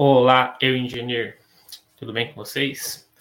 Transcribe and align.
Olá, 0.00 0.56
eu 0.60 0.76
engenheiro. 0.76 1.36
Tudo 1.96 2.12
bem 2.12 2.28
com 2.28 2.34
vocês? 2.34 3.12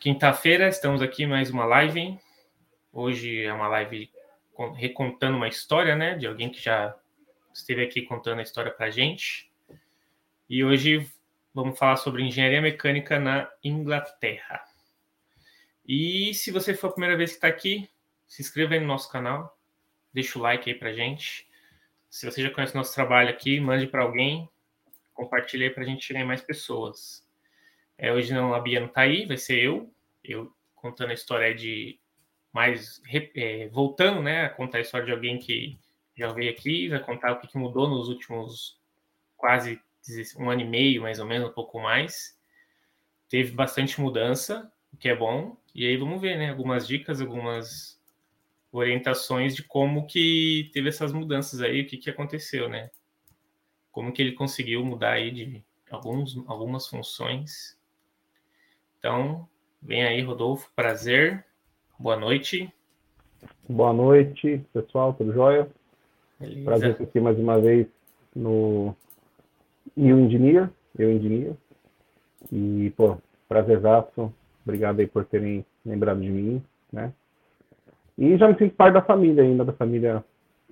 Quinta-feira 0.00 0.66
estamos 0.66 1.02
aqui 1.02 1.26
mais 1.26 1.50
uma 1.50 1.66
live. 1.66 2.18
Hoje 2.90 3.44
é 3.44 3.52
uma 3.52 3.68
live 3.68 4.10
recontando 4.74 5.36
uma 5.36 5.46
história, 5.46 5.94
né, 5.94 6.14
de 6.14 6.26
alguém 6.26 6.48
que 6.48 6.58
já 6.58 6.96
esteve 7.52 7.84
aqui 7.84 8.00
contando 8.00 8.38
a 8.38 8.42
história 8.42 8.72
para 8.72 8.88
gente. 8.88 9.52
E 10.48 10.64
hoje 10.64 11.06
vamos 11.52 11.78
falar 11.78 11.96
sobre 11.96 12.22
engenharia 12.22 12.62
mecânica 12.62 13.20
na 13.20 13.46
Inglaterra. 13.62 14.64
E 15.86 16.32
se 16.32 16.50
você 16.50 16.72
for 16.72 16.86
a 16.86 16.92
primeira 16.92 17.14
vez 17.14 17.32
que 17.32 17.36
está 17.36 17.48
aqui, 17.48 17.90
se 18.26 18.40
inscreva 18.40 18.72
aí 18.72 18.80
no 18.80 18.86
nosso 18.86 19.12
canal, 19.12 19.54
deixa 20.14 20.38
o 20.38 20.42
like 20.42 20.70
aí 20.70 20.78
para 20.78 20.94
gente. 20.94 21.46
Se 22.08 22.24
você 22.24 22.42
já 22.42 22.48
conhece 22.48 22.72
o 22.72 22.78
nosso 22.78 22.94
trabalho 22.94 23.28
aqui, 23.28 23.60
mande 23.60 23.86
para 23.86 24.02
alguém, 24.02 24.48
compartilhe 25.18 25.64
aí 25.64 25.70
para 25.70 25.82
a 25.82 25.86
gente 25.86 26.04
chegar 26.04 26.20
em 26.20 26.24
mais 26.24 26.40
pessoas. 26.40 27.26
É, 27.98 28.12
hoje 28.12 28.32
não, 28.32 28.54
a 28.54 28.60
Bia 28.60 28.78
não 28.78 28.86
está 28.86 29.00
aí, 29.00 29.26
vai 29.26 29.36
ser 29.36 29.58
eu, 29.58 29.92
eu 30.22 30.52
contando 30.76 31.10
a 31.10 31.14
história 31.14 31.52
de 31.52 31.98
mais 32.52 33.02
é, 33.34 33.68
voltando, 33.68 34.22
né, 34.22 34.44
a 34.44 34.48
contar 34.48 34.78
a 34.78 34.80
história 34.80 35.06
de 35.06 35.12
alguém 35.12 35.36
que 35.38 35.76
já 36.16 36.32
veio 36.32 36.50
aqui, 36.50 36.88
vai 36.88 37.00
contar 37.00 37.32
o 37.32 37.40
que, 37.40 37.48
que 37.48 37.58
mudou 37.58 37.88
nos 37.88 38.08
últimos 38.08 38.80
quase 39.36 39.80
um 40.38 40.48
ano 40.48 40.62
e 40.62 40.64
meio, 40.64 41.02
mais 41.02 41.18
ou 41.18 41.26
menos, 41.26 41.50
um 41.50 41.52
pouco 41.52 41.80
mais. 41.80 42.38
Teve 43.28 43.50
bastante 43.50 44.00
mudança, 44.00 44.72
o 44.92 44.96
que 44.96 45.08
é 45.08 45.14
bom. 45.14 45.56
E 45.74 45.86
aí 45.86 45.96
vamos 45.96 46.20
ver, 46.20 46.38
né, 46.38 46.50
algumas 46.50 46.86
dicas, 46.86 47.20
algumas 47.20 48.00
orientações 48.70 49.54
de 49.54 49.62
como 49.64 50.06
que 50.06 50.70
teve 50.72 50.88
essas 50.88 51.12
mudanças 51.12 51.60
aí, 51.60 51.82
o 51.82 51.86
que, 51.86 51.96
que 51.96 52.10
aconteceu, 52.10 52.68
né? 52.68 52.90
Como 53.98 54.12
que 54.12 54.22
ele 54.22 54.30
conseguiu 54.30 54.84
mudar 54.84 55.14
aí 55.14 55.28
de 55.32 55.64
alguns, 55.90 56.40
algumas 56.46 56.86
funções. 56.86 57.76
Então, 58.96 59.48
vem 59.82 60.04
aí, 60.04 60.22
Rodolfo, 60.22 60.70
prazer. 60.76 61.44
Boa 61.98 62.16
noite. 62.16 62.72
Boa 63.68 63.92
noite, 63.92 64.64
pessoal, 64.72 65.14
tudo 65.14 65.32
jóia? 65.32 65.68
Beleza. 66.38 66.64
Prazer 66.64 66.90
estar 66.92 67.02
aqui 67.02 67.18
mais 67.18 67.36
uma 67.40 67.60
vez 67.60 67.88
no 68.36 68.94
Eu 69.96 70.20
Engineer, 70.20 70.70
Eu 70.96 71.10
Engineer. 71.10 71.54
E, 72.52 72.92
pô, 72.96 73.18
prazerzaço. 73.48 74.32
Obrigado 74.62 75.00
aí 75.00 75.08
por 75.08 75.24
terem 75.24 75.66
lembrado 75.84 76.20
de 76.20 76.30
mim, 76.30 76.62
né? 76.92 77.12
E 78.16 78.36
já 78.38 78.46
me 78.46 78.56
sinto 78.56 78.76
parte 78.76 78.94
da 78.94 79.02
família 79.02 79.42
ainda, 79.42 79.64
da 79.64 79.72
família 79.72 80.24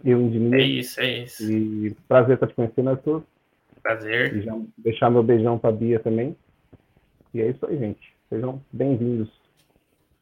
eu 0.05 0.20
Engineer. 0.20 0.61
É 0.61 0.64
isso, 0.64 1.00
é 1.00 1.19
isso. 1.19 1.50
E 1.50 1.94
prazer 2.08 2.34
estar 2.34 2.47
te 2.47 2.55
conhecendo, 2.55 2.91
Arthur. 2.91 3.25
Prazer. 3.83 4.36
E 4.36 4.42
já 4.42 4.58
deixar 4.78 5.11
meu 5.11 5.22
beijão 5.22 5.58
para 5.58 5.72
Bia 5.72 5.98
também. 6.00 6.36
E 7.33 7.41
é 7.41 7.48
isso 7.50 7.64
aí, 7.66 7.78
gente. 7.78 8.14
Sejam 8.28 8.62
bem-vindos. 8.72 9.30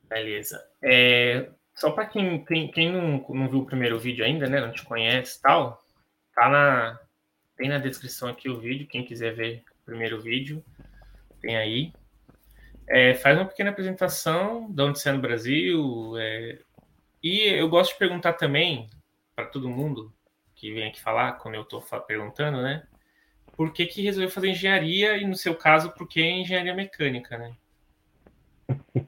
Beleza. 0.09 0.63
É, 0.83 1.49
só 1.75 1.91
para 1.91 2.07
quem, 2.07 2.45
quem, 2.45 2.71
quem 2.71 2.93
não, 2.93 3.25
não 3.29 3.49
viu 3.49 3.61
o 3.61 3.67
primeiro 3.67 3.99
vídeo 3.99 4.25
ainda, 4.25 4.49
né? 4.49 4.61
Não 4.61 4.73
te 4.73 4.85
conhece 4.85 5.41
tal, 5.41 5.83
tá 6.35 6.49
na. 6.49 7.01
Tem 7.57 7.69
na 7.69 7.79
descrição 7.79 8.29
aqui 8.29 8.49
o 8.49 8.59
vídeo. 8.59 8.87
Quem 8.87 9.05
quiser 9.05 9.35
ver 9.35 9.63
o 9.83 9.85
primeiro 9.87 10.21
vídeo, 10.21 10.63
tem 11.41 11.57
aí. 11.57 11.93
É, 12.87 13.15
faz 13.15 13.39
uma 13.39 13.47
pequena 13.47 13.71
apresentação 13.71 14.71
de 14.71 14.83
onde 14.83 14.99
você 14.99 15.09
é 15.09 15.13
no 15.13 15.21
Brasil, 15.21 16.13
é, 16.19 16.59
e 17.23 17.41
eu 17.41 17.67
gosto 17.69 17.93
de 17.93 17.99
perguntar 17.99 18.35
também 18.35 18.91
para 19.35 19.47
todo 19.47 19.69
mundo 19.69 20.13
que 20.55 20.73
vem 20.73 20.89
aqui 20.89 21.01
falar, 21.01 21.33
quando 21.35 21.55
eu 21.57 21.63
estou 21.63 21.83
perguntando, 22.07 22.63
né? 22.63 22.85
Por 23.57 23.73
que, 23.73 23.87
que 23.87 24.03
resolveu 24.03 24.31
fazer 24.31 24.49
engenharia 24.49 25.17
e, 25.17 25.27
no 25.27 25.37
seu 25.37 25.55
caso, 25.55 25.91
por 25.91 26.09
que 26.09 26.23
engenharia 26.23 26.75
mecânica, 26.75 27.39
né? 27.39 27.55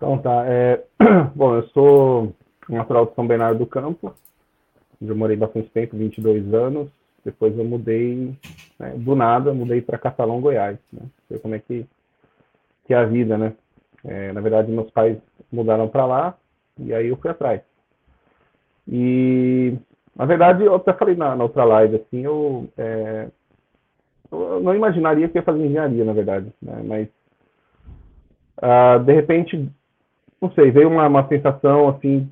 Então 0.00 0.16
tá. 0.16 0.44
É... 0.46 0.82
Bom, 1.36 1.56
eu 1.56 1.68
sou 1.68 2.34
natural 2.66 3.04
de 3.04 3.14
São 3.14 3.26
Bernardo 3.26 3.58
do 3.58 3.66
Campo, 3.66 4.14
onde 4.98 5.10
eu 5.10 5.14
morei 5.14 5.36
bastante 5.36 5.68
tempo, 5.68 5.94
22 5.94 6.54
anos. 6.54 6.90
Depois 7.22 7.56
eu 7.58 7.64
mudei, 7.64 8.34
né, 8.78 8.94
do 8.96 9.14
nada, 9.14 9.52
mudei 9.52 9.82
para 9.82 9.98
Catalão, 9.98 10.40
Goiás. 10.40 10.78
Né? 10.90 11.02
Sei 11.28 11.38
como 11.38 11.54
é 11.54 11.58
que, 11.58 11.86
que 12.86 12.94
é 12.94 12.96
a 12.96 13.04
vida, 13.04 13.36
né? 13.36 13.52
É, 14.02 14.32
na 14.32 14.40
verdade, 14.40 14.72
meus 14.72 14.90
pais 14.90 15.18
mudaram 15.52 15.86
para 15.86 16.06
lá, 16.06 16.38
e 16.78 16.94
aí 16.94 17.08
eu 17.08 17.16
fui 17.18 17.30
atrás. 17.30 17.60
E, 18.90 19.78
na 20.16 20.24
verdade, 20.24 20.64
eu 20.64 20.74
até 20.74 20.92
falei 20.92 21.14
na, 21.14 21.36
na 21.36 21.44
outra 21.44 21.64
live, 21.64 21.96
assim, 21.96 22.24
eu, 22.24 22.68
é, 22.76 23.28
eu 24.32 24.60
não 24.60 24.74
imaginaria 24.74 25.28
que 25.28 25.38
ia 25.38 25.42
fazer 25.42 25.64
engenharia, 25.64 26.04
na 26.04 26.12
verdade, 26.12 26.52
né? 26.60 26.82
Mas, 26.84 27.08
uh, 28.58 29.04
de 29.04 29.12
repente, 29.12 29.70
não 30.42 30.50
sei, 30.52 30.72
veio 30.72 30.88
uma, 30.88 31.06
uma 31.06 31.28
sensação, 31.28 31.88
assim, 31.88 32.28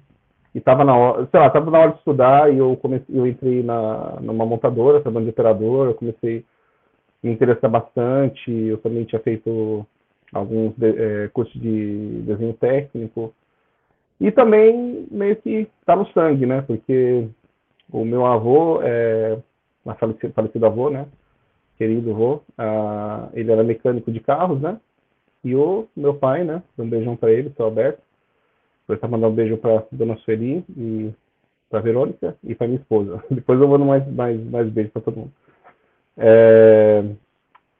que 0.52 0.58
estava 0.58 0.84
na 0.84 0.96
hora, 0.96 1.28
sei 1.30 1.38
lá, 1.38 1.46
estava 1.46 1.70
na 1.70 1.78
hora 1.78 1.92
de 1.92 1.98
estudar 1.98 2.52
e 2.52 2.58
eu 2.58 2.76
comecei, 2.76 3.16
eu 3.16 3.24
entrei 3.24 3.62
na, 3.62 4.18
numa 4.20 4.44
montadora, 4.44 5.00
trabalhando 5.00 5.26
de 5.26 5.30
operador, 5.30 5.86
eu 5.86 5.94
comecei 5.94 6.44
a 7.22 7.26
me 7.26 7.32
interessar 7.32 7.70
bastante, 7.70 8.50
eu 8.50 8.78
também 8.78 9.04
tinha 9.04 9.20
feito 9.20 9.86
alguns 10.32 10.74
é, 10.82 11.28
cursos 11.28 11.60
de 11.60 12.22
desenho 12.22 12.54
técnico, 12.54 13.32
e 14.20 14.30
também 14.30 15.06
meio 15.10 15.36
que 15.36 15.68
está 15.80 15.94
no 15.94 16.06
sangue, 16.12 16.46
né? 16.46 16.62
Porque 16.62 17.28
o 17.90 18.04
meu 18.04 18.26
avô, 18.26 18.80
é, 18.82 19.38
falecido, 19.98 20.32
falecido 20.32 20.66
avô, 20.66 20.90
né? 20.90 21.06
Querido 21.76 22.10
avô, 22.10 22.42
ah, 22.56 23.28
ele 23.32 23.52
era 23.52 23.62
mecânico 23.62 24.10
de 24.10 24.20
carros, 24.20 24.60
né? 24.60 24.80
E 25.44 25.54
o 25.54 25.86
meu 25.96 26.14
pai, 26.14 26.44
né? 26.44 26.62
Um 26.76 26.88
beijão 26.88 27.16
para 27.16 27.30
ele, 27.30 27.52
seu 27.56 27.66
Alberto. 27.66 28.02
Vou 28.86 28.94
estar 28.94 29.06
mandando 29.06 29.32
um 29.32 29.36
beijo 29.36 29.56
para 29.58 29.84
dona 29.92 30.16
Sueli 30.18 30.64
e 30.76 31.12
para 31.70 31.80
Verônica 31.80 32.36
e 32.42 32.54
para 32.54 32.66
minha 32.66 32.80
esposa. 32.80 33.22
Depois 33.30 33.60
eu 33.60 33.68
vou 33.68 33.78
mais, 33.78 34.06
mais, 34.12 34.42
mais 34.50 34.68
beijos 34.68 34.92
para 34.92 35.02
todo 35.02 35.16
mundo. 35.16 35.32
É, 36.16 37.04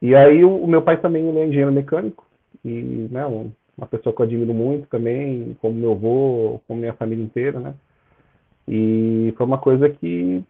e 0.00 0.14
aí 0.14 0.44
o, 0.44 0.62
o, 0.62 0.66
meu 0.68 0.82
pai 0.82 1.00
também 1.00 1.26
ele 1.28 1.38
é 1.40 1.46
engenheiro 1.46 1.72
mecânico 1.72 2.24
e 2.64 3.08
né, 3.10 3.26
um, 3.26 3.50
uma 3.78 3.86
pessoa 3.86 4.14
que 4.14 4.20
eu 4.20 4.26
admiro 4.26 4.52
muito 4.52 4.88
também, 4.88 5.56
como 5.60 5.74
meu 5.76 5.92
avô, 5.92 6.60
como 6.66 6.80
minha 6.80 6.94
família 6.94 7.24
inteira, 7.24 7.60
né? 7.60 7.74
E 8.66 9.32
foi 9.36 9.46
uma 9.46 9.58
coisa 9.58 9.88
que 9.88 10.44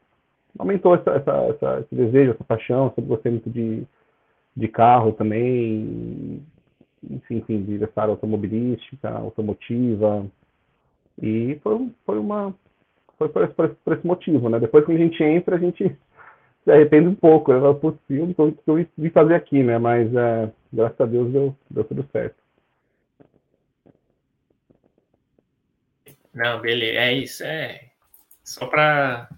aumentou 0.59 0.95
essa, 0.95 1.11
essa, 1.11 1.31
essa, 1.31 1.81
esse 1.81 1.95
desejo, 1.95 2.33
essa 2.33 2.43
paixão. 2.43 2.89
Sempre 2.89 3.11
gostei 3.11 3.31
muito 3.33 3.51
de, 3.51 3.87
de 4.57 4.69
carro 4.69 5.13
também, 5.13 6.43
enfim, 7.09 7.37
enfim 7.37 7.63
de 7.63 7.85
essa 7.85 8.01
área 8.01 8.13
automobilística, 8.13 9.11
automotiva. 9.11 10.27
E 11.23 11.59
foi, 11.63 11.91
foi 12.07 12.19
uma. 12.19 12.55
Foi 13.19 13.29
por, 13.29 13.47
por, 13.49 13.69
por, 13.85 13.93
esse 13.93 14.07
motivo, 14.07 14.49
né? 14.49 14.59
Depois 14.59 14.87
que 14.87 14.93
a 14.93 14.97
gente 14.97 15.23
entra, 15.23 15.57
a 15.57 15.59
gente 15.59 15.85
se 16.65 16.71
arrepende 16.71 17.09
um 17.09 17.15
pouco. 17.15 17.53
Falo, 17.53 17.75
putz, 17.75 17.99
o 18.09 18.53
que 18.53 18.71
eu 18.71 18.87
vim 18.97 19.11
fazer 19.11 19.35
aqui, 19.35 19.63
né? 19.63 19.79
Mas, 19.79 20.13
é, 20.15 20.51
graças 20.73 21.01
a 21.01 21.07
Deus, 21.07 21.31
deu, 21.31 21.55
deu 21.71 21.85
tudo 21.85 22.05
certo. 22.11 22.48
Não, 26.39 26.61
beleza. 26.61 26.99
É 27.01 27.13
isso. 27.13 27.45
É 27.45 27.81
só 28.45 28.67
para 28.67 29.29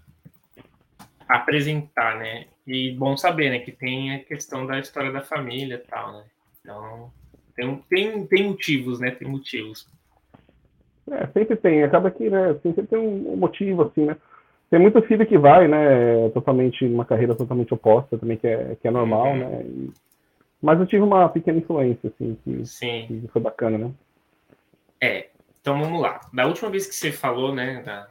apresentar, 1.27 2.19
né? 2.19 2.45
E 2.67 2.91
bom 2.91 3.17
saber, 3.17 3.49
né? 3.49 3.59
Que 3.59 3.71
tem 3.71 4.13
a 4.13 4.19
questão 4.19 4.67
da 4.67 4.79
história 4.79 5.11
da 5.11 5.21
família 5.21 5.75
e 5.75 5.89
tal, 5.89 6.13
né? 6.13 6.23
Então, 6.61 7.11
tem, 7.55 7.75
tem, 7.89 8.27
tem 8.27 8.47
motivos, 8.47 8.99
né? 8.99 9.09
Tem 9.09 9.27
motivos. 9.27 9.87
É, 11.09 11.25
sempre 11.27 11.55
tem. 11.55 11.83
Acaba 11.83 12.11
que, 12.11 12.29
né? 12.29 12.53
Sempre 12.61 12.85
tem 12.85 12.99
um 12.99 13.35
motivo, 13.35 13.81
assim, 13.81 14.05
né? 14.05 14.15
Tem 14.69 14.79
muito 14.79 15.01
filho 15.01 15.25
que 15.25 15.39
vai, 15.39 15.67
né? 15.67 16.29
Totalmente, 16.35 16.85
uma 16.85 17.03
carreira 17.03 17.33
totalmente 17.33 17.73
oposta 17.73 18.15
também, 18.15 18.37
que 18.37 18.47
é, 18.47 18.77
que 18.79 18.87
é 18.87 18.91
normal, 18.91 19.25
uhum. 19.25 19.37
né? 19.37 19.63
E, 19.63 19.89
mas 20.61 20.79
eu 20.79 20.85
tive 20.85 21.03
uma 21.03 21.27
pequena 21.27 21.57
influência, 21.57 22.13
assim, 22.13 22.37
que, 22.43 22.65
Sim. 22.67 23.07
que 23.07 23.27
foi 23.33 23.41
bacana, 23.41 23.79
né? 23.79 23.91
É, 25.01 25.30
então 25.61 25.79
vamos 25.79 26.01
lá. 26.01 26.19
Da 26.33 26.45
última 26.47 26.69
vez 26.69 26.87
que 26.87 26.95
você 26.95 27.11
falou, 27.11 27.53
né, 27.53 27.81
da, 27.83 28.07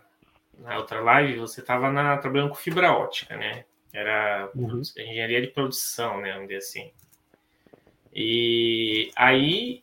na 0.58 0.78
outra 0.78 1.00
live, 1.00 1.40
você 1.40 1.60
estava 1.60 1.90
trabalhando 2.18 2.50
com 2.50 2.54
fibra 2.54 2.92
ótica, 2.92 3.36
né? 3.36 3.64
Era 3.92 4.48
uhum. 4.54 4.80
engenharia 4.96 5.40
de 5.40 5.48
produção, 5.48 6.20
né, 6.20 6.32
vamos 6.32 6.48
dizer 6.48 6.58
assim. 6.58 6.90
E 8.14 9.10
aí, 9.16 9.82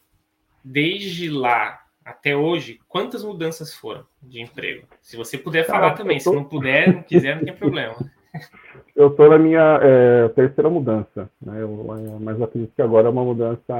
desde 0.64 1.30
lá 1.30 1.82
até 2.04 2.36
hoje, 2.36 2.80
quantas 2.88 3.24
mudanças 3.24 3.74
foram 3.74 4.06
de 4.22 4.42
emprego? 4.42 4.88
Se 5.02 5.18
você 5.18 5.38
puder 5.38 5.66
falar 5.66 5.94
também, 5.94 6.20
tô... 6.20 6.30
se 6.30 6.36
não 6.36 6.44
puder, 6.46 6.94
não 6.94 7.04
quiser, 7.04 7.36
não 7.36 7.44
tem 7.44 7.54
problema. 7.54 7.96
Eu 8.96 9.10
estou 9.10 9.30
na 9.30 9.38
minha 9.38 9.80
é, 9.82 10.28
terceira 10.30 10.70
mudança, 10.72 11.30
né? 11.40 11.62
Eu, 11.62 11.86
mas 12.20 12.42
acredito 12.42 12.74
que 12.76 12.82
agora 12.82 13.08
é 13.08 13.12
uma 13.12 13.24
mudança 13.24 13.74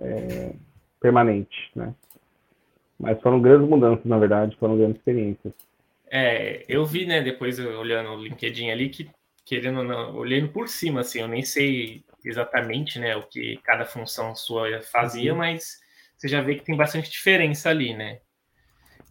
é, 0.00 0.52
permanente, 1.00 1.70
né? 1.74 1.92
Mas 3.02 3.20
foram 3.20 3.42
grandes 3.42 3.68
mudanças, 3.68 4.04
na 4.04 4.16
verdade, 4.16 4.56
foram 4.58 4.78
grandes 4.78 4.96
experiências. 4.96 5.52
É, 6.08 6.64
eu 6.68 6.86
vi, 6.86 7.04
né, 7.04 7.20
depois 7.20 7.58
olhando 7.58 8.10
o 8.10 8.22
LinkedIn 8.22 8.70
ali, 8.70 8.88
que 8.88 9.10
querendo 9.44 9.82
não, 9.82 10.14
olhando 10.14 10.48
por 10.48 10.68
cima, 10.68 11.00
assim, 11.00 11.20
eu 11.20 11.26
nem 11.26 11.42
sei 11.42 12.04
exatamente 12.24 13.00
né, 13.00 13.16
o 13.16 13.24
que 13.24 13.58
cada 13.64 13.84
função 13.84 14.36
sua 14.36 14.80
fazia, 14.82 15.32
uhum. 15.32 15.38
mas 15.38 15.80
você 16.16 16.28
já 16.28 16.40
vê 16.40 16.54
que 16.54 16.64
tem 16.64 16.76
bastante 16.76 17.10
diferença 17.10 17.70
ali, 17.70 17.92
né? 17.92 18.20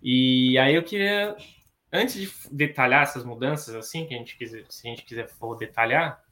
E 0.01 0.57
aí 0.57 0.73
eu 0.73 0.83
queria, 0.83 1.35
antes 1.91 2.15
de 2.15 2.31
detalhar 2.49 3.03
essas 3.03 3.25
mudanças, 3.25 3.75
assim, 3.75 4.05
que 4.05 4.15
a 4.15 4.17
gente 4.17 4.37
quiser, 4.37 4.63
se 4.69 4.87
a 4.87 4.89
gente 4.89 5.03
quiser 5.03 5.27
for 5.27 5.57
detalhar, 5.57 6.23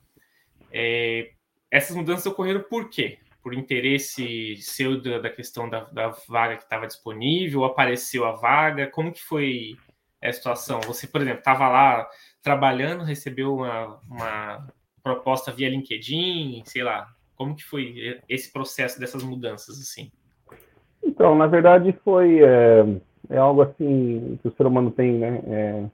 é, 0.72 1.32
essas 1.70 1.94
mudanças 1.94 2.26
ocorreram 2.26 2.64
por 2.64 2.90
quê? 2.90 3.20
Por 3.50 3.58
interesse 3.58 4.58
seu 4.58 5.02
da, 5.02 5.18
da 5.18 5.30
questão 5.32 5.68
da, 5.68 5.80
da 5.86 6.10
vaga 6.28 6.56
que 6.56 6.62
estava 6.62 6.86
disponível, 6.86 7.64
apareceu 7.64 8.24
a 8.24 8.34
vaga, 8.34 8.86
como 8.86 9.12
que 9.12 9.24
foi 9.24 9.76
a 10.24 10.32
situação? 10.32 10.80
Você, 10.82 11.08
por 11.08 11.20
exemplo, 11.20 11.40
estava 11.40 11.68
lá 11.68 12.08
trabalhando, 12.44 13.04
recebeu 13.04 13.56
uma, 13.56 14.00
uma 14.08 14.68
proposta 15.02 15.52
via 15.52 15.68
LinkedIn, 15.68 16.62
sei 16.64 16.84
lá, 16.84 17.08
como 17.36 17.56
que 17.56 17.64
foi 17.64 18.22
esse 18.30 18.54
processo 18.54 19.00
dessas 19.00 19.24
mudanças, 19.24 19.80
assim? 19.80 20.12
Então, 21.04 21.36
na 21.36 21.48
verdade, 21.48 21.92
foi 22.04 22.44
é, 22.44 22.86
é 23.32 23.38
algo 23.40 23.64
assim 23.64 24.38
que 24.44 24.48
o 24.48 24.54
ser 24.56 24.68
humano 24.68 24.92
tem, 24.92 25.14
né? 25.14 25.42
É, 25.48 25.86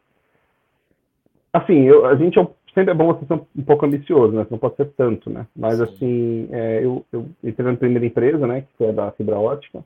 assim, 1.53 1.83
eu, 1.83 2.05
a 2.05 2.17
gente 2.17 2.37
é, 2.37 2.54
sempre 2.75 2.91
é 2.91 2.93
bom 2.93 3.07
você 3.07 3.25
ser 3.25 3.33
um 3.33 3.63
pouco 3.63 3.85
ambicioso, 3.85 4.33
né? 4.33 4.43
Você 4.43 4.51
não 4.51 4.59
pode 4.59 4.75
ser 4.75 4.85
tanto, 4.97 5.29
né? 5.29 5.47
Mas 5.55 5.77
Sim. 5.77 5.83
assim, 5.83 6.49
é, 6.51 6.85
eu, 6.85 7.03
eu 7.11 7.25
entrei 7.43 7.71
na 7.71 7.77
primeira 7.77 8.05
empresa, 8.05 8.45
né? 8.45 8.61
Que 8.61 8.67
foi 8.77 8.89
a 8.89 8.91
da 8.91 9.11
fibra 9.13 9.39
ótica, 9.39 9.83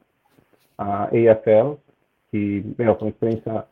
a 0.78 1.06
AFL, 1.06 1.76
que 2.32 2.66
meu, 2.78 2.96
foi 2.96 3.08
uma 3.08 3.12
experiência 3.12 3.66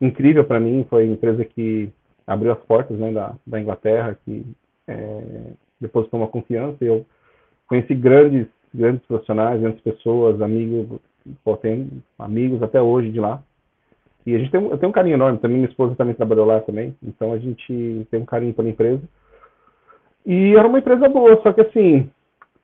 incrível 0.00 0.44
para 0.44 0.58
mim. 0.58 0.86
Foi 0.88 1.04
a 1.04 1.06
empresa 1.06 1.44
que 1.44 1.90
abriu 2.26 2.52
as 2.52 2.58
portas, 2.60 2.98
né? 2.98 3.12
Da, 3.12 3.34
da 3.46 3.60
Inglaterra, 3.60 4.18
que 4.24 4.44
é, 4.88 5.22
depositou 5.80 6.18
uma 6.18 6.28
confiança. 6.28 6.78
Eu 6.80 7.04
conheci 7.68 7.94
grandes, 7.94 8.46
grandes 8.74 9.04
profissionais, 9.06 9.60
grandes 9.60 9.82
pessoas, 9.82 10.40
amigos, 10.40 10.98
pô, 11.44 11.58
amigos 12.18 12.62
até 12.62 12.80
hoje 12.80 13.10
de 13.10 13.20
lá. 13.20 13.42
E 14.26 14.34
a 14.34 14.38
gente 14.38 14.50
tem, 14.50 14.62
eu 14.62 14.76
tenho 14.76 14.90
um 14.90 14.92
carinho 14.92 15.14
enorme, 15.14 15.38
também 15.38 15.58
minha 15.58 15.68
esposa 15.68 15.94
também 15.94 16.14
trabalhou 16.14 16.44
lá 16.44 16.60
também, 16.60 16.96
então 17.02 17.32
a 17.32 17.38
gente 17.38 18.06
tem 18.10 18.20
um 18.20 18.26
carinho 18.26 18.52
pela 18.52 18.68
empresa. 18.68 19.02
E 20.24 20.56
era 20.56 20.66
uma 20.66 20.78
empresa 20.80 21.08
boa, 21.08 21.40
só 21.42 21.52
que 21.52 21.60
assim, 21.60 22.10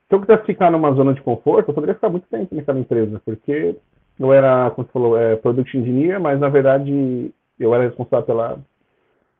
se 0.09 0.15
eu 0.15 0.19
quisesse 0.19 0.45
ficar 0.45 0.69
numa 0.69 0.91
zona 0.91 1.13
de 1.13 1.21
conforto, 1.21 1.69
eu 1.69 1.73
poderia 1.73 1.95
ficar 1.95 2.09
muito 2.09 2.27
tempo 2.27 2.53
naquela 2.53 2.79
empresa, 2.79 3.21
porque 3.25 3.77
eu 4.19 4.33
era, 4.33 4.69
como 4.71 4.85
você 4.85 4.91
falou, 4.91 5.17
é, 5.17 5.37
Product 5.37 5.77
Engineer, 5.77 6.19
mas 6.19 6.39
na 6.39 6.49
verdade 6.49 7.33
eu 7.57 7.73
era 7.73 7.85
responsável 7.85 8.25
pela 8.25 8.59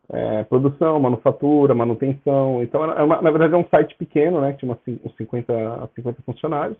é, 0.09 0.43
produção, 0.43 0.99
manufatura, 0.99 1.73
manutenção. 1.73 2.61
Então, 2.61 2.83
era 2.83 3.03
uma, 3.03 3.21
na 3.21 3.31
verdade, 3.31 3.53
é 3.53 3.57
um 3.57 3.67
site 3.67 3.95
pequeno, 3.95 4.41
né? 4.41 4.53
Tinha 4.53 4.71
uns 4.71 5.15
50, 5.15 5.89
50 5.95 6.21
funcionários. 6.23 6.77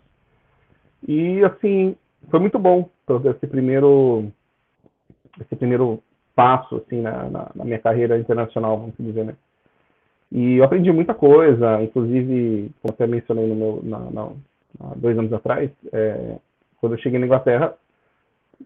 E, 1.06 1.42
assim, 1.44 1.96
foi 2.30 2.40
muito 2.40 2.58
bom 2.58 2.88
esse 3.24 3.46
primeiro, 3.46 4.30
esse 5.40 5.56
primeiro 5.56 6.02
passo, 6.34 6.76
assim, 6.76 7.00
na, 7.00 7.30
na, 7.30 7.50
na 7.54 7.64
minha 7.64 7.78
carreira 7.78 8.18
internacional, 8.18 8.78
vamos 8.78 8.94
dizer, 8.98 9.24
né? 9.24 9.34
E 10.32 10.56
eu 10.56 10.64
aprendi 10.64 10.90
muita 10.90 11.14
coisa, 11.14 11.82
inclusive, 11.82 12.70
como 12.82 12.92
até 12.92 13.06
mencionei 13.06 13.46
no 13.46 13.54
meu, 13.54 13.80
na, 13.84 13.98
na, 14.10 14.30
dois 14.96 15.16
anos 15.18 15.32
atrás, 15.32 15.70
é, 15.92 16.36
quando 16.80 16.94
eu 16.94 16.98
cheguei 16.98 17.18
na 17.18 17.26
Inglaterra, 17.26 17.74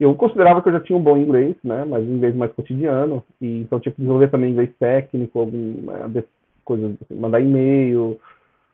eu 0.00 0.14
considerava 0.14 0.62
que 0.62 0.68
eu 0.68 0.72
já 0.72 0.80
tinha 0.80 0.98
um 0.98 1.02
bom 1.02 1.16
inglês, 1.16 1.56
né, 1.62 1.84
mas 1.84 2.04
inglês 2.04 2.34
mais 2.34 2.52
cotidiano, 2.52 3.22
e 3.40 3.60
então 3.60 3.80
tinha 3.80 3.92
que 3.92 4.00
desenvolver 4.00 4.30
também 4.30 4.50
inglês 4.50 4.70
técnico, 4.78 5.40
algum, 5.40 5.90
é, 5.90 6.24
coisas, 6.64 6.96
assim, 7.02 7.18
mandar 7.18 7.40
e-mail, 7.40 8.18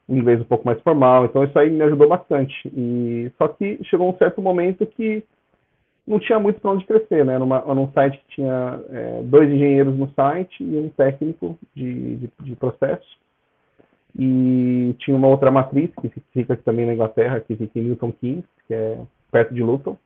um 0.08 0.16
inglês 0.16 0.40
um 0.40 0.44
pouco 0.44 0.66
mais 0.66 0.80
formal, 0.82 1.24
então 1.24 1.44
isso 1.44 1.58
aí 1.58 1.70
me 1.70 1.82
ajudou 1.82 2.08
bastante. 2.08 2.54
E 2.76 3.30
só 3.38 3.48
que 3.48 3.78
chegou 3.84 4.08
um 4.08 4.18
certo 4.18 4.42
momento 4.42 4.86
que 4.86 5.24
não 6.06 6.18
tinha 6.18 6.38
muito 6.38 6.60
para 6.60 6.72
onde 6.72 6.84
crescer, 6.84 7.24
né, 7.24 7.38
numa, 7.38 7.60
num 7.74 7.90
site 7.92 8.18
que 8.18 8.36
tinha 8.36 8.80
é, 8.90 9.22
dois 9.22 9.50
engenheiros 9.50 9.96
no 9.96 10.10
site 10.10 10.62
e 10.62 10.76
um 10.76 10.88
técnico 10.90 11.58
de, 11.74 12.16
de, 12.16 12.30
de 12.40 12.56
processo, 12.56 13.18
e 14.16 14.94
tinha 14.98 15.16
uma 15.16 15.28
outra 15.28 15.50
matriz 15.50 15.90
que 16.00 16.08
fica 16.32 16.54
aqui 16.54 16.62
também 16.62 16.86
na 16.86 16.94
Inglaterra, 16.94 17.40
que 17.40 17.56
fica 17.56 17.78
em 17.78 17.82
Milton 17.82 18.12
Keynes, 18.12 18.44
que 18.66 18.74
é 18.74 18.98
perto 19.32 19.52
de 19.52 19.62
Luton, 19.62 19.96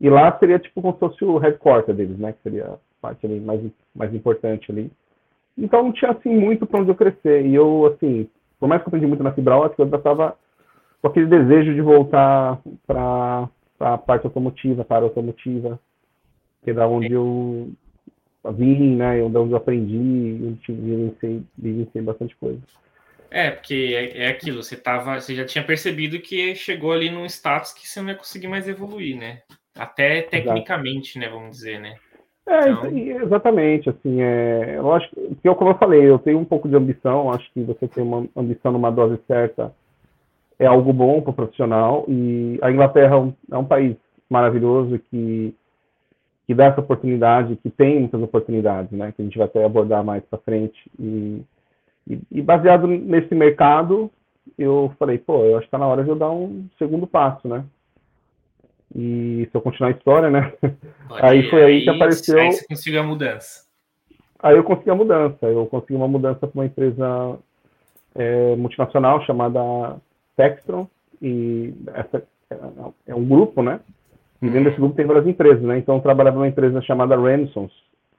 e 0.00 0.10
lá 0.10 0.36
seria 0.38 0.58
tipo 0.58 0.82
como 0.82 0.94
se 0.94 1.00
fosse 1.00 1.24
o 1.24 1.38
headquarter 1.38 1.94
deles, 1.94 2.18
né? 2.18 2.32
Que 2.32 2.42
seria 2.42 2.66
a 2.66 2.78
parte 3.00 3.24
ali 3.26 3.40
mais, 3.40 3.60
mais 3.94 4.14
importante 4.14 4.70
ali. 4.70 4.90
Então 5.56 5.82
não 5.82 5.92
tinha 5.92 6.10
assim 6.10 6.34
muito 6.34 6.66
para 6.66 6.80
onde 6.80 6.90
eu 6.90 6.94
crescer. 6.94 7.46
E 7.46 7.54
eu, 7.54 7.86
assim, 7.86 8.28
por 8.60 8.68
mais 8.68 8.82
que 8.82 8.86
eu 8.86 8.90
aprendi 8.90 9.06
muito 9.06 9.22
na 9.22 9.32
fibra 9.32 9.56
ótica, 9.56 9.82
eu 9.82 9.88
já 9.88 9.96
estava 9.96 10.36
com 11.00 11.08
aquele 11.08 11.26
desejo 11.26 11.74
de 11.74 11.80
voltar 11.80 12.60
para 12.86 13.48
a 13.80 13.98
parte 13.98 14.26
automotiva, 14.26 14.84
para 14.84 15.04
automotiva, 15.04 15.78
que 16.62 16.70
é 16.70 16.74
da 16.74 16.86
onde 16.86 17.12
eu 17.12 17.70
vim, 18.52 18.96
né? 18.96 19.16
Da 19.28 19.40
onde 19.40 19.52
eu 19.52 19.56
aprendi, 19.56 19.96
onde 19.96 20.72
vivenciei, 20.72 21.42
vivenciei 21.56 22.02
bastante 22.02 22.36
coisa. 22.36 22.60
É, 23.30 23.50
porque 23.50 23.92
é, 23.94 24.24
é, 24.24 24.28
aquilo, 24.28 24.62
você 24.62 24.76
tava, 24.76 25.20
você 25.20 25.34
já 25.34 25.44
tinha 25.44 25.64
percebido 25.64 26.20
que 26.20 26.54
chegou 26.54 26.92
ali 26.92 27.10
num 27.10 27.26
status 27.26 27.72
que 27.72 27.88
você 27.88 28.00
não 28.00 28.08
ia 28.08 28.14
conseguir 28.14 28.48
mais 28.48 28.68
evoluir, 28.68 29.16
né? 29.16 29.42
Até 29.76 30.22
tecnicamente, 30.22 31.18
Exato. 31.18 31.32
né, 31.32 31.38
vamos 31.38 31.56
dizer, 31.56 31.80
né? 31.80 31.96
É, 32.48 32.70
então... 32.70 32.96
exatamente, 32.96 33.90
assim, 33.90 34.22
é, 34.22 34.76
eu 34.76 34.92
acho 34.92 35.10
que, 35.10 35.54
como 35.54 35.70
eu 35.70 35.78
falei, 35.78 36.08
eu 36.08 36.18
tenho 36.18 36.38
um 36.38 36.44
pouco 36.44 36.68
de 36.68 36.76
ambição, 36.76 37.30
acho 37.32 37.50
que 37.52 37.60
você 37.62 37.88
ter 37.88 38.02
uma 38.02 38.26
ambição 38.36 38.70
numa 38.70 38.90
dose 38.90 39.18
certa 39.26 39.74
é 40.58 40.66
algo 40.66 40.92
bom 40.92 41.20
para 41.20 41.30
o 41.30 41.34
profissional, 41.34 42.04
e 42.08 42.58
a 42.62 42.70
Inglaterra 42.70 43.14
é 43.14 43.18
um, 43.18 43.34
é 43.52 43.58
um 43.58 43.64
país 43.64 43.96
maravilhoso 44.28 44.98
que, 45.10 45.54
que 46.46 46.54
dá 46.54 46.66
essa 46.66 46.80
oportunidade, 46.80 47.56
que 47.56 47.70
tem 47.70 48.00
muitas 48.00 48.22
oportunidades, 48.22 48.90
né, 48.92 49.12
que 49.12 49.22
a 49.22 49.24
gente 49.24 49.38
vai 49.38 49.46
até 49.46 49.64
abordar 49.64 50.02
mais 50.04 50.24
para 50.24 50.38
frente, 50.38 50.78
e, 50.98 51.42
e, 52.08 52.20
e, 52.30 52.42
baseado 52.42 52.86
nesse 52.86 53.34
mercado, 53.34 54.10
eu 54.58 54.92
falei, 54.98 55.18
pô, 55.18 55.44
eu 55.44 55.56
acho 55.56 55.62
que 55.62 55.66
está 55.66 55.78
na 55.78 55.86
hora 55.86 56.02
de 56.02 56.08
eu 56.08 56.16
dar 56.16 56.30
um 56.30 56.66
segundo 56.78 57.06
passo, 57.06 57.46
né, 57.46 57.64
e 58.94 59.46
se 59.50 59.54
eu 59.54 59.60
continuar 59.60 59.90
a 59.90 59.92
história, 59.92 60.30
né? 60.30 60.52
aí 61.10 61.50
foi 61.50 61.64
aí, 61.64 61.82
que 61.82 61.90
apareceu. 61.90 62.38
Aí 62.38 62.52
você 62.52 62.66
conseguiu 62.66 63.00
a 63.00 63.02
mudança. 63.02 63.66
Aí 64.42 64.56
eu 64.56 64.64
consegui 64.64 64.90
a 64.90 64.94
mudança. 64.94 65.46
Eu 65.46 65.66
consegui 65.66 65.94
uma 65.94 66.08
mudança 66.08 66.46
para 66.46 66.50
uma 66.54 66.66
empresa 66.66 67.38
é, 68.14 68.56
multinacional 68.56 69.22
chamada 69.24 69.96
Textron. 70.36 70.86
E 71.20 71.74
essa 71.94 72.22
é 73.06 73.14
um 73.14 73.24
grupo, 73.24 73.62
né? 73.62 73.80
E 74.42 74.48
dentro 74.48 74.64
desse 74.64 74.76
grupo 74.76 74.94
tem 74.94 75.06
várias 75.06 75.26
empresas, 75.26 75.62
né? 75.62 75.78
Então 75.78 75.96
eu 75.96 76.02
trabalhava 76.02 76.36
numa 76.36 76.48
empresa 76.48 76.80
chamada 76.82 77.16
Ramsons 77.16 77.72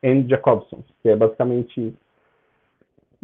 and 0.03 0.27
Jacobsons, 0.27 0.85
que 1.01 1.09
é 1.09 1.15
basicamente, 1.15 1.93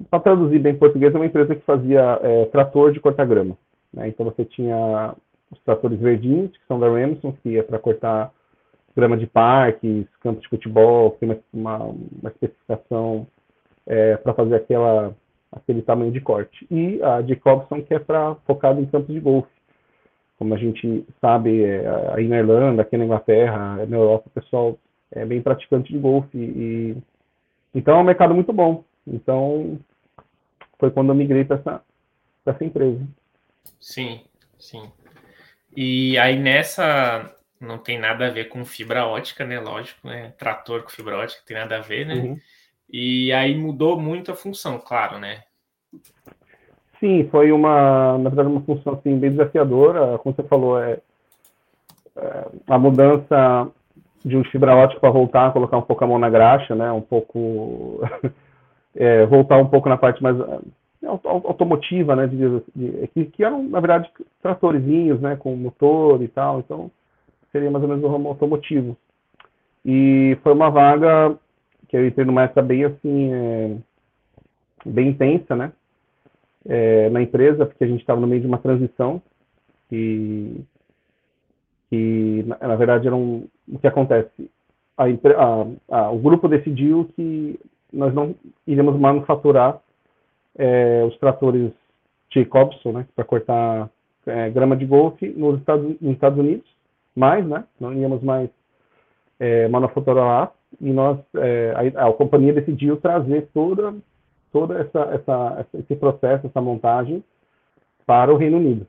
para 0.10 0.20
traduzir 0.20 0.60
bem 0.60 0.74
em 0.74 0.78
português, 0.78 1.14
é 1.14 1.18
uma 1.18 1.26
empresa 1.26 1.56
que 1.56 1.66
fazia 1.66 2.20
é, 2.22 2.46
trator 2.46 2.92
de 2.92 3.00
cortar 3.00 3.26
grama. 3.26 3.58
Né? 3.92 4.08
Então 4.08 4.26
você 4.26 4.46
tinha 4.46 5.16
os 5.52 5.60
tratores 5.64 6.00
verdinhos, 6.00 6.52
que 6.52 6.66
são 6.68 6.80
da 6.80 6.88
Ramson, 6.88 7.34
que 7.44 7.58
é 7.58 7.64
para 7.64 7.80
cortar 7.80 8.32
grama 8.96 9.18
de 9.18 9.26
parques, 9.28 10.06
campos 10.22 10.44
de 10.44 10.50
futebol, 10.50 11.12
tem 11.20 11.40
uma, 11.52 11.78
uma 11.78 12.30
especificação 12.30 13.28
é, 13.86 14.18
para 14.18 14.34
fazer 14.34 14.56
aquela, 14.56 15.16
aquele 15.56 15.82
tamanho 15.82 16.12
de 16.12 16.22
corte. 16.22 16.66
E 16.70 17.02
a 17.02 17.22
Jacobson, 17.22 17.82
que 17.82 17.94
é 17.94 18.00
para 18.00 18.36
focado 18.48 18.80
em 18.80 18.86
campos 18.86 19.14
de 19.14 19.20
golfe. 19.20 19.52
Como 20.38 20.54
a 20.54 20.58
gente 20.58 21.06
sabe, 21.22 21.64
é, 21.64 22.14
aí 22.14 22.28
na 22.28 22.40
Irlanda, 22.40 22.82
aqui 22.82 22.98
na 22.98 23.06
Inglaterra, 23.06 23.86
na 23.86 23.96
Europa, 23.96 24.26
o 24.28 24.42
pessoal 24.42 24.78
é 25.12 25.26
bem 25.26 25.42
praticante 25.42 25.92
de 25.92 26.00
golfe. 26.00 26.38
E, 26.38 26.98
então 27.74 27.98
é 27.98 28.00
um 28.00 28.06
mercado 28.06 28.34
muito 28.34 28.52
bom. 28.52 28.84
Então 29.08 29.80
foi 30.80 30.92
quando 30.92 31.10
eu 31.10 31.16
migrei 31.16 31.46
para 31.46 31.58
essa, 31.58 31.82
essa 32.46 32.64
empresa. 32.66 33.02
Sim, 33.80 34.22
sim. 34.60 34.92
E 35.76 36.18
aí 36.18 36.38
nessa 36.38 37.34
não 37.60 37.78
tem 37.78 37.98
nada 37.98 38.28
a 38.28 38.30
ver 38.30 38.50
com 38.50 38.66
fibra 38.66 39.06
ótica, 39.06 39.46
né? 39.46 39.60
Lógico, 39.60 40.08
né? 40.08 40.34
Trator 40.38 40.84
com 40.84 40.90
fibra 40.90 41.18
ótica 41.18 41.42
tem 41.46 41.58
nada 41.58 41.78
a 41.78 41.82
ver, 41.82 42.06
né? 42.06 42.16
Uhum. 42.16 42.40
E 42.90 43.32
aí 43.34 43.56
mudou 43.56 44.00
muito 44.00 44.32
a 44.32 44.36
função, 44.36 44.80
claro, 44.80 45.20
né? 45.20 45.42
Sim, 47.00 47.28
foi 47.30 47.52
uma, 47.52 48.18
na 48.18 48.30
verdade, 48.30 48.50
uma 48.50 48.62
função 48.62 48.94
assim, 48.94 49.18
bem 49.18 49.32
desafiadora. 49.32 50.18
Como 50.20 50.36
você 50.36 50.44
falou, 50.44 50.80
é, 50.80 51.00
é 52.16 52.46
a 52.68 52.78
mudança 52.78 53.68
de 54.24 54.38
um 54.38 54.44
fibra 54.46 54.76
ótica 54.76 55.02
para 55.02 55.10
voltar, 55.10 55.52
colocar 55.52 55.78
um 55.78 55.82
pouco 55.82 56.04
a 56.04 56.08
mão 56.08 56.18
na 56.18 56.30
graxa, 56.30 56.74
né? 56.76 56.92
Um 56.92 57.02
pouco 57.02 58.02
é, 58.96 59.26
voltar 59.26 59.58
um 59.58 59.68
pouco 59.68 59.90
na 59.90 59.98
parte 59.98 60.22
mais 60.22 60.40
é, 60.40 60.60
automotiva, 61.06 62.16
né, 62.16 62.28
de, 62.28 62.62
de, 62.76 63.26
que, 63.26 63.44
eram, 63.44 63.64
na 63.64 63.80
verdade, 63.80 64.10
tratorzinhos, 64.42 65.20
né, 65.20 65.36
com 65.36 65.56
motor 65.56 66.22
e 66.22 66.28
tal, 66.28 66.60
então 66.60 66.90
seria 67.52 67.70
mais 67.70 67.84
ou 67.84 67.90
menos 67.90 68.04
um 68.04 68.10
ramo 68.10 68.30
automotivo. 68.30 68.96
E 69.86 70.38
foi 70.42 70.54
uma 70.54 70.70
vaga 70.70 71.36
que 71.94 71.98
eu 71.98 72.08
entrei 72.08 72.26
numa 72.26 72.42
época 72.42 72.64
bem, 72.64 72.86
assim, 72.86 73.32
é, 73.32 73.78
bem 74.84 75.10
intensa, 75.10 75.56
né, 75.56 75.72
é, 76.66 77.08
na 77.12 77.22
empresa, 77.22 77.68
porque 77.68 77.84
a 77.84 77.88
gente 77.88 78.00
estava 78.00 78.20
no 78.20 78.26
meio 78.26 78.42
de 78.42 78.48
uma 78.48 78.58
transição 78.58 79.22
e 79.92 80.60
que 81.92 82.44
na, 82.48 82.70
na 82.70 82.76
verdade 82.76 83.06
era 83.06 83.16
um, 83.16 83.48
o 83.72 83.78
que 83.78 83.86
acontece? 83.86 84.50
A, 84.98 85.04
a, 85.04 86.00
a, 86.00 86.12
o 86.12 86.18
grupo 86.18 86.48
decidiu 86.48 87.12
que 87.16 87.60
nós 87.92 88.12
não 88.12 88.34
iríamos 88.66 89.00
manufaturar 89.00 89.80
é, 90.58 91.04
os 91.06 91.16
tratores 91.20 91.72
Jacobson, 92.32 92.92
né, 92.92 93.08
para 93.16 93.24
cortar 93.24 93.88
é, 94.26 94.50
grama 94.50 94.76
de 94.76 94.88
golfe 94.88 95.30
nos 95.30 95.60
Estados, 95.60 95.96
nos 96.02 96.14
Estados 96.14 96.40
Unidos, 96.40 96.66
mais, 97.16 97.46
né, 97.46 97.64
não 97.80 97.94
íamos 97.94 98.24
mais 98.24 98.50
é, 99.40 99.68
manufaturar 99.68 100.26
lá, 100.26 100.52
e 100.80 100.92
nós, 100.92 101.20
é, 101.36 101.94
a, 101.96 102.08
a, 102.08 102.14
companhia 102.14 102.54
decidiu 102.54 102.98
trazer 102.98 103.50
toda, 103.54 103.94
toda 104.52 104.80
essa, 104.80 105.00
essa, 105.14 105.68
esse 105.80 105.96
processo, 105.96 106.48
essa 106.48 106.62
montagem 106.62 107.24
para 108.06 108.34
o 108.34 108.38
Reino 108.38 108.58
Unido. 108.58 108.88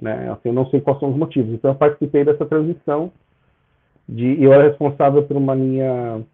Né? 0.00 0.30
Assim, 0.30 0.48
eu 0.48 0.52
não 0.52 0.68
sei 0.70 0.80
quais 0.80 0.98
são 1.00 1.10
os 1.10 1.16
motivos. 1.16 1.52
Então, 1.52 1.72
eu 1.72 1.76
participei 1.76 2.24
dessa 2.24 2.46
transição 2.46 3.10
de, 4.08 4.42
eu 4.42 4.52
era 4.52 4.68
responsável 4.68 5.22
por 5.24 5.36
uma 5.36 5.54
linha 5.54 6.24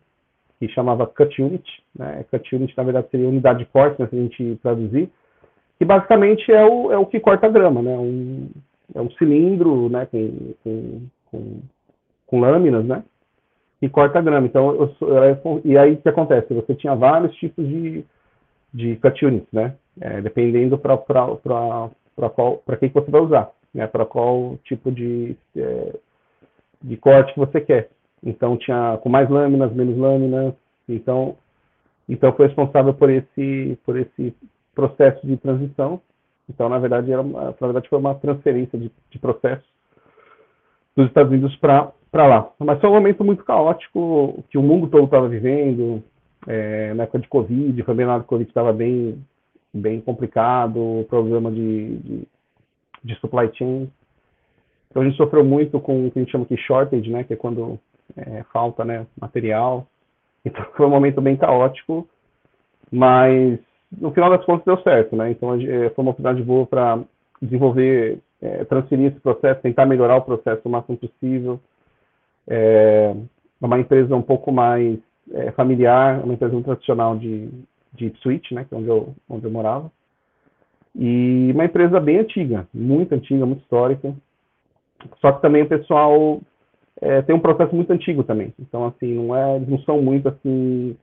que 0.59 0.69
chamava 0.69 1.07
Cut 1.07 1.43
Unit, 1.43 1.65
né? 1.99 2.25
Cut 2.31 2.55
Unit, 2.55 2.73
na 2.77 2.85
verdade, 2.85 3.09
seria 3.11 3.29
unidade 3.29 3.61
de 3.61 3.67
corte, 3.67 4.01
né, 4.01 4.07
se 4.09 4.17
a 4.17 4.21
gente 4.21 4.59
traduzir, 4.63 5.11
que 5.79 5.85
basicamente 5.85 6.51
é 6.53 6.65
o, 6.65 6.93
é 6.93 6.97
o 6.97 7.07
que 7.07 7.19
corta 7.19 7.49
grama, 7.49 7.83
né? 7.83 7.97
Um, 7.99 8.49
é 8.95 9.01
um 9.01 9.11
cilindro, 9.13 9.89
né, 9.89 10.07
com, 10.07 10.55
com, 10.63 11.01
com, 11.31 11.61
com 12.27 12.41
lâminas, 12.41 12.85
né? 12.85 13.03
Que 13.85 13.91
corta 13.91 14.23
grama. 14.23 14.47
Então, 14.47 14.75
eu, 14.75 14.97
eu, 14.99 15.61
e 15.63 15.77
aí 15.77 15.93
o 15.93 15.97
que 15.99 16.09
acontece? 16.09 16.55
Você 16.55 16.75
tinha 16.75 16.95
vários 16.95 17.37
tipos 17.37 17.69
de, 17.69 18.03
de 18.73 18.97
cut 18.97 19.23
units, 19.27 19.53
né? 19.53 19.75
É, 20.01 20.23
dependendo 20.23 20.79
para 20.79 20.97
qual 20.97 22.57
para 22.65 22.77
que, 22.79 22.89
que 22.89 22.95
você 22.95 23.11
vai 23.11 23.21
usar, 23.21 23.51
né? 23.75 23.87
Para 23.87 24.07
qual 24.07 24.57
tipo 24.65 24.91
de 24.91 25.37
é, 25.55 25.97
de 26.83 26.97
corte 26.97 27.35
que 27.35 27.39
você 27.39 27.61
quer. 27.61 27.91
Então 28.25 28.57
tinha 28.57 28.99
com 29.03 29.11
mais 29.11 29.29
lâminas, 29.29 29.71
menos 29.75 29.99
lâminas. 29.99 30.55
Então, 30.89 31.37
então 32.09 32.33
foi 32.33 32.47
responsável 32.47 32.95
por 32.95 33.11
esse 33.11 33.79
por 33.85 33.99
esse 33.99 34.35
processo 34.75 35.27
de 35.27 35.37
transição. 35.37 36.01
Então, 36.49 36.71
na 36.71 36.79
verdade, 36.79 37.13
era 37.13 37.21
uma, 37.21 37.45
na 37.61 37.67
verdade 37.67 37.91
foi 37.91 37.99
uma 37.99 38.15
transferência 38.15 38.79
de, 38.79 38.91
de 39.11 39.19
processo 39.19 39.65
dos 40.97 41.07
Estados 41.09 41.31
Unidos 41.31 41.55
para 41.57 41.93
para 42.15 42.29
lá. 42.29 42.49
Mas 42.61 42.81
foi 42.81 42.89
um 42.89 42.93
momento 42.93 43.25
muito 43.25 43.45
caótico 43.45 44.45
que 44.49 44.57
o 44.57 44.63
mundo 44.63 44.87
todo 44.87 45.07
estava 45.07 45.29
vivendo. 45.29 46.01
É, 46.47 46.95
na 46.95 47.03
época 47.03 47.19
de 47.19 47.27
Covid, 47.27 47.83
foi 47.83 47.95
bem 47.95 48.07
na 48.07 48.21
que 48.21 48.25
o 48.27 48.29
Covid 48.29 48.49
estava 48.49 48.73
bem 48.73 49.19
bem 49.73 50.01
complicado, 50.01 51.05
problema 51.09 51.51
de, 51.51 51.97
de, 51.97 52.29
de 53.03 53.15
supply 53.17 53.51
chain. 53.55 53.91
Então 54.89 55.03
a 55.03 55.05
gente 55.05 55.17
sofreu 55.17 55.45
muito 55.45 55.81
com 55.81 56.07
o 56.07 56.11
que 56.13 56.21
a 56.21 56.23
gente 56.23 56.31
chama 56.31 56.47
de 56.49 56.57
shortage, 56.57 57.11
né, 57.11 57.25
que 57.25 57.33
é 57.33 57.37
quando 57.37 57.81
é, 58.17 58.45
falta 58.53 58.85
né, 58.85 59.05
material. 59.21 59.85
Então 60.45 60.65
foi 60.77 60.87
um 60.87 60.91
momento 60.91 61.21
bem 61.21 61.37
caótico, 61.37 62.07
mas 62.93 63.59
no 63.91 64.13
final 64.13 64.31
das 64.31 64.45
contas 64.45 64.65
deu 64.65 64.81
certo, 64.85 65.17
né? 65.17 65.33
Então 65.33 65.49
foi 65.49 66.05
uma 66.05 66.13
oportunidade 66.13 66.43
boa 66.45 66.65
para 66.65 67.01
desenvolver, 67.43 68.21
é, 68.41 68.65
transferir 68.67 69.07
esse 69.07 69.19
processo, 69.19 69.63
tentar 69.63 69.87
melhorar 69.87 70.19
o 70.19 70.23
processo 70.23 70.63
o 70.65 70.71
máximo 70.71 70.97
possível. 70.97 71.59
É 72.49 73.15
uma 73.61 73.79
empresa 73.79 74.15
um 74.15 74.23
pouco 74.23 74.53
mais 74.53 74.99
é, 75.33 75.51
familiar, 75.53 76.23
uma 76.23 76.35
empresa 76.35 76.53
muito 76.53 76.67
tradicional 76.67 77.17
de, 77.17 77.49
de 77.93 78.07
Ipswich, 78.07 78.55
né, 78.55 78.65
que 78.65 78.75
é 78.75 78.79
onde 78.79 78.89
eu, 78.89 79.15
onde 79.29 79.45
eu 79.45 79.51
morava. 79.51 79.91
E 80.95 81.51
uma 81.53 81.65
empresa 81.65 81.99
bem 81.99 82.19
antiga, 82.19 82.69
muito 82.73 83.15
antiga, 83.15 83.47
muito 83.47 83.63
histórica. 83.63 84.15
Só 85.21 85.33
que 85.33 85.43
também 85.43 85.63
o 85.63 85.69
pessoal 85.69 86.41
é, 87.01 87.23
tem 87.23 87.35
um 87.35 87.41
processo 87.41 87.75
muito 87.75 87.93
antigo 87.93 88.23
também. 88.23 88.55
Então, 88.59 88.87
assim, 88.87 89.15
não 89.15 89.35
é, 89.35 89.57
eles 89.57 89.69
não 89.69 89.79
são 89.81 90.01
muito, 90.01 90.29
assim, 90.29 90.97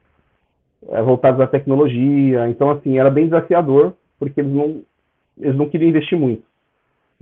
é, 0.89 1.01
voltados 1.01 1.41
à 1.41 1.47
tecnologia. 1.47 2.47
Então, 2.47 2.71
assim, 2.71 2.97
era 2.97 3.09
bem 3.09 3.25
desafiador, 3.25 3.93
porque 4.17 4.39
eles 4.39 4.53
não, 4.53 4.81
eles 5.37 5.55
não 5.57 5.67
queriam 5.67 5.89
investir 5.89 6.17
muito. 6.17 6.43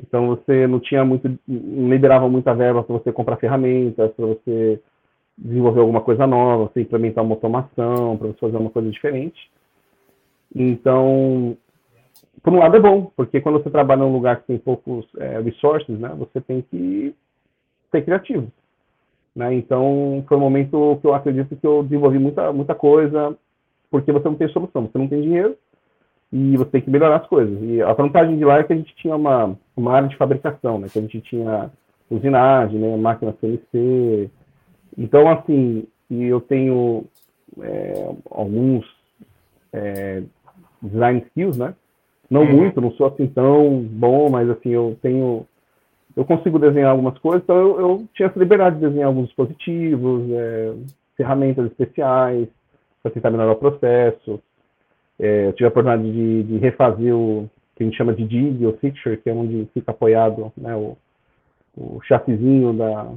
Então, 0.01 0.27
você 0.27 0.65
não 0.65 0.79
tinha 0.79 1.03
muito, 1.03 1.27
não 1.47 1.89
liberava 1.89 2.27
muita 2.29 2.53
verba 2.53 2.83
para 2.83 2.97
você 2.97 3.11
comprar 3.11 3.37
ferramentas, 3.37 4.11
para 4.13 4.25
você 4.25 4.81
desenvolver 5.37 5.81
alguma 5.81 6.01
coisa 6.01 6.25
nova, 6.25 6.65
você 6.65 6.81
implementar 6.81 7.23
uma 7.23 7.35
automação, 7.35 8.17
para 8.17 8.27
você 8.27 8.39
fazer 8.39 8.57
uma 8.57 8.69
coisa 8.69 8.89
diferente. 8.89 9.51
Então, 10.55 11.57
por 12.41 12.53
um 12.53 12.59
lado 12.59 12.77
é 12.77 12.79
bom, 12.79 13.11
porque 13.15 13.41
quando 13.41 13.61
você 13.61 13.69
trabalha 13.69 14.01
num 14.01 14.13
lugar 14.13 14.37
que 14.37 14.47
tem 14.47 14.57
poucos 14.57 15.05
é, 15.17 15.39
resources, 15.41 15.99
né, 15.99 16.09
você 16.17 16.39
tem 16.41 16.61
que 16.61 17.13
ser 17.91 18.03
criativo. 18.03 18.51
Né? 19.35 19.53
Então, 19.53 20.23
foi 20.27 20.37
um 20.37 20.41
momento 20.41 20.97
que 21.01 21.07
eu 21.07 21.13
acredito 21.13 21.55
que 21.55 21.67
eu 21.67 21.83
desenvolvi 21.83 22.19
muita, 22.19 22.51
muita 22.53 22.73
coisa, 22.73 23.37
porque 23.91 24.11
você 24.11 24.27
não 24.27 24.35
tem 24.35 24.47
solução, 24.49 24.87
você 24.87 24.97
não 24.97 25.07
tem 25.07 25.21
dinheiro 25.21 25.57
e 26.31 26.57
você 26.57 26.71
tem 26.71 26.81
que 26.81 26.89
melhorar 26.89 27.17
as 27.17 27.27
coisas. 27.27 27.57
E 27.63 27.81
a 27.81 27.93
vantagem 27.93 28.37
de 28.37 28.45
lá 28.45 28.59
é 28.59 28.63
que 28.63 28.73
a 28.73 28.75
gente 28.75 28.95
tinha 28.95 29.15
uma, 29.15 29.57
uma 29.75 29.93
área 29.93 30.07
de 30.07 30.17
fabricação, 30.17 30.79
né, 30.79 30.87
que 30.91 30.99
a 30.99 31.01
gente 31.01 31.21
tinha 31.21 31.71
usinagem, 32.09 32.79
né, 32.79 32.97
máquina 32.97 33.35
CNC. 33.39 34.29
Então, 34.97 35.29
assim, 35.29 35.85
e 36.09 36.23
eu 36.25 36.41
tenho 36.41 37.05
é, 37.61 38.11
alguns 38.29 38.85
é, 39.71 40.23
design 40.81 41.23
skills, 41.27 41.57
né? 41.57 41.75
Não 42.29 42.41
uhum. 42.41 42.57
muito, 42.57 42.81
não 42.81 42.91
sou 42.91 43.07
assim 43.07 43.27
tão 43.27 43.81
bom, 43.81 44.29
mas 44.29 44.49
assim, 44.49 44.69
eu 44.69 44.97
tenho. 45.01 45.45
Eu 46.15 46.25
consigo 46.25 46.59
desenhar 46.59 46.91
algumas 46.91 47.17
coisas, 47.19 47.43
então 47.43 47.55
eu, 47.55 47.79
eu 47.79 48.07
tinha 48.13 48.27
essa 48.27 48.39
liberdade 48.39 48.75
de 48.75 48.81
desenhar 48.81 49.07
alguns 49.07 49.27
dispositivos, 49.27 50.29
é, 50.31 50.73
ferramentas 51.15 51.65
especiais, 51.67 52.47
para 53.01 53.11
tentar 53.11 53.31
melhorar 53.31 53.53
o 53.53 53.55
processo. 53.55 54.39
É, 55.19 55.47
eu 55.47 55.53
tive 55.53 55.65
a 55.65 55.69
oportunidade 55.69 56.11
de, 56.11 56.43
de, 56.43 56.57
refazer 56.57 57.13
o 57.13 57.49
que 57.75 57.83
a 57.83 57.85
gente 57.85 57.97
chama 57.97 58.13
de 58.13 58.25
dig, 58.25 58.65
ou 58.65 58.77
fixture, 58.77 59.17
que 59.17 59.29
é 59.29 59.33
onde 59.33 59.67
fica 59.73 59.91
apoiado 59.91 60.51
né, 60.57 60.75
o, 60.75 60.97
o 61.75 61.99
chassizinho 62.03 62.73
da, 62.73 63.11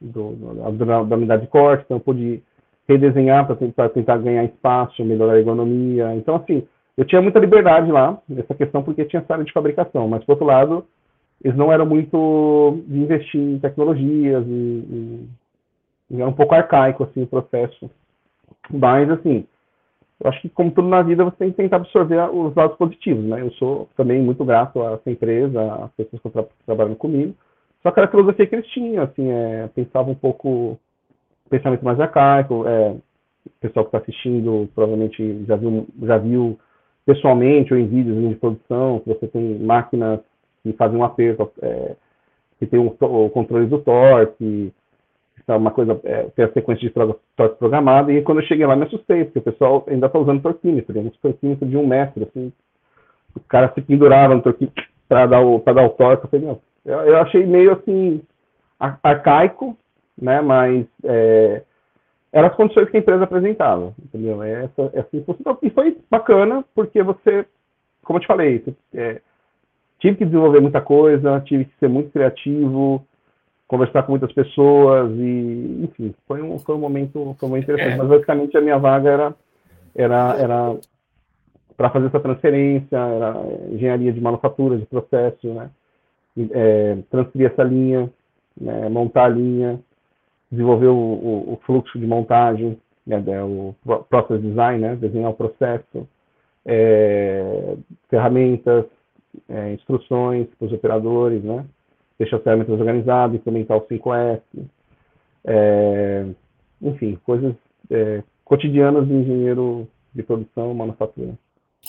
do, 0.00 0.32
da, 0.74 1.02
da 1.02 1.16
unidade 1.16 1.42
de 1.42 1.48
corte, 1.48 1.84
então 1.84 1.98
eu 1.98 2.00
pude 2.00 2.42
redesenhar 2.88 3.46
para 3.46 3.56
tentar, 3.56 3.88
tentar 3.90 4.18
ganhar 4.18 4.44
espaço, 4.44 5.04
melhorar 5.04 5.34
a 5.34 5.38
ergonomia. 5.38 6.14
Então, 6.14 6.36
assim, 6.36 6.66
eu 6.96 7.04
tinha 7.04 7.22
muita 7.22 7.38
liberdade 7.38 7.90
lá 7.90 8.18
nessa 8.28 8.54
questão 8.54 8.82
porque 8.82 9.04
tinha 9.04 9.20
essa 9.22 9.32
área 9.32 9.44
de 9.44 9.52
fabricação, 9.52 10.08
mas 10.08 10.24
por 10.24 10.32
outro 10.32 10.46
lado, 10.46 10.84
eles 11.42 11.56
não 11.56 11.72
eram 11.72 11.86
muito 11.86 12.82
de 12.86 12.98
investir 12.98 13.40
em 13.40 13.58
tecnologias 13.58 14.44
e, 14.46 14.50
e, 14.50 15.28
e 16.10 16.20
era 16.20 16.28
um 16.28 16.34
pouco 16.34 16.54
arcaico 16.54 17.04
assim 17.04 17.22
o 17.22 17.26
processo. 17.26 17.90
Mas 18.70 19.10
assim, 19.10 19.46
eu 20.22 20.30
acho 20.30 20.40
que 20.40 20.48
como 20.48 20.70
tudo 20.70 20.88
na 20.88 21.02
vida 21.02 21.24
você 21.24 21.36
tem 21.36 21.50
que 21.50 21.56
tentar 21.56 21.76
absorver 21.76 22.30
os 22.30 22.54
lados 22.54 22.76
positivos, 22.76 23.24
né? 23.24 23.40
Eu 23.40 23.50
sou 23.52 23.88
também 23.96 24.22
muito 24.22 24.44
grato 24.44 24.80
a 24.80 24.92
essa 24.92 25.10
empresa, 25.10 25.84
às 25.84 25.90
pessoas 25.92 26.22
que 26.22 26.30
tra 26.30 26.44
trabalhando 26.64 26.96
comigo. 26.96 27.34
Só 27.82 27.90
que 27.90 27.98
era 27.98 28.06
a 28.06 28.10
filosofia 28.10 28.46
que 28.46 28.54
eles 28.54 28.68
tinham, 28.68 29.02
assim, 29.02 29.28
é, 29.28 29.68
pensava 29.74 30.08
um 30.08 30.14
pouco 30.14 30.78
pensamento 31.50 31.84
mais 31.84 31.98
arcaico. 31.98 32.64
É, 32.68 32.90
o 32.90 33.50
pessoal 33.60 33.84
que 33.84 33.88
está 33.88 33.98
assistindo 33.98 34.68
provavelmente 34.74 35.44
já 35.44 35.56
viu, 35.56 35.88
já 36.02 36.18
viu 36.18 36.58
pessoalmente 37.04 37.74
ou 37.74 37.80
em 37.80 37.88
vídeos 37.88 38.28
de 38.28 38.36
produção, 38.36 39.00
que 39.00 39.08
você 39.08 39.26
tem 39.26 39.58
máquinas 39.58 40.20
que 40.62 40.72
fazem 40.74 40.98
um 40.98 41.04
aperto, 41.04 41.50
é, 41.60 41.96
que 42.60 42.66
tem 42.66 42.78
um, 42.78 42.94
o 43.00 43.28
controle 43.30 43.66
do 43.66 43.80
torque, 43.80 44.72
é 45.46 45.54
uma 45.54 45.70
coisa, 45.70 46.00
é, 46.04 46.24
tem 46.34 46.44
a 46.44 46.52
sequência 46.52 46.88
de 46.88 46.90
torque 46.90 47.58
programada, 47.58 48.12
e 48.12 48.22
quando 48.22 48.40
eu 48.40 48.46
cheguei 48.46 48.66
lá 48.66 48.76
me 48.76 48.84
assustei, 48.84 49.24
porque 49.24 49.38
o 49.38 49.42
pessoal 49.42 49.84
ainda 49.88 50.06
está 50.06 50.18
usando 50.18 50.42
torquímetro, 50.42 50.98
um 50.98 51.10
torquímetro 51.10 51.68
de 51.68 51.76
um 51.76 51.86
metro, 51.86 52.24
assim, 52.24 52.52
o 53.34 53.40
cara 53.40 53.72
se 53.74 53.80
pendurava 53.80 54.34
no 54.34 54.42
torquímetro 54.42 54.84
para 55.08 55.26
dar, 55.26 55.40
o, 55.40 55.58
dar 55.58 55.84
o 55.84 55.90
torque, 55.90 56.24
eu 56.24 56.30
falei, 56.30 56.60
eu, 56.84 57.00
eu 57.00 57.16
achei 57.18 57.44
meio 57.46 57.72
assim, 57.72 58.22
arcaico, 58.78 59.76
né, 60.20 60.40
mas 60.40 60.86
é, 61.04 61.62
eram 62.32 62.48
as 62.48 62.54
condições 62.54 62.88
que 62.88 62.96
a 62.96 63.00
empresa 63.00 63.24
apresentava, 63.24 63.94
entendeu? 64.02 64.42
É 64.42 64.64
essa, 64.64 64.90
essa 64.94 65.08
então, 65.12 65.58
e 65.62 65.70
foi 65.70 65.98
bacana, 66.10 66.64
porque 66.74 67.02
você, 67.02 67.46
como 68.02 68.16
eu 68.16 68.20
te 68.22 68.26
falei, 68.26 68.64
é, 68.94 69.20
tive 69.98 70.16
que 70.16 70.24
desenvolver 70.24 70.60
muita 70.60 70.80
coisa, 70.80 71.40
tive 71.40 71.66
que 71.66 71.78
ser 71.78 71.88
muito 71.88 72.10
criativo, 72.10 73.06
conversar 73.66 74.02
com 74.02 74.12
muitas 74.12 74.32
pessoas 74.32 75.10
e, 75.12 75.80
enfim, 75.84 76.14
foi 76.26 76.42
um, 76.42 76.58
foi 76.58 76.74
um 76.74 76.78
momento, 76.78 77.34
foi 77.38 77.48
muito 77.48 77.64
interessante. 77.64 77.94
É. 77.94 77.96
Mas 77.96 78.08
basicamente 78.08 78.56
a 78.56 78.60
minha 78.60 78.78
vaga 78.78 79.10
era, 79.10 79.34
era, 79.94 80.36
era 80.38 80.76
para 81.76 81.90
fazer 81.90 82.06
essa 82.06 82.20
transferência, 82.20 82.96
era 82.96 83.34
engenharia 83.70 84.12
de 84.12 84.20
manufatura, 84.20 84.76
de 84.76 84.86
processo, 84.86 85.48
né? 85.48 85.70
É, 86.50 86.96
transferir 87.10 87.50
essa 87.50 87.62
linha, 87.62 88.10
né? 88.58 88.88
montar 88.88 89.24
a 89.24 89.28
linha, 89.28 89.78
desenvolver 90.50 90.86
o, 90.86 90.96
o, 90.96 91.52
o 91.52 91.60
fluxo 91.66 91.98
de 91.98 92.06
montagem, 92.06 92.78
né, 93.06 93.22
o 93.42 93.74
process 94.08 94.40
design, 94.40 94.80
né, 94.80 94.96
desenhar 94.96 95.30
o 95.30 95.34
processo, 95.34 96.08
é, 96.64 97.76
ferramentas, 98.08 98.84
é, 99.48 99.72
instruções 99.72 100.46
para 100.58 100.66
os 100.66 100.72
operadores, 100.72 101.42
né? 101.42 101.64
As 102.22 102.42
ferramentas 102.42 102.78
organizadas, 102.78 103.36
implementar 103.36 103.76
o 103.76 103.86
5S, 103.86 104.40
é, 105.44 106.26
enfim, 106.80 107.18
coisas 107.24 107.54
é, 107.90 108.22
cotidianas 108.44 109.06
do 109.06 109.14
engenheiro 109.14 109.88
de 110.14 110.22
produção, 110.22 110.74
manufatura. 110.74 111.34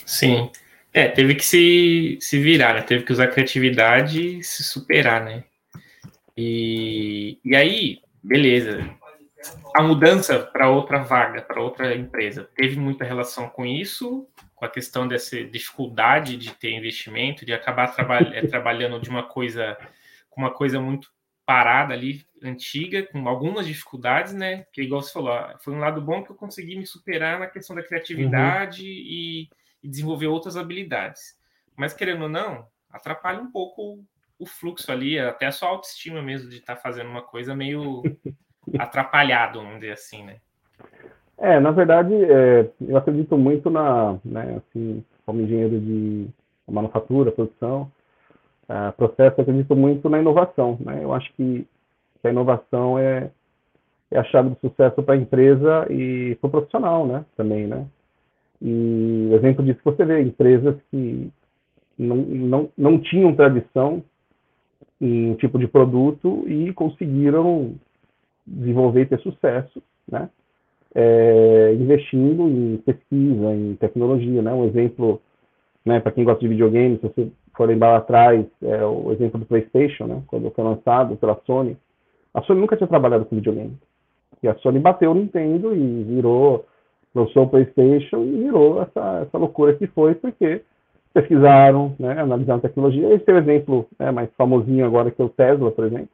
Sim. 0.05 0.49
É, 0.93 1.07
teve 1.07 1.35
que 1.35 1.45
se, 1.45 2.17
se 2.21 2.39
virar, 2.39 2.75
né? 2.75 2.81
Teve 2.81 3.03
que 3.03 3.11
usar 3.11 3.27
criatividade 3.27 4.39
e 4.39 4.43
se 4.43 4.63
superar, 4.63 5.23
né? 5.23 5.43
E, 6.37 7.39
e 7.43 7.55
aí, 7.55 7.99
beleza. 8.23 8.87
A 9.75 9.81
mudança 9.81 10.39
para 10.39 10.69
outra 10.69 10.99
vaga, 10.99 11.41
para 11.41 11.61
outra 11.61 11.95
empresa, 11.95 12.47
teve 12.55 12.77
muita 12.79 13.03
relação 13.03 13.49
com 13.49 13.65
isso, 13.65 14.27
com 14.55 14.65
a 14.65 14.69
questão 14.69 15.07
dessa 15.07 15.43
dificuldade 15.43 16.37
de 16.37 16.51
ter 16.51 16.71
investimento, 16.71 17.45
de 17.45 17.53
acabar 17.53 17.93
é, 18.33 18.45
trabalhando 18.45 18.99
de 19.01 19.09
uma 19.09 19.23
coisa 19.23 19.77
com 20.33 20.41
uma 20.41 20.51
coisa 20.51 20.79
muito 20.79 21.09
parada 21.45 21.93
ali, 21.93 22.25
antiga, 22.41 23.03
com 23.03 23.27
algumas 23.27 23.65
dificuldades, 23.65 24.33
né? 24.33 24.65
Que 24.71 24.81
igual 24.81 25.01
você 25.01 25.11
falou, 25.11 25.37
foi 25.59 25.73
um 25.73 25.79
lado 25.79 26.01
bom 26.01 26.23
que 26.23 26.31
eu 26.31 26.35
consegui 26.35 26.77
me 26.77 26.85
superar 26.85 27.39
na 27.39 27.47
questão 27.47 27.75
da 27.75 27.83
criatividade 27.83 28.81
uhum. 28.81 28.87
e, 28.87 29.49
e, 29.83 29.87
desenvolver 29.87 30.27
outras 30.27 30.55
habilidades. 30.55 31.37
Mas 31.75 31.93
querendo 31.93 32.23
ou 32.23 32.29
não, 32.29 32.65
atrapalha 32.89 33.41
um 33.41 33.51
pouco 33.51 33.99
o 34.39 34.45
fluxo 34.45 34.91
ali, 34.91 35.19
até 35.19 35.45
a 35.45 35.51
sua 35.51 35.69
autoestima 35.69 36.21
mesmo 36.21 36.49
de 36.49 36.57
estar 36.57 36.75
tá 36.75 36.81
fazendo 36.81 37.09
uma 37.09 37.21
coisa 37.21 37.55
meio 37.55 38.01
atrapalhado, 38.79 39.59
vamos 39.59 39.79
dizer 39.79 39.93
assim, 39.93 40.23
né? 40.23 40.37
É, 41.37 41.59
na 41.59 41.71
verdade, 41.71 42.13
é, 42.13 42.69
eu 42.79 42.95
acredito 42.95 43.37
muito 43.37 43.69
na, 43.69 44.17
né, 44.23 44.57
assim, 44.57 45.03
como 45.25 45.41
engenheiro 45.41 45.79
de 45.79 46.27
manufatura, 46.69 47.31
produção, 47.31 47.91
uh, 48.69 48.91
processo, 48.95 49.39
eu 49.39 49.41
acredito 49.43 49.75
muito 49.75 50.09
na 50.09 50.19
inovação. 50.19 50.77
Né? 50.79 51.03
Eu 51.03 51.13
acho 51.13 51.31
que, 51.33 51.65
a 52.23 52.29
inovação 52.29 52.97
é, 52.97 53.29
é 54.09 54.17
a 54.17 54.23
chave 54.23 54.49
do 54.49 54.57
sucesso 54.61 55.03
para 55.03 55.15
a 55.15 55.17
empresa 55.17 55.85
e 55.89 56.37
para 56.39 56.47
o 56.47 56.51
profissional 56.51 57.05
né? 57.05 57.25
também. 57.35 57.67
Né? 57.67 57.85
E 58.61 59.29
exemplo 59.33 59.65
disso 59.65 59.81
você 59.83 60.05
vê 60.05 60.21
empresas 60.21 60.75
que 60.89 61.29
não, 61.97 62.15
não, 62.15 62.69
não 62.77 62.97
tinham 62.97 63.35
tradição 63.35 64.01
em 65.01 65.31
um 65.31 65.35
tipo 65.35 65.59
de 65.59 65.67
produto 65.67 66.45
e 66.47 66.71
conseguiram 66.73 67.75
desenvolver 68.47 69.01
e 69.01 69.05
ter 69.05 69.19
sucesso, 69.19 69.81
né? 70.09 70.29
É, 70.95 71.73
investindo 71.73 72.47
em 72.47 72.77
pesquisa, 72.77 73.53
em 73.53 73.75
tecnologia, 73.75 74.41
né? 74.41 74.53
Um 74.53 74.65
exemplo, 74.65 75.21
né, 75.83 75.99
para 75.99 76.11
quem 76.11 76.23
gosta 76.23 76.39
de 76.39 76.47
videogame, 76.47 76.97
se 76.97 77.03
você 77.03 77.31
for 77.55 77.67
lembrar 77.67 77.91
lá 77.91 77.97
atrás, 77.97 78.45
é, 78.61 78.83
o 78.83 79.11
exemplo 79.11 79.39
do 79.39 79.45
PlayStation, 79.45 80.05
né, 80.05 80.21
quando 80.27 80.49
foi 80.51 80.63
lançado 80.63 81.15
pela 81.15 81.39
Sony, 81.45 81.77
a 82.33 82.41
Sony 82.41 82.61
nunca 82.61 82.75
tinha 82.75 82.87
trabalhado 82.87 83.25
com 83.25 83.35
videogame. 83.35 83.77
E 84.41 84.47
a 84.47 84.55
Sony 84.55 84.79
bateu 84.79 85.11
o 85.11 85.15
Nintendo 85.15 85.75
e 85.75 86.03
virou, 86.03 86.65
lançou 87.13 87.43
o 87.43 87.49
PlayStation 87.49 88.23
e 88.23 88.43
virou 88.43 88.81
essa, 88.81 89.21
essa 89.21 89.37
loucura 89.37 89.75
que 89.75 89.87
foi, 89.87 90.15
porque 90.15 90.61
pesquisaram, 91.13 91.95
né, 91.99 92.19
analisaram 92.19 92.59
tecnologia. 92.59 93.13
Esse 93.13 93.29
é 93.29 93.33
o 93.33 93.37
exemplo 93.37 93.87
né, 93.99 94.11
mais 94.11 94.29
famosinho 94.35 94.85
agora, 94.85 95.11
que 95.11 95.21
é 95.21 95.25
o 95.25 95.29
Tesla, 95.29 95.71
por 95.71 95.85
exemplo, 95.85 96.09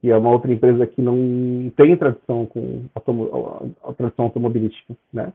que 0.00 0.10
é 0.10 0.16
uma 0.16 0.30
outra 0.30 0.52
empresa 0.52 0.86
que 0.86 1.00
não 1.00 1.70
tem 1.76 1.96
tradição 1.96 2.44
com 2.46 2.82
a, 2.94 3.88
a 3.88 3.92
tradição 3.92 4.24
automobilística, 4.24 4.94
né? 5.12 5.32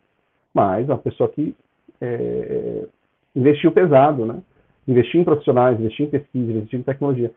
Mas 0.54 0.90
uma 0.90 0.98
pessoa 0.98 1.30
que 1.30 1.56
é, 2.02 2.86
investiu 3.34 3.72
pesado, 3.72 4.26
né? 4.26 4.42
Investir 4.88 5.20
em 5.20 5.24
profissionais, 5.24 5.80
investir 5.80 6.06
em 6.06 6.10
pesquisa, 6.10 6.52
investir 6.52 6.80
em 6.80 6.84
tecnologia. 6.84 7.32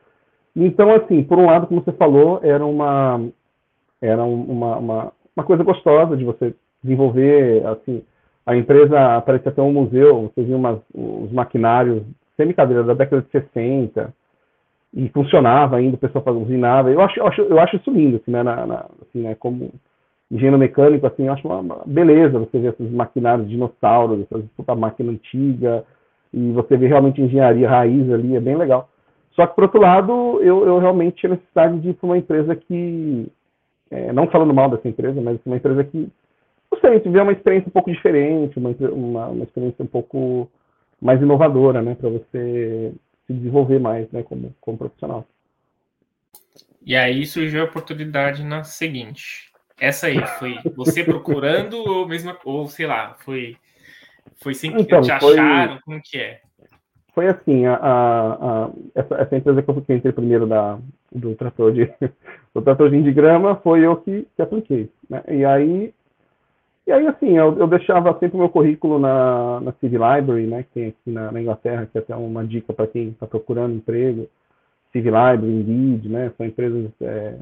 Então, 0.55 0.93
assim, 0.95 1.23
por 1.23 1.39
um 1.39 1.47
lado, 1.47 1.67
como 1.67 1.83
você 1.83 1.93
falou, 1.93 2.41
era 2.43 2.65
uma 2.65 3.21
era 4.01 4.25
uma, 4.25 4.77
uma, 4.79 5.13
uma 5.37 5.45
coisa 5.45 5.63
gostosa 5.63 6.17
de 6.17 6.25
você 6.25 6.55
desenvolver, 6.83 7.67
assim, 7.67 8.03
a 8.47 8.57
empresa 8.57 9.21
parece 9.21 9.49
até 9.49 9.61
um 9.61 9.73
museu, 9.73 10.33
você 10.35 10.43
viu 10.43 10.57
umas, 10.57 10.81
os 10.95 11.31
maquinários 11.31 12.03
semi-cadeira 12.37 12.83
da 12.83 12.95
década 12.95 13.23
de 13.23 13.31
60, 13.31 14.15
e 14.95 15.09
funcionava 15.11 15.77
ainda, 15.77 15.95
o 15.95 15.99
pessoal 15.99 16.25
usinava. 16.37 16.91
Eu 16.91 17.01
acho, 17.01 17.21
eu 17.21 17.27
acho, 17.27 17.41
eu 17.43 17.61
acho 17.61 17.77
isso 17.77 17.91
lindo, 17.91 18.17
assim, 18.17 18.31
né, 18.31 18.43
na, 18.43 18.67
na, 18.67 18.87
assim, 19.03 19.21
né, 19.21 19.35
como 19.35 19.71
engenheiro 20.31 20.59
mecânico, 20.59 21.07
assim, 21.07 21.27
eu 21.27 21.33
acho 21.33 21.47
uma, 21.47 21.83
beleza 21.87 22.39
você 22.39 22.59
ver 22.59 22.73
esses 22.73 22.91
maquinários 22.91 23.49
dinossauros, 23.49 24.27
essa 24.59 24.75
máquina 24.75 25.13
antiga, 25.13 25.85
e 26.33 26.53
você 26.53 26.77
vê 26.77 26.87
realmente 26.87 27.21
engenharia 27.21 27.69
raiz 27.69 28.11
ali, 28.11 28.37
é 28.37 28.41
bem 28.41 28.57
legal. 28.57 28.89
Só 29.33 29.47
que, 29.47 29.55
por 29.55 29.65
outro 29.65 29.81
lado, 29.81 30.41
eu, 30.43 30.67
eu 30.67 30.79
realmente 30.79 31.17
tinha 31.17 31.31
necessidade 31.31 31.79
de 31.81 31.91
ir 31.91 31.95
para 31.95 32.07
uma 32.07 32.19
empresa 32.19 32.55
que, 32.55 33.27
é, 33.91 34.13
não 34.13 34.29
falando 34.29 34.55
mal 34.55 34.69
dessa 34.71 34.89
empresa, 34.89 35.21
mas 35.21 35.39
uma 35.47 35.57
empresa 35.57 35.85
que, 35.85 36.09
não 36.71 36.81
sei, 36.81 37.01
tiver 37.01 37.23
uma 37.23 37.33
experiência 37.33 37.69
um 37.69 37.73
pouco 37.73 37.91
diferente, 37.91 38.59
uma, 38.59 38.71
uma, 38.71 39.27
uma 39.29 39.45
experiência 39.45 39.83
um 39.85 39.89
pouco 39.89 40.49
mais 41.01 41.21
inovadora, 41.21 41.81
né, 41.81 41.95
para 41.95 42.11
você 42.11 42.93
se 43.27 43.33
desenvolver 43.33 43.79
mais, 43.79 44.11
né, 44.11 44.23
como, 44.23 44.55
como 44.61 44.79
profissional. 44.79 45.25
E 46.85 46.97
aí 46.97 47.27
surgiu 47.27 47.63
a 47.63 47.65
oportunidade 47.65 48.45
na 48.45 48.65
seguinte. 48.65 49.51
Essa 49.79 50.09
aí 50.09 50.21
foi 50.39 50.59
você 50.77 51.03
procurando 51.03 51.75
ou 51.75 52.07
mesmo 52.07 52.37
ou 52.45 52.67
sei 52.67 52.87
lá, 52.87 53.15
foi 53.21 53.57
foi 54.37 54.55
sem 54.55 54.73
que 54.73 54.83
então, 54.83 55.01
te 55.01 55.13
acharam? 55.13 55.75
Foi, 55.75 55.81
como 55.85 56.01
que 56.03 56.19
é? 56.19 56.41
Foi 57.15 57.27
assim, 57.27 57.67
a, 57.67 57.75
a, 57.75 58.65
a 58.65 58.71
essa, 58.95 59.15
essa, 59.17 59.37
empresa 59.37 59.63
que 59.63 59.71
eu 59.71 59.85
entrei 59.89 60.13
primeiro 60.13 60.47
da, 60.47 60.79
do 61.13 61.35
trator 61.35 61.73
de 61.73 61.93
do 62.55 62.63
tratorzinho 62.63 63.03
de 63.03 63.13
grama 63.13 63.57
foi 63.57 63.85
eu 63.85 63.97
que, 63.97 64.27
que 64.37 64.43
apliquei. 64.43 64.89
Né? 65.09 65.23
E 65.29 65.45
aí 65.45 65.93
e 66.91 66.93
aí, 66.93 67.07
assim, 67.07 67.37
eu, 67.37 67.57
eu 67.57 67.69
deixava 67.69 68.19
sempre 68.19 68.37
o 68.37 68.41
meu 68.41 68.49
currículo 68.49 68.99
na, 68.99 69.61
na 69.61 69.73
Civil 69.75 70.01
Library, 70.01 70.47
né, 70.49 70.65
que 70.65 70.71
tem 70.71 70.87
aqui 70.89 71.11
na, 71.11 71.31
na 71.31 71.41
Inglaterra, 71.41 71.87
que 71.87 71.97
é 71.97 72.01
até 72.01 72.17
uma 72.17 72.45
dica 72.45 72.73
para 72.73 72.89
quem 72.89 73.11
está 73.11 73.29
procurando 73.29 73.77
emprego. 73.77 74.29
Civil 74.91 75.13
Library, 75.13 75.53
Indeed, 75.53 76.09
né, 76.09 76.33
são 76.37 76.45
empresas, 76.45 76.91
é, 77.01 77.37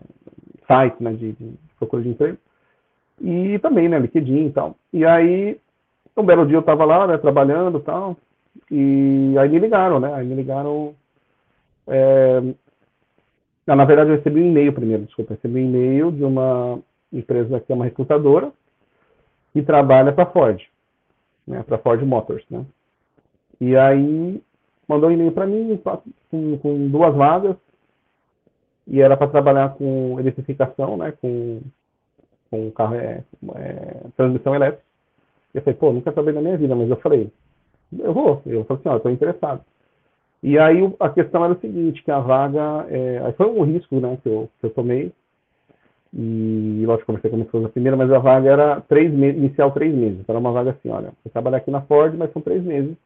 sites 0.67 1.01
né, 1.01 1.13
de, 1.15 1.33
de 1.33 1.55
procura 1.79 2.03
de 2.03 2.11
emprego. 2.11 2.37
E 3.23 3.59
também, 3.61 3.89
né, 3.89 3.99
LinkedIn 3.99 4.49
e 4.49 4.53
tal. 4.53 4.77
E 4.93 5.07
aí, 5.07 5.59
um 6.21 6.27
belo 6.27 6.47
dia 6.47 6.57
eu 6.57 6.61
estava 6.61 6.85
lá, 6.85 7.07
né, 7.07 7.19
trabalhando 7.19 7.79
e 7.79 7.83
tal, 7.83 8.17
e 8.71 9.35
aí 9.39 9.49
me 9.49 9.59
ligaram, 9.59 10.01
né, 10.01 10.13
aí 10.15 10.27
me 10.27 10.35
ligaram, 10.35 10.95
é... 11.87 12.41
Não, 13.67 13.77
na 13.77 13.85
verdade 13.85 14.11
eu 14.11 14.17
recebi 14.17 14.41
um 14.41 14.49
e-mail 14.49 14.73
primeiro, 14.73 15.05
desculpa, 15.05 15.35
recebi 15.35 15.61
um 15.61 15.69
e-mail 15.69 16.11
de 16.11 16.25
uma 16.25 16.79
empresa 17.13 17.61
que 17.61 17.71
é 17.71 17.75
uma 17.75 17.85
recrutadora, 17.85 18.51
que 19.53 19.63
trabalha 19.63 20.13
para 20.13 20.27
Ford, 20.27 20.63
né, 21.47 21.63
para 21.63 21.79
Ford 21.79 22.03
Motors, 22.03 22.45
né, 22.51 22.65
e 23.61 23.77
aí 23.77 24.43
mandou 24.89 25.11
um 25.11 25.13
e-mail 25.13 25.33
para 25.33 25.47
mim 25.47 25.79
com, 26.31 26.59
com, 26.59 26.89
duas 26.89 27.15
vagas, 27.15 27.57
e 28.87 29.03
era 29.03 29.17
para 29.17 29.29
trabalhar 29.29 29.75
com 29.75 30.19
eletrificação, 30.19 30.97
né, 30.97 31.13
com, 31.21 31.61
com 32.51 32.71
carro, 32.71 32.95
é, 32.95 33.23
é, 33.55 34.01
transmissão 34.17 34.55
elétrica, 34.55 34.88
eu 35.55 35.63
falei, 35.63 35.79
pô, 35.79 35.93
nunca 35.93 36.13
trabalhei 36.13 36.41
na 36.41 36.43
minha 36.43 36.59
vida, 36.59 36.75
mas 36.75 36.89
eu 36.91 36.97
falei, 36.97 37.31
eu 37.99 38.13
vou. 38.13 38.43
Eu 38.47 38.65
falei 38.65 38.81
assim, 38.81 38.89
ó, 38.89 38.95
eu 38.95 39.01
tô 39.01 39.11
interessado. 39.11 39.63
E 40.43 40.59
aí 40.59 40.79
a 41.01 41.09
questão 41.11 41.45
era 41.45 41.55
o 41.55 41.61
seguinte, 41.61 42.03
que 42.03 42.11
a 42.11 42.21
vaga, 42.21 42.87
é, 42.91 43.33
foi 43.37 43.47
um 43.47 43.63
risco, 43.65 43.99
né, 44.01 44.19
que 44.23 44.29
eu, 44.29 44.49
que 44.61 44.67
eu 44.67 44.71
tomei, 44.71 45.13
e 46.13 46.85
lógico, 46.87 47.07
comecei 47.07 47.31
com 47.31 47.37
a 47.37 47.59
minha 47.59 47.69
primeira, 47.69 47.97
mas 47.97 48.11
a 48.11 48.19
vaga 48.19 48.51
era 48.51 48.81
três 48.83 49.13
meses, 49.13 49.37
inicial 49.37 49.71
três 49.73 49.95
meses. 49.95 50.25
Era 50.27 50.39
uma 50.39 50.53
vaga 50.53 50.71
assim, 50.71 50.89
olha, 50.89 51.13
você 51.23 51.29
trabalha 51.31 51.59
aqui 51.59 51.71
na 51.71 51.83
Ford, 51.83 52.15
mas 52.17 52.33
são 52.33 52.41
três 52.41 52.63
meses. 52.63 52.97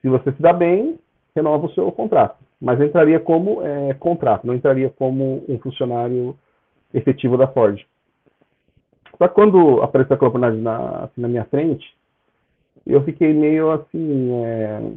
Se 0.00 0.08
você 0.08 0.32
se 0.32 0.40
dá 0.40 0.52
bem, 0.52 0.98
renova 1.34 1.66
o 1.66 1.70
seu 1.70 1.90
contrato. 1.90 2.36
Mas 2.60 2.80
entraria 2.80 3.18
como 3.18 3.62
é, 3.62 3.94
contrato, 3.94 4.46
não 4.46 4.54
entraria 4.54 4.90
como 4.90 5.44
um 5.48 5.58
funcionário 5.58 6.36
efetivo 6.92 7.36
da 7.36 7.48
Ford. 7.48 7.84
Só 9.18 9.28
que 9.28 9.34
quando 9.34 9.82
apareceu 9.82 10.14
a 10.14 10.16
oportunidade 10.16 10.56
na, 10.56 11.04
assim, 11.04 11.20
na 11.20 11.28
minha 11.28 11.44
frente, 11.44 11.94
eu 12.86 13.02
fiquei 13.04 13.32
meio 13.32 13.70
assim, 13.70 14.32
é, 14.44 14.92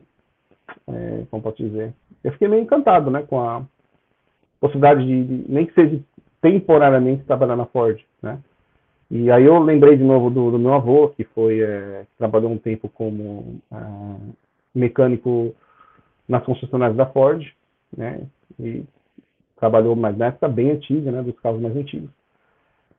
é, 0.89 1.23
como 1.29 1.43
posso 1.43 1.57
dizer, 1.57 1.93
eu 2.23 2.31
fiquei 2.33 2.47
meio 2.47 2.63
encantado, 2.63 3.09
né, 3.09 3.23
com 3.23 3.39
a 3.39 3.63
possibilidade 4.59 5.05
de, 5.05 5.51
nem 5.51 5.65
que 5.65 5.73
seja 5.73 5.99
temporariamente 6.41 7.23
trabalhar 7.23 7.55
na 7.55 7.65
Ford, 7.65 7.99
né. 8.21 8.39
E 9.09 9.31
aí 9.31 9.45
eu 9.45 9.57
lembrei 9.59 9.95
de 9.95 10.03
novo 10.03 10.29
do, 10.29 10.51
do 10.51 10.59
meu 10.59 10.73
avô, 10.73 11.09
que 11.09 11.23
foi 11.23 11.61
é, 11.61 12.05
trabalhou 12.17 12.51
um 12.51 12.57
tempo 12.57 12.89
como 12.89 13.61
ah, 13.71 14.17
mecânico 14.75 15.55
nas 16.27 16.43
concessionárias 16.43 16.97
da 16.97 17.05
Ford, 17.05 17.45
né, 17.95 18.21
e 18.59 18.83
trabalhou 19.57 19.95
mais 19.95 20.17
na 20.17 20.27
época 20.27 20.49
bem 20.49 20.71
antiga, 20.71 21.11
né, 21.11 21.23
dos 21.23 21.39
carros 21.39 21.61
mais 21.61 21.75
antigos. 21.75 22.09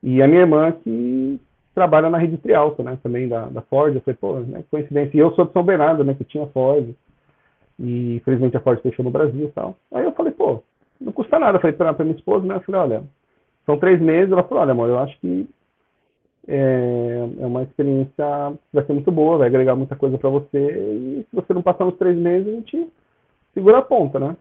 E 0.01 0.21
a 0.21 0.27
minha 0.27 0.41
irmã 0.41 0.71
que 0.71 1.39
trabalha 1.73 2.09
na 2.09 2.17
rede 2.17 2.37
Trialto, 2.37 2.83
né, 2.83 2.97
também 3.01 3.27
da, 3.27 3.45
da 3.45 3.61
Ford. 3.61 3.95
Eu 3.95 4.01
falei, 4.01 4.17
pô, 4.19 4.39
né, 4.39 4.63
coincidência. 4.69 5.15
E 5.15 5.19
eu 5.19 5.33
sou 5.33 5.45
de 5.45 5.53
São 5.53 5.63
Bernardo, 5.63 6.03
né, 6.03 6.13
que 6.13 6.23
tinha 6.23 6.45
Ford. 6.47 6.93
E 7.79 8.15
infelizmente 8.17 8.57
a 8.57 8.59
Ford 8.59 8.81
fechou 8.81 9.03
no 9.05 9.11
Brasil 9.11 9.45
e 9.45 9.51
tal. 9.51 9.77
Aí 9.93 10.03
eu 10.03 10.11
falei, 10.11 10.33
pô, 10.33 10.61
não 10.99 11.11
custa 11.11 11.39
nada. 11.39 11.57
Eu 11.57 11.61
falei 11.61 11.75
pra, 11.75 11.93
pra 11.93 12.05
minha 12.05 12.17
esposa, 12.17 12.45
né, 12.45 12.55
eu 12.55 12.61
falei, 12.61 12.81
olha, 12.81 13.03
são 13.65 13.77
três 13.77 14.01
meses. 14.01 14.31
Ela 14.31 14.43
falou, 14.43 14.63
olha, 14.63 14.71
amor, 14.71 14.89
eu 14.89 14.99
acho 14.99 15.17
que 15.19 15.47
é, 16.47 17.29
é 17.39 17.45
uma 17.45 17.63
experiência 17.63 18.13
que 18.15 18.73
vai 18.73 18.85
ser 18.85 18.93
muito 18.93 19.11
boa, 19.11 19.37
vai 19.37 19.47
agregar 19.47 19.75
muita 19.75 19.95
coisa 19.95 20.17
para 20.17 20.29
você. 20.29 20.57
E 20.57 21.25
se 21.29 21.35
você 21.35 21.53
não 21.53 21.61
passar 21.61 21.85
nos 21.85 21.97
três 21.97 22.17
meses, 22.17 22.47
a 22.47 22.51
gente 22.51 22.87
segura 23.53 23.77
a 23.77 23.81
ponta, 23.81 24.19
né? 24.19 24.35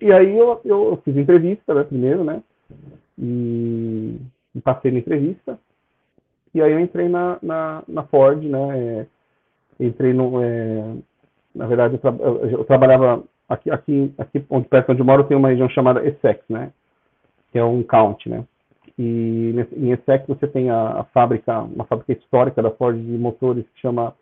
E 0.00 0.12
aí 0.12 0.36
eu, 0.36 0.60
eu, 0.64 1.00
fiz 1.04 1.16
entrevista, 1.16 1.74
né, 1.74 1.84
primeiro, 1.84 2.24
né? 2.24 2.42
E, 3.18 4.16
e, 4.58 4.60
passei 4.60 4.90
na 4.90 4.98
entrevista. 4.98 5.58
E 6.54 6.62
aí 6.62 6.72
eu 6.72 6.80
entrei 6.80 7.08
na, 7.08 7.38
na, 7.42 7.82
na 7.86 8.02
Ford, 8.04 8.42
né? 8.42 8.78
É, 8.78 9.06
entrei 9.80 10.12
no. 10.12 10.42
É, 10.42 10.94
na 11.54 11.66
verdade, 11.66 11.94
eu, 11.94 11.98
tra 11.98 12.14
eu, 12.18 12.50
eu, 12.50 12.64
trabalhava 12.64 13.24
aqui, 13.48 13.70
aqui, 13.70 14.14
aqui 14.18 14.44
onde, 14.50 14.68
perto 14.68 14.92
onde 14.92 15.00
eu 15.00 15.06
moro, 15.06 15.24
tem 15.24 15.36
uma 15.36 15.48
região 15.48 15.68
chamada 15.68 16.06
Essex, 16.06 16.42
né? 16.48 16.72
Que 17.52 17.58
é 17.58 17.64
um 17.64 17.82
county, 17.82 18.28
né? 18.28 18.44
E 18.98 19.52
nesse, 19.54 19.74
em 19.76 19.92
Essex 19.92 20.26
você 20.26 20.46
tem 20.46 20.70
a, 20.70 21.00
a, 21.00 21.04
fábrica, 21.04 21.60
uma 21.60 21.84
fábrica 21.84 22.12
histórica 22.12 22.60
da 22.62 22.70
Ford 22.70 22.96
de 22.96 23.18
motores 23.18 23.64
que 23.74 23.80
chama 23.80 24.14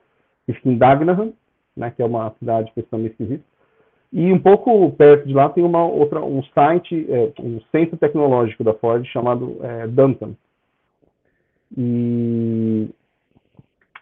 que 0.44 0.52
né? 1.76 1.90
Que 1.90 2.02
é 2.02 2.04
uma 2.04 2.30
cidade 2.38 2.70
que 2.72 2.80
é 2.80 2.96
meio 2.98 3.10
esquisita. 3.10 3.44
E 4.12 4.32
um 4.32 4.38
pouco 4.38 4.90
perto 4.92 5.26
de 5.26 5.34
lá 5.34 5.48
tem 5.48 5.64
uma 5.64 5.84
outra, 5.84 6.24
um 6.24 6.42
site, 6.54 7.06
é, 7.08 7.32
um 7.40 7.60
centro 7.72 7.96
tecnológico 7.96 8.64
da 8.64 8.72
Ford 8.74 9.04
chamado 9.06 9.58
é, 9.62 9.86
Danton. 9.86 10.34
E, 11.76 12.88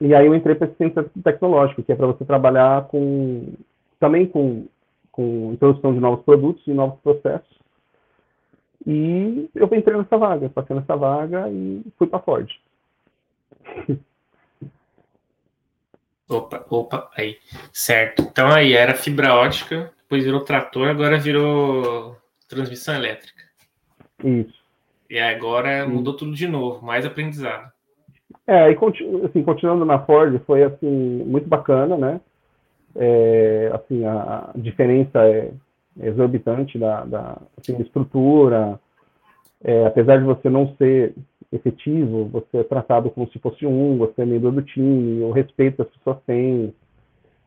e 0.01 0.15
aí 0.15 0.27
eu 0.27 0.35
entrei 0.35 0.55
para 0.55 0.69
esse 0.69 0.77
centro 0.77 1.11
tecnológico, 1.23 1.83
que 1.83 1.93
é 1.93 1.97
para 1.97 2.07
você 2.07 2.25
trabalhar 2.25 2.87
com 2.89 3.55
também 3.99 4.27
com, 4.27 4.67
com 5.11 5.53
introdução 5.53 5.95
de 5.95 6.01
novos 6.01 6.25
produtos 6.25 6.67
e 6.67 6.73
novos 6.73 7.01
processos. 7.01 7.55
E 8.87 9.49
eu 9.55 9.69
entrei 9.73 9.97
nessa 9.97 10.19
vaga, 10.19 10.51
passei 10.51 10.77
nessa 10.77 10.95
vaga 10.95 11.49
e 11.51 11.83
fui 11.97 12.07
para 12.07 12.19
Ford. 12.19 12.51
Opa, 16.27 16.65
opa, 16.71 17.11
aí. 17.17 17.39
Certo. 17.73 18.23
Então 18.23 18.49
aí 18.49 18.73
era 18.73 18.95
fibra 18.95 19.35
ótica, 19.35 19.93
depois 20.15 20.25
virou 20.25 20.41
trator, 20.41 20.89
agora 20.89 21.19
virou 21.19 22.17
transmissão 22.49 22.95
elétrica. 22.95 23.43
Isso. 24.23 24.55
E 25.11 25.19
agora 25.19 25.87
mudou 25.89 26.17
tudo 26.17 26.33
de 26.33 26.47
novo, 26.47 26.85
mais 26.85 27.05
aprendizado. 27.05 27.73
É, 28.47 28.71
e 28.71 28.79
assim, 29.25 29.43
continuando 29.43 29.85
na 29.85 29.99
Ford, 29.99 30.41
foi 30.47 30.63
assim, 30.63 31.25
muito 31.27 31.49
bacana, 31.49 31.97
né? 31.97 32.21
É, 32.95 33.73
assim, 33.75 34.05
a, 34.05 34.51
a 34.55 34.59
diferença 34.59 35.27
é 35.27 35.51
exorbitante 36.01 36.79
da, 36.79 37.05
da 37.05 37.39
assim, 37.59 37.81
estrutura. 37.81 38.79
É, 39.63 39.87
apesar 39.87 40.19
de 40.19 40.25
você 40.25 40.49
não 40.49 40.75
ser 40.77 41.15
efetivo, 41.51 42.27
você 42.27 42.59
é 42.59 42.65
tratado 42.65 43.11
como 43.11 43.29
se 43.31 43.39
fosse 43.39 43.67
um, 43.67 43.99
você 43.99 44.23
é 44.23 44.27
membro 44.27 44.53
do 44.53 44.63
time, 44.63 45.23
o 45.23 45.33
respeito 45.33 45.77
que 45.77 45.83
as 45.83 45.89
pessoas 45.89 46.19
têm, 46.27 46.75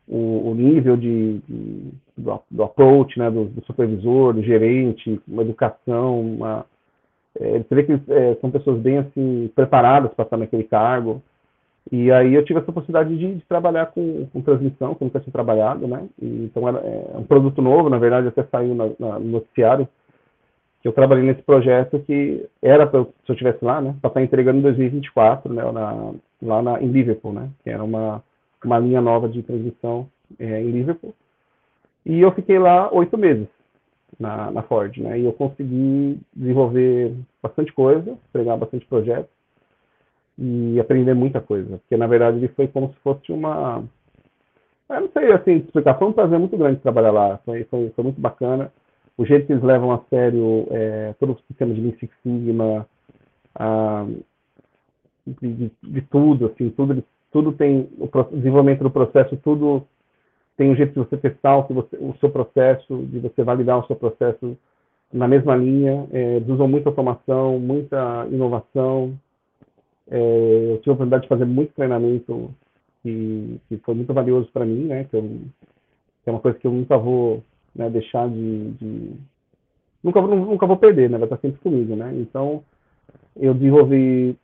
o, 0.06 0.50
o 0.50 0.54
nível 0.54 0.96
de, 0.96 1.38
de 1.48 1.92
do, 2.18 2.40
do, 2.50 2.62
approach, 2.62 3.18
né, 3.18 3.30
do, 3.30 3.44
do, 3.46 3.64
supervisor, 3.64 4.34
do 4.34 4.42
gerente, 4.42 5.20
uma 5.26 5.42
educação, 5.42 6.20
uma, 6.20 6.66
é, 7.38 7.58
você 7.58 7.74
vê 7.74 7.82
que 7.84 8.12
é, 8.12 8.34
são 8.40 8.50
pessoas 8.50 8.80
bem 8.80 8.98
assim 8.98 9.50
preparadas 9.54 10.12
para 10.12 10.24
estar 10.24 10.36
naquele 10.36 10.64
cargo. 10.64 11.22
E 11.90 12.12
aí 12.12 12.34
eu 12.34 12.44
tive 12.44 12.60
essa 12.60 12.72
possibilidade 12.72 13.16
de, 13.16 13.36
de 13.36 13.40
trabalhar 13.46 13.86
com, 13.86 14.26
com, 14.26 14.42
transmissão, 14.42 14.94
que 14.94 15.02
eu 15.02 15.06
nunca 15.06 15.20
tinha 15.20 15.32
trabalhado, 15.32 15.86
né? 15.86 16.06
E, 16.20 16.44
então 16.44 16.68
era 16.68 16.78
é 16.78 17.16
um 17.16 17.24
produto 17.24 17.62
novo, 17.62 17.88
na 17.88 17.98
verdade 17.98 18.28
até 18.28 18.42
saiu 18.44 18.74
na, 18.74 18.90
na, 18.98 19.18
no 19.18 19.30
noticiário, 19.30 19.88
que 20.82 20.88
eu 20.88 20.92
trabalhei 20.92 21.24
nesse 21.24 21.42
projeto 21.42 21.98
que 22.00 22.46
era 22.60 22.86
para 22.86 23.04
se 23.04 23.10
eu 23.28 23.32
estivesse 23.32 23.64
lá, 23.64 23.80
né? 23.80 23.94
Para 24.00 24.08
estar 24.08 24.22
entregando 24.22 24.58
em 24.58 24.62
2024, 24.62 25.52
né? 25.52 25.62
Na, 25.72 26.12
lá 26.42 26.62
na, 26.62 26.82
em 26.82 26.88
Liverpool, 26.88 27.32
né? 27.32 27.48
Que 27.62 27.70
era 27.70 27.82
uma, 27.82 28.22
uma 28.64 28.78
linha 28.78 29.00
nova 29.00 29.28
de 29.28 29.42
transmissão 29.42 30.08
é, 30.38 30.60
em 30.60 30.70
Liverpool. 30.70 31.14
E 32.08 32.20
eu 32.20 32.32
fiquei 32.32 32.58
lá 32.58 32.92
oito 32.92 33.18
meses 33.18 33.46
na, 34.18 34.50
na 34.50 34.62
Ford, 34.62 34.96
né? 34.96 35.20
E 35.20 35.24
eu 35.26 35.32
consegui 35.32 36.18
desenvolver 36.34 37.14
bastante 37.42 37.72
coisa, 37.72 38.16
pegar 38.32 38.56
bastante 38.56 38.86
projetos 38.86 39.30
e 40.38 40.80
aprender 40.80 41.14
muita 41.14 41.40
coisa, 41.40 41.78
porque 41.78 41.96
na 41.96 42.06
verdade 42.06 42.38
ele 42.38 42.48
foi 42.48 42.66
como 42.68 42.88
se 42.92 42.98
fosse 43.00 43.30
uma, 43.30 43.84
eu 44.88 45.00
não 45.02 45.10
sei 45.10 45.32
assim 45.32 45.56
explicar, 45.56 45.98
foi 45.98 46.08
um 46.08 46.12
prazer 46.12 46.38
muito 46.38 46.56
grande 46.56 46.80
trabalhar 46.80 47.10
lá, 47.10 47.38
foi, 47.44 47.64
foi, 47.64 47.90
foi 47.90 48.04
muito 48.04 48.20
bacana, 48.20 48.72
o 49.18 49.26
jeito 49.26 49.46
que 49.46 49.52
eles 49.52 49.64
levam 49.64 49.92
a 49.92 50.00
sério 50.08 50.66
é, 50.70 51.14
todo 51.20 51.32
o 51.32 51.38
sistema 51.48 51.74
de 51.74 51.80
Lean 51.80 51.92
Six 51.98 52.14
Sigma, 52.22 52.86
a, 53.54 54.06
de, 55.26 55.70
de, 55.82 56.02
tudo, 56.02 56.46
assim, 56.46 56.70
tudo, 56.70 57.04
tudo 57.30 57.52
tem 57.52 57.88
o 57.98 58.08
desenvolvimento 58.36 58.82
do 58.82 58.90
processo, 58.90 59.36
tudo 59.38 59.84
tem 60.58 60.70
um 60.70 60.74
jeito 60.74 60.92
de 60.92 61.08
você 61.08 61.16
testar 61.16 61.56
o, 61.56 61.62
você, 61.72 61.96
o 61.96 62.14
seu 62.18 62.28
processo, 62.28 63.06
de 63.06 63.20
você 63.20 63.44
validar 63.44 63.78
o 63.78 63.86
seu 63.86 63.94
processo 63.94 64.58
na 65.12 65.28
mesma 65.28 65.54
linha. 65.54 66.04
É, 66.10 66.42
usam 66.48 66.66
muita 66.66 66.88
automação, 66.88 67.60
muita 67.60 68.26
inovação. 68.28 69.16
É, 70.10 70.72
eu 70.72 70.78
tive 70.78 70.90
a 70.90 70.94
oportunidade 70.94 71.22
de 71.22 71.28
fazer 71.28 71.44
muito 71.44 71.72
treinamento 71.74 72.50
que, 73.04 73.60
que 73.68 73.76
foi 73.78 73.94
muito 73.94 74.12
valioso 74.12 74.50
para 74.52 74.66
mim, 74.66 74.86
né? 74.86 75.04
Que, 75.04 75.16
eu, 75.16 75.22
que, 75.22 76.28
é 76.28 76.30
uma 76.32 76.40
coisa 76.40 76.58
que 76.58 76.66
eu 76.66 76.72
nunca 76.72 76.98
vou 76.98 77.40
né, 77.72 77.88
deixar 77.88 78.28
de, 78.28 78.70
de 78.72 79.12
nunca, 80.02 80.20
nunca 80.20 80.66
vou 80.66 80.76
perder, 80.76 81.08
né? 81.08 81.18
Vai 81.18 81.26
estar 81.26 81.38
sempre 81.38 81.60
comigo, 81.60 81.94
né? 81.94 82.12
Então, 82.16 82.64
eu 83.36 83.54
desenvolvi 83.54 84.36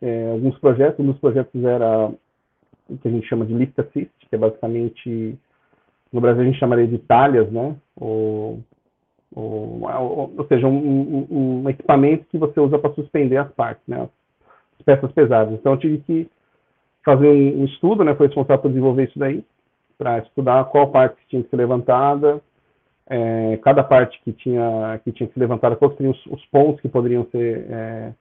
é, 0.00 0.30
alguns 0.30 0.58
projetos. 0.58 1.04
Um 1.04 1.12
dos 1.12 1.20
projetos 1.20 1.62
era 1.62 2.10
o 2.88 2.96
que 2.96 3.06
a 3.06 3.10
gente 3.10 3.28
chama 3.28 3.44
de 3.44 3.52
Lift 3.52 3.78
Assist, 3.78 4.10
que 4.18 4.34
é 4.34 4.38
basicamente 4.38 5.38
no 6.12 6.20
Brasil 6.20 6.42
a 6.42 6.44
gente 6.44 6.58
chamaria 6.58 6.86
de 6.86 6.98
talhas, 6.98 7.50
né? 7.50 7.76
Ou, 7.96 8.60
ou, 9.34 10.32
ou 10.36 10.46
seja, 10.48 10.66
um, 10.66 10.76
um, 10.78 11.62
um, 11.62 11.68
equipamento 11.68 12.24
que 12.30 12.38
você 12.38 12.58
usa 12.60 12.78
para 12.78 12.94
suspender 12.94 13.36
as 13.36 13.50
partes, 13.52 13.82
né? 13.86 14.08
As 14.78 14.84
peças 14.84 15.12
pesadas. 15.12 15.52
Então 15.54 15.72
eu 15.72 15.78
tive 15.78 15.98
que 15.98 16.28
fazer 17.04 17.28
um, 17.28 17.64
estudo, 17.64 18.04
né? 18.04 18.14
Foi 18.14 18.26
responsável 18.26 18.62
por 18.62 18.68
desenvolver 18.68 19.08
isso 19.08 19.18
daí, 19.18 19.44
para 19.96 20.18
estudar 20.18 20.64
qual 20.66 20.90
parte 20.90 21.16
tinha 21.28 21.42
que 21.42 21.50
ser 21.50 21.56
levantada, 21.56 22.40
é, 23.10 23.58
cada 23.62 23.82
parte 23.82 24.20
que 24.22 24.32
tinha 24.32 25.00
que 25.04 25.12
tinha 25.12 25.26
que 25.26 25.34
ser 25.34 25.40
levantada, 25.40 25.76
quais 25.76 25.94
seriam 25.96 26.12
os, 26.12 26.26
os 26.26 26.44
pontos 26.46 26.80
que 26.80 26.88
poderiam 26.88 27.26
ser 27.30 27.66
é, 27.70 28.12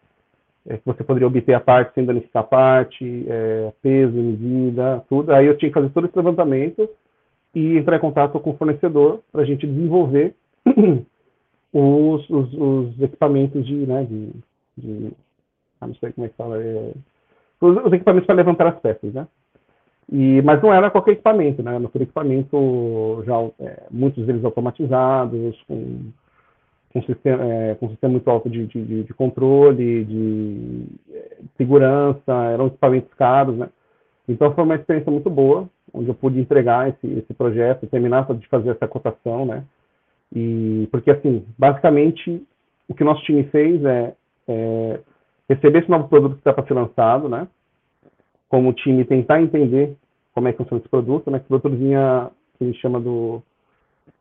é, 0.69 0.78
que 0.78 0.86
você 0.86 1.04
poderia 1.04 1.28
obter 1.28 1.54
a 1.54 1.60
parte 1.60 1.93
sem 1.93 2.06
danificar 2.06 2.43
a 2.43 2.47
parte, 2.47 3.26
é, 3.30 3.71
peso, 3.82 4.13
medida, 4.13 5.04
tudo. 5.10 5.34
Aí 5.34 5.45
eu 5.45 5.58
tinha 5.58 5.69
que 5.69 5.73
fazer 5.73 5.89
todo 5.89 6.08
esse 6.08 6.17
levantamento 6.17 6.89
e 7.58 7.76
entrar 7.76 7.98
em 7.98 8.00
contato 8.00 8.39
com 8.39 8.52
o 8.52 8.58
fornecedor 8.58 9.22
para 9.32 9.41
a 9.41 9.46
gente 9.46 9.65
desenvolver 9.65 10.36
os, 11.74 12.30
os, 12.30 12.54
os, 12.54 13.02
equipamentos 13.02 13.65
de, 13.65 13.74
né, 13.74 14.04
de, 14.04 14.32
de, 14.78 15.12
ah, 15.82 15.88
não 15.88 15.96
sei 15.96 16.12
como 16.12 16.28
é 16.28 16.30
que 16.30 16.36
fala, 16.36 16.62
é, 16.62 16.93
os, 17.60 17.78
os, 17.78 17.93
equipamentos 17.93 18.28
para 18.28 18.36
levantar 18.36 18.67
as 18.67 18.80
peças, 18.80 19.12
né? 19.12 19.28
E, 20.10 20.39
mas 20.43 20.62
não 20.62 20.72
era 20.72 20.91
qualquer 20.91 21.13
equipamento, 21.13 21.63
né? 21.63 21.76
Era 21.76 22.04
equipamento 22.04 23.24
já 23.26 23.36
é, 23.60 23.84
muitos 23.89 24.24
deles 24.26 24.46
automatizados, 24.46 25.60
com, 25.67 26.12
com, 26.93 27.02
sistema, 27.02 27.43
é, 27.43 27.76
com 27.76 27.89
sistema 27.89 28.12
muito 28.12 28.30
alto 28.30 28.52
de, 28.52 28.67
de, 28.67 29.04
de 29.04 29.13
controle, 29.15 30.06
de 30.06 30.86
é, 31.12 31.38
segurança, 31.58 32.34
eram 32.54 32.67
equipamentos 32.67 33.12
caros, 33.15 33.58
né? 33.58 33.67
Então 34.30 34.54
foi 34.54 34.63
uma 34.63 34.76
experiência 34.76 35.12
muito 35.12 35.30
boa 35.30 35.67
onde 35.93 36.10
eu 36.10 36.15
pude 36.15 36.39
entregar 36.39 36.89
esse, 36.89 37.08
esse 37.08 37.34
projeto, 37.34 37.88
terminar 37.88 38.26
de 38.34 38.47
fazer 38.47 38.69
essa 38.71 38.88
cotação, 38.88 39.45
né? 39.45 39.63
E 40.34 40.88
porque 40.91 41.12
assim, 41.12 41.45
basicamente 41.58 42.45
o 42.88 42.93
que 42.93 43.04
nosso 43.04 43.21
time 43.23 43.43
fez 43.45 43.84
é, 43.84 44.13
é 44.47 45.00
receber 45.50 45.80
esse 45.80 45.89
novo 45.89 46.08
produto 46.08 46.34
que 46.34 46.39
está 46.39 46.54
para 46.54 46.65
ser 46.65 46.73
lançado, 46.73 47.30
né? 47.30 47.47
Como 48.50 48.73
time 48.73 49.04
tentar 49.06 49.41
entender 49.41 49.95
como 50.34 50.47
é 50.47 50.52
que 50.52 50.58
funciona 50.58 50.80
esse 50.80 50.89
produto, 50.89 51.32
né? 51.32 51.38
Esse 51.38 51.47
produto 51.47 51.76
vinha 51.76 52.30
que 52.58 52.63
a 52.63 52.67
gente 52.67 52.80
chama 52.80 53.00
do 53.00 53.41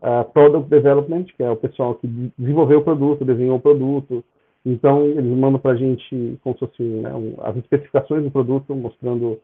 uh, 0.02 0.24
Product 0.32 0.68
Development, 0.68 1.24
que 1.24 1.42
é 1.42 1.50
o 1.50 1.56
pessoal 1.56 1.94
que 1.96 2.06
desenvolveu 2.38 2.80
o 2.80 2.84
produto, 2.84 3.24
desenhou 3.24 3.56
o 3.56 3.60
produto. 3.60 4.24
Então, 4.64 5.04
eles 5.04 5.38
mandam 5.38 5.60
para 5.60 5.72
a 5.72 5.76
gente, 5.76 6.38
como 6.42 6.54
se 6.56 6.60
fosse, 6.66 6.82
né, 6.82 7.10
as 7.42 7.56
especificações 7.56 8.24
do 8.24 8.30
produto, 8.30 8.74
mostrando 8.74 9.38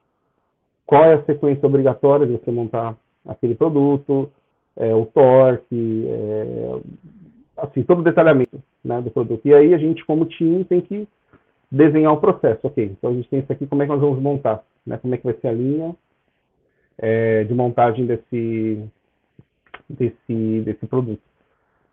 qual 0.87 1.05
é 1.05 1.15
a 1.15 1.25
sequência 1.25 1.67
obrigatória 1.67 2.27
de 2.27 2.33
você 2.33 2.51
montar 2.51 2.97
aquele 3.27 3.55
produto, 3.55 4.31
é, 4.77 4.95
o 4.95 5.07
torque, 5.07 6.07
é, 6.09 6.81
assim, 7.57 7.83
todo 7.83 8.01
o 8.01 8.05
detalhamento 8.05 8.63
né, 8.85 9.01
do 9.01 9.11
produto. 9.11 9.47
E 9.47 9.55
aí 9.55 9.75
a 9.75 9.79
gente, 9.79 10.05
como 10.05 10.25
time, 10.25 10.65
tem 10.65 10.81
que 10.81 11.07
desenhar 11.71 12.13
o 12.13 12.21
processo. 12.21 12.61
Ok, 12.67 12.85
então 12.85 13.11
a 13.11 13.15
gente 13.15 13.29
tem 13.29 13.41
isso 13.41 13.53
aqui, 13.53 13.67
como 13.67 13.83
é 13.83 13.87
que 13.87 13.93
nós 13.93 14.01
vamos 14.01 14.21
montar? 14.21 14.63
Né? 14.87 14.99
Como 14.99 15.15
é 15.15 15.19
que 15.19 15.25
vai 15.25 15.35
ser 15.35 15.49
a 15.49 15.53
linha 15.53 15.95
é, 16.99 17.45
de 17.45 17.55
montagem 17.55 18.07
desse, 18.07 18.85
desse, 19.89 20.61
desse 20.65 20.87
produto. 20.87 21.23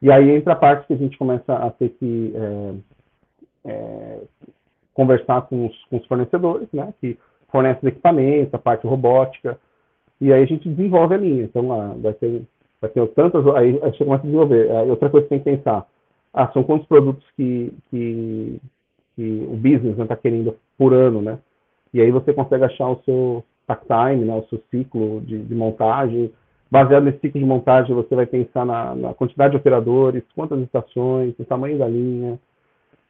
E 0.02 0.12
aí 0.12 0.30
entra 0.32 0.54
a 0.54 0.56
parte 0.56 0.88
que 0.88 0.94
a 0.94 0.98
gente 0.98 1.18
começa 1.18 1.54
a 1.54 1.70
ter 1.72 1.90
que 1.90 2.34
é, 2.36 2.74
é, 3.66 4.22
conversar 4.94 5.42
com 5.44 5.68
os, 5.68 5.86
com 5.86 5.98
os, 5.98 6.06
fornecedores, 6.06 6.68
né, 6.72 6.94
que 7.02 7.18
fornecem 7.52 7.90
equipamentos, 7.90 8.54
a 8.54 8.58
parte 8.58 8.86
robótica, 8.86 9.60
e 10.22 10.34
aí 10.34 10.44
a 10.44 10.46
gente 10.46 10.70
desenvolve 10.70 11.16
a 11.16 11.18
linha. 11.18 11.44
Então, 11.44 11.68
lá, 11.68 11.94
vai 11.98 12.14
ter, 12.14 12.44
vai 12.82 12.90
ter 12.90 13.08
tantas. 13.10 13.46
Aí 13.56 13.80
a 13.82 13.90
gente 13.90 14.04
começa 14.04 14.24
a 14.24 14.26
desenvolver. 14.26 14.72
Aí, 14.72 14.90
outra 14.90 15.10
coisa 15.10 15.26
que 15.26 15.30
tem 15.30 15.40
que 15.40 15.58
pensar: 15.58 15.86
ah, 16.34 16.48
são 16.54 16.64
quantos 16.64 16.88
produtos 16.88 17.26
que, 17.36 17.74
que, 17.90 18.60
que 19.16 19.48
o 19.50 19.56
business 19.56 19.98
está 19.98 20.16
né, 20.16 20.20
querendo 20.22 20.56
por 20.78 20.94
ano, 20.94 21.22
né? 21.22 21.40
E 21.94 22.02
aí 22.02 22.12
você 22.12 22.34
consegue 22.34 22.64
achar 22.66 22.90
o 22.90 23.02
seu 23.04 23.44
tack 23.66 23.84
time, 23.86 24.26
né, 24.26 24.36
o 24.36 24.48
seu 24.50 24.62
ciclo 24.70 25.22
de, 25.22 25.40
de 25.40 25.56
montagem, 25.56 26.32
Baseado 26.72 27.06
nesse 27.06 27.20
ciclo 27.20 27.40
de 27.40 27.48
montagem, 27.48 27.96
você 27.96 28.14
vai 28.14 28.28
pensar 28.28 28.64
na, 28.64 28.94
na, 28.94 29.14
quantidade 29.16 29.52
de 29.52 29.58
operadores, 29.58 30.24
quantas 30.36 30.60
estações, 30.60 31.34
o 31.40 31.46
tamanho 31.46 31.80
da 31.80 31.88
linha. 31.88 32.40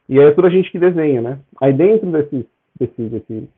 E 0.08 0.18
aí 0.18 0.26
é 0.26 0.30
tudo 0.30 0.46
a 0.46 0.50
gente 0.50 0.70
que 0.72 0.78
desenha, 0.78 1.20
né? 1.20 1.38
Aí 1.60 1.70
dentro 1.70 2.10
desse, 2.10 2.48
desse, 2.78 3.02
desse, 3.02 3.48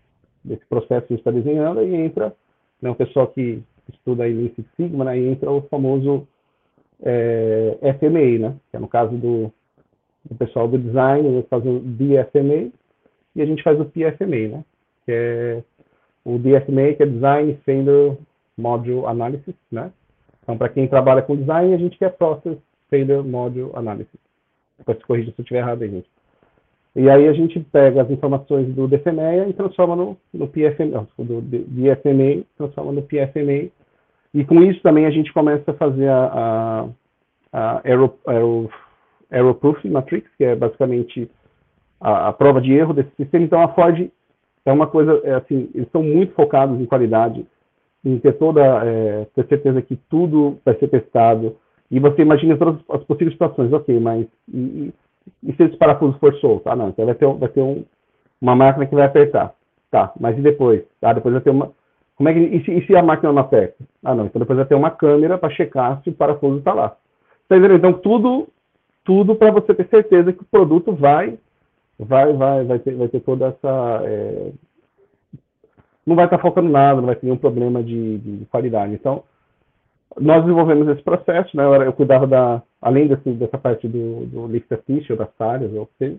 desse 0.44 0.64
processo 0.66 1.06
que 1.06 1.14
está 1.14 1.30
desenhando, 1.30 1.80
aí 1.80 1.94
entra 1.94 2.34
né, 2.80 2.90
o 2.90 2.94
pessoal 2.94 3.28
que 3.28 3.62
estuda 3.92 4.24
aí 4.24 4.32
Lean 4.32 4.50
Six 4.54 4.68
Sigma, 4.76 5.04
né, 5.04 5.12
aí 5.12 5.28
entra 5.28 5.50
o 5.50 5.62
famoso 5.62 6.26
é, 7.02 7.76
FMA, 7.98 8.38
né? 8.38 8.56
Que 8.70 8.76
é 8.76 8.80
no 8.80 8.88
caso 8.88 9.16
do, 9.16 9.52
do 10.24 10.34
pessoal 10.36 10.68
do 10.68 10.78
design, 10.78 11.28
eles 11.28 11.48
fazem 11.48 11.76
o 11.76 11.80
DFMA 11.80 12.70
e 13.34 13.42
a 13.42 13.46
gente 13.46 13.62
faz 13.62 13.78
o 13.80 13.84
PFMA, 13.84 14.48
né? 14.48 14.64
Que 15.04 15.12
é 15.12 15.64
o 16.24 16.38
DFMA, 16.38 16.94
que 16.96 17.02
é 17.02 17.06
Design 17.06 17.58
Failure 17.64 18.16
Module 18.56 19.06
Analysis, 19.06 19.54
né? 19.70 19.92
Então, 20.42 20.56
para 20.56 20.68
quem 20.68 20.88
trabalha 20.88 21.22
com 21.22 21.36
design, 21.36 21.74
a 21.74 21.78
gente 21.78 21.98
quer 21.98 22.16
Process 22.16 22.58
Failure 22.88 23.26
Module 23.26 23.70
Analysis. 23.74 24.20
Depois 24.78 24.98
se 24.98 25.04
corrija 25.04 25.32
se 25.32 25.38
eu 25.38 25.42
estiver 25.42 25.60
errado 25.60 25.82
aí, 25.82 25.90
gente. 25.90 26.10
E 26.94 27.08
aí 27.08 27.26
a 27.26 27.32
gente 27.32 27.58
pega 27.58 28.02
as 28.02 28.10
informações 28.10 28.68
do 28.74 28.86
DFMEA 28.86 29.48
e 29.48 29.54
transforma 29.54 29.96
no, 29.96 30.16
no 30.32 30.46
PFMA, 30.46 31.08
do 31.18 31.40
DFMA, 31.40 32.44
transforma 32.56 32.92
no 32.92 33.02
PFMA. 33.02 33.70
E 34.34 34.44
com 34.44 34.62
isso 34.62 34.80
também 34.82 35.06
a 35.06 35.10
gente 35.10 35.32
começa 35.32 35.70
a 35.70 35.74
fazer 35.74 36.08
a, 36.08 36.24
a, 36.24 36.88
a 37.52 37.80
Aero, 37.84 38.14
Aero, 38.26 38.70
Aeroproof 39.30 39.88
Matrix, 39.88 40.28
que 40.36 40.44
é 40.44 40.54
basicamente 40.54 41.30
a, 41.98 42.28
a, 42.28 42.32
prova 42.32 42.60
de 42.60 42.72
erro 42.72 42.92
desse 42.92 43.10
sistema. 43.16 43.44
Então 43.44 43.62
a 43.62 43.68
Ford 43.68 44.10
é 44.66 44.72
uma 44.72 44.86
coisa, 44.86 45.20
é 45.24 45.34
assim, 45.34 45.70
eles 45.74 45.88
são 45.90 46.02
muito 46.02 46.34
focados 46.34 46.78
em 46.78 46.86
qualidade 46.86 47.46
em 48.04 48.18
ter 48.18 48.32
toda, 48.32 48.60
é, 48.84 49.26
ter 49.34 49.46
certeza 49.46 49.80
que 49.80 49.96
tudo 50.10 50.58
vai 50.64 50.76
ser 50.78 50.88
testado. 50.88 51.56
E 51.90 52.00
você 52.00 52.22
imagina 52.22 52.56
todas 52.56 52.80
as 52.90 53.04
possíveis 53.04 53.32
situações, 53.32 53.72
ok, 53.72 53.98
mas 54.00 54.26
e, 54.52 54.92
e 55.42 55.52
se 55.52 55.62
esse 55.64 55.76
parafuso 55.76 56.18
for 56.18 56.34
solto? 56.36 56.68
Ah, 56.68 56.76
não, 56.76 56.88
então 56.88 57.06
vai 57.06 57.14
ter, 57.14 57.26
vai 57.26 57.48
ter 57.48 57.60
um, 57.60 57.84
uma 58.40 58.54
máquina 58.54 58.86
que 58.86 58.94
vai 58.94 59.04
apertar. 59.04 59.54
Tá, 59.90 60.12
mas 60.18 60.38
e 60.38 60.40
depois? 60.40 60.82
Ah, 61.02 61.12
depois 61.12 61.34
vai 61.34 61.42
ter 61.42 61.50
uma. 61.50 61.70
Como 62.16 62.28
é 62.28 62.32
que, 62.32 62.40
e, 62.40 62.64
se, 62.64 62.72
e 62.72 62.86
se 62.86 62.96
a 62.96 63.02
máquina 63.02 63.32
não 63.32 63.42
aperta? 63.42 63.76
Ah, 64.02 64.14
não, 64.14 64.26
então 64.26 64.40
depois 64.40 64.56
vai 64.56 64.66
ter 64.66 64.74
uma 64.74 64.90
câmera 64.90 65.36
para 65.36 65.52
checar 65.52 66.00
se 66.02 66.10
o 66.10 66.14
parafuso 66.14 66.58
está 66.58 66.72
lá. 66.72 66.96
Tá 67.48 67.56
Então, 67.56 67.92
tudo, 67.92 68.48
tudo 69.04 69.34
para 69.34 69.50
você 69.50 69.74
ter 69.74 69.86
certeza 69.88 70.32
que 70.32 70.42
o 70.42 70.46
produto 70.46 70.94
vai, 70.94 71.38
vai, 71.98 72.32
vai, 72.32 72.64
vai 72.64 72.78
ter, 72.78 72.94
vai 72.94 73.08
ter 73.08 73.20
toda 73.20 73.48
essa. 73.48 74.02
É, 74.04 74.52
não 76.06 76.16
vai 76.16 76.24
estar 76.24 76.38
faltando 76.38 76.70
nada, 76.70 77.00
não 77.00 77.06
vai 77.06 77.16
ter 77.16 77.26
nenhum 77.26 77.36
problema 77.38 77.82
de, 77.82 78.18
de 78.18 78.46
qualidade. 78.46 78.94
Então, 78.94 79.24
nós 80.18 80.42
desenvolvemos 80.42 80.88
esse 80.88 81.02
processo, 81.02 81.56
né? 81.56 81.64
Eu, 81.64 81.74
eu 81.82 81.92
cuidava 81.92 82.26
da, 82.26 82.62
além 82.82 83.06
desse, 83.06 83.30
dessa 83.30 83.56
parte 83.56 83.86
do, 83.86 84.26
do 84.26 84.46
lift 84.48 84.72
assist, 84.74 85.10
ou 85.10 85.16
das 85.16 85.28
áreas, 85.40 85.72
ou 85.72 85.88
seja, 85.98 86.16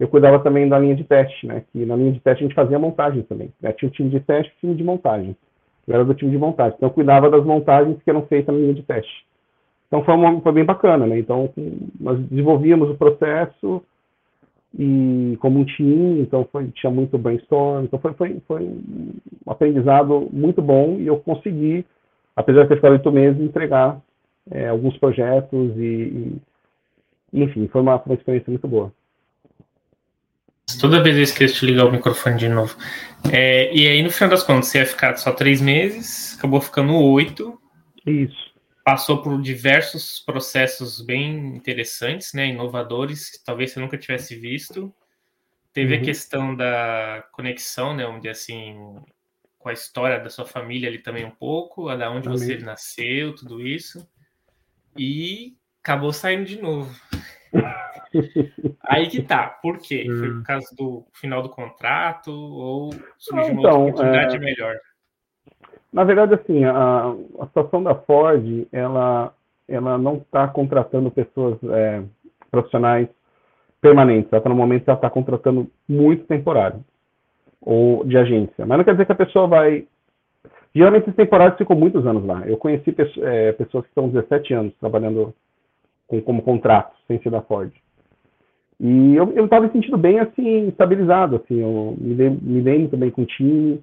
eu 0.00 0.08
cuidava 0.08 0.40
também 0.40 0.68
da 0.68 0.78
linha 0.78 0.96
de 0.96 1.04
teste, 1.04 1.46
né? 1.46 1.62
Que 1.70 1.84
na 1.84 1.94
linha 1.94 2.12
de 2.12 2.20
teste 2.20 2.42
a 2.42 2.46
gente 2.48 2.56
fazia 2.56 2.78
montagem 2.78 3.22
também. 3.22 3.52
Né? 3.60 3.72
Tinha 3.72 3.88
o 3.88 3.92
time 3.92 4.10
de 4.10 4.18
teste 4.18 4.50
e 4.50 4.56
o 4.56 4.60
time 4.60 4.74
de 4.74 4.82
montagem. 4.82 5.36
Eu 5.86 5.94
era 5.94 6.04
do 6.04 6.14
time 6.14 6.30
de 6.30 6.38
montagem. 6.38 6.74
Então 6.76 6.88
eu 6.88 6.92
cuidava 6.92 7.30
das 7.30 7.44
montagens 7.44 8.02
que 8.02 8.10
eram 8.10 8.26
feitas 8.26 8.52
na 8.52 8.60
linha 8.60 8.74
de 8.74 8.82
teste. 8.82 9.24
Então 9.86 10.02
foi, 10.02 10.14
uma, 10.14 10.40
foi 10.40 10.52
bem 10.52 10.64
bacana, 10.64 11.06
né? 11.06 11.18
Então 11.18 11.50
nós 12.00 12.18
desenvolvíamos 12.18 12.88
o 12.90 12.96
processo, 12.96 13.82
e 14.78 15.36
como 15.40 15.60
um 15.60 15.64
time, 15.64 16.20
então 16.20 16.48
foi, 16.50 16.68
tinha 16.68 16.90
muito 16.90 17.18
brainstorm, 17.18 17.84
então 17.84 17.98
foi, 17.98 18.14
foi, 18.14 18.40
foi 18.48 18.62
um 18.62 19.12
aprendizado 19.46 20.28
muito 20.32 20.62
bom 20.62 20.96
e 20.98 21.06
eu 21.06 21.18
consegui, 21.18 21.84
apesar 22.34 22.62
de 22.62 22.68
ter 22.68 22.76
ficado 22.76 22.92
oito 22.92 23.12
meses, 23.12 23.40
entregar 23.40 24.00
é, 24.50 24.68
alguns 24.68 24.96
projetos 24.98 25.76
e, 25.76 26.40
e, 27.32 27.42
enfim, 27.42 27.68
foi 27.68 27.80
uma, 27.80 27.96
uma 28.02 28.14
experiência 28.14 28.50
muito 28.50 28.68
boa. 28.68 28.92
Toda 30.80 31.02
vez 31.02 31.16
eu 31.16 31.22
esqueço 31.22 31.60
de 31.60 31.72
ligar 31.72 31.86
o 31.86 31.92
microfone 31.92 32.38
de 32.38 32.48
novo. 32.48 32.76
É, 33.32 33.74
e 33.74 33.86
aí, 33.86 34.02
no 34.02 34.10
final 34.10 34.30
das 34.30 34.42
contas, 34.42 34.68
você 34.68 34.78
ia 34.78 34.86
ficar 34.86 35.16
só 35.16 35.32
três 35.32 35.60
meses, 35.60 36.36
acabou 36.38 36.60
ficando 36.60 36.94
oito. 36.94 37.60
Isso 38.06 38.52
passou 38.84 39.22
por 39.22 39.40
diversos 39.40 40.20
processos 40.20 41.00
bem 41.00 41.56
interessantes, 41.56 42.32
né, 42.32 42.48
inovadores, 42.48 43.30
que 43.30 43.44
talvez 43.44 43.72
você 43.72 43.80
nunca 43.80 43.96
tivesse 43.96 44.34
visto. 44.34 44.92
Teve 45.72 45.94
uhum. 45.94 46.00
a 46.00 46.04
questão 46.04 46.56
da 46.56 47.24
conexão, 47.32 47.94
né, 47.94 48.06
onde 48.06 48.28
assim, 48.28 48.76
com 49.58 49.68
a 49.68 49.72
história 49.72 50.18
da 50.18 50.28
sua 50.28 50.44
família 50.44 50.88
ali 50.88 50.98
também 50.98 51.24
um 51.24 51.30
pouco, 51.30 51.88
a 51.88 51.96
da 51.96 52.10
onde 52.10 52.28
Amém. 52.28 52.38
você 52.38 52.58
nasceu, 52.58 53.34
tudo 53.34 53.60
isso. 53.60 54.06
E 54.96 55.54
acabou 55.82 56.12
saindo 56.12 56.44
de 56.44 56.60
novo. 56.60 56.90
Aí 58.84 59.08
que 59.08 59.22
tá. 59.22 59.46
Por 59.62 59.78
quê? 59.78 60.04
Foi 60.06 60.28
por 60.28 60.38
hum. 60.38 60.42
causa 60.44 60.76
do 60.76 61.04
final 61.12 61.42
do 61.42 61.48
contrato 61.48 62.30
ou 62.30 62.90
surgiu 63.18 63.52
uma 63.52 63.60
então, 63.60 63.86
outra 63.86 64.02
oportunidade 64.02 64.36
é... 64.36 64.38
melhor? 64.38 64.76
Na 65.92 66.04
verdade, 66.04 66.34
assim, 66.34 66.64
a, 66.64 67.14
a 67.40 67.46
situação 67.46 67.82
da 67.82 67.94
Ford, 67.94 68.66
ela, 68.72 69.34
ela 69.68 69.98
não 69.98 70.16
está 70.16 70.48
contratando 70.48 71.10
pessoas 71.10 71.58
é, 71.64 72.02
profissionais 72.50 73.08
permanentes. 73.80 74.32
Ela 74.32 74.38
está 74.38 74.48
no 74.48 74.56
momento 74.56 74.88
ela 74.88 74.96
está 74.96 75.10
contratando 75.10 75.70
muito 75.86 76.24
temporário 76.24 76.82
ou 77.60 78.04
de 78.04 78.16
agência. 78.16 78.64
Mas 78.64 78.78
não 78.78 78.84
quer 78.84 78.92
dizer 78.92 79.06
que 79.06 79.12
a 79.12 79.16
pessoa 79.16 79.46
vai. 79.46 79.86
Geralmente, 80.74 81.04
esses 81.04 81.16
temporários 81.16 81.58
ficam 81.58 81.76
muitos 81.76 82.06
anos 82.06 82.24
lá. 82.24 82.46
Eu 82.46 82.56
conheci 82.56 82.94
é, 83.22 83.52
pessoas 83.52 83.84
que 83.84 83.90
estão 83.90 84.08
17 84.08 84.54
anos 84.54 84.74
trabalhando 84.80 85.34
com, 86.06 86.20
como 86.20 86.42
contrato, 86.42 86.94
sem 87.06 87.20
ser 87.20 87.30
da 87.30 87.42
Ford. 87.42 87.72
E 88.80 89.14
eu 89.14 89.44
estava 89.44 89.66
me 89.66 89.72
sentindo 89.72 89.98
bem, 89.98 90.18
assim, 90.18 90.68
estabilizado. 90.68 91.36
Assim, 91.36 91.60
eu 91.60 91.96
me 92.00 92.14
dei, 92.14 92.30
me 92.30 92.62
dei 92.62 92.78
muito 92.78 92.96
bem 92.96 93.10
com 93.10 93.22
o 93.22 93.26
time. 93.26 93.80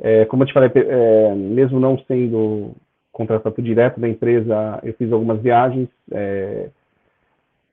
É, 0.00 0.24
como 0.26 0.42
eu 0.42 0.46
te 0.46 0.52
falei, 0.52 0.70
é, 0.74 1.34
mesmo 1.34 1.80
não 1.80 1.98
sendo 2.06 2.74
contratado 3.18 3.60
direto 3.60 3.98
da 3.98 4.08
empresa, 4.08 4.78
eu 4.84 4.94
fiz 4.94 5.10
algumas 5.10 5.40
viagens, 5.42 5.88
é, 6.12 6.70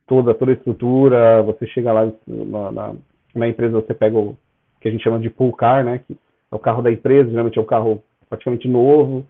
toda, 0.07 0.33
toda 0.33 0.51
a 0.51 0.55
estrutura, 0.55 1.43
você 1.43 1.67
chega 1.67 1.93
lá 1.93 2.11
na, 2.25 2.71
na, 2.71 2.95
na, 3.35 3.47
empresa, 3.47 3.79
você 3.79 3.93
pega 3.93 4.17
o 4.17 4.35
que 4.81 4.87
a 4.87 4.91
gente 4.91 5.03
chama 5.03 5.19
de 5.19 5.29
pool 5.29 5.53
car, 5.53 5.85
né, 5.85 5.99
que 5.99 6.13
é 6.51 6.55
o 6.55 6.57
carro 6.57 6.81
da 6.81 6.91
empresa, 6.91 7.29
geralmente 7.29 7.59
é 7.59 7.61
um 7.61 7.65
carro 7.65 8.03
praticamente 8.29 8.67
novo, 8.67 9.25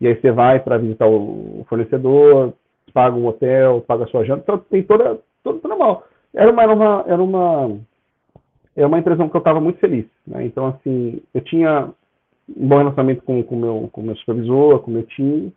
e 0.00 0.06
aí 0.06 0.20
você 0.20 0.30
vai 0.32 0.60
para 0.60 0.78
visitar 0.78 1.06
o 1.06 1.64
fornecedor, 1.68 2.52
paga 2.92 3.16
um 3.16 3.26
hotel, 3.26 3.80
paga 3.86 4.04
a 4.04 4.06
sua 4.06 4.24
janta, 4.24 4.42
então 4.42 4.58
tem 4.58 4.82
toda, 4.82 5.18
toda 5.42 5.68
normal. 5.68 6.06
Era 6.32 6.50
uma, 6.50 6.62
era 6.62 6.74
uma, 6.74 7.04
era 7.06 7.22
uma, 7.22 7.78
é 8.76 8.86
uma 8.86 8.98
impressão 8.98 9.28
que 9.28 9.36
eu 9.36 9.40
estava 9.40 9.60
muito 9.60 9.78
feliz, 9.78 10.06
né? 10.26 10.44
Então, 10.44 10.66
assim, 10.66 11.20
eu 11.32 11.40
tinha 11.40 11.90
um 12.48 12.68
bom 12.68 12.78
relacionamento 12.78 13.22
com 13.22 13.40
o 13.40 13.56
meu, 13.56 13.88
com 13.92 14.02
meu 14.02 14.16
supervisor, 14.16 14.80
com 14.80 14.90
meu 14.90 15.04
time. 15.04 15.52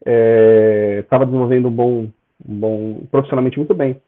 Estava 0.00 1.24
é, 1.24 1.26
desenvolvendo 1.26 1.68
um 1.68 1.72
bom, 1.72 2.08
um 2.48 2.54
bom, 2.58 3.00
profissionalmente 3.10 3.58
muito 3.58 3.74
bem. 3.74 4.00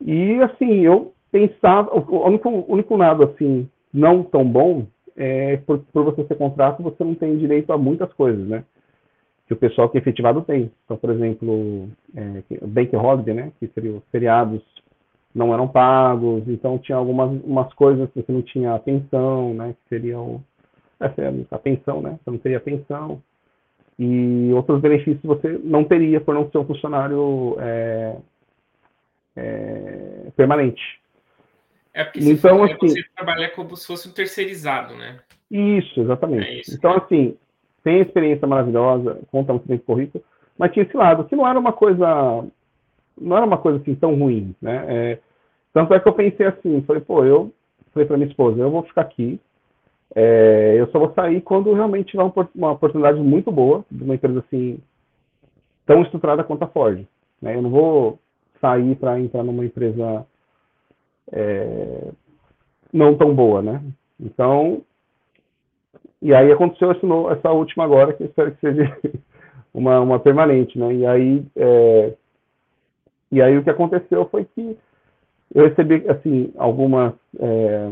E, 0.00 0.40
assim, 0.42 0.80
eu 0.80 1.12
pensava, 1.30 1.90
o 1.94 2.26
único, 2.26 2.48
o 2.48 2.72
único 2.72 2.96
lado, 2.96 3.22
assim, 3.24 3.68
não 3.92 4.22
tão 4.22 4.44
bom 4.44 4.86
é 5.16 5.56
por, 5.58 5.78
por 5.92 6.04
você 6.04 6.24
ser 6.26 6.36
contrato, 6.36 6.82
você 6.82 7.02
não 7.04 7.14
tem 7.14 7.36
direito 7.38 7.72
a 7.72 7.78
muitas 7.78 8.12
coisas, 8.14 8.46
né? 8.46 8.64
Que 9.46 9.54
o 9.54 9.56
pessoal 9.56 9.88
que 9.88 9.98
é 9.98 10.00
efetivado 10.00 10.42
tem. 10.42 10.70
Então, 10.84 10.96
por 10.96 11.10
exemplo, 11.10 11.88
é, 12.14 12.42
Bank 12.66 12.94
Holiday, 12.96 13.34
né? 13.34 13.52
Que 13.58 13.66
seriam 13.68 13.96
os 13.96 14.04
feriados 14.10 14.62
não 15.34 15.52
eram 15.54 15.66
pagos, 15.66 16.46
então 16.46 16.78
tinha 16.78 16.96
algumas 16.98 17.42
umas 17.42 17.72
coisas 17.72 18.10
que 18.10 18.20
você 18.20 18.30
não 18.30 18.42
tinha 18.42 18.74
atenção, 18.74 19.54
né? 19.54 19.72
Que 19.72 19.88
seriam 19.88 20.42
essa 21.00 21.20
é 21.20 21.32
a 21.50 21.58
pensão, 21.58 22.00
né? 22.00 22.18
Você 22.22 22.30
não 22.30 22.38
teria 22.38 22.60
pensão. 22.60 23.20
E 23.98 24.50
outros 24.54 24.80
benefícios 24.80 25.22
você 25.22 25.60
não 25.64 25.84
teria 25.84 26.20
por 26.20 26.34
não 26.34 26.48
ser 26.50 26.58
um 26.58 26.64
funcionário 26.64 27.56
é, 27.58 28.16
é, 29.36 30.32
permanente. 30.36 31.01
É 31.94 32.04
porque 32.04 32.20
então, 32.20 32.64
assim, 32.64 32.76
você 32.80 33.02
trabalhar 33.14 33.50
como 33.50 33.76
se 33.76 33.86
fosse 33.86 34.08
um 34.08 34.12
terceirizado, 34.12 34.94
né? 34.94 35.18
Isso, 35.50 36.00
exatamente. 36.00 36.46
É 36.46 36.60
isso, 36.60 36.74
então, 36.74 36.92
né? 36.92 37.02
assim, 37.04 37.36
tem 37.84 38.00
experiência 38.00 38.46
maravilhosa, 38.46 39.20
conta 39.30 39.52
muito 39.52 39.68
bem 39.68 39.78
com 39.78 39.84
currículo, 39.84 40.24
mas 40.56 40.72
tinha 40.72 40.84
esse 40.84 40.96
lado, 40.96 41.24
que 41.24 41.36
não 41.36 41.46
era 41.46 41.58
uma 41.58 41.72
coisa, 41.72 42.44
não 43.20 43.36
era 43.36 43.44
uma 43.44 43.58
coisa 43.58 43.78
assim 43.78 43.94
tão 43.94 44.14
ruim, 44.14 44.54
né? 44.60 44.84
É, 44.88 45.18
tanto 45.72 45.92
é 45.92 46.00
que 46.00 46.08
eu 46.08 46.14
pensei 46.14 46.46
assim, 46.46 46.82
falei, 46.82 47.02
pô, 47.02 47.24
eu 47.24 47.52
falei 47.92 48.06
para 48.06 48.16
minha 48.16 48.28
esposa, 48.28 48.60
eu 48.60 48.70
vou 48.70 48.82
ficar 48.84 49.02
aqui, 49.02 49.38
é, 50.14 50.74
eu 50.78 50.90
só 50.90 50.98
vou 50.98 51.12
sair 51.14 51.40
quando 51.40 51.72
realmente 51.72 52.10
tiver 52.10 52.22
uma 52.54 52.72
oportunidade 52.72 53.18
muito 53.18 53.50
boa 53.50 53.84
de 53.90 54.04
uma 54.04 54.14
empresa 54.14 54.40
assim 54.40 54.78
tão 55.86 56.02
estruturada 56.02 56.44
quanto 56.44 56.62
a 56.64 56.68
Ford. 56.68 57.06
Né? 57.40 57.56
Eu 57.56 57.62
não 57.62 57.70
vou 57.70 58.18
sair 58.60 58.94
para 58.96 59.18
entrar 59.18 59.42
numa 59.42 59.64
empresa 59.64 60.26
é, 61.32 62.10
não 62.92 63.16
tão 63.16 63.34
boa, 63.34 63.62
né? 63.62 63.82
Então, 64.20 64.82
e 66.20 66.32
aí 66.32 66.52
aconteceu 66.52 66.92
essa 67.30 67.50
última 67.50 67.84
agora, 67.84 68.12
que 68.12 68.22
espero 68.24 68.52
que 68.52 68.60
seja 68.60 68.96
uma, 69.74 69.98
uma 70.00 70.20
permanente, 70.20 70.78
né? 70.78 70.94
E 70.94 71.06
aí, 71.06 71.44
é, 71.56 72.14
e 73.32 73.42
aí 73.42 73.56
o 73.56 73.64
que 73.64 73.70
aconteceu 73.70 74.26
foi 74.26 74.44
que 74.44 74.78
eu 75.54 75.64
recebi, 75.68 76.08
assim, 76.08 76.52
algumas, 76.56 77.14
é, 77.38 77.90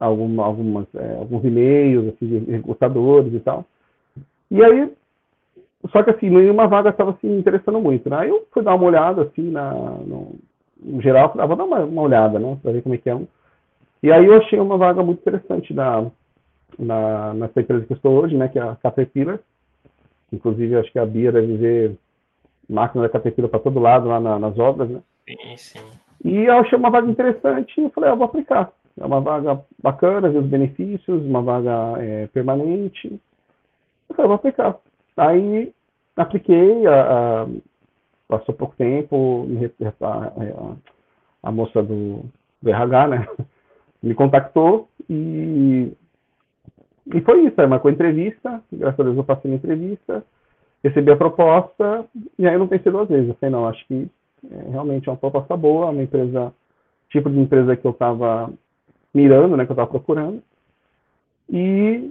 alguma, 0.00 0.44
algumas, 0.44 0.86
é, 0.94 1.16
alguns 1.18 1.44
e-mails, 1.44 2.14
assim, 2.14 2.26
de 2.26 2.50
recrutadores 2.50 3.32
e 3.34 3.40
tal. 3.40 3.64
E 4.50 4.64
aí, 4.64 4.92
só 5.90 6.02
que, 6.02 6.10
assim, 6.10 6.30
nenhuma 6.30 6.66
vaga 6.66 6.90
estava 6.90 7.16
se 7.20 7.26
interessando 7.26 7.80
muito, 7.80 8.08
né? 8.08 8.16
Aí 8.20 8.28
eu 8.28 8.46
fui 8.52 8.62
dar 8.62 8.74
uma 8.74 8.86
olhada, 8.86 9.22
assim, 9.22 9.50
na, 9.50 9.72
no, 9.72 10.36
no 10.84 11.00
geral, 11.00 11.32
ah, 11.38 11.46
vou 11.46 11.56
dar 11.56 11.64
uma, 11.64 11.80
uma 11.80 12.02
olhada, 12.02 12.38
né, 12.38 12.58
para 12.62 12.72
ver 12.72 12.82
como 12.82 12.94
é 12.94 12.98
que 12.98 13.08
é. 13.08 13.18
E 14.02 14.10
aí 14.10 14.26
eu 14.26 14.34
achei 14.34 14.58
uma 14.58 14.76
vaga 14.76 15.02
muito 15.02 15.20
interessante 15.20 15.72
na, 15.72 16.10
na, 16.78 17.34
nessa 17.34 17.60
empresa 17.60 17.86
que 17.86 17.92
eu 17.92 17.96
estou 17.96 18.20
hoje, 18.20 18.36
né, 18.36 18.48
que 18.48 18.58
é 18.58 18.62
a 18.62 18.76
Caterpillar. 18.76 19.38
Inclusive, 20.32 20.76
acho 20.76 20.90
que 20.90 20.98
a 20.98 21.06
Bia 21.06 21.30
deve 21.30 21.56
ver 21.56 21.96
máquina 22.68 23.02
da 23.02 23.08
Caterpillar 23.08 23.50
para 23.50 23.60
todo 23.60 23.78
lado 23.78 24.08
lá 24.08 24.18
na, 24.18 24.38
nas 24.38 24.58
obras, 24.58 24.88
né? 24.88 25.00
Sim, 25.28 25.56
sim. 25.56 25.90
E 26.24 26.44
eu 26.44 26.54
achei 26.58 26.78
uma 26.78 26.90
vaga 26.90 27.10
interessante 27.10 27.80
e 27.80 27.90
falei, 27.90 28.10
ah, 28.10 28.14
vou 28.14 28.26
aplicar. 28.26 28.72
É 28.98 29.04
uma 29.04 29.20
vaga 29.20 29.60
bacana, 29.82 30.28
ver 30.28 30.38
os 30.38 30.46
benefícios, 30.46 31.24
uma 31.24 31.42
vaga 31.42 31.94
é, 31.98 32.26
permanente. 32.28 33.20
Eu 34.08 34.16
falei, 34.16 34.28
vou 34.28 34.36
aplicar. 34.36 34.76
Aí 35.16 35.72
apliquei, 36.16 36.86
a, 36.86 37.42
a, 37.42 37.46
passou 38.32 38.54
pouco 38.54 38.74
tempo, 38.76 39.46
a, 40.00 40.08
a, 40.08 40.76
a 41.42 41.52
moça 41.52 41.82
do, 41.82 42.24
do, 42.62 42.70
RH, 42.70 43.08
né, 43.08 43.28
me 44.02 44.14
contactou 44.14 44.88
e, 45.10 45.92
e 47.14 47.20
foi 47.20 47.44
isso, 47.44 47.60
aí 47.60 47.66
marcou 47.66 47.90
entrevista, 47.90 48.62
graças 48.72 49.00
a 49.00 49.02
Deus 49.02 49.16
eu 49.18 49.24
passei 49.24 49.50
na 49.50 49.58
entrevista, 49.58 50.24
recebi 50.82 51.10
a 51.12 51.16
proposta 51.16 52.06
e 52.38 52.48
aí 52.48 52.54
eu 52.54 52.58
não 52.58 52.68
pensei 52.68 52.90
duas 52.90 53.08
vezes, 53.08 53.28
eu 53.28 53.34
falei, 53.34 53.52
não, 53.52 53.68
acho 53.68 53.86
que 53.86 54.08
é 54.50 54.70
realmente 54.70 55.08
é 55.08 55.12
uma 55.12 55.18
proposta 55.18 55.56
boa, 55.56 55.90
uma 55.90 56.02
empresa, 56.02 56.52
tipo 57.10 57.28
de 57.28 57.38
empresa 57.38 57.76
que 57.76 57.86
eu 57.86 57.92
estava 57.92 58.50
mirando, 59.12 59.56
né, 59.56 59.66
que 59.66 59.70
eu 59.70 59.74
estava 59.74 59.90
procurando. 59.90 60.42
E, 61.48 62.10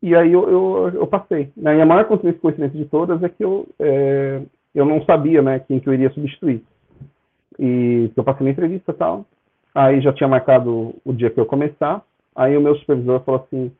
e 0.00 0.14
aí 0.14 0.32
eu, 0.32 0.48
eu, 0.48 0.88
eu 0.94 1.06
passei. 1.06 1.50
Né? 1.56 1.76
E 1.76 1.80
a 1.80 1.86
maior 1.86 2.06
coincidência 2.06 2.78
de 2.78 2.84
todas 2.86 3.22
é 3.22 3.28
que 3.28 3.44
eu, 3.44 3.66
é, 3.78 4.40
eu 4.76 4.84
não 4.84 5.02
sabia 5.04 5.40
né, 5.40 5.58
quem 5.58 5.80
que 5.80 5.88
eu 5.88 5.94
iria 5.94 6.10
substituir. 6.10 6.62
E 7.58 8.10
eu 8.14 8.22
passei 8.22 8.44
na 8.44 8.50
entrevista 8.52 8.92
e 8.92 8.94
tal. 8.94 9.24
Aí 9.74 10.02
já 10.02 10.12
tinha 10.12 10.28
marcado 10.28 10.94
o 11.02 11.12
dia 11.14 11.30
que 11.30 11.40
eu 11.40 11.46
começar. 11.46 12.02
Aí 12.34 12.54
o 12.54 12.60
meu 12.60 12.76
supervisor 12.76 13.20
falou 13.20 13.42
assim, 13.42 13.72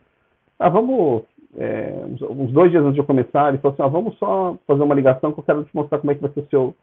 ah, 0.59 0.71
vamos, 0.71 1.25
é, 1.59 1.95
uns 2.31 2.51
dois 2.51 2.71
dias 2.71 2.83
antes 2.83 2.95
de 2.95 3.01
eu 3.01 3.05
começar, 3.05 3.51
ele 3.51 3.59
falou 3.59 3.75
assim, 3.75 3.83
ah, 3.83 3.89
vamos 3.89 4.19
só 4.19 4.57
fazer 4.67 4.83
uma 4.83 4.95
ligação 4.95 5.33
que 5.33 5.39
eu 5.39 5.45
quero 5.45 5.65
te 5.65 5.77
mostrar 5.77 5.99
como 5.99 6.11
é 6.11 6.15
que 6.15 6.23
vai 6.23 6.33
ser 6.33 6.41
o 6.41 6.49
seu 6.49 6.75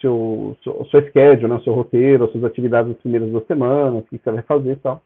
seu, 0.00 0.56
seu, 0.62 0.86
seu 0.90 1.02
schedule, 1.08 1.48
né, 1.48 1.60
seu 1.64 1.72
roteiro, 1.72 2.30
suas 2.30 2.44
atividades 2.44 2.88
nas 2.90 3.00
primeiras 3.00 3.30
duas 3.30 3.46
semanas, 3.46 4.00
o 4.00 4.02
que 4.02 4.18
você 4.18 4.30
vai 4.30 4.42
fazer 4.42 4.72
e 4.72 4.76
tal. 4.76 5.02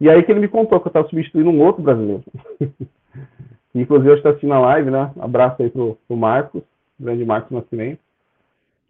E 0.00 0.08
aí 0.08 0.22
que 0.22 0.30
ele 0.30 0.40
me 0.40 0.48
contou 0.48 0.80
que 0.80 0.86
eu 0.86 0.90
estava 0.90 1.08
substituindo 1.08 1.50
um 1.50 1.62
outro 1.62 1.82
brasileiro. 1.82 2.22
Inclusive, 3.74 4.10
eu 4.10 4.16
estou 4.16 4.30
assistindo 4.30 4.52
a 4.52 4.60
live, 4.60 4.90
né? 4.90 5.12
Abraço 5.20 5.62
aí 5.62 5.70
pro, 5.70 5.96
pro 6.06 6.16
Marcos, 6.16 6.62
grande 7.00 7.24
Marcos 7.24 7.50
Nascimento, 7.50 8.00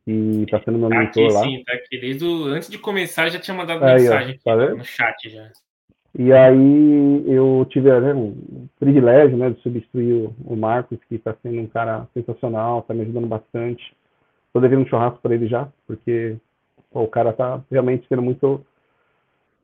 que 0.04 0.42
está 0.42 0.60
sendo 0.62 0.78
meu 0.78 0.88
tá 0.88 0.98
mentor 0.98 1.24
aqui, 1.24 1.34
lá. 1.34 1.42
Sim, 1.42 1.64
tá 1.64 1.72
aqui. 1.74 1.98
Desde 1.98 2.24
o... 2.24 2.44
Antes 2.46 2.68
de 2.68 2.78
começar, 2.78 3.28
já 3.28 3.38
tinha 3.38 3.56
mandado 3.56 3.84
aí, 3.84 4.02
mensagem 4.02 4.38
ó, 4.44 4.56
tá 4.56 4.74
no 4.74 4.84
chat 4.84 5.30
já. 5.30 5.50
E 6.18 6.32
aí 6.32 7.24
eu 7.26 7.64
tive 7.70 7.88
né, 8.00 8.12
um 8.12 8.66
privilégio 8.78 9.36
né, 9.36 9.50
de 9.50 9.60
substituir 9.62 10.28
o, 10.44 10.56
Marcos, 10.56 10.98
que 11.08 11.14
está 11.14 11.36
sendo 11.40 11.60
um 11.60 11.68
cara 11.68 12.08
sensacional, 12.12 12.80
está 12.80 12.92
me 12.92 13.02
ajudando 13.02 13.28
bastante. 13.28 13.94
Tô 14.52 14.60
devendo 14.60 14.82
um 14.82 14.86
churrasco 14.86 15.20
para 15.22 15.34
ele 15.34 15.46
já, 15.46 15.68
porque 15.86 16.36
pô, 16.90 17.02
o 17.02 17.08
cara 17.08 17.32
tá 17.32 17.62
realmente 17.70 18.08
sendo 18.08 18.22
muito, 18.22 18.60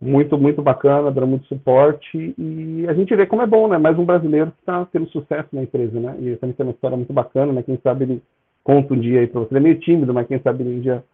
muito, 0.00 0.38
muito 0.38 0.62
bacana, 0.62 1.10
dando 1.10 1.26
muito 1.26 1.48
suporte. 1.48 2.34
E 2.38 2.86
a 2.88 2.94
gente 2.94 3.14
vê 3.16 3.26
como 3.26 3.42
é 3.42 3.46
bom, 3.46 3.66
né? 3.66 3.76
Mais 3.76 3.98
um 3.98 4.04
brasileiro 4.04 4.52
que 4.52 4.60
está 4.60 4.84
tendo 4.86 5.08
sucesso 5.08 5.48
na 5.52 5.64
empresa, 5.64 5.98
né? 5.98 6.16
E 6.20 6.28
ele 6.28 6.36
também 6.36 6.54
tem 6.54 6.64
uma 6.64 6.72
história 6.72 6.96
muito 6.96 7.12
bacana, 7.12 7.52
né? 7.52 7.64
Quem 7.64 7.76
sabe 7.82 8.04
ele 8.04 8.22
conta 8.66 8.94
um 8.94 9.00
dia 9.00 9.20
aí 9.20 9.26
para 9.26 9.40
você. 9.40 9.52
Ele 9.52 9.58
é 9.58 9.68
meio 9.68 9.80
tímido, 9.80 10.12
mas 10.12 10.26
quem 10.26 10.40
sabe 10.40 10.62
ele 10.62 10.78
um 10.78 10.80
dia 10.80 11.04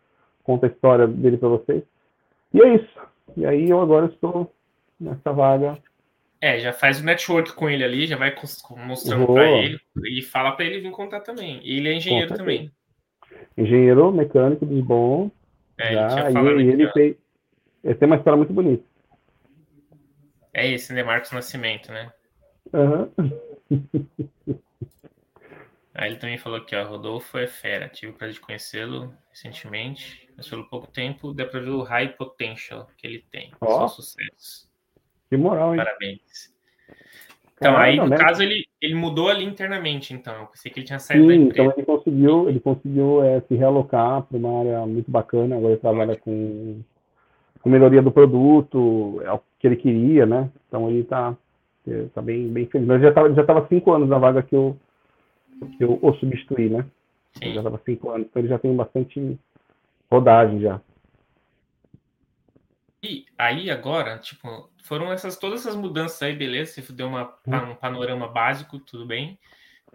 conta 0.42 0.66
a 0.66 0.70
história 0.70 1.06
dele 1.06 1.36
para 1.36 1.48
vocês. 1.48 1.82
E 2.52 2.62
é 2.62 2.74
isso. 2.74 3.00
E 3.36 3.44
aí 3.44 3.68
eu 3.68 3.80
agora 3.80 4.06
estou 4.06 4.52
nessa 4.98 5.32
vaga. 5.32 5.78
É, 6.40 6.58
já 6.58 6.72
faz 6.72 7.00
o 7.00 7.04
network 7.04 7.52
com 7.54 7.68
ele 7.68 7.84
ali, 7.84 8.06
já 8.06 8.16
vai 8.16 8.34
mostrando 8.86 9.26
para 9.26 9.48
ele 9.48 9.78
e 10.04 10.22
fala 10.22 10.52
para 10.52 10.64
ele 10.64 10.80
vir 10.80 10.90
contar 10.90 11.20
também. 11.20 11.60
Ele 11.62 11.88
é 11.88 11.94
engenheiro 11.94 12.34
também 12.34 12.72
engenheiro 13.56 14.12
mecânico 14.12 14.66
dos 14.66 14.82
bons. 14.84 15.30
É, 15.78 15.94
já, 15.94 16.30
e, 16.30 16.34
e 16.34 16.68
ele, 16.68 16.90
fez, 16.92 17.16
ele 17.82 17.94
tem 17.94 18.06
uma 18.06 18.16
história 18.16 18.36
muito 18.36 18.52
bonita. 18.52 18.84
É 20.52 20.70
esse, 20.70 20.92
né? 20.92 21.02
Marcos 21.02 21.32
Nascimento, 21.32 21.90
né? 21.90 22.12
Uhum. 22.72 23.10
Aí 25.94 26.10
ele 26.10 26.18
também 26.18 26.38
falou 26.38 26.60
que 26.60 26.74
ó, 26.74 26.84
Rodolfo 26.84 27.36
é 27.38 27.46
fera. 27.46 27.88
Tive 27.88 28.12
o 28.12 28.14
prazer 28.14 28.34
de 28.34 28.40
conhecê-lo 28.40 29.14
recentemente, 29.30 30.28
mas 30.36 30.48
pelo 30.48 30.68
pouco 30.68 30.86
tempo 30.86 31.34
dá 31.34 31.44
para 31.44 31.60
ver 31.60 31.70
o 31.70 31.82
high 31.82 32.08
potential 32.08 32.88
que 32.96 33.06
ele 33.06 33.24
tem. 33.30 33.52
Oh. 33.60 33.66
Só 33.66 33.88
sucesso. 33.88 34.70
Que 35.28 35.36
moral, 35.36 35.74
hein? 35.74 35.78
Parabéns. 35.78 36.52
Então, 37.62 37.76
aí, 37.76 37.96
no 37.96 38.08
né? 38.08 38.16
caso, 38.16 38.42
ele, 38.42 38.66
ele 38.80 38.94
mudou 38.94 39.28
ali 39.28 39.44
internamente, 39.44 40.12
então. 40.12 40.34
Eu 40.34 40.46
pensei 40.46 40.70
que 40.70 40.80
ele 40.80 40.86
tinha 40.86 40.98
saído 40.98 41.22
Sim, 41.22 41.28
da 41.28 41.34
empresa. 41.34 41.62
então 41.62 41.74
ele 41.76 41.86
conseguiu, 41.86 42.48
ele 42.48 42.60
conseguiu 42.60 43.22
é, 43.22 43.40
se 43.42 43.54
realocar 43.54 44.22
para 44.22 44.36
uma 44.36 44.58
área 44.58 44.84
muito 44.84 45.10
bacana. 45.10 45.56
Agora 45.56 45.72
ele 45.72 45.80
trabalha 45.80 46.16
com, 46.16 46.80
com 47.60 47.70
melhoria 47.70 48.02
do 48.02 48.10
produto, 48.10 49.22
é 49.24 49.32
o 49.32 49.40
que 49.60 49.66
ele 49.68 49.76
queria, 49.76 50.26
né? 50.26 50.50
Então 50.66 50.90
ele 50.90 51.00
está 51.00 51.36
tá 52.14 52.20
bem, 52.20 52.48
bem 52.48 52.66
feliz. 52.66 52.88
Mas 52.88 53.00
já 53.00 53.10
estava 53.10 53.32
já 53.32 53.44
tava 53.44 53.66
cinco 53.68 53.92
anos 53.92 54.08
na 54.08 54.18
vaga 54.18 54.42
que 54.42 54.56
eu, 54.56 54.76
que 55.66 55.84
eu 55.84 55.98
o 56.00 56.12
substituí, 56.14 56.68
né? 56.68 56.84
Sim. 57.34 57.54
Já 57.54 57.60
estava 57.60 57.80
cinco 57.84 58.10
anos, 58.10 58.26
então 58.26 58.40
ele 58.40 58.48
já 58.48 58.58
tem 58.58 58.74
bastante 58.74 59.38
rodagem 60.10 60.60
já. 60.60 60.80
E 63.02 63.26
aí 63.36 63.70
agora, 63.70 64.18
tipo, 64.18 64.70
foram 64.84 65.12
essas 65.12 65.36
todas 65.36 65.60
essas 65.60 65.74
mudanças 65.74 66.22
aí, 66.22 66.36
beleza? 66.36 66.80
Você 66.80 66.92
deu 66.92 67.08
uma, 67.08 67.34
um 67.46 67.74
panorama 67.74 68.28
básico, 68.28 68.78
tudo 68.78 69.04
bem. 69.04 69.38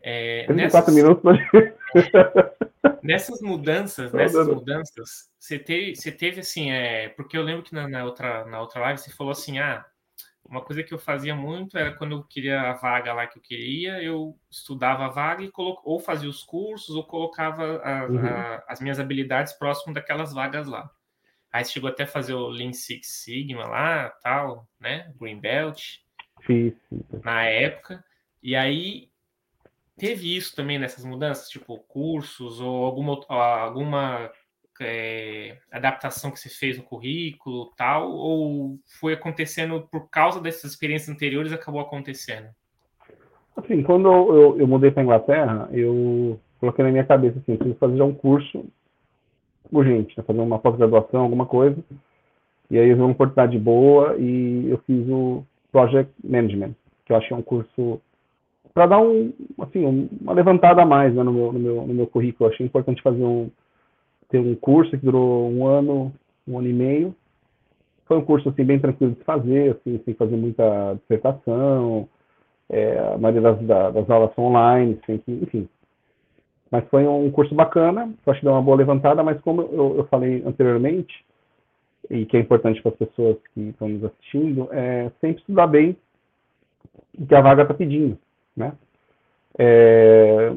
É, 0.01 0.51
nessas, 0.51 0.93
minutos. 0.93 1.23
nessas 3.01 3.41
mudanças, 3.41 4.11
nessas 4.11 4.47
mudanças, 4.47 5.29
você 5.39 5.57
teve, 5.57 5.95
você 5.95 6.11
teve 6.11 6.41
assim, 6.41 6.71
é, 6.71 7.09
porque 7.09 7.37
eu 7.37 7.41
lembro 7.41 7.63
que 7.63 7.73
na, 7.73 7.87
na, 7.87 8.03
outra, 8.03 8.45
na 8.45 8.59
outra 8.59 8.81
live 8.81 8.99
você 8.99 9.11
falou 9.11 9.31
assim, 9.31 9.57
ah, 9.57 9.85
uma 10.49 10.61
coisa 10.61 10.83
que 10.83 10.93
eu 10.93 10.97
fazia 10.97 11.35
muito 11.35 11.77
era 11.77 11.93
quando 11.93 12.13
eu 12.13 12.23
queria 12.23 12.61
a 12.61 12.73
vaga 12.73 13.13
lá 13.13 13.27
que 13.27 13.37
eu 13.37 13.41
queria, 13.41 14.01
eu 14.01 14.37
estudava 14.49 15.05
a 15.05 15.09
vaga 15.09 15.43
e 15.43 15.51
colo, 15.51 15.79
ou 15.83 15.99
fazia 15.99 16.29
os 16.29 16.43
cursos 16.43 16.95
ou 16.95 17.03
colocava 17.03 17.81
a, 17.83 18.05
uhum. 18.05 18.25
a, 18.25 18.63
as 18.67 18.79
minhas 18.79 18.99
habilidades 18.99 19.53
próximo 19.53 19.93
daquelas 19.93 20.33
vagas 20.33 20.67
lá. 20.67 20.89
Aí 21.51 21.65
chegou 21.65 21.89
até 21.89 22.03
a 22.03 22.07
fazer 22.07 22.33
o 22.33 22.49
Lean 22.49 22.73
Six 22.73 23.07
Sigma 23.23 23.65
lá, 23.65 24.09
tal, 24.21 24.67
né? 24.79 25.11
Green 25.19 25.39
Belt. 25.39 25.99
Sim, 26.45 26.75
sim. 26.89 27.03
Na 27.23 27.43
época. 27.43 28.03
E 28.43 28.55
aí 28.55 29.09
teve 29.97 30.35
isso 30.35 30.55
também 30.55 30.77
nessas 30.77 31.03
mudanças, 31.03 31.49
tipo 31.49 31.79
cursos 31.79 32.59
ou 32.61 32.85
alguma, 32.85 33.19
alguma 33.29 34.31
é, 34.81 35.57
adaptação 35.71 36.31
que 36.31 36.39
você 36.39 36.49
fez 36.49 36.77
no 36.77 36.83
currículo, 36.83 37.71
tal, 37.77 38.11
ou 38.11 38.77
foi 38.99 39.13
acontecendo 39.13 39.87
por 39.91 40.09
causa 40.09 40.41
dessas 40.41 40.71
experiências 40.71 41.09
anteriores 41.09 41.51
acabou 41.51 41.81
acontecendo? 41.81 42.47
Assim, 43.55 43.81
quando 43.83 44.07
eu, 44.07 44.59
eu 44.59 44.67
mudei 44.67 44.91
para 44.91 45.03
Inglaterra, 45.03 45.67
eu 45.71 46.39
coloquei 46.59 46.85
na 46.85 46.91
minha 46.91 47.03
cabeça 47.03 47.39
assim, 47.39 47.55
preciso 47.55 47.79
fazer 47.79 48.01
um 48.01 48.13
curso 48.13 48.65
urgente, 49.71 50.13
né? 50.17 50.23
fazer 50.25 50.39
uma 50.39 50.59
pós-graduação, 50.59 51.21
alguma 51.21 51.45
coisa, 51.45 51.77
E 52.69 52.77
aí 52.77 52.89
eu 52.89 52.95
vi 52.95 53.01
uma 53.01 53.11
oportunidade 53.11 53.57
boa 53.57 54.15
e 54.17 54.69
eu 54.69 54.77
fiz 54.85 55.07
o 55.09 55.43
Project 55.71 56.11
Management, 56.23 56.73
que 57.05 57.13
eu 57.13 57.17
achei 57.17 57.35
um 57.35 57.41
curso 57.41 58.01
para 58.73 58.85
dar 58.85 58.99
um, 58.99 59.33
assim, 59.59 60.09
uma 60.21 60.33
levantada 60.33 60.83
a 60.83 60.85
mais 60.85 61.13
né, 61.13 61.23
no, 61.23 61.33
meu, 61.33 61.51
no, 61.51 61.59
meu, 61.59 61.87
no 61.87 61.93
meu 61.95 62.05
currículo. 62.07 62.47
Eu 62.47 62.53
achei 62.53 62.63
importante 62.63 63.01
fazer 63.01 63.23
um, 63.23 63.49
ter 64.29 64.39
um 64.39 64.55
curso 64.55 64.91
que 64.91 65.05
durou 65.05 65.49
um 65.51 65.65
ano, 65.65 66.13
um 66.47 66.57
ano 66.57 66.67
e 66.67 66.73
meio. 66.73 67.15
Foi 68.05 68.17
um 68.17 68.25
curso 68.25 68.49
assim, 68.49 68.63
bem 68.63 68.79
tranquilo 68.79 69.13
de 69.13 69.23
fazer, 69.23 69.71
assim, 69.71 70.01
sem 70.05 70.13
fazer 70.13 70.35
muita 70.35 70.95
dissertação. 70.95 72.07
É, 72.69 72.99
a 73.13 73.17
maioria 73.17 73.41
das, 73.41 73.93
das 73.93 74.09
aulas 74.09 74.33
são 74.35 74.45
online, 74.45 74.99
que, 75.05 75.21
enfim. 75.27 75.67
Mas 76.71 76.87
foi 76.89 77.07
um 77.07 77.31
curso 77.31 77.55
bacana, 77.55 78.13
acho 78.25 78.39
que 78.39 78.45
deu 78.45 78.53
uma 78.53 78.61
boa 78.61 78.77
levantada, 78.77 79.23
mas 79.23 79.39
como 79.41 79.61
eu, 79.61 79.97
eu 79.97 80.07
falei 80.07 80.43
anteriormente, 80.45 81.25
e 82.09 82.25
que 82.25 82.35
é 82.37 82.39
importante 82.41 82.81
para 82.81 82.91
as 82.91 82.97
pessoas 82.97 83.37
que 83.53 83.61
estão 83.61 83.87
nos 83.87 84.03
assistindo, 84.03 84.67
é 84.71 85.09
sempre 85.21 85.39
estudar 85.39 85.67
bem 85.67 85.95
o 87.17 87.25
que 87.25 87.35
a 87.35 87.41
vaga 87.41 87.63
está 87.63 87.73
pedindo 87.73 88.17
né? 88.57 88.73
É, 89.57 90.53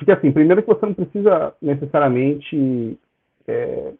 porque, 0.00 0.12
assim, 0.12 0.32
primeiro 0.32 0.62
que 0.62 0.68
você 0.68 0.86
não 0.86 0.94
precisa 0.94 1.54
necessariamente 1.60 2.98
é, 3.46 3.92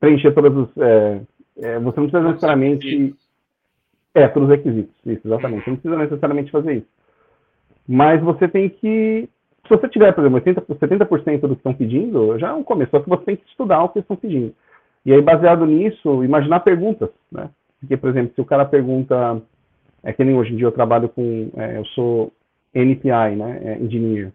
preencher 0.00 0.32
todos 0.32 0.68
os... 0.68 0.76
É, 0.78 1.20
é 1.58 1.78
você 1.78 2.00
não 2.00 2.08
precisa 2.08 2.28
necessariamente... 2.28 3.14
É, 4.12 4.26
todos 4.26 4.48
os 4.48 4.56
requisitos, 4.56 4.92
isso, 5.06 5.28
exatamente. 5.28 5.62
Você 5.62 5.70
não 5.70 5.76
precisa 5.76 5.96
necessariamente 5.96 6.50
fazer 6.50 6.78
isso. 6.78 6.88
Mas 7.86 8.20
você 8.20 8.48
tem 8.48 8.68
que... 8.68 9.28
Se 9.62 9.70
você 9.70 9.88
tiver, 9.88 10.12
por 10.12 10.26
exemplo, 10.26 10.40
80%, 10.40 10.76
70% 10.76 11.40
do 11.42 11.48
que 11.50 11.54
estão 11.54 11.72
pedindo, 11.72 12.36
já 12.36 12.48
é 12.48 12.52
um 12.52 12.64
começo. 12.64 12.90
Só 12.90 12.98
que 12.98 13.08
você 13.08 13.24
tem 13.24 13.36
que 13.36 13.46
estudar 13.46 13.84
o 13.84 13.90
que 13.90 14.00
estão 14.00 14.16
pedindo. 14.16 14.52
E 15.06 15.12
aí, 15.12 15.22
baseado 15.22 15.64
nisso, 15.64 16.24
imaginar 16.24 16.58
perguntas, 16.60 17.10
né? 17.30 17.48
Porque, 17.78 17.96
por 17.96 18.10
exemplo, 18.10 18.34
se 18.34 18.40
o 18.40 18.44
cara 18.44 18.64
pergunta 18.64 19.40
é 20.02 20.12
que 20.12 20.24
nem 20.24 20.36
hoje 20.36 20.52
em 20.52 20.56
dia 20.56 20.66
eu 20.66 20.72
trabalho 20.72 21.08
com, 21.08 21.50
é, 21.56 21.78
eu 21.78 21.84
sou 21.86 22.32
NPI, 22.74 23.36
né, 23.36 23.60
é 23.62 23.78
Engineer, 23.78 24.32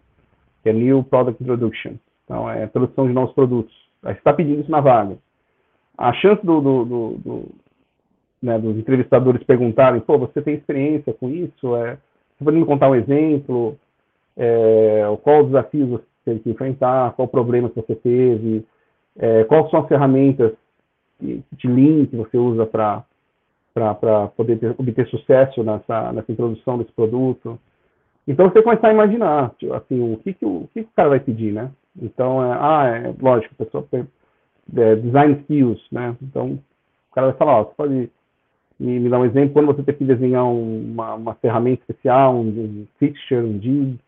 que 0.62 0.68
é 0.68 0.72
New 0.72 1.02
Product 1.04 1.42
Introduction, 1.42 1.92
então 2.24 2.50
é 2.50 2.66
produção 2.66 3.06
de 3.06 3.12
novos 3.12 3.34
produtos. 3.34 3.74
Aí 4.02 4.14
você 4.14 4.18
está 4.18 4.32
pedindo 4.32 4.60
isso 4.60 4.70
na 4.70 4.80
vaga. 4.80 5.16
A 5.96 6.12
chance 6.14 6.44
do, 6.44 6.60
do, 6.60 6.84
do, 6.84 7.10
do 7.18 7.48
né, 8.42 8.58
dos 8.58 8.76
entrevistadores 8.76 9.42
perguntarem, 9.44 10.00
pô, 10.00 10.18
você 10.18 10.42
tem 10.42 10.54
experiência 10.54 11.12
com 11.14 11.30
isso? 11.30 11.74
É, 11.76 11.96
você 12.36 12.44
pode 12.44 12.56
me 12.56 12.66
contar 12.66 12.90
um 12.90 12.94
exemplo? 12.94 13.76
É, 14.36 15.02
qual 15.22 15.40
os 15.40 15.46
desafios 15.46 15.88
você 15.88 16.04
teve 16.24 16.40
que 16.40 16.50
enfrentar? 16.50 17.12
Qual 17.12 17.26
o 17.26 17.30
problema 17.30 17.70
que 17.70 17.76
você 17.76 17.94
teve? 17.94 18.64
É, 19.18 19.44
quais 19.44 19.70
são 19.70 19.80
as 19.80 19.88
ferramentas 19.88 20.52
de 21.20 21.66
link 21.66 22.10
que 22.10 22.16
você 22.16 22.36
usa 22.36 22.66
para 22.66 23.04
poder 24.36 24.58
ter, 24.58 24.74
obter 24.78 25.06
sucesso 25.08 25.62
nessa, 25.62 26.12
nessa 26.12 26.30
introdução 26.30 26.78
desse 26.78 26.92
produto. 26.92 27.58
Então 28.26 28.50
você 28.50 28.62
começar 28.62 28.88
a 28.88 28.92
imaginar, 28.92 29.50
tipo, 29.58 29.72
assim, 29.72 30.14
o 30.14 30.16
que, 30.18 30.32
que, 30.34 30.44
o, 30.44 30.62
o 30.62 30.68
que, 30.74 30.82
que 30.82 30.90
o 30.90 30.94
cara 30.96 31.10
vai 31.10 31.20
pedir, 31.20 31.52
né? 31.52 31.70
Então, 32.00 32.42
é, 32.44 32.58
ah, 32.58 32.84
é 32.86 33.14
lógico, 33.22 33.54
a 33.58 33.64
pessoa 33.64 33.86
tem 33.90 34.06
é, 34.76 34.96
design 34.96 35.40
skills, 35.40 35.80
né? 35.92 36.16
Então, 36.20 36.58
o 37.10 37.14
cara 37.14 37.28
vai 37.28 37.36
falar, 37.36 37.60
ó, 37.60 37.64
você 37.64 37.74
pode 37.76 38.10
me, 38.78 39.00
me 39.00 39.08
dar 39.08 39.20
um 39.20 39.24
exemplo, 39.24 39.52
quando 39.52 39.66
você 39.66 39.82
tem 39.82 39.94
que 39.94 40.04
desenhar 40.04 40.44
uma, 40.44 41.14
uma 41.14 41.34
ferramenta 41.36 41.82
especial, 41.82 42.34
um, 42.34 42.48
um 42.48 42.86
fixture, 42.98 43.44
um 43.44 43.58
dig, 43.58 43.98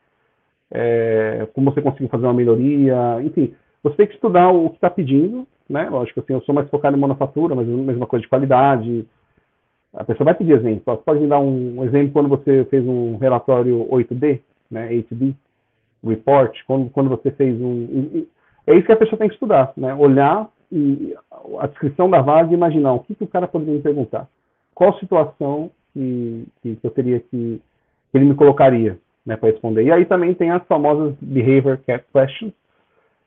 é, 0.71 1.49
como 1.55 1.73
você 1.73 1.81
conseguiu 1.81 2.09
fazer 2.09 2.27
uma 2.27 2.35
melhoria, 2.35 3.23
enfim, 3.23 3.55
você 3.83 3.97
tem 3.97 4.07
que 4.07 4.15
estudar 4.15 4.51
o 4.51 4.71
que 4.71 4.77
está 4.77 4.91
pedindo, 4.91 5.47
né? 5.69 5.89
Lógico, 5.89 6.21
assim, 6.21 6.33
eu 6.33 6.43
sou 6.43 6.55
mais 6.55 6.69
focado 6.69 6.97
em 6.97 7.01
manufatura, 7.01 7.55
mas 7.55 7.69
a 7.69 7.73
mesma 7.73 8.07
coisa 8.07 8.23
de 8.23 8.29
qualidade, 8.29 9.07
a 9.95 10.05
pessoa 10.05 10.27
vai 10.27 10.35
pedir 10.35 10.53
exemplo. 10.53 10.97
Pode 10.99 11.21
me 11.21 11.27
dar 11.27 11.39
um 11.39 11.85
exemplo 11.85 12.13
quando 12.13 12.29
você 12.29 12.65
fez 12.67 12.87
um 12.87 13.17
relatório 13.17 13.87
8D, 13.91 14.41
né, 14.71 14.89
8D, 14.91 15.35
report, 16.05 16.57
quando, 16.67 16.91
quando 16.91 17.11
você 17.11 17.31
fez 17.31 17.61
um... 17.61 18.27
É 18.67 18.75
isso 18.75 18.87
que 18.87 18.93
a 18.93 18.97
pessoa 18.97 19.19
tem 19.19 19.29
que 19.29 19.35
estudar, 19.35 19.73
né? 19.77 19.95
Olhar 19.95 20.49
e 20.71 21.15
a 21.59 21.67
descrição 21.67 22.11
da 22.11 22.21
vaga 22.21 22.51
e 22.51 22.55
imaginar 22.55 22.93
o 22.93 23.01
que, 23.01 23.15
que 23.15 23.25
o 23.25 23.29
cara 23.29 23.49
poderia 23.49 23.75
me 23.75 23.81
perguntar. 23.81 24.29
Qual 24.75 24.99
situação 24.99 25.71
que, 25.95 26.47
que 26.63 26.79
eu 26.83 26.91
teria 26.91 27.19
que... 27.19 27.61
que 28.11 28.19
ele 28.19 28.27
me 28.27 28.35
colocaria 28.35 28.99
né, 29.29 29.37
para 29.37 29.51
responder. 29.51 29.85
E 29.85 29.93
aí 29.93 30.07
também 30.07 30.33
tem 30.33 30.51
as 30.51 30.67
famosas 30.67 31.15
behavior 31.21 31.79
questions, 31.85 32.53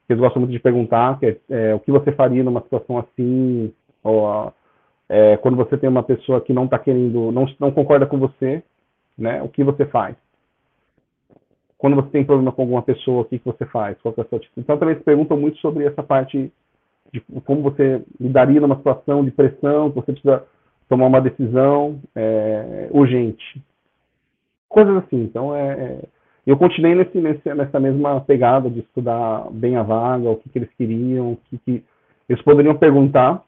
que 0.07 0.13
eles 0.13 0.19
gostam 0.19 0.41
muito 0.41 0.51
de 0.51 0.59
perguntar, 0.59 1.19
que 1.19 1.27
é, 1.27 1.37
é 1.49 1.75
o 1.75 1.79
que 1.79 1.91
você 1.91 2.11
faria 2.11 2.43
numa 2.43 2.61
situação 2.61 2.97
assim, 2.97 3.71
ou 4.03 4.51
é, 5.11 5.35
quando 5.35 5.57
você 5.57 5.77
tem 5.77 5.89
uma 5.89 6.03
pessoa 6.03 6.39
que 6.39 6.53
não 6.53 6.63
está 6.63 6.79
querendo, 6.79 7.33
não, 7.33 7.45
não 7.59 7.69
concorda 7.69 8.05
com 8.05 8.17
você, 8.17 8.63
né, 9.17 9.43
o 9.43 9.49
que 9.49 9.61
você 9.61 9.85
faz? 9.85 10.15
Quando 11.77 11.97
você 11.97 12.07
tem 12.11 12.23
problema 12.23 12.53
com 12.53 12.61
alguma 12.61 12.81
pessoa, 12.81 13.23
o 13.23 13.25
que, 13.25 13.37
que 13.37 13.45
você 13.45 13.65
faz? 13.65 13.97
Qual 14.01 14.13
é 14.17 14.21
a 14.21 14.23
sua 14.23 14.39
Então 14.55 14.77
também 14.77 14.95
se 14.95 15.03
perguntam 15.03 15.35
muito 15.35 15.57
sobre 15.57 15.85
essa 15.85 16.01
parte 16.01 16.49
de 17.11 17.19
como 17.43 17.61
você 17.61 18.01
lidaria 18.21 18.61
numa 18.61 18.77
situação 18.77 19.25
de 19.25 19.31
pressão, 19.31 19.89
que 19.89 19.97
você 19.97 20.13
precisa 20.13 20.45
tomar 20.87 21.07
uma 21.07 21.19
decisão 21.19 21.99
é, 22.15 22.87
urgente. 22.91 23.61
Coisas 24.69 24.95
assim. 24.95 25.23
Então, 25.23 25.53
é, 25.53 25.71
é, 25.71 25.99
eu 26.47 26.55
continuei 26.55 26.95
nesse, 26.95 27.19
nesse, 27.19 27.53
nessa 27.53 27.81
mesma 27.81 28.21
pegada 28.21 28.69
de 28.69 28.79
estudar 28.79 29.49
bem 29.51 29.75
a 29.75 29.83
vaga, 29.83 30.29
o 30.29 30.37
que, 30.37 30.49
que 30.49 30.59
eles 30.59 30.73
queriam, 30.77 31.33
o 31.33 31.37
que, 31.49 31.57
que 31.57 31.83
eles 32.29 32.41
poderiam 32.43 32.77
perguntar 32.77 33.43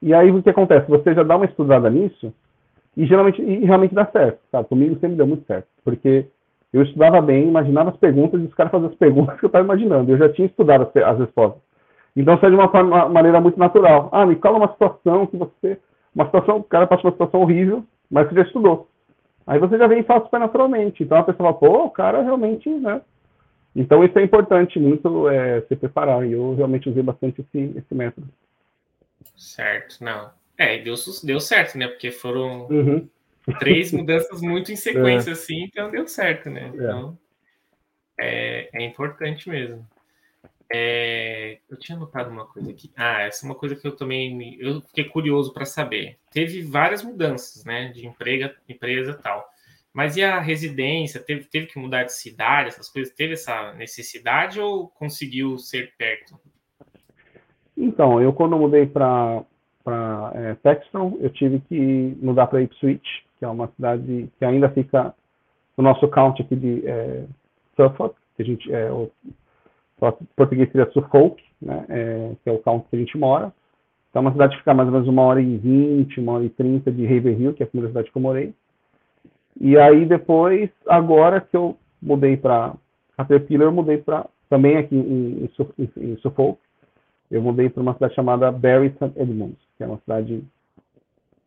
e 0.00 0.14
aí 0.14 0.30
o 0.30 0.42
que 0.42 0.50
acontece? 0.50 0.88
Você 0.88 1.14
já 1.14 1.22
dá 1.22 1.36
uma 1.36 1.46
estudada 1.46 1.90
nisso 1.90 2.32
e 2.96 3.06
geralmente 3.06 3.40
e 3.42 3.64
realmente 3.64 3.94
dá 3.94 4.06
certo, 4.06 4.40
sabe? 4.50 4.68
Comigo 4.68 4.98
sempre 5.00 5.16
deu 5.16 5.26
muito 5.26 5.46
certo, 5.46 5.66
porque 5.84 6.26
eu 6.72 6.82
estudava 6.82 7.20
bem, 7.20 7.48
imaginava 7.48 7.90
as 7.90 7.96
perguntas 7.96 8.40
e 8.40 8.44
os 8.44 8.54
caras 8.54 8.72
faziam 8.72 8.90
as 8.90 8.96
perguntas 8.98 9.38
que 9.38 9.44
eu 9.44 9.48
estava 9.48 9.64
imaginando. 9.64 10.10
Eu 10.10 10.18
já 10.18 10.28
tinha 10.28 10.46
estudado 10.46 10.82
as, 10.94 11.02
as 11.02 11.18
respostas. 11.18 11.62
Então 12.16 12.38
sai 12.38 12.50
de 12.50 12.56
uma, 12.56 12.68
forma, 12.68 13.04
uma, 13.04 13.08
maneira 13.08 13.40
muito 13.40 13.58
natural. 13.58 14.08
Ah, 14.12 14.26
me 14.26 14.36
fala 14.36 14.58
uma 14.58 14.72
situação 14.72 15.26
que 15.26 15.36
você. 15.36 15.78
Uma 16.14 16.24
situação, 16.26 16.58
o 16.58 16.64
cara 16.64 16.86
passa 16.86 17.06
uma 17.06 17.12
situação 17.12 17.40
horrível, 17.40 17.84
mas 18.10 18.28
você 18.28 18.34
já 18.34 18.42
estudou. 18.42 18.88
Aí 19.46 19.58
você 19.58 19.78
já 19.78 19.86
vem 19.86 20.00
e 20.00 20.04
fala 20.04 20.24
super 20.24 20.40
naturalmente. 20.40 21.02
Então 21.02 21.18
a 21.18 21.22
pessoa 21.22 21.52
fala, 21.52 21.54
pô, 21.54 21.84
o 21.84 21.90
cara 21.90 22.22
realmente, 22.22 22.68
né? 22.68 23.00
Então 23.74 24.02
isso 24.02 24.18
é 24.18 24.22
importante 24.22 24.78
muito 24.80 25.28
é, 25.28 25.60
se 25.62 25.76
preparar. 25.76 26.26
E 26.26 26.32
eu 26.32 26.54
realmente 26.54 26.88
usei 26.88 27.02
bastante 27.02 27.40
esse, 27.40 27.78
esse 27.78 27.94
método. 27.94 28.26
Certo, 29.36 30.02
não. 30.02 30.32
É, 30.56 30.78
deu, 30.78 30.94
deu 31.22 31.40
certo, 31.40 31.78
né? 31.78 31.86
Porque 31.86 32.10
foram 32.10 32.66
uhum. 32.68 33.08
três 33.58 33.92
mudanças 33.92 34.40
muito 34.40 34.72
em 34.72 34.76
sequência, 34.76 35.30
é. 35.30 35.32
assim, 35.32 35.64
então 35.64 35.90
deu 35.90 36.06
certo, 36.08 36.50
né? 36.50 36.64
É. 36.64 36.68
Então, 36.68 37.18
é, 38.18 38.68
é 38.72 38.84
importante 38.84 39.48
mesmo. 39.48 39.86
É, 40.70 41.58
eu 41.70 41.78
tinha 41.78 41.96
notado 41.96 42.30
uma 42.30 42.46
coisa 42.46 42.70
aqui. 42.70 42.92
Ah, 42.96 43.22
essa 43.22 43.46
é 43.46 43.48
uma 43.48 43.54
coisa 43.54 43.74
que 43.74 43.86
eu 43.86 43.96
também 43.96 44.58
eu 44.60 44.82
fiquei 44.82 45.04
curioso 45.04 45.52
para 45.52 45.64
saber. 45.64 46.18
Teve 46.30 46.62
várias 46.62 47.02
mudanças, 47.02 47.64
né, 47.64 47.88
de 47.88 48.06
emprego, 48.06 48.52
empresa 48.68 49.14
tal. 49.14 49.48
Mas 49.92 50.16
e 50.16 50.22
a 50.22 50.38
residência? 50.38 51.20
Teve, 51.20 51.44
teve 51.44 51.66
que 51.66 51.78
mudar 51.78 52.04
de 52.04 52.12
cidade, 52.12 52.68
essas 52.68 52.88
coisas? 52.88 53.14
Teve 53.14 53.32
essa 53.32 53.72
necessidade 53.74 54.60
ou 54.60 54.88
conseguiu 54.88 55.56
ser 55.58 55.94
perto? 55.96 56.38
Então, 57.80 58.20
eu 58.20 58.32
quando 58.32 58.58
mudei 58.58 58.86
para 58.86 59.44
é, 60.34 60.54
Texton, 60.56 61.16
eu 61.20 61.30
tive 61.30 61.60
que 61.60 62.18
mudar 62.20 62.48
para 62.48 62.60
Ipswich, 62.60 63.24
que 63.38 63.44
é 63.44 63.48
uma 63.48 63.68
cidade 63.68 64.28
que 64.36 64.44
ainda 64.44 64.68
fica 64.70 65.14
no 65.76 65.84
nosso 65.84 66.08
county 66.08 66.42
aqui 66.42 66.56
de 66.56 66.84
é, 66.84 67.24
Suffolk, 67.76 68.16
que 68.36 68.42
a 68.42 68.44
gente, 68.44 68.72
é, 68.72 68.90
o, 68.90 69.08
o 70.00 70.12
português 70.34 70.70
seria 70.72 70.90
Suffolk, 70.90 71.40
né, 71.62 71.84
é, 71.88 72.32
que 72.42 72.50
é 72.50 72.52
o 72.52 72.58
county 72.58 72.88
que 72.90 72.96
a 72.96 72.98
gente 72.98 73.16
mora. 73.16 73.52
Então, 74.10 74.20
é 74.20 74.24
uma 74.24 74.32
cidade 74.32 74.54
que 74.54 74.58
fica 74.58 74.74
mais 74.74 74.88
ou 74.88 74.94
menos 74.94 75.08
uma 75.08 75.22
hora 75.22 75.40
e 75.40 75.56
vinte, 75.56 76.18
uma 76.18 76.32
hora 76.32 76.44
e 76.44 76.50
trinta 76.50 76.90
de 76.90 77.06
Haverhill, 77.06 77.54
que 77.54 77.62
é 77.62 77.66
a 77.66 77.68
primeira 77.68 77.90
cidade 77.90 78.10
que 78.10 78.18
eu 78.18 78.22
morei. 78.22 78.52
E 79.60 79.78
aí 79.78 80.04
depois, 80.04 80.68
agora 80.88 81.40
que 81.40 81.56
eu 81.56 81.76
mudei 82.02 82.36
para 82.36 82.74
Caterpillar, 83.16 83.68
eu 83.68 83.72
mudei 83.72 83.98
para 83.98 84.26
também 84.50 84.76
aqui 84.78 84.96
em, 84.96 85.48
em, 85.78 85.90
em 85.96 86.16
Suffolk, 86.16 86.58
eu 87.30 87.42
mudei 87.42 87.68
para 87.68 87.82
uma 87.82 87.94
cidade 87.94 88.14
chamada 88.14 88.50
Barry 88.50 88.90
St. 88.90 89.12
Edmunds, 89.16 89.58
que 89.76 89.84
é 89.84 89.86
uma 89.86 89.98
cidade 89.98 90.42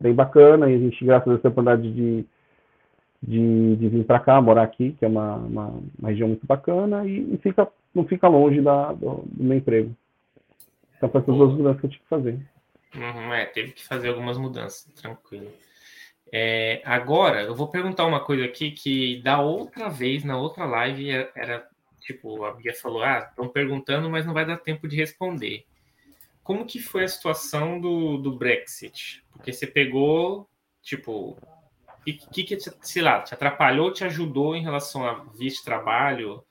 bem 0.00 0.14
bacana, 0.14 0.70
e 0.70 0.74
a 0.74 0.78
gente, 0.78 1.04
graças 1.04 1.28
a 1.28 1.30
Deus, 1.30 1.44
oportunidade 1.44 1.92
de, 1.92 2.24
de, 3.22 3.76
de 3.76 3.88
vir 3.88 4.04
para 4.04 4.20
cá, 4.20 4.40
morar 4.40 4.64
aqui, 4.64 4.92
que 4.98 5.04
é 5.04 5.08
uma, 5.08 5.36
uma, 5.36 5.82
uma 5.98 6.08
região 6.08 6.28
muito 6.28 6.46
bacana, 6.46 7.06
e, 7.06 7.34
e, 7.34 7.38
fica, 7.38 7.68
não 7.94 8.04
fica 8.04 8.26
longe 8.28 8.60
da, 8.60 8.92
do, 8.92 9.22
do 9.26 9.44
meu 9.44 9.56
emprego. 9.56 9.94
Então, 10.96 11.08
foi 11.08 11.20
essas 11.20 11.34
duas 11.34 11.52
mudanças 11.52 11.80
que 11.80 11.86
eu 11.86 11.90
tive 11.90 12.02
que 12.02 12.08
fazer. 12.08 12.38
Uhum, 12.94 13.32
é, 13.32 13.46
teve 13.46 13.72
que 13.72 13.84
fazer 13.84 14.08
algumas 14.08 14.36
mudanças, 14.36 14.84
tranquilo. 14.94 15.50
É, 16.32 16.80
agora, 16.84 17.42
eu 17.42 17.54
vou 17.54 17.68
perguntar 17.68 18.06
uma 18.06 18.20
coisa 18.20 18.44
aqui 18.44 18.70
que 18.70 19.20
da 19.22 19.40
outra 19.40 19.88
vez, 19.88 20.24
na 20.24 20.38
outra 20.38 20.64
live, 20.64 21.10
era, 21.34 21.66
tipo, 22.00 22.44
a 22.44 22.52
Bia 22.52 22.74
falou, 22.74 23.02
ah, 23.02 23.26
estão 23.28 23.48
perguntando, 23.48 24.10
mas 24.10 24.24
não 24.24 24.32
vai 24.32 24.46
dar 24.46 24.56
tempo 24.56 24.88
de 24.88 24.96
responder. 24.96 25.64
Como 26.42 26.66
que 26.66 26.80
foi 26.80 27.04
a 27.04 27.08
situação 27.08 27.80
do, 27.80 28.18
do 28.18 28.36
Brexit? 28.36 29.24
Porque 29.32 29.52
você 29.52 29.66
pegou, 29.66 30.48
tipo, 30.82 31.30
o 31.30 32.04
que, 32.04 32.42
que, 32.42 32.58
sei 32.80 33.02
lá, 33.02 33.20
te 33.20 33.32
atrapalhou, 33.32 33.92
te 33.92 34.04
ajudou 34.04 34.56
em 34.56 34.62
relação 34.62 35.06
a 35.06 35.24
visto 35.38 35.58
de 35.58 35.64
trabalho, 35.64 36.42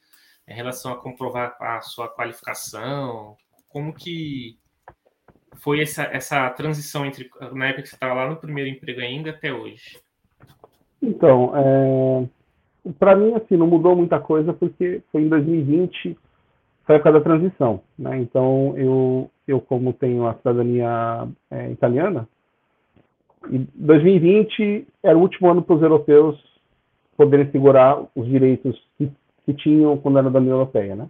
em 0.48 0.54
relação 0.54 0.92
a 0.92 0.98
comprovar 0.98 1.56
a 1.60 1.82
sua 1.82 2.08
qualificação? 2.08 3.36
Como 3.68 3.94
que 3.94 4.58
foi 5.56 5.82
essa, 5.82 6.04
essa 6.04 6.50
transição 6.52 7.06
entre 7.06 7.30
na 7.52 7.68
época 7.68 7.84
que 7.84 7.90
você 7.90 7.96
estava 7.96 8.14
lá 8.14 8.30
no 8.30 8.38
primeiro 8.38 8.70
emprego 8.70 9.02
ainda 9.02 9.32
até 9.32 9.54
hoje? 9.54 10.00
Então, 11.02 11.52
é, 11.56 12.92
para 12.98 13.16
mim, 13.16 13.34
assim, 13.34 13.58
não 13.58 13.68
mudou 13.68 13.96
muita 13.96 14.20
coisa 14.20 14.54
porque 14.54 15.02
foi 15.12 15.24
em 15.24 15.30
2020, 15.30 16.18
foi 16.86 16.96
a 16.96 16.98
época 16.98 17.12
da 17.12 17.22
transição, 17.22 17.82
né? 17.98 18.18
Então, 18.20 18.74
eu, 18.78 19.30
eu 19.52 19.62
como 19.62 19.94
tenho 19.94 20.28
a 20.28 20.34
cidadania 20.36 21.28
é, 21.50 21.72
italiana, 21.72 22.28
e 23.50 23.60
2020 23.76 24.88
era 25.02 25.18
o 25.18 25.22
último 25.22 25.50
ano 25.50 25.62
para 25.62 25.76
os 25.76 25.82
europeus 25.82 26.52
poderem 27.18 27.50
segurar 27.52 28.04
os 28.16 28.28
direitos 28.28 28.80
que, 28.98 29.12
que 29.46 29.54
tinham 29.54 29.98
quando 29.98 30.20
era 30.20 30.30
da 30.30 30.40
União 30.40 30.56
Europeia, 30.56 30.96
né? 30.96 31.10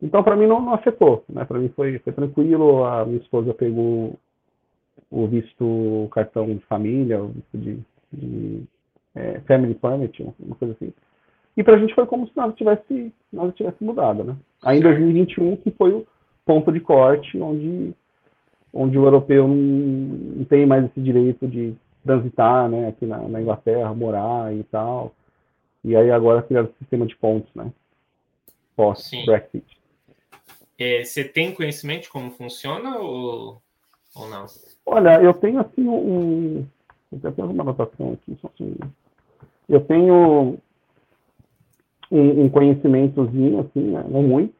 Então, 0.00 0.22
para 0.22 0.36
mim, 0.36 0.46
não, 0.46 0.60
não, 0.60 0.74
afetou. 0.74 1.24
Né? 1.28 1.44
Para 1.44 1.58
mim, 1.58 1.68
foi, 1.74 1.98
foi 1.98 2.12
tranquilo. 2.12 2.84
A 2.84 3.04
minha 3.04 3.18
esposa 3.18 3.52
pegou 3.52 4.16
o 5.10 5.26
visto, 5.26 5.64
o 5.64 6.08
cartão 6.12 6.46
de 6.46 6.60
família, 6.66 7.20
o 7.20 7.28
visto 7.28 7.58
de, 7.58 7.78
de 8.12 8.62
é, 9.14 9.40
family 9.40 9.74
permit, 9.74 10.22
uma 10.38 10.54
coisa 10.54 10.74
assim. 10.74 10.92
E 11.56 11.64
para 11.64 11.74
a 11.74 11.78
gente 11.78 11.94
foi 11.94 12.06
como 12.06 12.28
se 12.28 12.36
nada 12.36 12.52
tivesse, 12.52 13.12
nada 13.32 13.50
tivesse 13.52 13.82
mudado. 13.82 14.22
Né? 14.22 14.36
Aí, 14.64 14.78
em 14.78 14.82
2021, 14.82 15.56
que 15.56 15.72
foi 15.72 15.92
o 15.92 16.06
ponto 16.48 16.72
de 16.72 16.80
corte, 16.80 17.38
onde, 17.38 17.92
onde 18.72 18.98
o 18.98 19.04
europeu 19.04 19.46
não, 19.46 19.54
não 19.54 20.44
tem 20.46 20.64
mais 20.64 20.86
esse 20.86 20.98
direito 20.98 21.46
de 21.46 21.74
transitar 22.02 22.70
né, 22.70 22.88
aqui 22.88 23.04
na, 23.04 23.18
na 23.28 23.42
Inglaterra, 23.42 23.92
morar 23.92 24.54
e 24.54 24.64
tal. 24.64 25.12
E 25.84 25.94
aí 25.94 26.10
agora 26.10 26.42
criaram 26.42 26.68
o 26.68 26.78
sistema 26.78 27.04
de 27.04 27.14
pontos, 27.16 27.54
né? 27.54 27.70
Pós-Brexit. 28.74 29.78
É, 30.78 31.04
você 31.04 31.22
tem 31.22 31.52
conhecimento 31.52 32.04
de 32.04 32.08
como 32.08 32.30
funciona 32.30 32.96
ou, 32.96 33.60
ou 34.16 34.28
não? 34.30 34.46
Olha, 34.86 35.20
eu 35.20 35.34
tenho 35.34 35.60
assim 35.60 35.86
um. 35.86 36.66
Eu 37.12 37.32
tenho 37.32 37.50
uma 37.50 37.62
anotação 37.62 38.12
aqui, 38.14 38.38
só 38.40 38.48
assim. 38.54 38.74
Eu 39.68 39.80
tenho 39.80 40.58
um, 42.10 42.44
um 42.44 42.48
conhecimentozinho, 42.48 43.60
assim, 43.60 43.90
né? 43.90 44.04
não 44.08 44.22
muito, 44.22 44.54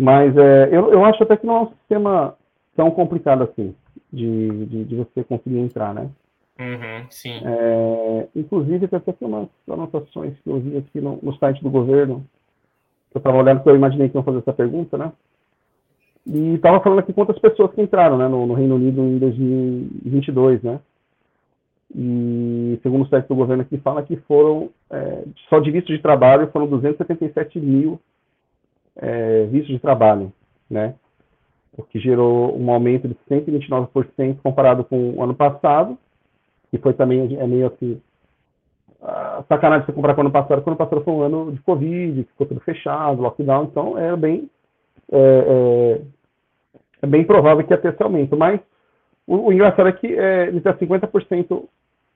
mas 0.00 0.34
é, 0.34 0.68
eu, 0.72 0.90
eu 0.90 1.04
acho 1.04 1.22
até 1.22 1.36
que 1.36 1.44
não 1.44 1.56
é 1.56 1.60
um 1.60 1.68
sistema 1.68 2.34
tão 2.74 2.90
complicado 2.90 3.42
assim 3.42 3.74
de, 4.10 4.64
de, 4.64 4.84
de 4.84 4.96
você 4.96 5.22
conseguir 5.22 5.58
entrar, 5.58 5.92
né? 5.92 6.08
Uhum, 6.58 7.06
sim. 7.10 7.38
É, 7.44 8.28
inclusive, 8.34 8.88
tem 8.88 8.96
até 8.96 9.14
umas 9.20 9.48
anotações 9.68 10.32
que 10.40 10.48
eu 10.48 10.58
vi 10.58 10.78
aqui 10.78 11.02
no, 11.02 11.18
no 11.22 11.36
site 11.36 11.62
do 11.62 11.68
governo. 11.68 12.24
Eu 13.14 13.18
estava 13.18 13.36
olhando 13.36 13.58
porque 13.58 13.68
eu 13.68 13.76
imaginei 13.76 14.08
que 14.08 14.16
iam 14.16 14.24
fazer 14.24 14.38
essa 14.38 14.54
pergunta, 14.54 14.96
né? 14.96 15.12
E 16.26 16.54
estava 16.54 16.80
falando 16.80 17.00
aqui 17.00 17.12
quantas 17.12 17.38
pessoas 17.38 17.70
que 17.74 17.82
entraram 17.82 18.16
né, 18.16 18.26
no, 18.26 18.46
no, 18.46 18.54
Reino 18.54 18.76
Unido 18.76 19.02
em 19.02 19.18
2022, 19.18 20.62
né? 20.62 20.80
E 21.94 22.78
segundo 22.82 23.04
o 23.04 23.08
site 23.08 23.28
do 23.28 23.34
governo 23.34 23.64
aqui 23.64 23.76
fala 23.76 24.02
que 24.02 24.16
foram, 24.16 24.70
é, 24.88 25.24
só 25.50 25.60
de 25.60 25.70
visto 25.70 25.88
de 25.92 25.98
trabalho, 25.98 26.50
foram 26.50 26.66
277 26.68 27.60
mil 27.60 28.00
é, 28.96 29.44
vistos 29.46 29.74
de 29.74 29.78
trabalho, 29.78 30.32
né? 30.68 30.94
O 31.76 31.82
que 31.82 31.98
gerou 31.98 32.58
um 32.58 32.70
aumento 32.70 33.08
de 33.08 33.16
129% 33.30 34.38
comparado 34.42 34.84
com 34.84 35.10
o 35.10 35.22
ano 35.22 35.34
passado, 35.34 35.96
que 36.70 36.78
foi 36.78 36.92
também 36.92 37.36
é 37.38 37.46
meio 37.46 37.68
assim, 37.68 38.00
sacanagem 39.48 39.86
você 39.86 39.92
comprar 39.92 40.14
com 40.14 40.20
o 40.20 40.24
ano 40.24 40.32
passado, 40.32 40.62
quando 40.62 40.66
o 40.66 40.70
ano 40.70 40.76
passado 40.76 41.02
foi 41.02 41.14
um 41.14 41.22
ano 41.22 41.52
de 41.52 41.60
Covid, 41.60 42.24
ficou 42.24 42.46
tudo 42.46 42.60
fechado, 42.60 43.22
lockdown, 43.22 43.64
então 43.64 43.98
era 43.98 44.16
bem 44.16 44.48
é, 45.10 45.18
é, 45.18 46.00
é, 47.02 47.06
bem 47.06 47.24
provável 47.24 47.64
que 47.64 47.72
ia 47.72 47.78
ter 47.78 47.92
esse 47.92 48.02
aumento. 48.02 48.36
Mas 48.36 48.60
o, 49.26 49.48
o 49.48 49.52
engraçado 49.52 49.88
é 49.88 49.92
que 49.92 50.06
é, 50.06 50.48
ele 50.48 50.58
está 50.58 50.74
50%, 50.74 51.64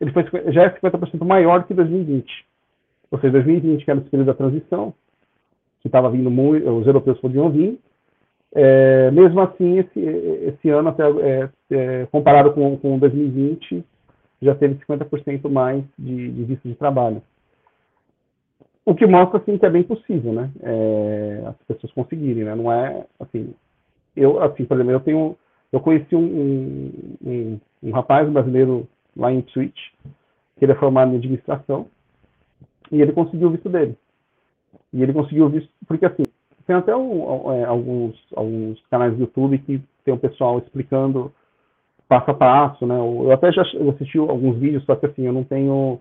ele 0.00 0.12
foi, 0.12 0.24
já 0.52 0.64
é 0.64 0.70
50% 0.70 1.24
maior 1.24 1.64
que 1.64 1.74
2020. 1.74 2.46
Ou 3.10 3.18
seja, 3.18 3.32
2020, 3.32 3.84
que 3.84 3.90
era 3.90 4.00
o 4.00 4.04
período 4.04 4.26
da 4.26 4.34
transição, 4.34 4.94
que 5.84 5.88
estava 5.88 6.10
vindo 6.10 6.30
muito, 6.30 6.66
os 6.66 6.86
europeus 6.86 7.20
podiam 7.20 7.50
vir. 7.50 7.78
É, 8.54 9.10
mesmo 9.10 9.38
assim, 9.42 9.80
esse, 9.80 10.00
esse 10.00 10.70
ano, 10.70 10.88
até, 10.88 11.02
é, 11.02 11.50
é, 11.70 12.06
comparado 12.06 12.54
com, 12.54 12.74
com 12.78 12.98
2020, 12.98 13.84
já 14.40 14.54
teve 14.54 14.76
50% 14.76 15.46
mais 15.50 15.84
de, 15.98 16.32
de 16.32 16.44
visto 16.44 16.66
de 16.66 16.74
trabalho. 16.74 17.22
O 18.86 18.94
que 18.94 19.06
mostra 19.06 19.38
assim 19.38 19.58
que 19.58 19.66
é 19.66 19.70
bem 19.70 19.82
possível, 19.82 20.32
né? 20.32 20.50
É, 20.62 21.42
as 21.46 21.56
pessoas 21.66 21.92
conseguirem, 21.92 22.44
né? 22.44 22.54
Não 22.54 22.72
é 22.72 23.04
assim. 23.20 23.54
Eu, 24.16 24.42
assim, 24.42 24.64
por 24.64 24.76
exemplo, 24.76 24.92
eu 24.92 25.00
tenho, 25.00 25.36
eu 25.70 25.80
conheci 25.80 26.16
um, 26.16 26.92
um, 27.22 27.60
um 27.82 27.90
rapaz 27.90 28.26
brasileiro 28.30 28.88
lá 29.14 29.30
em 29.30 29.42
Twitch, 29.42 29.78
que 30.56 30.64
ele 30.64 30.72
é 30.72 30.76
formado 30.76 31.12
em 31.12 31.16
administração 31.16 31.88
e 32.90 33.02
ele 33.02 33.12
conseguiu 33.12 33.48
o 33.48 33.50
visto 33.50 33.68
dele. 33.68 33.96
E 34.94 35.02
ele 35.02 35.12
conseguiu 35.12 35.46
o 35.46 35.48
visto 35.48 35.68
porque 35.86 36.06
assim 36.06 36.22
tem 36.66 36.76
até 36.76 36.96
um, 36.96 37.52
é, 37.52 37.64
alguns 37.64 38.16
alguns 38.34 38.80
canais 38.90 39.12
do 39.14 39.22
YouTube 39.22 39.58
que 39.58 39.82
tem 40.04 40.14
um 40.14 40.18
pessoal 40.18 40.58
explicando 40.58 41.32
passo 42.08 42.30
a 42.30 42.34
passo, 42.34 42.86
né? 42.86 42.96
Eu 42.96 43.32
até 43.32 43.50
já 43.52 43.62
assisti 43.62 44.18
alguns 44.18 44.56
vídeos, 44.58 44.84
só 44.84 44.94
que 44.94 45.06
assim 45.06 45.26
eu 45.26 45.32
não 45.32 45.42
tenho 45.42 45.98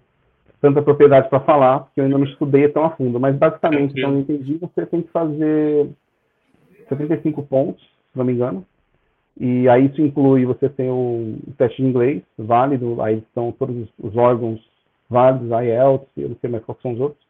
tanta 0.62 0.82
propriedade 0.82 1.28
para 1.30 1.40
falar, 1.40 1.80
porque 1.82 2.00
eu 2.00 2.06
ainda 2.06 2.18
não 2.18 2.26
estudei 2.26 2.70
tão 2.70 2.86
a 2.86 2.92
fundo. 2.92 3.20
Mas 3.20 3.36
basicamente, 3.36 3.94
então 3.98 4.14
eu 4.14 4.20
entendi, 4.20 4.58
você 4.58 4.86
tem 4.86 5.02
que 5.02 5.10
fazer 5.10 5.90
75 6.88 7.44
pontos, 7.44 7.82
se 7.82 8.18
não 8.18 8.26
me 8.26 8.34
engano. 8.34 8.66
E 9.40 9.68
aí 9.68 9.88
isso 9.88 10.02
inclui, 10.02 10.46
você 10.46 10.70
tem 10.70 10.90
o 10.90 11.38
teste 11.58 11.82
de 11.82 11.88
inglês 11.88 12.22
válido, 12.38 13.02
aí 13.02 13.18
estão 13.18 13.52
todos 13.52 13.90
os 13.98 14.16
órgãos 14.16 14.62
válidos, 15.10 15.50
IELTS, 15.50 16.08
eu 16.16 16.30
não 16.30 16.38
sei 16.40 16.50
mais 16.50 16.64
quais 16.64 16.82
são 16.82 16.94
os 16.94 17.00
outros. 17.00 17.23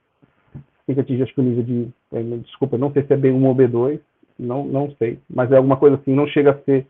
Que 0.85 0.99
atingir, 0.99 1.23
acho 1.23 1.33
que 1.33 1.39
o 1.39 1.43
nível 1.43 1.63
de, 1.63 1.87
eh, 2.11 2.37
desculpa, 2.43 2.77
não 2.77 2.91
sei 2.91 3.03
se 3.03 3.13
é 3.13 3.17
B1 3.17 3.45
ou 3.45 3.55
B2, 3.55 3.99
não, 4.37 4.65
não 4.65 4.91
sei, 4.97 5.19
mas 5.29 5.51
é 5.51 5.57
alguma 5.57 5.77
coisa 5.77 5.95
assim, 5.95 6.13
não 6.13 6.27
chega 6.27 6.51
a 6.51 6.57
ser 6.63 6.85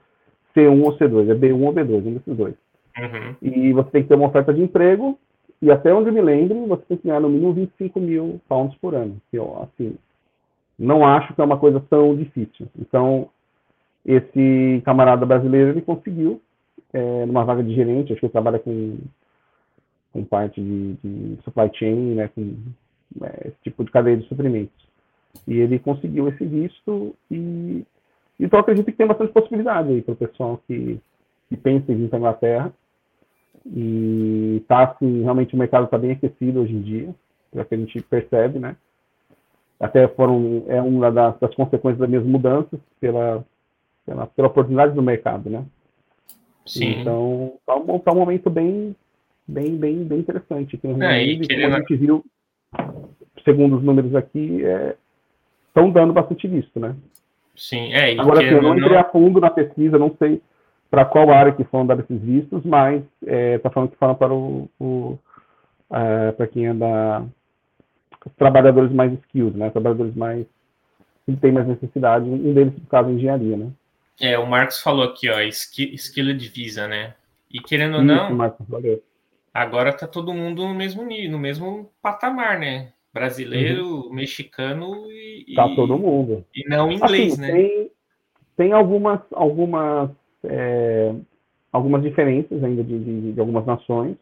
C1 0.55 0.83
ou 0.83 0.97
C2, 0.97 1.29
é 1.29 1.35
B1 1.35 1.61
ou 1.61 1.73
B2, 1.73 2.07
um 2.07 2.13
desses 2.13 2.35
dois. 2.35 2.55
Uhum. 2.97 3.35
E 3.41 3.71
você 3.73 3.89
tem 3.91 4.03
que 4.03 4.09
ter 4.09 4.15
uma 4.15 4.27
oferta 4.27 4.53
de 4.53 4.61
emprego, 4.61 5.17
e 5.61 5.71
até 5.71 5.93
onde 5.93 6.09
eu 6.09 6.13
me 6.13 6.21
lembro, 6.21 6.67
você 6.67 6.83
tem 6.87 6.97
que 6.97 7.07
ganhar 7.07 7.19
no 7.19 7.29
mínimo 7.29 7.53
25 7.53 7.99
mil 7.99 8.41
pounds 8.49 8.75
por 8.79 8.93
ano. 8.93 9.15
Que 9.31 9.37
eu, 9.37 9.61
assim, 9.63 9.95
não 10.77 11.05
acho 11.05 11.33
que 11.33 11.41
é 11.41 11.43
uma 11.43 11.57
coisa 11.57 11.79
tão 11.89 12.15
difícil. 12.15 12.67
Então, 12.77 13.29
esse 14.05 14.81
camarada 14.83 15.25
brasileiro, 15.25 15.71
ele 15.71 15.81
conseguiu, 15.81 16.41
é, 16.91 17.25
numa 17.25 17.45
vaga 17.45 17.63
de 17.63 17.73
gerente, 17.73 18.11
acho 18.11 18.19
que 18.19 18.25
ele 18.25 18.33
trabalha 18.33 18.59
com, 18.59 18.97
com 20.11 20.23
parte 20.25 20.61
de, 20.61 20.93
de 20.95 21.41
supply 21.43 21.71
chain, 21.73 22.15
né, 22.15 22.29
com 22.35 22.41
é, 22.41 22.82
esse 23.45 23.57
tipo 23.63 23.83
de 23.83 23.91
cadeia 23.91 24.17
de 24.17 24.27
suprimentos. 24.27 24.83
E 25.47 25.59
ele 25.59 25.79
conseguiu 25.79 26.27
esse 26.27 26.45
visto 26.45 27.15
e 27.29 27.83
então 28.39 28.59
acredito 28.59 28.85
que 28.85 28.97
tem 28.97 29.07
bastante 29.07 29.31
possibilidade 29.31 29.89
aí 29.89 30.01
para 30.01 30.13
o 30.13 30.17
pessoal 30.17 30.59
que, 30.67 30.99
que 31.49 31.55
pensa 31.55 31.91
em 31.91 31.95
vir 31.95 32.09
para 32.09 32.17
a 32.17 32.19
Inglaterra 32.19 32.73
e 33.65 34.63
tá 34.67 34.83
assim, 34.83 35.21
realmente 35.21 35.55
o 35.55 35.57
mercado 35.57 35.85
está 35.85 35.97
bem 35.97 36.11
aquecido 36.11 36.61
hoje 36.61 36.73
em 36.73 36.81
dia, 36.81 37.15
é 37.55 37.63
que 37.63 37.75
a 37.75 37.77
gente 37.77 38.01
percebe, 38.01 38.59
né? 38.59 38.75
Até 39.79 40.07
foram, 40.07 40.63
é 40.67 40.81
uma 40.81 41.11
das, 41.11 41.39
das 41.39 41.53
consequências 41.55 41.99
das 41.99 42.09
minhas 42.09 42.25
mudanças 42.25 42.79
pela, 42.99 43.45
pela, 44.05 44.27
pela 44.27 44.47
oportunidade 44.47 44.93
do 44.93 45.01
mercado, 45.01 45.49
né? 45.49 45.63
Sim. 46.65 47.01
Então, 47.01 47.53
tá 47.65 47.75
um, 47.75 47.99
tá 47.99 48.11
um 48.11 48.15
momento 48.15 48.49
bem, 48.49 48.95
bem, 49.47 49.75
bem, 49.75 50.03
bem 50.03 50.19
interessante 50.19 50.75
aqui 50.75 50.87
no 50.87 51.01
é. 51.03 51.35
Como 51.35 51.75
a 51.75 51.79
gente 51.79 51.95
viu, 51.95 52.25
segundo 53.43 53.77
os 53.77 53.83
números 53.83 54.15
aqui, 54.15 54.61
estão 55.67 55.89
é, 55.89 55.91
dando 55.91 56.13
bastante 56.13 56.47
visto, 56.47 56.79
né? 56.79 56.95
Sim, 57.55 57.93
é. 57.93 58.19
Agora, 58.19 58.39
assim, 58.39 58.55
eu 58.55 58.61
não 58.61 58.77
entrei 58.77 58.97
a 58.97 59.03
fundo 59.03 59.39
na 59.39 59.49
pesquisa, 59.49 59.99
não 59.99 60.15
sei 60.17 60.41
para 60.89 61.05
qual 61.05 61.31
área 61.31 61.51
que 61.51 61.63
foram 61.63 61.87
dados 61.87 62.05
esses 62.05 62.21
vistos, 62.21 62.63
mas 62.63 63.01
está 63.21 63.35
é, 63.35 63.57
tá 63.57 63.69
falando 63.71 63.89
que 63.89 63.97
falam 63.97 64.13
para 64.13 64.31
o, 64.31 64.69
o 64.79 65.17
é, 65.91 66.31
para 66.33 66.45
quem 66.45 66.67
é 66.67 66.73
da 66.73 67.25
trabalhadores 68.37 68.91
mais 68.91 69.11
skilled, 69.13 69.57
né? 69.57 69.71
Trabalhadores 69.71 70.15
mais 70.15 70.45
que 71.25 71.35
tem 71.37 71.51
mais 71.51 71.67
necessidade, 71.67 72.29
um 72.29 72.53
deles, 72.53 72.73
no 72.77 72.85
caso, 72.85 73.09
engenharia, 73.09 73.57
né? 73.57 73.71
É, 74.19 74.37
o 74.37 74.45
Marcos 74.45 74.81
falou 74.81 75.03
aqui, 75.03 75.29
ó, 75.29 75.39
skilled 75.41 76.47
visa, 76.49 76.87
né? 76.87 77.15
E 77.51 77.59
querendo 77.59 77.97
ou 77.97 78.03
não, 78.03 78.33
Marcos, 78.35 78.65
agora 79.53 79.93
tá 79.93 80.05
todo 80.05 80.33
mundo 80.33 80.67
no 80.67 80.73
mesmo 80.75 81.03
nível, 81.03 81.31
no 81.31 81.39
mesmo 81.39 81.89
patamar, 82.01 82.59
né? 82.59 82.89
Brasileiro, 83.13 84.07
uhum. 84.07 84.13
mexicano 84.13 85.11
e. 85.11 85.53
Tá 85.55 85.69
todo 85.75 85.97
mundo. 85.97 86.43
E 86.55 86.67
não 86.67 86.91
inglês, 86.91 87.33
assim, 87.33 87.41
né? 87.41 87.51
Tem, 87.51 87.91
tem 88.57 88.71
algumas, 88.73 89.19
algumas 89.31 90.09
é, 90.43 91.13
algumas 91.71 92.01
diferenças 92.01 92.63
ainda 92.63 92.83
de, 92.83 92.99
de, 92.99 93.31
de, 93.33 93.39
algumas 93.39 93.65
nações. 93.65 94.15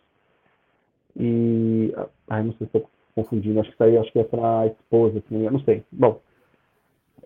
E. 1.18 1.94
Ai, 2.30 2.44
não 2.44 2.52
sei 2.54 2.60
se 2.60 2.78
estou 2.78 2.90
confundindo, 3.16 3.60
acho 3.60 3.70
que 3.70 3.76
isso 3.76 3.84
aí 3.84 3.98
acho 3.98 4.12
que 4.12 4.20
é 4.20 4.24
para 4.24 4.60
a 4.62 4.68
esposa, 4.68 5.20
assim, 5.20 5.46
eu 5.46 5.52
não 5.52 5.60
sei. 5.62 5.84
Bom, 5.92 6.20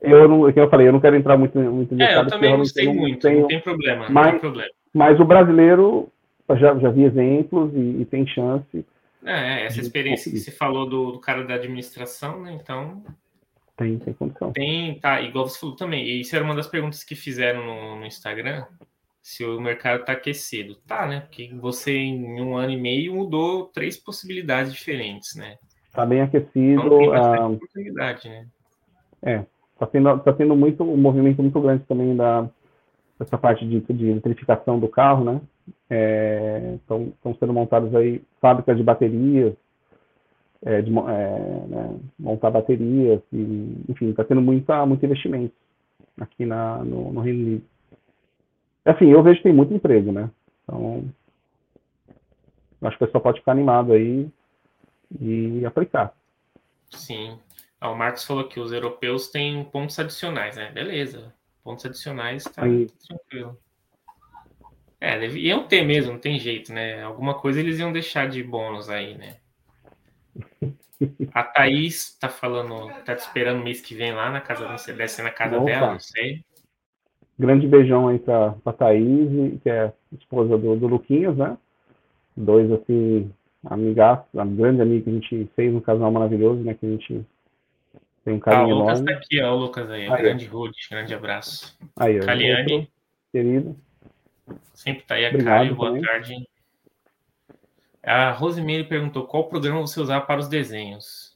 eu 0.01 0.27
não, 0.27 0.39
como 0.39 0.53
eu 0.55 0.69
falei, 0.69 0.87
eu 0.87 0.93
não 0.93 0.99
quero 0.99 1.15
entrar 1.15 1.37
muito, 1.37 1.57
muito 1.59 1.93
em 1.93 1.97
detalhes. 1.97 2.31
É, 2.31 2.35
eu 2.35 2.39
também 2.39 2.57
não 2.57 2.65
sei 2.65 2.93
muito, 2.93 3.21
tenho, 3.21 3.41
não 3.41 3.47
tem 3.47 3.59
problema. 3.59 4.07
Mas, 4.09 4.31
tem 4.31 4.39
problema. 4.39 4.69
mas 4.93 5.19
o 5.19 5.25
brasileiro, 5.25 6.09
já, 6.57 6.77
já 6.77 6.89
vi 6.89 7.03
exemplos 7.03 7.71
e, 7.73 8.01
e 8.01 8.05
tem 8.05 8.25
chance. 8.27 8.85
É, 9.25 9.65
essa 9.65 9.81
experiência 9.81 10.31
que 10.31 10.39
você 10.39 10.51
falou 10.51 10.87
do, 10.87 11.13
do, 11.13 11.19
cara 11.19 11.43
da 11.43 11.55
administração, 11.55 12.41
né? 12.41 12.53
Então. 12.53 13.03
Tem, 13.75 13.97
tem 13.97 14.13
condição. 14.13 14.51
Tem, 14.53 14.99
tá, 14.99 15.21
igual 15.21 15.47
você 15.47 15.59
falou 15.59 15.75
também. 15.75 16.05
E 16.05 16.21
isso 16.21 16.35
era 16.35 16.45
uma 16.45 16.55
das 16.55 16.67
perguntas 16.67 17.03
que 17.03 17.15
fizeram 17.15 17.65
no, 17.65 17.99
no 17.99 18.05
Instagram. 18.05 18.65
Se 19.21 19.43
o 19.43 19.59
mercado 19.59 20.01
está 20.01 20.13
aquecido. 20.13 20.75
Tá, 20.87 21.07
né? 21.07 21.21
Porque 21.21 21.51
você, 21.55 21.91
em 21.97 22.39
um 22.39 22.55
ano 22.55 22.71
e 22.71 22.77
meio, 22.77 23.15
mudou 23.15 23.65
três 23.65 23.97
possibilidades 23.97 24.71
diferentes, 24.71 25.35
né? 25.35 25.57
Está 25.87 26.05
bem 26.05 26.21
aquecido. 26.21 26.81
Então, 26.85 26.97
tem 26.97 27.15
ah, 27.15 27.47
oportunidade, 27.47 28.29
né? 28.29 28.47
É, 29.23 29.45
Está 29.75 29.85
tendo, 29.87 30.19
tá 30.19 30.31
tendo 30.31 30.55
muito, 30.55 30.83
um 30.83 30.95
movimento 30.95 31.41
muito 31.41 31.59
grande 31.59 31.83
também 31.83 32.15
da 32.15 32.49
essa 33.19 33.37
parte 33.37 33.65
de, 33.65 33.79
de 33.81 34.09
eletrificação 34.09 34.79
do 34.79 34.87
carro, 34.87 35.23
né? 35.23 35.41
Estão 35.89 37.13
é, 37.23 37.33
sendo 37.39 37.53
montadas 37.53 37.93
aí 37.95 38.21
fábricas 38.41 38.77
de 38.77 38.83
baterias, 38.83 39.53
é, 40.63 40.81
de 40.81 40.89
é, 40.91 41.67
né, 41.67 41.99
montar 42.17 42.49
baterias, 42.49 43.21
e, 43.31 43.83
enfim, 43.89 44.09
está 44.09 44.23
tendo 44.23 44.41
muita, 44.41 44.85
muito 44.85 45.05
investimento 45.05 45.53
aqui 46.19 46.45
na, 46.45 46.83
no, 46.83 47.11
no 47.11 47.21
Reino 47.21 47.45
Unido. 47.45 47.65
Assim, 48.83 49.05
eu 49.05 49.23
vejo 49.23 49.37
que 49.37 49.43
tem 49.43 49.53
muito 49.53 49.73
emprego, 49.73 50.11
né? 50.11 50.29
Então, 50.63 51.03
acho 52.81 52.97
que 52.97 53.03
o 53.03 53.07
pessoal 53.07 53.21
pode 53.21 53.39
ficar 53.39 53.51
animado 53.51 53.93
aí 53.93 54.29
e 55.19 55.65
aplicar. 55.65 56.13
Sim. 56.91 57.39
Ah, 57.79 57.89
o 57.89 57.97
Marcos 57.97 58.23
falou 58.23 58.47
que 58.47 58.59
os 58.59 58.71
europeus 58.71 59.29
têm 59.29 59.63
pontos 59.65 59.97
adicionais, 59.99 60.55
né? 60.55 60.71
Beleza. 60.71 61.33
Pontos 61.63 61.85
adicionais 61.85 62.43
tá, 62.43 62.61
tranquilo. 62.61 63.57
É, 65.05 65.19
deviam 65.19 65.67
ter 65.67 65.83
mesmo, 65.83 66.13
não 66.13 66.19
tem 66.19 66.39
jeito, 66.39 66.73
né? 66.73 67.03
Alguma 67.03 67.35
coisa 67.35 67.59
eles 67.59 67.77
iam 67.77 67.93
deixar 67.93 68.27
de 68.27 68.41
bônus 68.41 68.89
aí, 68.89 69.15
né? 69.15 69.35
A 71.31 71.43
Thaís 71.43 72.17
tá 72.17 72.27
falando, 72.27 72.91
tá 73.03 73.13
te 73.13 73.19
esperando 73.19 73.63
mês 73.63 73.79
que 73.81 73.93
vem 73.93 74.13
lá 74.13 74.31
na 74.31 74.41
casa, 74.41 74.67
você 74.67 74.93
desce 74.93 75.21
na 75.21 75.29
casa 75.29 75.57
Opa. 75.57 75.65
dela, 75.65 75.91
não 75.91 75.99
sei. 75.99 76.43
Grande 77.37 77.67
beijão 77.67 78.07
aí 78.07 78.17
pra, 78.17 78.53
pra 78.63 78.73
Thaís, 78.73 79.61
que 79.61 79.69
é 79.69 79.93
esposa 80.11 80.57
do, 80.57 80.75
do 80.75 80.87
Luquinhos, 80.87 81.37
né? 81.37 81.55
Dois, 82.35 82.71
assim, 82.71 83.31
amigas, 83.63 84.21
a 84.35 84.43
grande 84.43 84.81
amiga 84.81 85.03
que 85.03 85.09
a 85.11 85.13
gente 85.13 85.51
fez 85.55 85.71
um 85.71 85.81
casal 85.81 86.11
maravilhoso, 86.11 86.63
né? 86.63 86.73
Que 86.73 86.83
a 86.83 86.89
gente 86.89 87.25
tem 88.23 88.33
um 88.33 88.39
carinho 88.39 88.73
ah, 88.73 88.75
o 88.75 88.79
Lucas 88.79 89.01
enorme. 89.01 89.13
tá 89.13 89.19
aqui, 89.19 89.39
ó, 89.39 89.53
o 89.53 89.59
Lucas 89.59 89.87
aí. 89.91 90.07
aí 90.07 90.21
grande 90.23 90.45
Rude, 90.47 90.79
grande 90.89 91.13
abraço. 91.13 91.77
Aí, 91.95 92.19
Caliane. 92.21 92.89
Querido. 93.31 93.84
Sempre 94.73 95.03
tá 95.03 95.15
aí 95.15 95.25
a 95.25 95.37
Caio, 95.43 95.75
boa 95.75 95.99
tarde. 95.99 96.47
A 98.03 98.31
Rosemary 98.31 98.83
perguntou 98.83 99.25
qual 99.25 99.47
programa 99.47 99.81
você 99.81 99.99
usava 99.99 100.25
para 100.25 100.39
os 100.39 100.47
desenhos. 100.47 101.35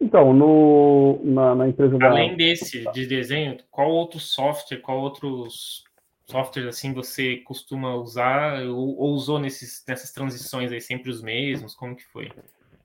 Então, 0.00 0.32
no, 0.32 1.20
na, 1.24 1.54
na 1.54 1.68
empresa 1.68 1.98
Além 2.00 2.30
da... 2.30 2.36
desse 2.36 2.90
de 2.92 3.06
desenho, 3.06 3.58
qual 3.70 3.90
outro 3.90 4.20
software, 4.20 4.78
qual 4.78 5.00
outros 5.00 5.84
softwares 6.24 6.68
assim 6.68 6.92
você 6.92 7.38
costuma 7.38 7.94
usar 7.96 8.62
ou, 8.62 8.96
ou 8.98 9.12
usou 9.12 9.38
nesses, 9.38 9.84
nessas 9.88 10.12
transições 10.12 10.70
aí 10.70 10.80
sempre 10.80 11.10
os 11.10 11.20
mesmos? 11.20 11.74
Como 11.74 11.96
que 11.96 12.04
foi? 12.06 12.30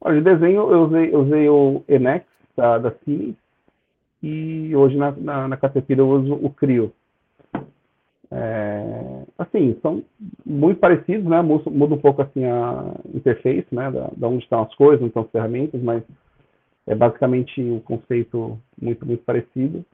Olha, 0.02 0.22
de 0.22 0.24
desenho 0.24 0.72
eu 0.72 0.84
usei, 0.84 1.16
usei 1.16 1.50
o 1.50 1.84
Enex, 1.88 2.26
da, 2.58 2.78
da 2.78 2.92
Cine, 2.92 3.38
e 4.22 4.76
hoje 4.76 4.98
na, 4.98 5.12
na, 5.12 5.48
na 5.48 5.58
Caterpillar 5.58 6.06
eu 6.06 6.10
uso 6.10 6.34
o 6.34 6.50
Crio. 6.50 6.94
É, 8.36 9.26
assim, 9.38 9.78
são 9.84 10.04
muito 10.44 10.80
parecidos, 10.80 11.26
né? 11.26 11.40
Muda, 11.42 11.94
um 11.94 12.00
pouco 12.00 12.24
assim 12.24 12.44
a 12.46 12.96
interface, 13.14 13.68
né? 13.72 13.92
Da, 13.92 14.10
da 14.18 14.28
onde 14.28 14.44
estão 14.44 14.64
as 14.64 14.74
coisas, 14.76 15.02
onde 15.02 15.10
estão 15.10 15.24
as 15.24 15.30
ferramentas, 15.30 15.82
mas 15.82 16.04
é 16.88 16.96
basicamente 16.96 17.62
um 17.62 17.80
conceito 17.80 18.60
muito, 18.82 19.06
muito 19.06 19.24
parecido. 19.24 19.86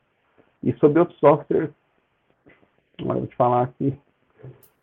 E 0.63 0.73
sobre 0.73 0.99
outros 0.99 1.19
softwares, 1.19 1.69
vou 2.99 3.27
te 3.27 3.35
falar 3.35 3.73
que 3.77 3.93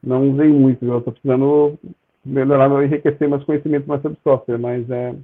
não 0.03 0.31
usei 0.31 0.49
muito, 0.49 0.85
eu 0.85 0.99
estou 0.99 1.13
precisando 1.13 1.79
melhorar, 2.25 2.71
enriquecer 2.85 3.29
meus 3.29 3.45
conhecimentos 3.45 3.89
mais 3.89 4.03
sobre 4.03 4.19
software, 4.23 4.59
mas 4.59 4.89
é, 4.91 5.15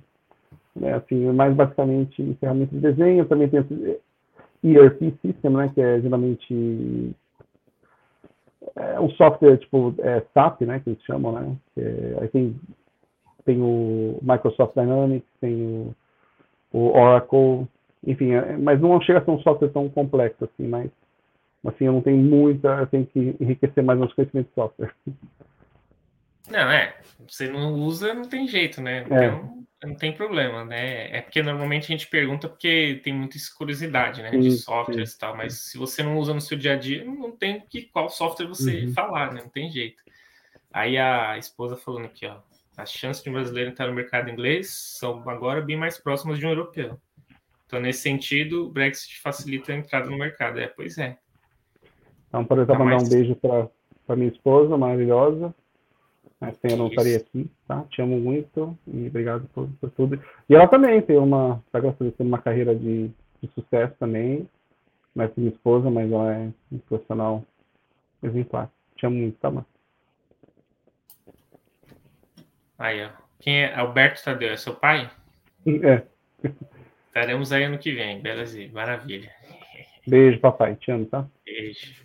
né, 0.74 0.94
assim, 0.94 1.30
mais 1.32 1.54
basicamente 1.54 2.36
ferramentas 2.40 2.80
de 2.80 2.80
desenho, 2.80 3.26
também 3.26 3.48
tem 3.48 3.60
ERP 4.64 5.14
System, 5.20 5.50
né, 5.50 5.70
que 5.74 5.80
é 5.80 6.00
geralmente 6.00 7.14
é 8.76 9.00
um 9.00 9.10
software 9.10 9.58
tipo 9.58 9.94
é, 9.98 10.22
SAP, 10.32 10.62
né, 10.62 10.80
que 10.80 10.90
eles 10.90 11.02
chamam, 11.02 11.32
né, 11.32 11.56
aí 12.20 12.28
tem, 12.28 12.56
tem 13.44 13.60
o 13.60 14.18
Microsoft 14.22 14.74
Dynamics, 14.74 15.28
tem 15.40 15.62
o, 15.62 15.94
o 16.72 16.98
Oracle, 16.98 17.66
enfim, 18.06 18.32
é, 18.32 18.56
mas 18.56 18.80
não 18.80 19.00
chega 19.00 19.18
a 19.18 19.24
ser 19.24 19.30
um 19.30 19.40
software 19.40 19.68
tão 19.68 19.88
complexo 19.88 20.44
assim, 20.44 20.68
mas 20.68 20.90
assim, 21.64 21.84
eu 21.84 21.92
não 21.92 22.02
tenho 22.02 22.18
muita, 22.18 22.68
eu 22.80 22.86
tenho 22.86 23.06
que 23.06 23.36
enriquecer 23.40 23.84
mais 23.84 23.98
meus 23.98 24.12
conhecimentos 24.14 24.50
de 24.50 24.54
software. 24.54 24.92
Não, 26.50 26.70
é, 26.70 26.96
você 27.28 27.48
não 27.48 27.74
usa, 27.74 28.12
não 28.14 28.24
tem 28.24 28.46
jeito, 28.48 28.80
né, 28.80 28.98
é. 28.98 29.02
então... 29.02 29.62
Não 29.84 29.96
tem 29.96 30.12
problema, 30.12 30.64
né? 30.64 31.10
É 31.10 31.20
porque 31.20 31.42
normalmente 31.42 31.86
a 31.86 31.88
gente 31.88 32.06
pergunta 32.06 32.48
porque 32.48 33.00
tem 33.02 33.12
muita 33.12 33.36
curiosidade, 33.58 34.22
né? 34.22 34.30
De 34.30 34.52
softwares 34.52 35.12
e 35.12 35.18
tal, 35.18 35.36
mas 35.36 35.54
se 35.54 35.76
você 35.76 36.04
não 36.04 36.18
usa 36.18 36.32
no 36.32 36.40
seu 36.40 36.56
dia 36.56 36.74
a 36.74 36.76
dia, 36.76 37.04
não 37.04 37.32
tem 37.32 37.60
que 37.68 37.82
qual 37.82 38.08
software 38.08 38.46
você 38.46 38.84
uhum. 38.84 38.92
falar, 38.92 39.32
né? 39.32 39.40
Não 39.42 39.50
tem 39.50 39.68
jeito. 39.68 40.00
Aí 40.72 40.96
a 40.96 41.36
esposa 41.36 41.76
falando 41.76 42.04
aqui, 42.04 42.26
ó, 42.26 42.36
as 42.76 42.92
chances 42.92 43.24
de 43.24 43.30
um 43.30 43.32
brasileiro 43.32 43.70
entrar 43.70 43.88
no 43.88 43.92
mercado 43.92 44.30
inglês 44.30 44.70
são 44.70 45.28
agora 45.28 45.60
bem 45.60 45.76
mais 45.76 45.98
próximas 45.98 46.38
de 46.38 46.46
um 46.46 46.50
europeu. 46.50 46.96
Então, 47.66 47.80
nesse 47.80 48.02
sentido, 48.02 48.66
o 48.66 48.70
Brexit 48.70 49.20
facilita 49.20 49.72
a 49.72 49.76
entrada 49.76 50.08
no 50.08 50.16
mercado. 50.16 50.60
É, 50.60 50.68
pois 50.68 50.96
é. 50.96 51.18
Então, 52.28 52.42
aproveitar 52.42 52.74
tá 52.74 52.78
mandar 52.78 52.96
mais... 52.96 53.08
um 53.08 53.10
beijo 53.10 53.34
para 53.34 54.16
minha 54.16 54.28
esposa 54.28 54.76
maravilhosa, 54.76 55.52
mas 56.42 56.56
sem 56.56 56.72
eu 56.72 56.76
não 56.76 56.88
estaria 56.88 57.18
aqui, 57.18 57.48
tá? 57.68 57.84
Te 57.84 58.02
amo 58.02 58.18
muito 58.18 58.76
e 58.84 59.06
obrigado 59.06 59.48
por, 59.54 59.68
por 59.80 59.90
tudo. 59.90 60.20
E 60.50 60.54
ela 60.56 60.66
também 60.66 61.00
tem 61.00 61.16
uma, 61.16 61.62
tá 61.70 61.78
gostando 61.78 62.12
uma 62.18 62.42
carreira 62.42 62.74
de, 62.74 63.12
de 63.40 63.48
sucesso 63.54 63.94
também, 63.96 64.48
não 65.14 65.24
é 65.24 65.30
minha 65.36 65.52
esposa, 65.52 65.88
mas 65.88 66.10
ela 66.10 66.34
é 66.34 66.50
um 66.72 66.78
profissional 66.78 67.44
exemplar. 68.20 68.68
Te 68.96 69.06
amo 69.06 69.18
muito, 69.18 69.38
tá, 69.38 69.52
mano? 69.52 69.66
Aí, 72.76 73.04
ó. 73.04 73.10
Quem 73.38 73.62
é? 73.62 73.74
Alberto 73.76 74.24
Tadeu, 74.24 74.50
é 74.50 74.56
seu 74.56 74.74
pai? 74.74 75.08
É. 75.64 76.02
Estaremos 77.06 77.52
aí 77.52 77.62
ano 77.62 77.78
que 77.78 77.92
vem, 77.92 78.20
beleza? 78.20 78.58
Maravilha. 78.72 79.30
Beijo, 80.04 80.40
papai. 80.40 80.74
Te 80.74 80.90
amo, 80.90 81.06
tá? 81.06 81.24
Beijo. 81.44 82.04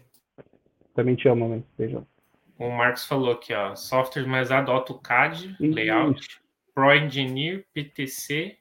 Também 0.93 1.15
te 1.15 1.27
amo, 1.27 1.49
mãe. 1.49 1.63
Beijo 1.75 2.05
o 2.60 2.70
Marcos 2.70 3.05
falou 3.05 3.32
aqui, 3.32 3.53
ó, 3.53 3.76
software 3.76 4.28
mais 4.28 4.51
adota 4.51 4.93
o 4.93 4.99
CAD, 4.99 5.55
layout, 5.60 6.41
Pro 6.74 6.93
Engineer, 6.93 7.66
PTC, 7.74 8.58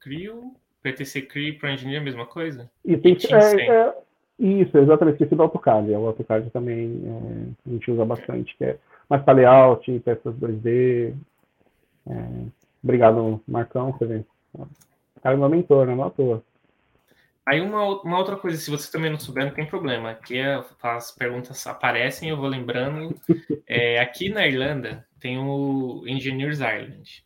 Creo, 0.00 0.54
PTC 0.82 1.22
Creo 1.22 1.48
e 1.48 1.52
Pro 1.52 1.68
Engineer, 1.68 2.00
a 2.00 2.04
mesma 2.04 2.26
coisa? 2.26 2.70
E 2.84 2.96
tem, 2.96 3.16
é, 3.30 3.70
é, 3.70 3.94
isso, 4.38 4.76
exatamente, 4.78 5.14
esqueci 5.14 5.34
do 5.34 5.42
AutoCAD, 5.42 5.90
o 5.92 6.06
AutoCAD 6.06 6.50
também 6.50 7.02
é, 7.04 7.70
a 7.70 7.72
gente 7.72 7.90
usa 7.90 8.04
bastante, 8.04 8.56
que 8.56 8.64
é 8.64 8.78
mais 9.08 9.22
para 9.22 9.34
layout, 9.34 10.00
peças 10.00 10.34
2D, 10.36 11.14
é, 12.06 12.12
obrigado 12.82 13.40
Marcão, 13.46 13.92
você 13.92 14.06
vê, 14.06 14.24
cara 15.24 15.36
é 15.36 15.38
meu 15.38 15.48
mentor, 15.48 15.86
não 15.86 16.04
é 16.04 16.06
à 16.06 16.10
toa. 16.10 16.42
Aí 17.46 17.60
uma, 17.60 18.02
uma 18.02 18.18
outra 18.18 18.36
coisa, 18.36 18.56
se 18.56 18.70
você 18.70 18.90
também 18.90 19.10
não 19.10 19.18
souber, 19.18 19.44
não 19.44 19.52
tem 19.52 19.66
problema. 19.66 20.10
Aqui 20.10 20.38
é, 20.38 20.62
as 20.82 21.10
perguntas 21.10 21.66
aparecem, 21.66 22.30
eu 22.30 22.36
vou 22.36 22.46
lembrando. 22.46 23.14
É, 23.66 23.98
aqui 23.98 24.28
na 24.28 24.46
Irlanda 24.46 25.06
tem 25.18 25.38
o 25.38 26.04
Engineers 26.06 26.60
Ireland, 26.60 27.24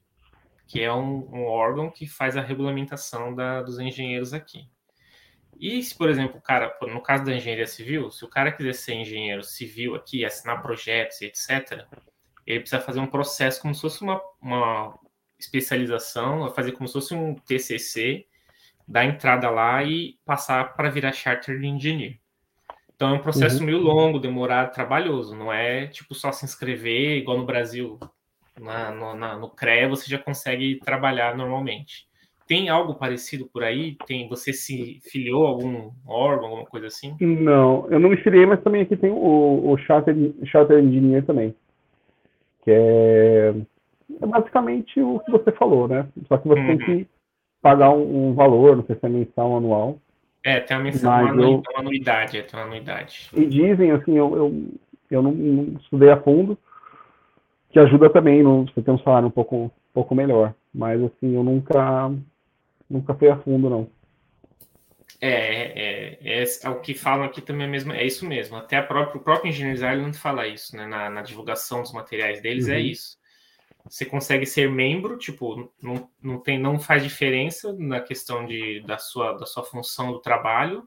que 0.68 0.80
é 0.80 0.92
um, 0.92 1.28
um 1.34 1.44
órgão 1.46 1.90
que 1.90 2.06
faz 2.06 2.36
a 2.36 2.40
regulamentação 2.40 3.34
da, 3.34 3.60
dos 3.60 3.80
engenheiros 3.80 4.32
aqui. 4.32 4.68
E 5.60 5.82
se, 5.82 5.96
por 5.96 6.08
exemplo, 6.08 6.38
o 6.38 6.40
cara, 6.40 6.76
no 6.82 7.02
caso 7.02 7.24
da 7.24 7.34
engenharia 7.34 7.66
civil, 7.66 8.10
se 8.12 8.24
o 8.24 8.28
cara 8.28 8.52
quiser 8.52 8.72
ser 8.74 8.94
engenheiro 8.94 9.42
civil 9.42 9.96
aqui, 9.96 10.24
assinar 10.24 10.62
projetos 10.62 11.20
e 11.20 11.26
etc., 11.26 11.84
ele 12.46 12.60
precisa 12.60 12.80
fazer 12.80 13.00
um 13.00 13.06
processo 13.06 13.60
como 13.60 13.74
se 13.74 13.80
fosse 13.80 14.00
uma, 14.00 14.22
uma 14.40 14.96
especialização, 15.38 16.48
fazer 16.54 16.72
como 16.72 16.86
se 16.86 16.94
fosse 16.94 17.14
um 17.14 17.34
TCC, 17.34 18.26
dar 18.88 19.04
entrada 19.04 19.50
lá 19.50 19.84
e 19.84 20.16
passar 20.24 20.74
para 20.74 20.88
virar 20.88 21.12
Chartered 21.12 21.64
Engineer. 21.66 22.16
Então 22.96 23.10
é 23.10 23.12
um 23.12 23.22
processo 23.22 23.60
uhum. 23.60 23.66
meio 23.66 23.78
longo, 23.78 24.18
demorado, 24.18 24.72
trabalhoso. 24.72 25.36
Não 25.36 25.52
é 25.52 25.86
tipo 25.86 26.14
só 26.14 26.32
se 26.32 26.44
inscrever, 26.44 27.18
igual 27.18 27.38
no 27.38 27.46
Brasil. 27.46 27.98
Na, 28.58 28.90
no, 28.90 29.14
na, 29.14 29.36
no 29.36 29.50
CREA 29.50 29.88
você 29.88 30.10
já 30.10 30.18
consegue 30.18 30.80
trabalhar 30.84 31.36
normalmente. 31.36 32.08
Tem 32.48 32.70
algo 32.70 32.94
parecido 32.94 33.46
por 33.52 33.62
aí? 33.62 33.96
Tem 34.06 34.26
Você 34.28 34.54
se 34.54 35.00
filiou 35.04 35.46
a 35.46 35.50
algum 35.50 35.90
órgão, 36.06 36.46
alguma 36.48 36.64
coisa 36.64 36.86
assim? 36.86 37.14
Não, 37.20 37.86
eu 37.90 38.00
não 38.00 38.08
me 38.08 38.16
filiei, 38.16 38.46
mas 38.46 38.62
também 38.62 38.82
aqui 38.82 38.96
tem 38.96 39.10
o, 39.10 39.70
o 39.70 39.76
Charter, 39.76 40.16
Charter 40.44 40.78
Engineer 40.78 41.24
também. 41.24 41.54
Que 42.64 42.70
é, 42.70 43.54
é 44.22 44.26
basicamente 44.26 44.98
o 45.00 45.20
que 45.20 45.30
você 45.30 45.52
falou, 45.52 45.86
né? 45.86 46.08
Só 46.26 46.38
que 46.38 46.48
você 46.48 46.58
uhum. 46.58 46.78
tem 46.78 46.78
que 46.78 47.17
pagar 47.60 47.90
um, 47.90 48.28
um, 48.28 48.34
valor, 48.34 48.76
não 48.76 48.84
sei 48.84 48.96
se 48.96 49.06
é 49.06 49.08
mensal 49.08 49.50
ou 49.50 49.56
anual. 49.56 49.98
É, 50.44 50.60
tem 50.60 50.76
uma, 50.76 50.84
mensal, 50.84 51.24
uma, 51.24 51.42
eu... 51.42 51.62
uma 51.70 51.80
anuidade, 51.80 52.38
é, 52.38 52.42
tem 52.42 52.58
uma 52.58 52.66
anuidade. 52.66 53.28
E 53.34 53.44
dizem, 53.44 53.90
assim, 53.90 54.16
eu, 54.16 54.36
eu, 54.36 54.64
eu 55.10 55.22
não, 55.22 55.32
não 55.32 55.78
estudei 55.80 56.10
a 56.10 56.20
fundo, 56.20 56.56
que 57.70 57.78
ajuda 57.78 58.08
também 58.10 58.42
no, 58.42 58.64
você 58.64 58.80
ter 58.80 58.90
um 58.90 58.98
salário 58.98 59.28
um 59.28 59.32
pouco, 59.32 59.56
um 59.56 59.70
pouco 59.92 60.14
melhor. 60.14 60.54
Mas, 60.72 61.02
assim, 61.02 61.34
eu 61.34 61.42
nunca 61.42 62.10
nunca 62.88 63.14
fui 63.14 63.28
a 63.28 63.36
fundo, 63.36 63.68
não. 63.68 63.88
É, 65.20 65.30
é, 65.30 66.18
é, 66.22 66.44
é, 66.44 66.68
o 66.68 66.80
que 66.80 66.94
falam 66.94 67.24
aqui 67.24 67.40
também 67.40 67.66
é, 67.66 67.70
mesmo, 67.70 67.92
é 67.92 68.04
isso 68.04 68.26
mesmo. 68.26 68.56
Até 68.56 68.80
própria, 68.80 69.20
o 69.20 69.24
próprio 69.24 69.50
engenheiro 69.50 70.02
não 70.02 70.14
fala 70.14 70.46
isso, 70.46 70.76
né? 70.76 70.86
Na, 70.86 71.10
na 71.10 71.22
divulgação 71.22 71.82
dos 71.82 71.92
materiais 71.92 72.40
deles 72.40 72.68
é 72.68 72.72
uhum. 72.72 72.78
é 72.78 72.80
isso. 72.82 73.17
Você 73.88 74.04
consegue 74.04 74.44
ser 74.44 74.70
membro, 74.70 75.16
tipo, 75.16 75.72
não, 75.82 76.10
não, 76.22 76.38
tem, 76.38 76.58
não 76.58 76.78
faz 76.78 77.02
diferença 77.02 77.72
na 77.72 78.00
questão 78.00 78.46
de, 78.46 78.80
da, 78.80 78.98
sua, 78.98 79.32
da 79.32 79.46
sua 79.46 79.62
função 79.62 80.12
do 80.12 80.20
trabalho, 80.20 80.86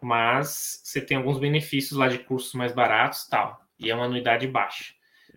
mas 0.00 0.80
você 0.84 1.00
tem 1.00 1.16
alguns 1.16 1.38
benefícios 1.38 1.98
lá 1.98 2.08
de 2.08 2.18
cursos 2.18 2.54
mais 2.54 2.72
baratos 2.72 3.26
tal, 3.26 3.60
e 3.78 3.90
é 3.90 3.94
uma 3.94 4.06
anuidade 4.06 4.46
baixa. 4.46 4.94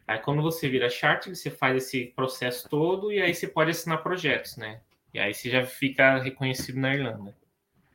Aí 0.08 0.20
quando 0.20 0.42
você 0.42 0.68
vira 0.68 0.90
charter, 0.90 1.36
você 1.36 1.50
faz 1.50 1.78
esse 1.78 2.08
processo 2.08 2.68
todo 2.68 3.12
e 3.12 3.22
aí 3.22 3.34
você 3.34 3.48
pode 3.48 3.72
assinar 3.72 4.02
projetos, 4.02 4.58
né? 4.58 4.82
E 5.14 5.20
aí 5.20 5.34
você 5.34 5.50
já 5.50 5.66
fica 5.66 6.18
reconhecido 6.20 6.80
na 6.80 6.94
Irlanda. 6.94 7.36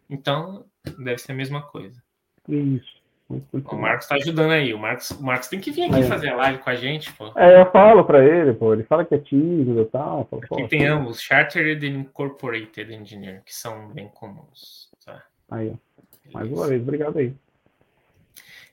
Então, 0.09 0.64
deve 0.99 1.18
ser 1.18 1.32
a 1.32 1.34
mesma 1.34 1.62
coisa. 1.62 2.03
Isso. 2.49 2.96
O 3.29 3.77
Marcos 3.77 4.05
está 4.05 4.14
ajudando 4.16 4.53
aí. 4.53 4.72
O 4.72 4.79
Marcos, 4.79 5.11
o 5.11 5.22
Marcos 5.22 5.49
tem 5.49 5.59
que 5.59 5.72
vir 5.72 5.85
aqui 5.85 6.01
é. 6.01 6.03
fazer 6.05 6.29
a 6.29 6.37
live 6.37 6.59
com 6.59 6.70
a 6.70 6.74
gente, 6.77 7.12
pô. 7.12 7.33
É, 7.37 7.61
eu 7.61 7.70
falo 7.72 8.05
para 8.05 8.24
ele, 8.24 8.53
pô. 8.53 8.72
Ele 8.72 8.85
fala 8.85 9.05
que 9.05 9.14
é 9.14 9.18
tímido 9.18 9.81
e 9.81 9.85
tal. 9.87 10.27
Falo, 10.31 10.43
aqui 10.45 10.68
tem 10.68 10.87
ambos, 10.87 11.20
Chartered 11.20 11.85
e 11.85 11.91
Incorporated 11.91 12.95
Engineer, 12.95 13.43
que 13.45 13.55
são 13.55 13.89
bem 13.89 14.09
comuns. 14.09 14.89
Tá? 15.05 15.22
Aí, 15.51 15.72
ó. 15.72 16.33
Mais 16.33 16.51
uma 16.51 16.66
vez, 16.68 16.83
obrigado 16.83 17.18
aí. 17.18 17.33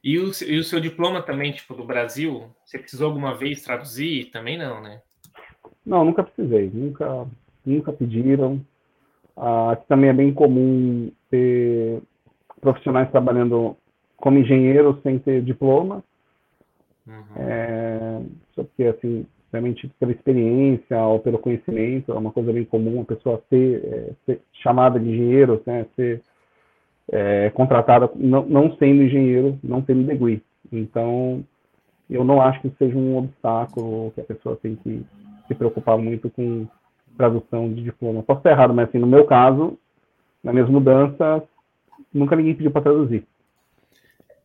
E 0.04 0.20
o, 0.20 0.32
e 0.46 0.58
o 0.58 0.64
seu 0.64 0.80
diploma 0.80 1.22
também, 1.22 1.52
tipo, 1.52 1.74
do 1.74 1.84
Brasil, 1.84 2.50
você 2.66 2.78
precisou 2.78 3.08
alguma 3.08 3.36
vez 3.36 3.62
traduzir? 3.62 4.26
Também 4.32 4.58
não, 4.58 4.82
né? 4.82 5.02
Não, 5.86 6.04
nunca 6.04 6.24
precisei. 6.24 6.70
Nunca, 6.74 7.26
nunca 7.66 7.92
pediram. 7.92 8.64
Ah, 9.36 9.78
também 9.88 10.10
é 10.10 10.14
bem 10.14 10.34
comum 10.34 11.12
ter 11.30 12.02
profissionais 12.62 13.10
trabalhando 13.12 13.76
como 14.24 14.40
engenheiro 14.40 14.98
sem 15.04 15.20
ter 15.20 15.42
diploma. 15.42 16.02
Uhum. 17.06 17.14
É, 17.36 18.22
só 18.56 18.64
porque, 18.64 18.84
assim, 18.84 19.26
realmente 19.52 19.86
pela 20.00 20.14
experiência 20.14 20.98
ou 20.98 21.20
pelo 21.20 21.38
conhecimento, 21.38 22.14
é 22.14 22.16
uma 22.16 22.32
coisa 22.32 22.54
bem 22.54 22.64
comum 22.64 23.02
a 23.02 23.04
pessoa 23.06 23.44
ser, 23.50 23.84
é, 23.84 24.14
ser 24.26 24.42
chamada 24.54 24.98
de 24.98 25.10
engenheiro, 25.10 25.62
né, 25.66 25.86
ser 25.98 26.22
é, 27.12 27.50
contratada 27.50 28.10
não, 28.16 28.46
não, 28.46 28.78
sendo 28.78 29.04
engenheiro, 29.04 29.60
não 29.62 29.82
tendo 29.82 30.08
degree. 30.08 30.42
Então, 30.72 31.44
eu 32.10 32.24
não 32.24 32.42
acho 32.42 32.62
que 32.62 32.72
seja 32.80 32.98
um 32.98 33.18
obstáculo 33.18 34.12
que 34.12 34.22
a 34.22 34.24
pessoa 34.24 34.56
tem 34.56 34.78
que 34.78 35.06
se 35.50 35.54
preocupar 35.54 35.98
muito 35.98 36.30
com 36.30 36.66
tradução 37.18 37.74
de 37.74 37.84
diploma. 37.84 38.24
Posso 38.24 38.40
estar 38.40 38.52
errado, 38.52 38.74
mas 38.74 38.88
assim, 38.88 39.00
no 39.00 39.08
meu 39.08 39.26
caso, 39.26 39.78
nas 40.42 40.54
minhas 40.54 40.70
mudanças, 40.70 41.44
nunca 42.14 42.38
ninguém 42.38 42.56
pediu 42.56 42.72
para 42.72 42.84
traduzir. 42.84 43.28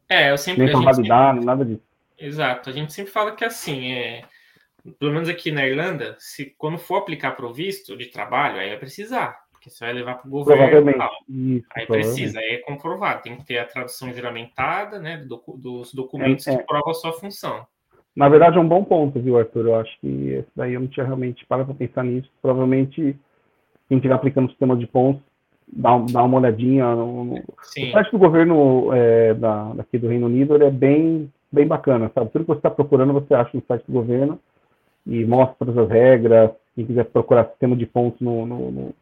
É, 0.08 0.30
eu 0.30 0.38
sempre. 0.38 0.64
Nem 0.64 0.72
para 0.72 0.92
validar, 0.92 1.32
sempre... 1.32 1.46
nada 1.46 1.64
disso. 1.64 1.82
Exato. 2.18 2.70
A 2.70 2.72
gente 2.72 2.92
sempre 2.92 3.12
fala 3.12 3.32
que 3.32 3.44
assim, 3.44 3.92
é... 3.92 4.24
pelo 4.98 5.12
menos 5.12 5.28
aqui 5.28 5.52
na 5.52 5.66
Irlanda, 5.66 6.16
se 6.18 6.54
quando 6.56 6.78
for 6.78 6.96
aplicar 6.96 7.32
para 7.32 7.46
o 7.46 7.52
visto 7.52 7.96
de 7.96 8.06
trabalho, 8.06 8.58
aí 8.58 8.68
vai 8.70 8.78
precisar. 8.78 9.38
Porque 9.52 9.70
você 9.70 9.84
vai 9.84 9.92
levar 9.92 10.14
para 10.14 10.28
o 10.28 10.30
governo. 10.30 10.90
Isso, 11.28 11.66
aí 11.74 11.86
precisa, 11.86 12.38
aí 12.38 12.54
é 12.54 12.58
comprovado. 12.58 13.22
Tem 13.22 13.36
que 13.36 13.44
ter 13.44 13.58
a 13.58 13.64
tradução 13.64 14.12
juramentada, 14.12 14.98
né? 15.00 15.24
dos 15.56 15.92
documentos 15.92 16.46
é, 16.46 16.54
é. 16.54 16.56
que 16.58 16.64
provam 16.64 16.90
a 16.90 16.94
sua 16.94 17.12
função. 17.12 17.66
Na 18.14 18.28
verdade, 18.28 18.56
é 18.56 18.60
um 18.60 18.68
bom 18.68 18.82
ponto, 18.82 19.20
viu, 19.20 19.38
Arthur? 19.38 19.66
Eu 19.66 19.76
acho 19.76 19.96
que 20.00 20.30
esse 20.30 20.48
daí 20.54 20.74
eu 20.74 20.80
não 20.80 20.88
tinha 20.88 21.06
realmente 21.06 21.44
parado 21.46 21.68
para 21.68 21.86
pensar 21.86 22.04
nisso. 22.04 22.28
Provavelmente, 22.42 23.16
quem 23.88 23.98
estiver 23.98 24.14
aplicando 24.14 24.46
o 24.46 24.50
sistema 24.50 24.76
de 24.76 24.86
pontos, 24.86 25.22
dá, 25.72 25.98
dá 26.10 26.22
uma 26.22 26.38
olhadinha. 26.38 26.94
No, 26.94 27.24
no... 27.24 27.34
O 27.34 27.92
site 27.92 28.10
do 28.10 28.18
governo 28.18 28.92
é, 28.92 29.34
da, 29.34 29.72
daqui 29.74 29.98
do 29.98 30.08
Reino 30.08 30.26
Unido 30.26 30.54
ele 30.54 30.64
é 30.64 30.70
bem, 30.70 31.32
bem 31.50 31.66
bacana, 31.66 32.10
sabe? 32.14 32.30
Tudo 32.30 32.44
que 32.44 32.48
você 32.48 32.58
está 32.58 32.70
procurando, 32.70 33.12
você 33.12 33.34
acha 33.34 33.50
no 33.54 33.62
site 33.66 33.84
do 33.86 33.92
governo 33.92 34.38
e 35.06 35.24
mostra 35.24 35.56
todas 35.58 35.78
as 35.78 35.88
regras. 35.88 36.50
Quem 36.74 36.86
quiser 36.86 37.04
procurar 37.06 37.46
sistema 37.46 37.76
de 37.76 37.86
pontos 37.86 38.20
no, 38.20 38.46
no, 38.46 38.94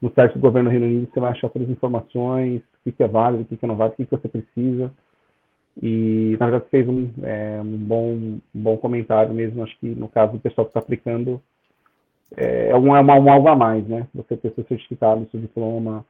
no, 0.00 0.12
site 0.14 0.34
do 0.34 0.40
governo 0.40 0.70
do 0.70 0.72
Reino 0.72 0.86
Unido, 0.86 1.10
você 1.12 1.20
vai 1.20 1.32
achar 1.32 1.48
todas 1.50 1.68
as 1.68 1.72
informações, 1.72 2.62
o 2.86 2.92
que, 2.92 3.02
é 3.02 3.08
válido, 3.08 3.42
o 3.42 3.46
que, 3.46 3.56
que 3.56 3.66
não 3.66 3.74
é 3.74 3.78
válido, 3.78 3.94
o 3.94 3.96
que, 3.96 4.06
que 4.06 4.16
você 4.16 4.28
precisa. 4.28 4.90
E, 5.80 6.36
na 6.40 6.46
verdade, 6.46 6.70
fez 6.70 6.88
um, 6.88 7.08
é, 7.22 7.60
um, 7.60 7.76
bom, 7.76 8.12
um 8.12 8.40
bom 8.54 8.76
comentário 8.76 9.32
mesmo. 9.32 9.62
Acho 9.62 9.78
que, 9.78 9.86
no 9.86 10.08
caso 10.08 10.32
do 10.32 10.40
pessoal 10.40 10.64
que 10.64 10.70
está 10.70 10.80
aplicando, 10.80 11.40
é, 12.36 12.70
é 12.70 12.76
um, 12.76 12.94
é 12.94 13.00
uma, 13.00 13.14
um 13.14 13.30
algo 13.30 13.48
a 13.48 13.56
mais, 13.56 13.86
né? 13.86 14.06
Você 14.14 14.36
ter 14.36 14.52
seu 14.54 14.64
certificado, 14.64 15.28
seu 15.30 15.40
diploma. 15.40 16.04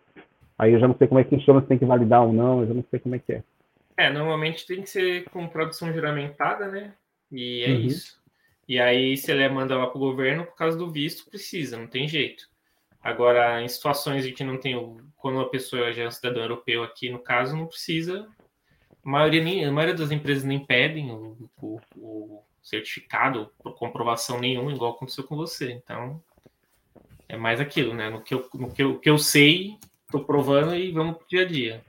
Aí 0.59 0.73
eu 0.73 0.81
já 0.81 0.89
não 0.89 0.97
sei 0.97 1.07
como 1.07 1.21
é 1.21 1.25
que 1.25 1.31
funciona, 1.31 1.61
se 1.61 1.69
tem 1.69 1.79
que 1.79 1.85
validar 1.85 2.23
ou 2.23 2.33
não, 2.33 2.61
eu 2.61 2.69
já 2.69 2.75
não 2.75 2.85
sei 2.91 2.99
como 2.99 3.15
é 3.15 3.19
que 3.19 3.33
é. 3.33 3.43
É, 3.97 4.11
normalmente 4.11 4.67
tem 4.67 4.83
que 4.83 4.91
ser 4.91 5.25
com 5.31 5.47
produção 5.49 5.93
juramentada, 5.93 6.69
né? 6.69 6.93
E 7.31 7.63
é 7.65 7.71
uhum. 7.71 7.81
isso. 7.81 8.19
E 8.69 8.79
aí, 8.79 9.17
se 9.17 9.31
ele 9.31 9.49
manda 9.49 9.77
lá 9.77 9.87
para 9.87 9.97
o 9.97 10.01
governo, 10.01 10.45
por 10.45 10.55
causa 10.57 10.77
do 10.77 10.91
visto, 10.91 11.29
precisa, 11.31 11.77
não 11.77 11.87
tem 11.87 12.07
jeito. 12.07 12.45
Agora, 13.03 13.63
em 13.63 13.69
situações 13.69 14.27
em 14.27 14.33
que 14.33 14.45
não 14.45 14.59
tem, 14.59 14.77
quando 15.17 15.41
a 15.41 15.49
pessoa 15.49 15.93
já 15.93 16.03
é 16.03 16.09
um 16.09 16.11
cidadão 16.11 16.43
europeu 16.43 16.83
aqui, 16.83 17.09
no 17.09 17.19
caso, 17.19 17.57
não 17.57 17.67
precisa, 17.67 18.29
a 19.05 19.09
maioria, 19.09 19.43
nem, 19.43 19.65
a 19.65 19.73
maioria 19.73 19.97
das 19.97 20.11
empresas 20.11 20.45
nem 20.45 20.59
pedem 20.59 21.11
o, 21.11 21.51
o, 21.63 21.81
o 21.97 22.43
certificado 22.69 23.51
por 23.59 23.75
comprovação 23.77 24.39
nenhuma, 24.39 24.73
igual 24.73 24.93
aconteceu 24.93 25.25
com 25.25 25.37
você. 25.37 25.73
Então, 25.73 26.23
é 27.29 27.37
mais 27.37 27.61
aquilo, 27.61 27.95
né? 27.95 28.11
No 28.11 28.23
que 28.23 28.35
eu, 28.35 28.49
no 28.55 28.73
que 28.73 28.83
eu, 28.83 28.99
que 28.99 29.09
eu 29.09 29.19
sei, 29.19 29.79
estou 30.05 30.25
provando 30.25 30.75
e 30.75 30.93
vamos 30.93 31.17
pro 31.17 31.27
dia 31.29 31.43
a 31.43 31.47
dia. 31.47 31.85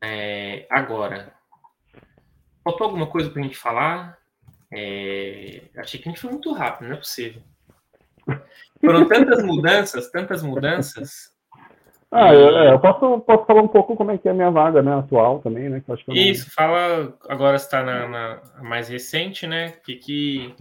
É, 0.00 0.66
agora, 0.70 1.34
faltou 2.62 2.84
alguma 2.86 3.08
coisa 3.08 3.28
para 3.28 3.40
a 3.40 3.44
gente 3.44 3.56
falar? 3.56 4.18
É, 4.72 5.62
achei 5.76 6.00
que 6.00 6.08
a 6.08 6.12
gente 6.12 6.20
foi 6.20 6.30
muito 6.30 6.52
rápido, 6.52 6.88
não 6.88 6.94
é 6.94 6.98
possível. 6.98 7.42
Foram 8.80 9.08
tantas 9.08 9.42
mudanças, 9.42 10.10
tantas 10.10 10.42
mudanças, 10.42 11.35
ah, 12.10 12.32
eu, 12.32 12.56
é, 12.56 12.72
eu 12.72 12.78
posso, 12.78 13.20
posso 13.20 13.44
falar 13.46 13.62
um 13.62 13.68
pouco 13.68 13.96
como 13.96 14.12
é 14.12 14.18
que 14.18 14.28
é 14.28 14.30
a 14.30 14.34
minha 14.34 14.50
vaga, 14.50 14.80
né, 14.80 14.94
atual 14.94 15.40
também, 15.40 15.68
né? 15.68 15.82
Que 15.84 15.92
acho 15.92 16.04
que 16.04 16.12
Isso, 16.12 16.46
não... 16.46 16.54
fala, 16.54 17.14
agora 17.28 17.56
está 17.56 17.82
na, 17.82 18.08
na, 18.08 18.40
mais 18.62 18.88
recente, 18.88 19.46
né? 19.46 19.72
Que 19.84 19.96
que... 19.96 20.54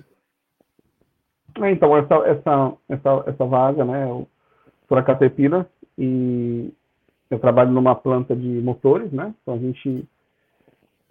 É, 1.62 1.72
então, 1.72 1.96
essa, 1.96 2.16
essa, 2.26 2.74
essa, 2.90 3.24
essa 3.28 3.46
vaga, 3.46 3.86
né, 3.86 4.04
eu 4.04 4.28
sou 4.88 4.98
a 4.98 5.04
Caterpillar 5.04 5.66
e 5.98 6.74
eu 7.30 7.40
trabalho 7.40 7.72
numa 7.72 7.96
planta 7.96 8.36
de 8.36 8.48
motores, 8.48 9.12
né? 9.12 9.34
Então 9.42 9.54
a 9.54 9.58
gente, 9.58 10.04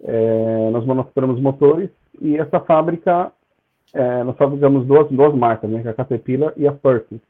é, 0.03 0.69
nós 0.71 0.85
manufacturamos 0.85 1.39
motores 1.39 1.89
e 2.21 2.37
essa 2.37 2.59
fábrica, 2.59 3.31
é, 3.93 4.23
nós 4.23 4.37
fabricamos 4.37 4.85
duas, 4.85 5.09
duas 5.09 5.33
marcas, 5.33 5.69
né? 5.69 5.81
Que 5.81 5.87
é 5.87 5.91
a 5.91 5.95
Caterpillar 5.95 6.53
e 6.57 6.67
a 6.67 6.73
Perkins. 6.73 7.21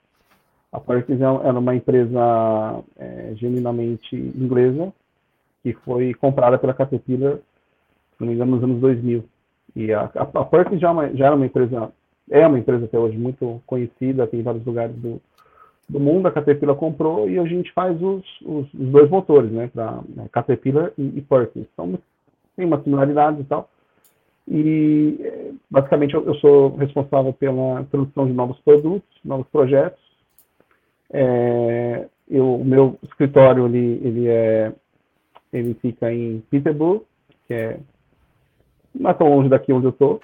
A 0.72 0.80
Perkins 0.80 1.22
era 1.22 1.32
é 1.48 1.52
uma 1.52 1.76
empresa 1.76 2.84
é, 2.98 3.34
genuinamente 3.36 4.16
inglesa 4.16 4.92
que 5.64 5.74
foi 5.74 6.14
comprada 6.14 6.60
pela 6.60 6.74
Caterpillar, 6.74 7.38
se 7.38 7.42
não 8.20 8.28
me 8.28 8.34
engano, 8.36 8.52
nos 8.52 8.64
anos 8.64 8.80
2000. 8.82 9.24
E 9.76 9.92
a, 9.92 10.02
a, 10.16 10.22
a 10.22 10.46
Perkins 10.46 10.80
já, 10.80 10.92
é 11.04 11.16
já 11.16 11.26
era 11.28 11.36
uma 11.36 11.46
empresa, 11.46 11.92
é 12.30 12.46
uma 12.46 12.60
empresa 12.60 12.86
até 12.86 13.00
hoje 13.00 13.18
muito 13.18 13.62
conhecida, 13.66 14.28
tem 14.28 14.42
em 14.42 14.44
vários 14.44 14.64
lugares 14.66 14.96
do, 14.96 15.20
do 15.90 16.00
mundo. 16.00 16.28
A 16.28 16.32
Caterpillar 16.32 16.76
comprou 16.76 17.30
e 17.30 17.40
a 17.40 17.46
gente 17.46 17.72
faz 17.74 18.00
os, 18.02 18.24
os, 18.42 18.72
os 18.74 18.90
dois 18.92 19.10
motores, 19.10 19.52
né, 19.52 19.68
para 19.74 20.02
né, 20.16 20.28
Caterpillar 20.32 20.92
e, 20.98 21.18
e 21.18 21.22
Perkins. 21.22 21.66
Então, 21.74 21.98
tem 22.56 22.66
uma 22.66 22.82
similaridade 22.84 23.42
e 23.42 23.44
tal. 23.46 23.70
E, 24.48 25.18
é, 25.22 25.52
basicamente, 25.70 26.14
eu, 26.14 26.24
eu 26.26 26.36
sou 26.36 26.76
responsável 26.76 27.34
pela 27.34 27.84
produção 27.86 28.28
de 28.28 28.34
novos 28.34 28.60
produtos, 28.60 29.10
novos 29.24 29.48
projetos, 29.48 30.05
é, 31.12 32.08
eu, 32.30 32.56
o 32.56 32.66
meu 32.66 32.98
escritório 33.04 33.66
ele, 33.66 34.02
ele, 34.04 34.28
é, 34.28 34.74
ele 35.54 35.74
fica 35.76 36.12
em 36.12 36.42
Peterborough, 36.50 37.04
que 37.48 37.54
é 37.54 37.80
não 38.98 39.10
é 39.10 39.14
tão 39.14 39.28
longe 39.28 39.50
daqui 39.50 39.74
onde 39.74 39.86
eu 39.86 39.92
estou, 39.92 40.22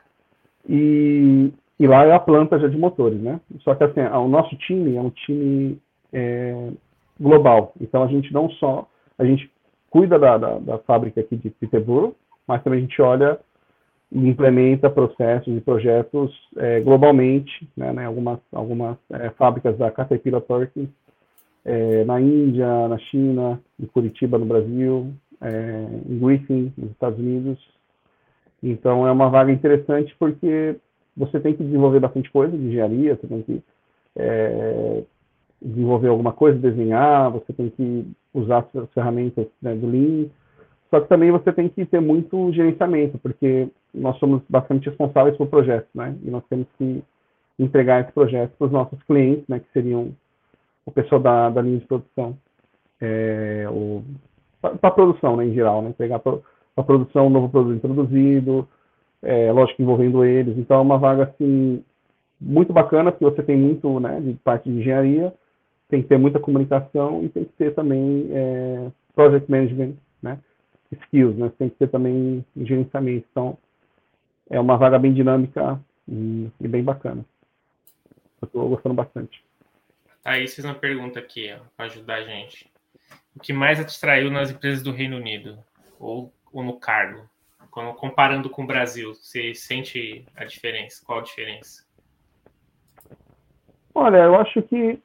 e, 0.68 1.52
e 1.78 1.88
lá 1.88 2.06
é 2.06 2.14
a 2.14 2.20
planta 2.20 2.58
já 2.58 2.68
de 2.70 2.78
motores, 2.78 3.20
né? 3.20 3.40
Só 3.60 3.76
que 3.76 3.84
assim, 3.84 4.00
o 4.00 4.28
nosso 4.30 4.56
time 4.56 4.96
é 4.96 5.02
um 5.02 5.10
time 5.10 5.78
é, 6.14 6.70
global, 7.20 7.74
então 7.82 8.02
a 8.02 8.08
gente 8.08 8.34
não 8.34 8.50
só, 8.52 8.88
a 9.20 9.26
gente 9.26 9.52
cuida 9.90 10.18
da, 10.18 10.38
da, 10.38 10.58
da 10.60 10.78
fábrica 10.80 11.20
aqui 11.20 11.36
de 11.36 11.50
Peterborough, 11.50 12.16
mas 12.48 12.64
também 12.64 12.80
a 12.80 12.82
gente 12.82 13.02
olha 13.02 13.38
e 14.12 14.28
implementa 14.28 14.90
processos 14.90 15.56
e 15.56 15.62
projetos 15.62 16.32
é, 16.58 16.82
globalmente, 16.82 17.68
né, 17.78 17.94
né, 17.94 18.06
algumas, 18.06 18.40
algumas 18.52 18.98
é, 19.10 19.30
fábricas 19.32 19.78
da 19.78 19.90
Caterpillar 19.90 20.42
Perkins, 20.42 20.90
é, 21.64 22.04
na 22.04 22.20
Índia, 22.20 22.88
na 22.88 22.98
China, 22.98 23.60
em 23.80 23.86
Curitiba, 23.86 24.38
no 24.38 24.46
Brasil, 24.46 25.14
é, 25.40 25.86
em 26.10 26.20
Griffin, 26.20 26.74
nos 26.78 26.92
Estados 26.92 27.20
Unidos. 27.20 27.60
Então, 28.62 29.08
é 29.08 29.12
uma 29.12 29.30
vaga 29.30 29.52
interessante 29.52 30.16
porque 30.20 30.76
você 31.16 31.40
tem 31.40 31.54
que 31.54 31.64
desenvolver 31.64 32.00
bastante 32.00 32.30
coisa 32.32 32.56
de 32.56 32.64
engenharia, 32.64 33.16
você 33.16 33.28
tem 33.28 33.42
que 33.42 33.64
é, 34.18 35.04
desenvolver 35.62 36.10
alguma 36.10 36.34
coisa, 36.34 36.58
desenhar, 36.58 37.32
você 37.32 37.54
tem 37.54 37.70
que 37.70 38.06
usar 38.34 38.68
as 38.76 38.90
ferramentas 38.94 39.48
né, 39.62 39.76
do 39.76 39.88
Lean, 39.88 40.28
só 40.92 41.00
que 41.00 41.08
também 41.08 41.32
você 41.32 41.54
tem 41.54 41.70
que 41.70 41.86
ter 41.86 42.02
muito 42.02 42.52
gerenciamento, 42.52 43.18
porque 43.18 43.70
nós 43.94 44.18
somos 44.20 44.42
bastante 44.50 44.90
responsáveis 44.90 45.38
por 45.38 45.48
projetos, 45.48 45.90
né? 45.96 46.14
E 46.22 46.30
nós 46.30 46.44
temos 46.50 46.68
que 46.78 47.02
entregar 47.58 48.02
esse 48.02 48.12
projeto 48.12 48.52
para 48.58 48.68
os 48.68 48.74
nossos 48.74 49.02
clientes, 49.04 49.46
né? 49.48 49.60
Que 49.60 49.72
seriam 49.72 50.12
o 50.86 50.92
pessoal 50.92 51.22
da, 51.22 51.50
da 51.50 51.62
linha 51.62 51.80
de 51.80 51.86
produção, 51.86 52.38
é, 53.00 53.66
para 54.60 54.90
a 54.90 54.92
produção, 54.92 55.38
né? 55.38 55.46
Em 55.46 55.54
geral, 55.54 55.82
né? 55.82 55.90
Entregar 55.92 56.20
para 56.20 56.38
a 56.76 56.84
produção 56.84 57.28
um 57.28 57.30
novo 57.30 57.48
produto 57.48 57.78
introduzido, 57.78 58.68
é, 59.24 59.50
lógico, 59.50 59.82
envolvendo 59.82 60.26
eles. 60.26 60.58
Então, 60.58 60.80
é 60.80 60.82
uma 60.82 60.98
vaga, 60.98 61.24
assim, 61.24 61.82
muito 62.40 62.74
bacana, 62.74 63.14
porque 63.14 63.24
você 63.24 63.42
tem 63.42 63.56
muito, 63.56 63.98
né? 64.02 64.20
De 64.20 64.34
parte 64.44 64.70
de 64.70 64.78
engenharia, 64.78 65.34
tem 65.88 66.02
que 66.02 66.10
ter 66.10 66.18
muita 66.18 66.38
comunicação 66.38 67.24
e 67.24 67.30
tem 67.30 67.46
que 67.46 67.54
ter 67.54 67.74
também 67.74 68.28
é, 68.32 68.92
project 69.16 69.50
management? 69.50 69.94
Skills, 70.92 71.36
né? 71.38 71.52
Tem 71.58 71.70
que 71.70 71.76
ter 71.76 71.88
também 71.88 72.46
gerenciamento. 72.56 73.26
Então, 73.32 73.58
é 74.50 74.60
uma 74.60 74.78
vaga 74.78 75.00
bem 75.00 75.14
dinâmica 75.14 75.80
e, 76.08 76.50
e 76.60 76.68
bem 76.68 76.84
bacana. 76.84 77.26
Eu 78.42 78.46
estou 78.46 78.70
gostando 78.70 78.96
bastante. 78.96 79.44
Thaís 80.24 80.54
fez 80.54 80.66
uma 80.66 80.76
pergunta 80.76 81.20
aqui, 81.20 81.56
para 81.76 81.86
ajudar 81.86 82.16
a 82.16 82.24
gente. 82.24 82.70
O 83.36 83.40
que 83.40 83.54
mais 83.54 83.80
a 83.80 84.30
nas 84.30 84.52
empresas 84.52 84.84
do 84.84 84.92
Reino 84.92 85.18
Unido? 85.18 85.58
Ou, 86.00 86.32
ou 86.52 86.64
no 86.64 86.80
cargo? 86.80 87.30
Quando, 87.70 87.94
comparando 87.94 88.50
com 88.50 88.64
o 88.64 88.68
Brasil, 88.68 89.14
você 89.14 89.56
sente 89.56 90.26
a 90.36 90.44
diferença? 90.44 91.02
Qual 91.06 91.20
a 91.20 91.24
diferença? 91.24 91.86
Olha, 93.94 94.18
eu 94.18 94.36
acho 94.36 94.62
que 94.64 95.00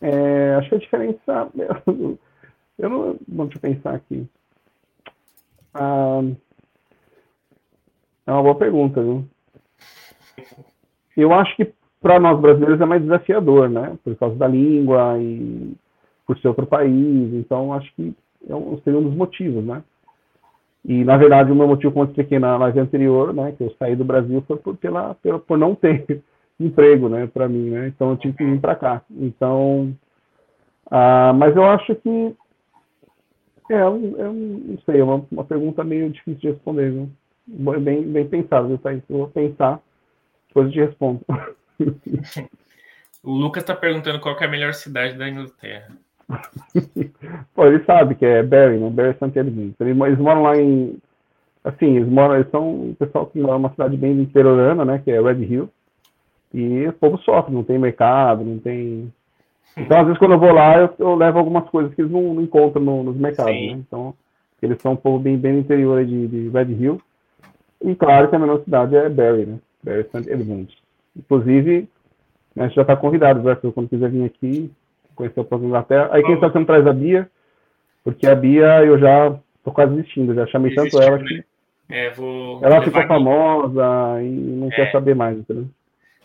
é, 0.00 0.54
acho 0.54 0.68
que 0.70 0.74
a 0.74 0.78
diferença. 0.78 1.50
Eu 2.78 2.88
não. 2.88 3.18
Deixa 3.28 3.58
eu 3.58 3.60
pensar 3.60 3.94
aqui. 3.94 4.26
Ah, 5.74 6.22
é 8.26 8.32
uma 8.32 8.42
boa 8.42 8.54
pergunta, 8.54 9.02
viu? 9.02 9.24
Eu 11.16 11.32
acho 11.34 11.54
que 11.56 11.72
para 12.00 12.18
nós 12.18 12.40
brasileiros 12.40 12.80
é 12.80 12.86
mais 12.86 13.02
desafiador, 13.02 13.68
né? 13.68 13.98
Por 14.02 14.16
causa 14.16 14.36
da 14.36 14.48
língua 14.48 15.18
e 15.18 15.74
por 16.26 16.38
ser 16.38 16.48
outro 16.48 16.66
país. 16.66 17.34
Então, 17.34 17.72
acho 17.72 17.92
que 17.94 18.14
é 18.48 18.54
um, 18.54 18.80
seria 18.82 18.98
um 18.98 19.02
dos 19.02 19.14
motivos, 19.14 19.64
né? 19.64 19.82
E, 20.84 21.04
na 21.04 21.16
verdade, 21.16 21.52
o 21.52 21.54
meu 21.54 21.68
motivo, 21.68 21.92
como 21.92 22.06
eu 22.06 22.08
expliquei 22.08 22.38
na 22.38 22.56
live 22.56 22.80
anterior, 22.80 23.34
né? 23.34 23.52
Que 23.52 23.64
eu 23.64 23.74
saí 23.78 23.94
do 23.94 24.04
Brasil 24.04 24.42
foi 24.46 24.56
por, 24.56 24.76
pela, 24.76 25.14
pela, 25.16 25.38
por 25.38 25.58
não 25.58 25.74
ter 25.74 26.22
emprego, 26.58 27.08
né? 27.08 27.26
Para 27.26 27.48
mim, 27.48 27.70
né? 27.70 27.88
Então, 27.88 28.10
eu 28.10 28.16
tive 28.16 28.36
que 28.36 28.44
vir 28.44 28.60
para 28.60 28.74
cá. 28.74 29.02
Então, 29.10 29.92
ah, 30.90 31.32
mas 31.34 31.54
eu 31.54 31.64
acho 31.64 31.94
que 31.96 32.34
é, 33.70 33.82
eu, 33.82 34.16
eu 34.18 34.32
não 34.32 34.78
sei, 34.84 35.00
é 35.00 35.04
uma, 35.04 35.24
uma 35.30 35.44
pergunta 35.44 35.84
meio 35.84 36.10
difícil 36.10 36.40
de 36.40 36.50
responder, 36.50 36.90
viu? 36.90 37.08
Bem, 37.80 38.02
bem 38.02 38.26
pensado, 38.26 38.66
viu, 38.66 38.78
Thaís? 38.78 39.02
Eu 39.08 39.18
vou 39.18 39.28
pensar, 39.28 39.80
depois 40.48 40.66
eu 40.66 40.72
te 40.72 40.80
respondo. 40.80 41.20
o 43.22 43.30
Lucas 43.32 43.62
está 43.62 43.74
perguntando 43.74 44.18
qual 44.18 44.36
é 44.38 44.44
a 44.44 44.48
melhor 44.48 44.74
cidade 44.74 45.16
da 45.16 45.28
Inglaterra. 45.28 45.88
Pô, 47.54 47.66
ele 47.66 47.84
sabe 47.84 48.16
que 48.16 48.26
é 48.26 48.42
Barry, 48.42 48.78
né? 48.78 48.90
Barry 48.90 49.14
St. 49.14 49.38
Edmunds. 49.38 49.80
Eles, 49.80 50.18
moram 50.18 50.42
lá 50.42 50.56
em. 50.56 50.98
Assim, 51.62 51.96
eles 51.96 52.08
moram, 52.08 52.36
eles 52.36 52.50
são 52.50 52.86
um 52.86 52.94
pessoal 52.94 53.26
que 53.26 53.38
mora 53.38 53.54
numa 53.54 53.70
cidade 53.70 53.96
bem 53.96 54.20
interiorana, 54.20 54.84
né? 54.84 55.00
Que 55.04 55.12
é 55.12 55.20
Red 55.20 55.44
Hill. 55.44 55.70
E 56.52 56.88
o 56.88 56.92
povo 56.92 57.18
sofre, 57.18 57.54
não 57.54 57.62
tem 57.62 57.78
mercado, 57.78 58.44
não 58.44 58.58
tem 58.58 59.12
então, 59.76 59.98
às 59.98 60.04
vezes, 60.04 60.18
quando 60.18 60.32
eu 60.32 60.38
vou 60.38 60.52
lá, 60.52 60.78
eu, 60.78 60.94
eu 60.98 61.14
levo 61.14 61.38
algumas 61.38 61.68
coisas 61.68 61.94
que 61.94 62.02
eles 62.02 62.10
não, 62.10 62.34
não 62.34 62.42
encontram 62.42 62.82
no, 62.82 63.02
nos 63.02 63.16
mercados, 63.16 63.52
né? 63.52 63.72
Então, 63.72 64.14
eles 64.60 64.80
são 64.80 64.92
um 64.92 64.96
povo 64.96 65.18
bem, 65.18 65.36
bem 65.36 65.54
no 65.54 65.58
interior 65.60 66.04
de, 66.04 66.28
de 66.28 66.48
Red 66.50 66.72
Hill. 66.72 67.00
E 67.82 67.94
claro 67.94 68.28
que 68.28 68.36
a 68.36 68.38
menor 68.38 68.62
cidade 68.62 68.94
é 68.94 69.08
Barry, 69.08 69.46
né? 69.46 69.58
Barry 69.82 70.04
St. 70.04 70.30
Edmunds. 70.30 70.74
Inclusive, 71.16 71.88
né, 72.54 72.64
a 72.64 72.66
gente 72.66 72.76
já 72.76 72.82
está 72.82 72.96
convidado, 72.96 73.48
Arthur, 73.48 73.72
quando 73.72 73.88
quiser 73.88 74.10
vir 74.10 74.24
aqui, 74.24 74.70
conhecer 75.14 75.40
o 75.40 75.44
povo 75.44 75.62
da 75.62 75.68
Inglaterra. 75.68 76.08
Aí 76.12 76.22
quem 76.22 76.34
está 76.34 76.50
sendo 76.50 76.66
traz 76.66 76.86
a 76.86 76.92
Bia, 76.92 77.28
porque 78.04 78.26
a 78.26 78.34
Bia 78.34 78.84
eu 78.84 78.98
já 78.98 79.34
tô 79.64 79.72
quase 79.72 79.94
desistindo, 79.94 80.34
já 80.34 80.46
chamei 80.46 80.74
tanto 80.74 81.00
ela 81.00 81.18
que. 81.18 81.34
Né? 81.34 81.44
É, 81.92 82.10
vou 82.10 82.60
ela 82.62 82.82
ficou 82.82 83.04
famosa 83.04 84.22
e 84.22 84.28
não 84.28 84.68
é. 84.68 84.70
quer 84.70 84.92
saber 84.92 85.14
mais, 85.14 85.38
entendeu? 85.38 85.66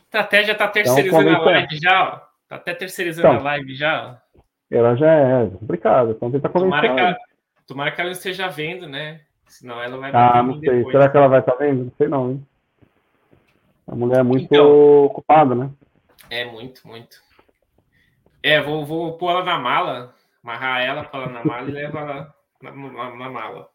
Estratégia 0.04 0.52
está 0.52 0.68
terceirizando 0.68 1.28
então, 1.28 1.42
a 1.42 1.46
live 1.46 1.80
já, 1.82 2.14
ó. 2.14 2.35
Tá 2.48 2.58
até 2.58 2.74
terceirizando 2.74 3.28
então, 3.28 3.40
a 3.40 3.44
live 3.44 3.76
já. 3.76 4.22
Ela 4.70 4.96
já 4.96 5.12
é 5.12 5.48
complicada, 5.48 6.12
então 6.12 6.32
tenta 6.32 6.50
convencer 6.50 6.82
tomara 6.82 6.94
que, 6.94 7.00
ela, 7.00 7.18
tomara 7.68 7.92
que 7.92 8.02
ela 8.02 8.12
esteja 8.12 8.48
vendo, 8.48 8.88
né? 8.88 9.22
Senão 9.48 9.82
ela 9.82 9.98
vai 9.98 10.12
Ah, 10.14 10.44
não 10.44 10.60
sei. 10.60 10.78
Depois. 10.78 10.92
Será 10.92 11.10
que 11.10 11.18
ela 11.18 11.28
vai 11.28 11.40
estar 11.40 11.54
tá 11.54 11.58
vendo? 11.60 11.86
Não 11.86 11.92
sei 11.98 12.08
não, 12.08 12.32
hein? 12.32 12.48
A 13.88 13.96
mulher 13.96 14.20
é 14.20 14.24
muito 14.24 14.46
então, 14.46 15.04
ocupada, 15.06 15.54
né? 15.54 15.70
É, 16.30 16.46
muito, 16.46 16.88
muito. 16.88 17.18
É, 18.42 18.62
vou, 18.62 18.86
vou 18.86 19.18
pôr 19.18 19.32
ela 19.32 19.44
na 19.44 19.60
mala, 19.60 20.16
amarrar 20.44 20.82
ela, 20.82 21.04
pôr 21.04 21.22
ela 21.22 21.32
na 21.32 21.46
mala 21.46 21.70
e 21.70 21.72
levar 21.72 22.02
ela 22.02 22.36
na, 22.62 22.72
na, 22.72 23.16
na 23.16 23.30
mala. 23.30 23.70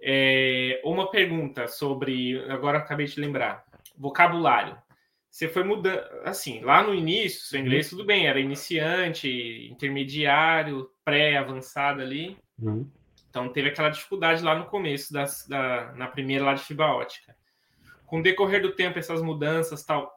É, 0.00 0.80
uma 0.84 1.10
pergunta 1.10 1.66
sobre. 1.66 2.44
Agora 2.48 2.78
acabei 2.78 3.06
de 3.06 3.20
lembrar. 3.20 3.64
Vocabulário 3.96 4.76
você 5.36 5.48
foi 5.48 5.64
mudando. 5.64 6.02
Assim, 6.24 6.60
lá 6.60 6.82
no 6.82 6.94
início, 6.94 7.42
seu 7.42 7.60
inglês 7.60 7.92
uhum. 7.92 7.98
tudo 7.98 8.06
bem, 8.06 8.26
era 8.26 8.40
iniciante, 8.40 9.68
intermediário, 9.70 10.90
pré-avançado 11.04 12.00
ali. 12.00 12.38
Uhum. 12.58 12.88
Então 13.28 13.50
teve 13.50 13.68
aquela 13.68 13.90
dificuldade 13.90 14.42
lá 14.42 14.58
no 14.58 14.64
começo, 14.64 15.12
das, 15.12 15.46
da, 15.46 15.92
na 15.92 16.06
primeira 16.06 16.42
lá 16.42 16.54
de 16.54 16.64
fibra 16.64 16.86
ótica. 16.86 17.36
Com 18.06 18.20
o 18.20 18.22
decorrer 18.22 18.62
do 18.62 18.72
tempo, 18.72 18.98
essas 18.98 19.20
mudanças 19.20 19.84
tal, 19.84 20.10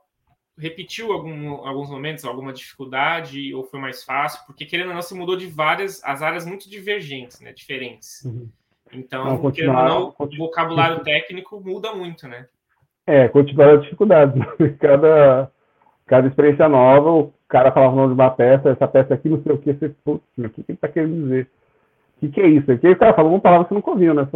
repetiu 0.58 1.12
algum, 1.12 1.68
alguns 1.68 1.90
momentos, 1.90 2.24
alguma 2.24 2.54
dificuldade, 2.54 3.54
ou 3.54 3.66
foi 3.66 3.82
mais 3.82 4.06
fácil? 4.06 4.46
Porque 4.46 4.66
querendo 4.66 4.88
ou 4.88 4.94
não, 4.94 5.02
você 5.02 5.14
mudou 5.14 5.36
de 5.36 5.48
várias, 5.48 6.02
as 6.02 6.22
áreas 6.22 6.46
muito 6.46 6.70
divergentes, 6.70 7.42
né? 7.42 7.52
Diferentes. 7.52 8.24
Uhum. 8.24 8.50
Então, 8.94 9.26
não, 9.26 9.52
querendo 9.52 9.78
ou 9.78 9.84
não, 9.84 10.16
o 10.18 10.38
vocabulário 10.38 11.04
técnico 11.04 11.60
muda 11.60 11.94
muito, 11.94 12.26
né? 12.26 12.48
É, 13.10 13.28
continuar 13.28 13.74
as 13.74 13.82
dificuldades. 13.82 14.40
cada, 14.80 15.50
cada 16.06 16.28
experiência 16.28 16.70
nova, 16.70 17.12
o 17.12 17.34
cara 17.48 17.72
falava 17.72 17.94
o 17.94 17.96
nome 17.96 18.10
de 18.10 18.22
uma 18.22 18.30
peça, 18.30 18.70
essa 18.70 18.88
peça 18.88 19.16
aqui, 19.16 19.28
não 19.28 19.42
sei 19.42 19.52
o 19.52 19.58
que, 19.58 19.74
você, 19.74 19.90
putz, 20.06 20.24
o 20.38 20.50
que, 20.50 20.62
que 20.62 20.72
ele 20.74 20.78
tá 20.78 20.88
querendo 20.88 21.24
dizer? 21.24 21.48
O 22.16 22.20
que, 22.20 22.30
que 22.30 22.40
é 22.40 22.48
isso? 22.48 22.72
Aqui 22.72 22.88
o 22.88 22.96
cara 22.96 23.16
falou 23.16 23.32
uma 23.32 23.40
palavra 23.40 23.66
que 23.66 23.70
você 23.70 23.76
nunca 23.76 23.90
ouviu, 23.90 24.14
né? 24.14 24.28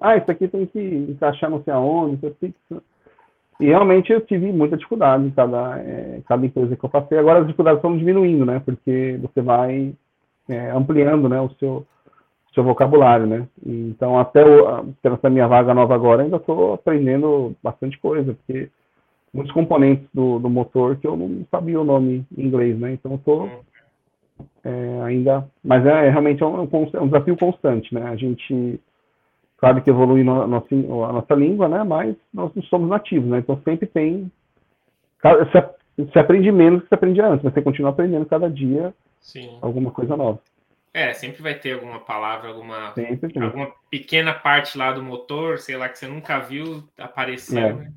Ah, 0.00 0.16
isso 0.16 0.30
aqui 0.30 0.46
tem 0.46 0.66
que 0.66 0.78
encaixar 0.78 1.50
não 1.50 1.64
sei 1.64 1.72
aonde, 1.72 2.14
isso 2.14 2.26
aqui. 2.26 2.54
E 3.58 3.66
realmente 3.66 4.12
eu 4.12 4.20
tive 4.20 4.52
muita 4.52 4.76
dificuldade 4.76 5.24
em 5.24 5.30
cada, 5.30 5.76
é, 5.80 6.20
cada 6.28 6.46
empresa 6.46 6.76
que 6.76 6.84
eu 6.84 6.88
passei. 6.88 7.18
Agora 7.18 7.40
as 7.40 7.46
dificuldades 7.46 7.78
estão 7.78 7.98
diminuindo, 7.98 8.46
né? 8.46 8.62
Porque 8.64 9.18
você 9.20 9.42
vai 9.42 9.92
é, 10.48 10.70
ampliando 10.70 11.28
né, 11.28 11.40
o 11.40 11.50
seu, 11.58 11.84
seu 12.56 12.64
vocabulário, 12.64 13.26
né? 13.26 13.46
Então, 13.64 14.18
até 14.18 14.42
o, 14.42 14.88
essa 15.04 15.28
minha 15.28 15.46
vaga 15.46 15.74
nova 15.74 15.94
agora, 15.94 16.22
ainda 16.22 16.38
estou 16.38 16.72
aprendendo 16.72 17.54
bastante 17.62 17.98
coisa, 17.98 18.32
porque 18.32 18.70
muitos 19.32 19.52
componentes 19.52 20.08
do, 20.12 20.38
do 20.38 20.48
motor 20.48 20.96
que 20.96 21.06
eu 21.06 21.14
não 21.18 21.44
sabia 21.50 21.78
o 21.78 21.84
nome 21.84 22.24
em 22.36 22.46
inglês, 22.46 22.78
né? 22.78 22.94
Então, 22.94 23.14
estou 23.16 23.50
é, 24.64 25.02
ainda... 25.02 25.46
Mas 25.62 25.84
é, 25.84 26.06
é 26.06 26.10
realmente 26.10 26.42
é 26.42 26.46
um, 26.46 26.66
é 26.94 27.00
um, 27.00 27.06
desafio 27.06 27.36
constante, 27.36 27.94
né? 27.94 28.08
A 28.08 28.16
gente 28.16 28.80
sabe 29.60 29.82
que 29.82 29.90
evolui 29.90 30.24
no, 30.24 30.40
a, 30.40 30.46
nossa, 30.46 30.74
a 30.74 31.12
nossa 31.12 31.34
língua, 31.34 31.68
né? 31.68 31.84
Mas 31.84 32.16
nós 32.32 32.50
não 32.54 32.62
somos 32.64 32.88
nativos, 32.88 33.28
né? 33.28 33.40
Então, 33.40 33.60
sempre 33.64 33.86
tem... 33.86 34.32
você 35.94 36.18
aprende 36.18 36.50
menos 36.50 36.78
do 36.78 36.82
que 36.84 36.88
você 36.88 36.94
aprendia 36.94 37.26
antes, 37.26 37.44
mas 37.44 37.52
você 37.52 37.60
continua 37.60 37.90
aprendendo 37.90 38.24
cada 38.24 38.48
dia 38.48 38.94
Sim. 39.20 39.58
alguma 39.60 39.90
coisa 39.90 40.16
nova. 40.16 40.40
É, 40.96 41.12
sempre 41.12 41.42
vai 41.42 41.52
ter 41.52 41.74
alguma 41.74 42.00
palavra, 42.00 42.48
alguma, 42.48 42.94
alguma 43.42 43.70
pequena 43.90 44.32
parte 44.32 44.78
lá 44.78 44.92
do 44.92 45.02
motor, 45.02 45.58
sei 45.58 45.76
lá, 45.76 45.90
que 45.90 45.98
você 45.98 46.06
nunca 46.06 46.38
viu 46.38 46.82
aparecer. 46.96 47.58
É. 47.58 47.72
Né? 47.74 47.92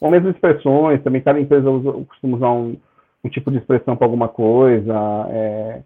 Ou 0.00 0.10
mesmo 0.10 0.28
expressões, 0.30 1.00
também 1.04 1.22
cada 1.22 1.38
empresa 1.38 1.70
usa, 1.70 1.92
costuma 2.08 2.38
usar 2.38 2.50
um, 2.50 2.76
um 3.22 3.28
tipo 3.28 3.52
de 3.52 3.58
expressão 3.58 3.96
para 3.96 4.04
alguma 4.04 4.26
coisa. 4.26 4.92
É... 5.30 5.82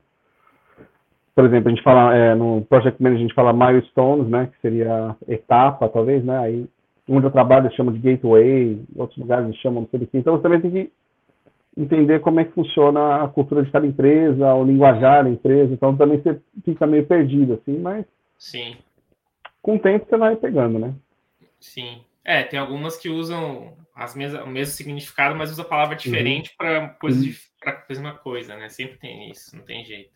Por 1.34 1.44
exemplo, 1.44 1.68
a 1.68 1.74
gente 1.74 1.84
fala, 1.84 2.16
é, 2.16 2.34
no 2.34 2.62
Project 2.62 3.02
Manager, 3.02 3.18
a 3.18 3.28
gente 3.28 3.34
fala 3.34 3.52
milestones, 3.52 4.26
né, 4.26 4.48
que 4.50 4.58
seria 4.62 5.14
etapa, 5.28 5.86
talvez, 5.86 6.24
né, 6.24 6.38
aí 6.38 6.66
onde 7.06 7.26
eu 7.26 7.30
trabalho 7.30 7.70
chama 7.76 7.92
de 7.92 7.98
gateway, 7.98 8.82
outros 8.96 9.18
lugares 9.18 9.54
chamam 9.56 9.84
de 9.84 9.90
sei 9.90 10.08
Então 10.14 10.34
você 10.34 10.42
também 10.42 10.62
tem 10.62 10.70
que 10.70 10.92
entender 11.76 12.20
como 12.20 12.40
é 12.40 12.44
que 12.44 12.52
funciona 12.52 13.22
a 13.22 13.28
cultura 13.28 13.62
de 13.62 13.70
cada 13.70 13.86
empresa, 13.86 14.54
o 14.54 14.64
linguajar 14.64 15.24
da 15.24 15.30
empresa, 15.30 15.74
então 15.74 15.96
também 15.96 16.20
você 16.20 16.40
fica 16.64 16.86
meio 16.86 17.06
perdido, 17.06 17.54
assim, 17.54 17.78
mas 17.78 18.06
Sim. 18.38 18.76
com 19.60 19.76
o 19.76 19.78
tempo 19.78 20.06
você 20.08 20.16
vai 20.16 20.36
pegando, 20.36 20.78
né? 20.78 20.94
Sim. 21.60 22.00
É, 22.24 22.42
tem 22.42 22.58
algumas 22.58 22.96
que 22.96 23.08
usam 23.08 23.74
as 23.94 24.14
mesmas, 24.14 24.42
o 24.42 24.48
mesmo 24.48 24.74
significado, 24.74 25.36
mas 25.36 25.50
usa 25.50 25.64
palavra 25.64 25.94
diferente 25.94 26.50
uhum. 26.50 26.56
para 26.56 26.88
coisa 26.90 27.24
uhum. 27.24 27.32
para 27.60 27.84
mesma 27.88 28.14
coisa, 28.14 28.56
né? 28.56 28.68
Sempre 28.68 28.98
tem 28.98 29.30
isso, 29.30 29.54
não 29.56 29.64
tem 29.64 29.84
jeito. 29.84 30.10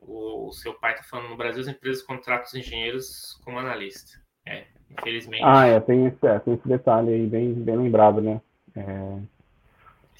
O, 0.00 0.48
o 0.48 0.52
seu 0.52 0.74
pai 0.74 0.92
está 0.92 1.04
falando 1.04 1.30
no 1.30 1.36
Brasil 1.36 1.62
as 1.62 1.68
empresas 1.68 2.02
contratam 2.02 2.46
os 2.46 2.54
engenheiros 2.54 3.40
como 3.44 3.58
analista. 3.58 4.20
É, 4.46 4.64
infelizmente. 4.90 5.42
Ah, 5.44 5.66
é, 5.66 5.80
tem 5.80 6.06
esse, 6.06 6.26
é, 6.26 6.38
tem 6.38 6.54
esse 6.54 6.68
detalhe 6.68 7.12
aí 7.12 7.26
bem, 7.26 7.54
bem 7.54 7.76
lembrado, 7.76 8.20
né? 8.20 8.40
É, 8.76 9.18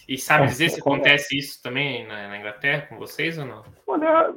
e 0.08 0.18
sabe 0.18 0.44
é, 0.44 0.46
dizer 0.46 0.70
se 0.70 0.80
acontece 0.80 1.36
isso 1.36 1.62
também 1.62 2.06
na, 2.06 2.28
na, 2.28 2.38
Inglaterra 2.38 2.86
com 2.88 2.98
vocês 2.98 3.38
ou 3.38 3.44
não? 3.44 3.62
Olha, 3.86 4.34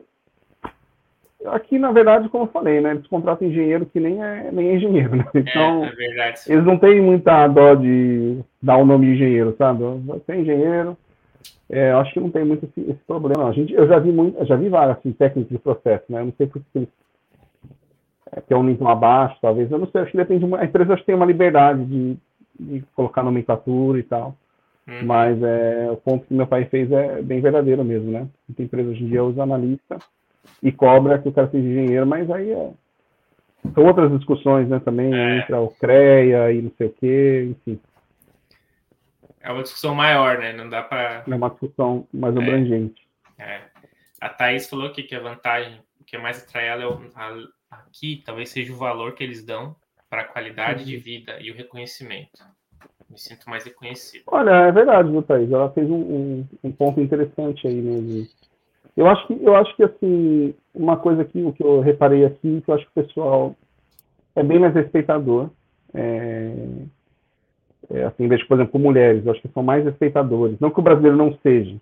aqui 1.48 1.80
na 1.80 1.92
verdade, 1.92 2.30
como 2.30 2.46
eu 2.46 2.50
falei, 2.50 2.82
né? 2.82 2.92
Eles 2.92 3.08
contratam 3.08 3.48
engenheiro 3.48 3.86
que 3.86 4.00
nem 4.00 4.24
é, 4.24 4.52
nem 4.52 4.70
é 4.70 4.76
engenheiro, 4.76 5.16
né? 5.16 5.26
Então, 5.36 5.86
é, 5.86 5.90
é 5.90 5.92
verdade. 5.92 6.42
eles 6.48 6.66
não 6.66 6.78
têm 6.78 7.02
muita 7.02 7.48
dó 7.48 7.76
de 7.76 8.40
dar 8.62 8.78
o 8.78 8.86
nome 8.86 9.08
de 9.08 9.14
engenheiro, 9.14 9.56
sabe? 9.58 9.84
Você 10.06 10.32
é 10.32 10.40
engenheiro, 10.40 10.98
é, 11.70 11.92
acho 11.92 12.14
que 12.14 12.20
não 12.20 12.30
tem 12.30 12.46
muito 12.46 12.66
esse, 12.66 12.92
esse 12.92 13.04
problema. 13.06 13.44
Não. 13.44 13.50
A 13.50 13.54
gente, 13.54 13.74
eu 13.74 13.88
já 13.88 14.00
vi 14.00 14.12
muito, 14.12 14.44
já 14.46 14.56
vi 14.56 14.70
várias 14.70 14.98
assim, 14.98 15.12
técnicas 15.12 15.52
de 15.52 15.58
processo, 15.58 16.06
né? 16.10 16.22
Eu 16.22 16.26
não 16.26 16.34
sei 16.38 16.48
porque 16.48 16.66
eles 16.76 16.90
é, 18.32 18.42
que 18.42 18.54
é 18.54 18.58
um 18.58 18.64
nível 18.64 18.88
abaixo, 18.88 19.38
talvez. 19.42 19.72
Eu 19.72 19.80
não 19.80 19.88
sei, 19.88 20.02
acho 20.02 20.12
que 20.12 20.18
depende. 20.18 20.46
A 20.56 20.66
empresa 20.66 20.94
acho 20.94 21.02
que 21.02 21.08
tem 21.08 21.16
uma 21.16 21.26
liberdade 21.26 21.84
de, 21.86 22.18
de 22.60 22.84
colocar 22.96 23.24
nomenclatura 23.24 23.98
e 24.00 24.04
tal. 24.04 24.36
Uhum. 24.88 25.06
Mas 25.06 25.42
é, 25.42 25.90
o 25.92 25.98
ponto 25.98 26.28
que 26.28 26.34
meu 26.34 26.46
pai 26.46 26.66
fez 26.66 26.92
é 26.92 27.22
bem 27.22 27.42
verdadeiro 27.42 27.84
mesmo, 27.84 28.12
né? 28.12 28.28
Tem 28.56 28.66
empresa 28.66 28.90
hoje 28.90 29.04
em 29.04 29.10
dia 29.10 29.24
usa 29.24 29.42
analista 29.42 29.98
e 30.62 30.72
cobra 30.72 31.20
que 31.20 31.28
o 31.28 31.32
cara 31.32 31.50
seja 31.50 31.68
engenheiro, 31.68 32.06
mas 32.06 32.30
aí 32.30 32.52
é... 32.52 32.72
são 33.74 33.84
outras 33.84 34.12
discussões, 34.12 34.70
né? 34.70 34.80
Também 34.80 35.14
é. 35.14 35.40
entre 35.40 35.56
o 35.56 35.70
CREA 35.70 36.52
e 36.52 36.62
não 36.62 36.72
sei 36.78 36.88
o 36.88 36.94
quê, 36.94 37.48
enfim. 37.50 37.80
É 39.42 39.52
uma 39.52 39.64
discussão 39.64 39.96
maior, 39.96 40.38
né? 40.38 40.54
Não 40.54 40.70
dá 40.70 40.84
para. 40.84 41.24
É 41.28 41.36
uma 41.36 41.50
discussão 41.50 42.08
mais 42.14 42.36
é. 42.36 42.40
abrangente. 42.40 43.08
É. 43.40 43.62
A 44.22 44.30
Thaís 44.30 44.70
falou 44.70 44.92
que, 44.92 45.04
que 45.04 45.16
a 45.16 45.20
vantagem, 45.20 45.80
o 46.00 46.04
que 46.04 46.18
mais 46.18 46.44
atrai 46.44 46.68
ela 46.68 46.84
é 46.84 46.88
o, 46.88 47.00
a, 47.16 47.46
aqui, 47.72 48.22
talvez 48.24 48.50
seja 48.50 48.72
o 48.72 48.78
valor 48.78 49.14
que 49.14 49.24
eles 49.24 49.44
dão 49.44 49.76
para 50.10 50.22
a 50.22 50.26
qualidade 50.26 50.82
uhum. 50.82 50.86
de 50.86 50.98
vida 50.98 51.40
e 51.42 51.52
o 51.52 51.56
reconhecimento 51.56 52.44
me 53.10 53.18
sinto 53.18 53.50
mais 53.50 53.64
reconhecido. 53.64 54.24
Olha, 54.28 54.52
é 54.52 54.72
verdade, 54.72 55.10
viu, 55.10 55.22
Thaís? 55.22 55.52
Ela 55.52 55.70
fez 55.72 55.90
um, 55.90 55.96
um, 55.96 56.46
um, 56.64 56.72
ponto 56.72 57.00
interessante 57.00 57.68
aí 57.68 57.82
mesmo. 57.82 58.28
Eu 58.96 59.08
acho 59.08 59.28
que, 59.28 59.34
eu 59.42 59.56
acho 59.56 59.76
que 59.76 59.84
assim, 59.84 60.56
uma 60.74 60.98
coisa 60.98 61.24
que, 61.24 61.42
o 61.44 61.54
que 61.54 61.64
eu 61.64 61.82
reparei 61.82 62.26
aqui, 62.26 62.62
que 62.62 62.70
eu 62.70 62.76
acho 62.76 62.86
que 62.86 63.00
o 63.00 63.04
pessoal 63.04 63.56
é 64.36 64.44
bem 64.44 64.60
mais 64.60 64.74
respeitador. 64.74 65.50
É, 65.94 66.54
é, 67.92 68.04
assim, 68.06 68.28
vejo, 68.28 68.48
por 68.48 68.56
exemplo, 68.56 68.72
com 68.72 68.80
mulheres, 68.80 69.26
eu 69.26 69.32
acho 69.32 69.42
que 69.42 69.50
são 69.50 69.64
mais 69.64 69.86
respeitadores. 69.86 70.60
Não 70.60 70.72
que 70.72 70.80
o 70.80 70.84
brasileiro 70.84 71.18
não 71.18 71.38
seja, 71.44 71.76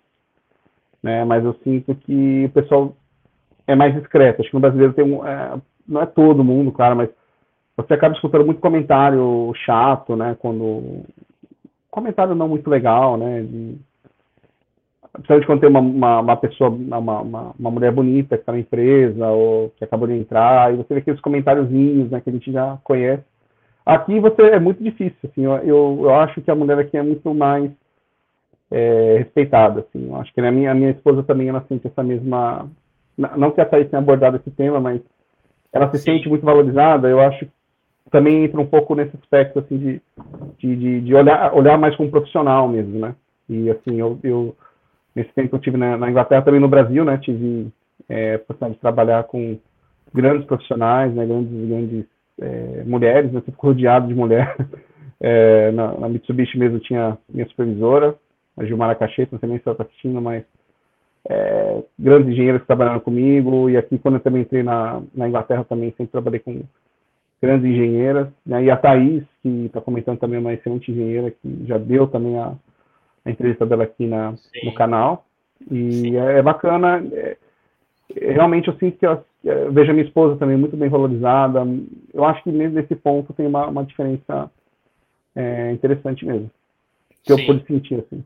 né? 1.02 1.24
Mas 1.24 1.44
eu 1.44 1.54
sinto 1.64 1.94
que 1.94 2.44
o 2.44 2.50
pessoal 2.50 2.96
é 3.66 3.74
mais 3.74 3.94
discreto. 3.94 4.40
Acho 4.40 4.50
que 4.50 4.56
no 4.56 4.60
brasileiro 4.60 4.92
tem 4.92 5.04
um, 5.04 5.26
é, 5.26 5.60
não 5.86 6.02
é 6.02 6.06
todo 6.06 6.44
mundo, 6.44 6.72
claro, 6.72 6.96
mas 6.96 7.10
você 7.76 7.94
acaba 7.94 8.14
escutando 8.14 8.46
muito 8.46 8.60
comentário 8.60 9.52
chato, 9.64 10.16
né? 10.16 10.36
Quando. 10.38 11.02
Comentário 11.90 12.34
não 12.34 12.48
muito 12.48 12.68
legal, 12.68 13.16
né? 13.16 13.42
De... 13.42 13.76
Principalmente 15.12 15.46
quando 15.46 15.60
tem 15.60 15.70
uma, 15.70 15.80
uma, 15.80 16.20
uma 16.20 16.36
pessoa, 16.36 16.70
uma, 16.70 16.98
uma, 16.98 17.54
uma, 17.56 17.70
mulher 17.70 17.92
bonita 17.92 18.36
que 18.36 18.42
está 18.42 18.50
na 18.50 18.58
empresa 18.58 19.28
ou 19.28 19.70
que 19.76 19.84
acabou 19.84 20.08
de 20.08 20.14
entrar, 20.14 20.74
e 20.74 20.76
você 20.76 20.92
vê 20.92 21.00
aqueles 21.00 21.20
comentáriozinhos 21.20 22.10
né, 22.10 22.20
que 22.20 22.30
a 22.30 22.32
gente 22.32 22.50
já 22.50 22.78
conhece. 22.82 23.22
Aqui 23.86 24.18
você 24.18 24.42
é 24.42 24.58
muito 24.58 24.82
difícil, 24.82 25.16
assim, 25.22 25.44
eu, 25.44 25.54
eu, 25.62 26.14
acho 26.16 26.40
que 26.42 26.50
a 26.50 26.54
mulher 26.54 26.80
aqui 26.80 26.96
é 26.96 27.02
muito 27.02 27.32
mais 27.32 27.70
é, 28.72 29.18
respeitada, 29.18 29.80
assim, 29.82 30.08
eu 30.08 30.16
acho 30.16 30.34
que 30.34 30.40
a 30.40 30.50
minha, 30.50 30.72
a 30.72 30.74
minha 30.74 30.90
esposa 30.90 31.22
também, 31.22 31.48
ela 31.48 31.64
sente 31.68 31.86
essa 31.86 32.02
mesma, 32.02 32.68
não 33.16 33.52
que 33.52 33.60
a 33.60 33.66
Thaís 33.66 33.88
tenha 33.88 34.02
abordado 34.02 34.38
esse 34.38 34.50
tema, 34.50 34.80
mas 34.80 35.00
ela 35.72 35.88
se 35.90 35.98
Sim. 35.98 36.12
sente 36.12 36.28
muito 36.28 36.44
valorizada, 36.44 37.08
eu 37.08 37.20
acho 37.20 37.46
também 38.10 38.44
entra 38.44 38.60
um 38.60 38.66
pouco 38.66 38.94
nesse 38.94 39.16
aspecto 39.16 39.58
assim 39.58 39.78
de, 39.78 40.02
de, 40.58 41.00
de, 41.00 41.14
olhar, 41.14 41.54
olhar 41.54 41.78
mais 41.78 41.96
como 41.96 42.10
profissional 42.10 42.68
mesmo, 42.68 42.98
né? 42.98 43.14
E 43.48 43.70
assim, 43.70 43.98
eu, 43.98 44.18
eu 44.22 44.56
nesse 45.14 45.32
tempo 45.32 45.50
que 45.50 45.54
eu 45.54 45.60
tive 45.60 45.76
na, 45.76 45.96
na, 45.96 46.10
Inglaterra, 46.10 46.42
também 46.42 46.60
no 46.60 46.68
Brasil, 46.68 47.04
né? 47.04 47.18
Tive 47.18 47.72
é, 48.08 48.34
a 48.34 48.38
possibilidade 48.38 48.74
de 48.74 48.80
trabalhar 48.80 49.24
com 49.24 49.58
grandes 50.12 50.46
profissionais, 50.46 51.14
né? 51.14 51.26
Grandes, 51.26 51.68
grandes 51.68 52.06
é, 52.40 52.84
mulheres, 52.84 53.32
né? 53.32 53.38
Eu 53.38 53.44
fico 53.44 53.66
rodeado 53.66 54.08
de 54.08 54.14
mulher. 54.14 54.54
É, 55.20 55.70
na, 55.70 55.92
na, 56.00 56.08
Mitsubishi 56.08 56.58
mesmo 56.58 56.78
tinha 56.80 57.16
minha 57.32 57.46
supervisora, 57.46 58.14
a 58.58 58.64
Gilmara 58.64 58.94
Cacheta, 58.94 59.38
nem 59.46 59.56
se 59.56 59.62
ela 59.64 59.72
está 59.72 59.84
assistindo, 59.84 60.20
mas 60.20 60.44
é, 61.26 61.82
grandes 61.98 62.28
engenheiros 62.28 62.60
que 62.60 62.66
trabalharam 62.66 63.00
comigo, 63.00 63.70
e 63.70 63.76
aqui 63.76 63.96
quando 63.96 64.16
eu 64.16 64.20
também 64.20 64.42
entrei 64.42 64.62
na, 64.62 65.00
na 65.14 65.26
Inglaterra 65.26 65.64
também 65.64 65.90
sempre 65.92 66.08
trabalhei 66.08 66.40
com 66.40 66.62
grandes 67.44 67.70
engenheiras, 67.70 68.28
né? 68.44 68.64
e 68.64 68.70
a 68.70 68.76
Thaís, 68.76 69.22
que 69.42 69.66
está 69.66 69.80
comentando 69.80 70.18
também, 70.18 70.38
é 70.38 70.40
uma 70.40 70.54
excelente 70.54 70.90
engenheira, 70.90 71.30
que 71.30 71.66
já 71.66 71.76
deu 71.76 72.06
também 72.06 72.38
a, 72.38 72.54
a 73.24 73.30
entrevista 73.30 73.66
dela 73.66 73.84
aqui 73.84 74.06
na, 74.06 74.34
no 74.62 74.74
canal, 74.74 75.26
e 75.70 76.16
é, 76.16 76.38
é, 76.38 76.42
bacana, 76.42 77.04
é, 77.12 77.36
realmente 78.32 78.68
eu 78.68 78.76
sinto 78.78 78.98
que 78.98 79.06
eu, 79.06 79.24
eu, 79.44 79.72
vejo 79.72 79.90
a 79.90 79.94
minha 79.94 80.06
esposa 80.06 80.36
também 80.36 80.56
muito 80.56 80.76
bem 80.76 80.88
valorizada, 80.88 81.66
eu 82.12 82.24
acho 82.24 82.42
que 82.42 82.50
mesmo 82.50 82.76
nesse 82.76 82.94
ponto 82.96 83.32
tem 83.34 83.46
uma, 83.46 83.66
uma 83.66 83.84
diferença 83.84 84.50
é, 85.36 85.70
interessante 85.72 86.24
mesmo, 86.24 86.50
que 87.22 87.34
Sim. 87.34 87.40
eu 87.40 87.46
pude 87.46 87.66
sentir, 87.66 87.94
assim. 88.00 88.24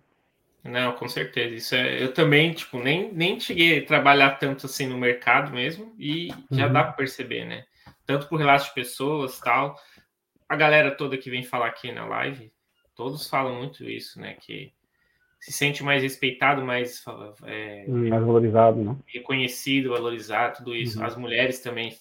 Não, 0.65 0.93
com 0.93 1.09
certeza. 1.09 1.55
Isso 1.55 1.75
é, 1.75 2.03
eu 2.03 2.13
também, 2.13 2.53
tipo, 2.53 2.79
nem, 2.79 3.13
nem 3.13 3.41
cheguei 3.41 3.79
a 3.79 3.87
trabalhar 3.87 4.39
tanto 4.39 4.67
assim 4.67 4.87
no 4.87 4.99
mercado 4.99 5.53
mesmo, 5.53 5.93
e 5.99 6.29
já 6.51 6.67
uhum. 6.67 6.73
dá 6.73 6.85
para 6.85 6.93
perceber, 6.93 7.45
né? 7.45 7.65
Tanto 8.09 8.27
por 8.27 8.39
relatos 8.39 8.69
de 8.69 8.75
pessoas 8.75 9.39
tal. 9.39 9.77
A 10.49 10.57
galera 10.57 10.97
toda 10.97 11.19
que 11.19 11.29
vem 11.29 11.45
falar 11.45 11.67
aqui 11.67 11.93
na 11.93 12.07
live, 12.07 12.51
todos 12.97 13.29
falam 13.29 13.57
muito 13.57 13.85
isso, 13.85 14.19
né? 14.19 14.35
Que 14.41 14.73
se 15.39 15.53
sente 15.53 15.85
mais 15.85 16.03
respeitado, 16.03 16.65
mais, 16.65 17.05
é, 17.45 17.85
hum, 17.87 18.09
mais 18.09 18.25
valorizado, 18.25 18.83
né? 18.83 18.97
Reconhecido, 19.07 19.91
valorizado, 19.91 20.57
tudo 20.57 20.75
isso. 20.75 20.99
Uhum. 20.99 21.05
As 21.05 21.17
mulheres 21.17 21.61
também 21.61 21.95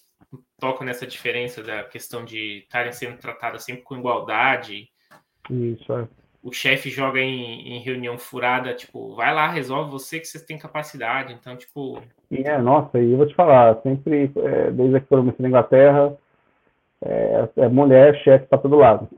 tocam 0.58 0.86
nessa 0.88 1.06
diferença 1.06 1.62
da 1.62 1.84
questão 1.84 2.24
de 2.24 2.60
estarem 2.60 2.94
sendo 2.94 3.18
tratadas 3.18 3.66
sempre 3.66 3.84
com 3.84 3.98
igualdade. 3.98 4.90
Isso, 5.50 5.92
é 5.92 6.08
o 6.48 6.54
chefe 6.54 6.90
joga 6.90 7.20
em, 7.20 7.76
em, 7.76 7.80
reunião 7.82 8.18
furada, 8.18 8.74
tipo, 8.74 9.14
vai 9.14 9.34
lá, 9.34 9.50
resolve 9.50 9.92
você 9.92 10.18
que 10.18 10.26
você 10.26 10.40
tem 10.40 10.58
capacidade. 10.58 11.34
Então, 11.34 11.58
tipo. 11.58 12.02
É, 12.32 12.58
nossa, 12.58 12.98
e 13.02 13.12
eu 13.12 13.18
vou 13.18 13.28
te 13.28 13.36
falar, 13.36 13.76
sempre, 13.82 14.32
é, 14.38 14.72
desde 14.72 15.02
que 15.02 15.14
eu 15.14 15.18
comecei 15.18 15.44
na 15.44 15.50
Inglaterra, 15.50 16.18
é, 17.04 17.50
é 17.58 17.68
mulher, 17.68 18.16
chefe 18.24 18.46
para 18.46 18.60
todo 18.60 18.78
lado. 18.78 19.10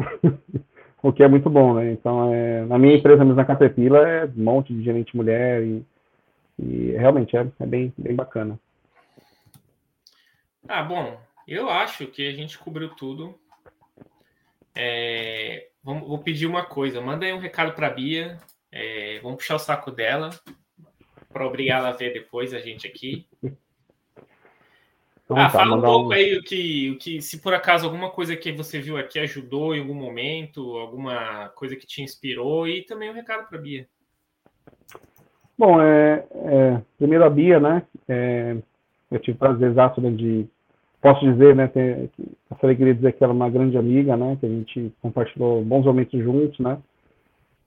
o 1.04 1.14
que 1.14 1.22
é 1.22 1.28
muito 1.28 1.52
bom, 1.52 1.76
né? 1.76 1.92
Então, 1.92 2.34
é, 2.34 2.66
na 2.66 2.80
minha 2.80 2.96
empresa 2.96 3.24
mesmo, 3.24 3.36
na 3.36 3.46
Caterpillar, 3.46 4.08
é 4.08 4.26
um 4.26 4.44
monte 4.44 4.74
de 4.74 4.82
gerente 4.82 5.16
mulher 5.16 5.62
e, 5.62 5.86
e 6.58 6.92
realmente 6.98 7.38
é, 7.38 7.46
é 7.60 7.66
bem, 7.68 7.94
bem 7.96 8.16
bacana. 8.16 8.60
Ah, 10.68 10.82
bom, 10.82 11.16
eu 11.48 11.70
acho 11.70 12.08
que 12.08 12.28
a 12.28 12.32
gente 12.32 12.58
cobriu 12.58 12.90
tudo. 12.90 13.36
É, 14.76 15.69
vamos, 15.84 16.08
vou 16.08 16.20
pedir 16.20 16.46
uma 16.46 16.66
coisa. 16.66 17.02
Manda 17.02 17.26
aí 17.26 17.34
um 17.34 17.40
recado 17.40 17.74
para 17.74 17.88
a 17.88 17.92
Bia. 17.92 18.38
É, 18.72 19.20
vamos 19.22 19.38
puxar 19.38 19.56
o 19.56 19.60
saco 19.60 19.92
dela 19.92 20.30
para 21.32 21.46
obrigar 21.46 21.80
ela 21.80 21.90
a 21.90 21.94
ver 21.94 22.14
depois 22.14 22.54
a 22.54 22.60
gente 22.60 22.88
aqui. 22.88 23.28
Então, 25.30 25.38
ah, 25.38 25.44
tá, 25.44 25.50
fala 25.50 25.76
um 25.76 25.82
pouco 25.82 26.10
um... 26.10 26.12
aí 26.12 26.36
o 26.38 26.44
que, 26.44 26.92
o 26.92 26.98
que, 26.98 27.22
se 27.22 27.40
por 27.40 27.54
acaso 27.54 27.86
alguma 27.86 28.10
coisa 28.10 28.36
que 28.36 28.52
você 28.52 28.80
viu 28.80 28.98
aqui 28.98 29.20
ajudou 29.20 29.76
em 29.76 29.80
algum 29.80 29.94
momento, 29.94 30.78
alguma 30.78 31.50
coisa 31.50 31.76
que 31.76 31.86
te 31.86 32.02
inspirou 32.02 32.68
e 32.68 32.82
também 32.82 33.12
um 33.12 33.14
recado 33.14 33.48
para 33.48 33.60
Bia. 33.60 33.88
Bom, 35.56 35.80
é, 35.80 36.26
é, 36.34 36.82
primeiro 36.98 37.24
a 37.24 37.30
Bia, 37.30 37.60
né? 37.60 37.84
É, 38.08 38.58
eu 39.12 39.20
tive 39.20 39.38
prazer 39.38 39.70
exato 39.70 40.02
né, 40.02 40.10
de, 40.10 40.48
posso 41.02 41.26
dizer, 41.32 41.56
né? 41.56 41.68
Ter, 41.68 42.10
eu 42.20 42.58
falei 42.60 42.76
queria 42.76 42.96
dizer 42.96 43.14
que 43.14 43.24
ela 43.24 43.34
é 43.34 43.36
uma 43.36 43.50
grande 43.50 43.78
amiga, 43.78 44.16
né? 44.18 44.38
Que 44.40 44.46
a 44.46 44.50
gente 44.50 44.94
compartilhou 45.02 45.64
bons 45.64 45.86
momentos 45.86 46.22
juntos, 46.22 46.60
né? 46.60 46.78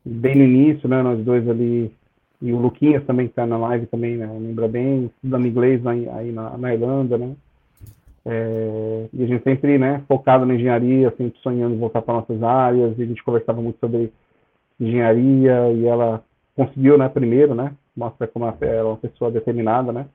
Bem 0.05 0.35
no 0.35 0.45
início, 0.45 0.89
né? 0.89 1.03
Nós 1.03 1.23
dois 1.25 1.49
ali 1.49 1.93
e 2.41 2.53
o 2.53 2.59
Luquinhas 2.59 3.05
também 3.05 3.27
que 3.27 3.33
está 3.33 3.47
na 3.47 3.57
live 3.57 3.87
também, 3.87 4.17
né? 4.17 4.27
Lembra 4.27 4.67
bem, 4.67 5.07
estudando 5.07 5.47
inglês 5.47 5.87
aí, 5.87 6.09
aí 6.09 6.33
na, 6.33 6.59
na 6.59 6.75
Irlanda, 6.75 7.17
né? 7.17 7.37
É, 8.25 9.09
e 9.13 9.25
a 9.25 9.27
gente 9.27 9.43
sempre, 9.43 9.79
né, 9.79 10.03
focado 10.07 10.47
na 10.47 10.55
engenharia, 10.55 11.13
sempre 11.17 11.39
sonhando 11.41 11.77
voltar 11.77 12.03
para 12.03 12.15
nossas 12.15 12.43
áreas, 12.43 12.97
e 12.99 13.03
a 13.03 13.07
gente 13.07 13.23
conversava 13.23 13.61
muito 13.61 13.79
sobre 13.81 14.13
engenharia, 14.79 15.73
e 15.73 15.87
ela 15.87 16.23
conseguiu, 16.55 16.97
né, 16.97 17.09
primeiro, 17.09 17.55
né, 17.55 17.73
mostra 17.97 18.27
como 18.29 18.45
ela 18.45 18.57
é 18.61 18.83
uma 18.83 18.97
pessoa 18.97 19.31
determinada, 19.31 19.93
né, 19.93 20.07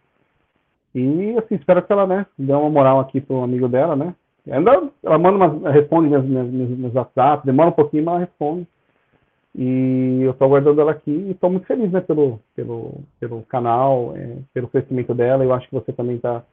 e, 0.99 1.37
assim, 1.37 1.55
espero 1.55 1.83
que 1.83 1.91
ela, 1.91 2.07
né, 2.07 2.25
dê 2.37 2.53
uma 2.53 2.69
moral 2.69 2.99
aqui 2.99 3.21
pro 3.21 3.43
amigo 3.43 3.67
dela, 3.67 3.95
né, 3.95 4.15
ainda, 4.49 4.89
ela 5.03 5.17
manda 5.17 5.37
uma, 5.45 5.71
responde 5.71 6.09
meus, 6.09 6.25
meus, 6.25 6.49
meus 6.49 6.93
WhatsApp, 6.93 7.45
demora 7.45 7.69
um 7.69 7.73
pouquinho, 7.73 8.05
mas 8.05 8.15
ela 8.15 8.25
responde, 8.25 8.67
e 9.55 10.21
eu 10.21 10.31
estou 10.31 10.47
aguardando 10.47 10.81
ela 10.81 10.91
aqui 10.91 11.11
e 11.11 11.31
estou 11.31 11.49
muito 11.49 11.67
feliz, 11.67 11.91
né, 11.91 12.01
pelo, 12.01 12.39
pelo, 12.55 13.01
pelo 13.19 13.41
canal, 13.43 14.13
é, 14.15 14.37
pelo 14.53 14.67
crescimento 14.67 15.13
dela, 15.13 15.43
eu 15.43 15.53
acho 15.53 15.67
que 15.67 15.75
você 15.75 15.91
também 15.91 16.15
está 16.17 16.43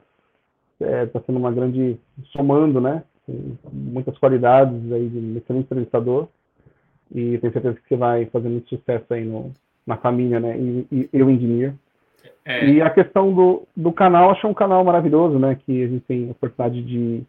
é, 0.81 1.07
tá 1.07 1.21
sendo 1.27 1.39
uma 1.39 1.53
grande, 1.53 1.99
somando, 2.33 2.81
né, 2.81 3.03
muitas 3.73 4.19
qualidades 4.19 4.93
aí 4.93 5.09
de 5.09 5.19
um 5.19 5.37
excelente 5.37 5.65
entrevistador, 5.65 6.29
e 7.15 7.39
tenho 7.39 7.53
certeza 7.53 7.77
que 7.77 7.89
você 7.89 7.97
vai 7.97 8.27
fazer 8.27 8.49
muito 8.49 8.69
sucesso 8.69 9.07
aí 9.15 9.25
no, 9.25 9.53
na 9.87 9.97
família, 9.97 10.41
né? 10.41 10.59
E, 10.59 10.87
e 10.91 11.09
eu, 11.13 11.31
Engineer. 11.31 11.75
É. 12.45 12.69
E 12.69 12.83
a 12.83 12.91
questão 12.91 13.33
do, 13.33 13.67
do 13.75 13.93
canal, 13.93 14.31
acho 14.31 14.47
um 14.47 14.55
canal 14.55 14.85
maravilhoso, 14.85 15.39
né? 15.39 15.55
Que 15.65 15.83
a 15.83 15.89
gente 15.89 16.05
tem 16.05 16.29
a 16.29 16.33
oportunidade 16.33 16.83
de 16.83 17.23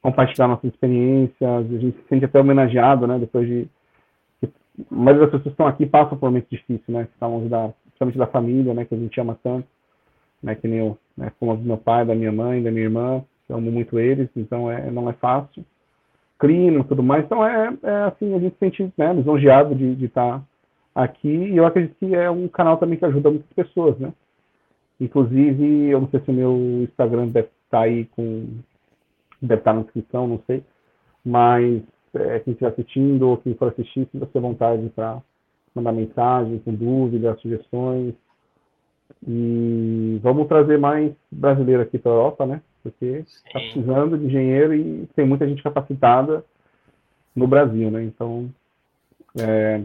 compartilhar 0.00 0.48
nossas 0.48 0.70
experiências, 0.70 1.36
a 1.42 1.78
gente 1.78 1.96
se 1.96 2.08
sente 2.08 2.24
até 2.24 2.40
homenageado, 2.40 3.06
né? 3.06 3.18
Depois 3.18 3.46
de. 3.46 3.68
Mas 4.90 5.16
as 5.20 5.26
pessoas 5.26 5.42
que 5.42 5.48
estão 5.50 5.66
aqui 5.66 5.86
passam 5.86 6.18
por 6.18 6.26
um 6.26 6.30
momento 6.30 6.48
difícil, 6.50 6.84
né? 6.88 7.06
Que 7.06 7.24
longe 7.24 7.48
da, 7.48 7.70
principalmente 7.84 8.18
da 8.18 8.26
família, 8.26 8.74
né? 8.74 8.84
Que 8.84 8.94
a 8.94 8.98
gente 8.98 9.20
ama 9.20 9.38
tanto, 9.42 9.68
né? 10.42 10.54
Que 10.54 10.66
nem 10.66 10.80
eu, 10.80 10.98
né? 11.16 11.30
Como 11.38 11.56
do 11.56 11.62
meu 11.62 11.78
pai, 11.78 12.04
da 12.04 12.14
minha 12.14 12.32
mãe, 12.32 12.62
da 12.62 12.70
minha 12.70 12.84
irmã, 12.84 13.22
eu 13.48 13.56
amo 13.56 13.70
muito 13.70 13.98
eles, 13.98 14.28
então 14.34 14.70
é, 14.70 14.90
não 14.90 15.08
é 15.08 15.12
fácil 15.12 15.64
crime 16.38 16.80
e 16.80 16.84
tudo 16.84 17.02
mais. 17.02 17.24
Então, 17.24 17.46
é, 17.46 17.72
é, 17.82 17.94
assim, 18.04 18.34
a 18.34 18.38
gente 18.38 18.52
se 18.54 18.58
sente 18.58 18.92
né, 18.96 19.12
lisonjeado 19.12 19.74
de, 19.74 19.94
de 19.94 20.06
estar 20.06 20.42
aqui 20.94 21.28
e 21.28 21.56
eu 21.56 21.66
acredito 21.66 21.96
que 21.98 22.14
é 22.14 22.30
um 22.30 22.46
canal 22.48 22.76
também 22.76 22.98
que 22.98 23.04
ajuda 23.04 23.30
muitas 23.30 23.52
pessoas, 23.52 23.98
né? 23.98 24.12
Inclusive, 25.00 25.88
eu 25.88 26.00
não 26.00 26.08
sei 26.08 26.20
se 26.20 26.30
o 26.30 26.34
meu 26.34 26.56
Instagram 26.84 27.28
deve 27.28 27.48
estar 27.64 27.80
aí 27.80 28.04
com... 28.06 28.46
deve 29.40 29.60
estar 29.60 29.72
na 29.72 29.82
descrição, 29.82 30.28
não 30.28 30.40
sei. 30.46 30.62
Mas 31.24 31.82
é, 32.14 32.40
quem 32.40 32.52
estiver 32.52 32.70
assistindo 32.70 33.28
ou 33.28 33.36
quem 33.38 33.54
for 33.54 33.68
assistir, 33.68 34.08
se 34.10 34.18
você 34.18 34.38
vontade 34.38 34.88
para 34.90 35.20
mandar 35.74 35.92
mensagem 35.92 36.58
com 36.60 36.74
dúvidas, 36.74 37.40
sugestões. 37.40 38.14
E 39.26 40.18
vamos 40.22 40.46
trazer 40.48 40.78
mais 40.78 41.12
brasileiro 41.30 41.82
aqui 41.82 41.98
para 41.98 42.12
a 42.12 42.14
Europa, 42.14 42.46
né? 42.46 42.62
porque 42.84 43.24
está 43.24 43.58
precisando 43.58 44.18
de 44.18 44.26
engenheiro 44.26 44.74
e 44.74 45.08
tem 45.16 45.26
muita 45.26 45.48
gente 45.48 45.62
capacitada 45.62 46.44
no 47.34 47.48
Brasil, 47.48 47.90
né? 47.90 48.04
Então, 48.04 48.50
é, 49.40 49.82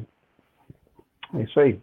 é 1.34 1.42
isso 1.42 1.58
aí. 1.62 1.80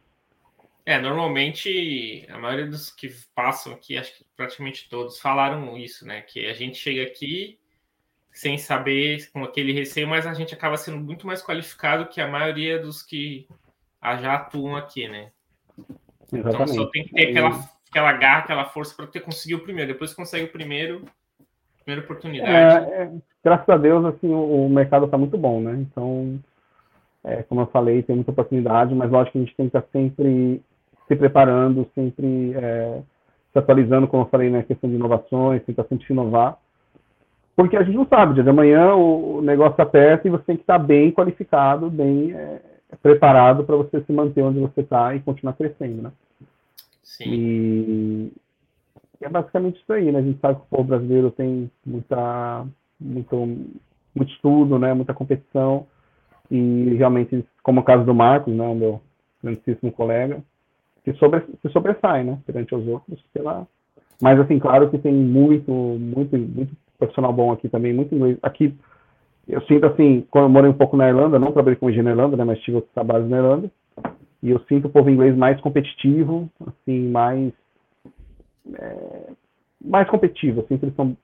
É, 0.86 1.00
normalmente 1.00 2.24
a 2.30 2.38
maioria 2.38 2.66
dos 2.66 2.90
que 2.90 3.10
passam 3.34 3.72
aqui, 3.72 3.98
acho 3.98 4.16
que 4.16 4.24
praticamente 4.36 4.88
todos 4.88 5.18
falaram 5.18 5.76
isso, 5.76 6.06
né? 6.06 6.20
Que 6.22 6.46
a 6.46 6.54
gente 6.54 6.78
chega 6.78 7.02
aqui 7.02 7.58
sem 8.30 8.56
saber, 8.56 9.28
com 9.32 9.42
aquele 9.42 9.72
receio, 9.72 10.06
mas 10.06 10.26
a 10.26 10.32
gente 10.32 10.54
acaba 10.54 10.76
sendo 10.76 10.98
muito 10.98 11.26
mais 11.26 11.42
qualificado 11.42 12.06
que 12.06 12.20
a 12.20 12.28
maioria 12.28 12.78
dos 12.78 13.02
que 13.02 13.48
já 14.20 14.34
atuam 14.34 14.76
aqui, 14.76 15.08
né? 15.08 15.32
Exatamente. 16.32 16.54
Então 16.54 16.66
só 16.68 16.86
tem 16.90 17.04
que 17.04 17.14
ter 17.14 17.30
aquela 17.30 17.76
aquela 17.90 18.12
garra, 18.12 18.38
aquela 18.40 18.64
força 18.66 18.94
para 18.94 19.06
ter 19.06 19.20
conseguido 19.20 19.60
o 19.60 19.64
primeiro. 19.64 19.92
Depois 19.92 20.14
consegue 20.14 20.44
o 20.44 20.52
primeiro, 20.52 21.04
primeira 21.82 22.04
oportunidade. 22.04 22.92
É, 22.92 23.02
é, 23.02 23.12
graças 23.42 23.68
a 23.68 23.76
Deus, 23.76 24.04
assim, 24.04 24.28
o, 24.28 24.66
o 24.66 24.70
mercado 24.70 25.06
está 25.06 25.16
muito 25.16 25.36
bom, 25.36 25.60
né? 25.60 25.72
Então, 25.80 26.38
é, 27.24 27.42
como 27.42 27.62
eu 27.62 27.66
falei, 27.66 28.02
tem 28.02 28.16
muita 28.16 28.30
oportunidade, 28.30 28.94
mas 28.94 29.10
lógico 29.10 29.32
que 29.32 29.38
a 29.38 29.40
gente 29.40 29.56
tem 29.56 29.68
que 29.68 29.76
estar 29.76 29.88
sempre 29.90 30.62
se 31.06 31.16
preparando, 31.16 31.86
sempre 31.94 32.52
é, 32.54 33.02
se 33.52 33.58
atualizando, 33.58 34.06
como 34.06 34.24
eu 34.24 34.28
falei, 34.28 34.50
na 34.50 34.58
né, 34.58 34.64
questão 34.64 34.88
de 34.88 34.96
inovações, 34.96 35.64
tentar 35.64 35.84
sempre 35.84 36.06
se 36.06 36.12
inovar. 36.12 36.58
Porque 37.54 37.76
a 37.76 37.82
gente 37.82 37.96
não 37.96 38.06
sabe, 38.06 38.34
dia 38.34 38.42
de 38.42 38.50
amanhã 38.50 38.94
o 38.94 39.40
negócio 39.40 39.80
aperta 39.82 40.28
e 40.28 40.30
você 40.30 40.44
tem 40.44 40.56
que 40.56 40.62
estar 40.62 40.78
bem 40.78 41.10
qualificado, 41.10 41.88
bem 41.88 42.32
é, 42.32 42.60
preparado 43.02 43.64
para 43.64 43.76
você 43.76 44.02
se 44.02 44.12
manter 44.12 44.42
onde 44.42 44.60
você 44.60 44.82
está 44.82 45.14
e 45.14 45.20
continuar 45.20 45.54
crescendo, 45.54 46.02
né? 46.02 46.12
Sim. 47.02 47.24
E 47.32 48.32
é 49.22 49.28
basicamente 49.28 49.80
isso 49.80 49.92
aí, 49.92 50.12
né? 50.12 50.18
A 50.18 50.22
gente 50.22 50.38
sabe 50.38 50.56
que 50.56 50.66
o 50.66 50.76
povo 50.76 50.84
brasileiro 50.84 51.30
tem 51.30 51.70
muita, 51.84 52.66
muito, 53.00 53.36
muito 54.14 54.32
estudo, 54.32 54.78
né? 54.78 54.92
Muita 54.92 55.14
competição 55.14 55.86
e 56.50 56.94
realmente, 56.96 57.44
como 57.62 57.80
o 57.80 57.84
caso 57.84 58.04
do 58.04 58.14
Marcos, 58.14 58.54
né? 58.54 58.66
O 58.66 58.74
meu 58.74 59.00
grandíssimo 59.42 59.90
colega, 59.92 60.42
se, 61.06 61.14
sobre, 61.18 61.40
se 61.62 61.68
sobressai, 61.70 62.24
né? 62.24 62.38
Perante 62.44 62.74
os 62.74 62.86
outros, 62.86 63.22
pela... 63.32 63.66
Mas, 64.20 64.40
assim, 64.40 64.58
claro 64.58 64.90
que 64.90 64.98
tem 64.98 65.14
muito, 65.14 65.70
muito, 65.70 66.36
muito 66.36 66.74
profissional 66.98 67.32
bom 67.32 67.52
aqui 67.52 67.68
também, 67.68 67.92
muito 67.94 68.14
inglês. 68.14 68.38
Aqui, 68.42 68.74
eu 69.46 69.60
sinto, 69.62 69.86
assim, 69.86 70.26
quando 70.30 70.44
eu 70.44 70.48
morei 70.48 70.70
um 70.70 70.76
pouco 70.76 70.96
na 70.96 71.08
Irlanda, 71.08 71.38
não 71.38 71.52
trabalhei 71.52 71.76
com 71.76 71.88
engenharia 71.88 72.14
na 72.14 72.22
Irlanda, 72.22 72.36
né? 72.36 72.44
Mas 72.44 72.58
tive 72.60 72.76
outros 72.76 72.92
trabalhos 72.92 73.28
na 73.28 73.36
Irlanda, 73.36 73.70
e 74.42 74.50
eu 74.50 74.58
sinto 74.68 74.86
o 74.88 74.90
povo 74.90 75.08
inglês 75.08 75.36
mais 75.36 75.60
competitivo, 75.60 76.48
assim, 76.66 77.08
mais 77.08 77.52
é, 78.74 79.30
mais 79.84 80.08
competitivo, 80.08 80.62
assim, 80.62 80.78
eles 80.82 80.94
são, 80.96 81.06
uhum. 81.06 81.16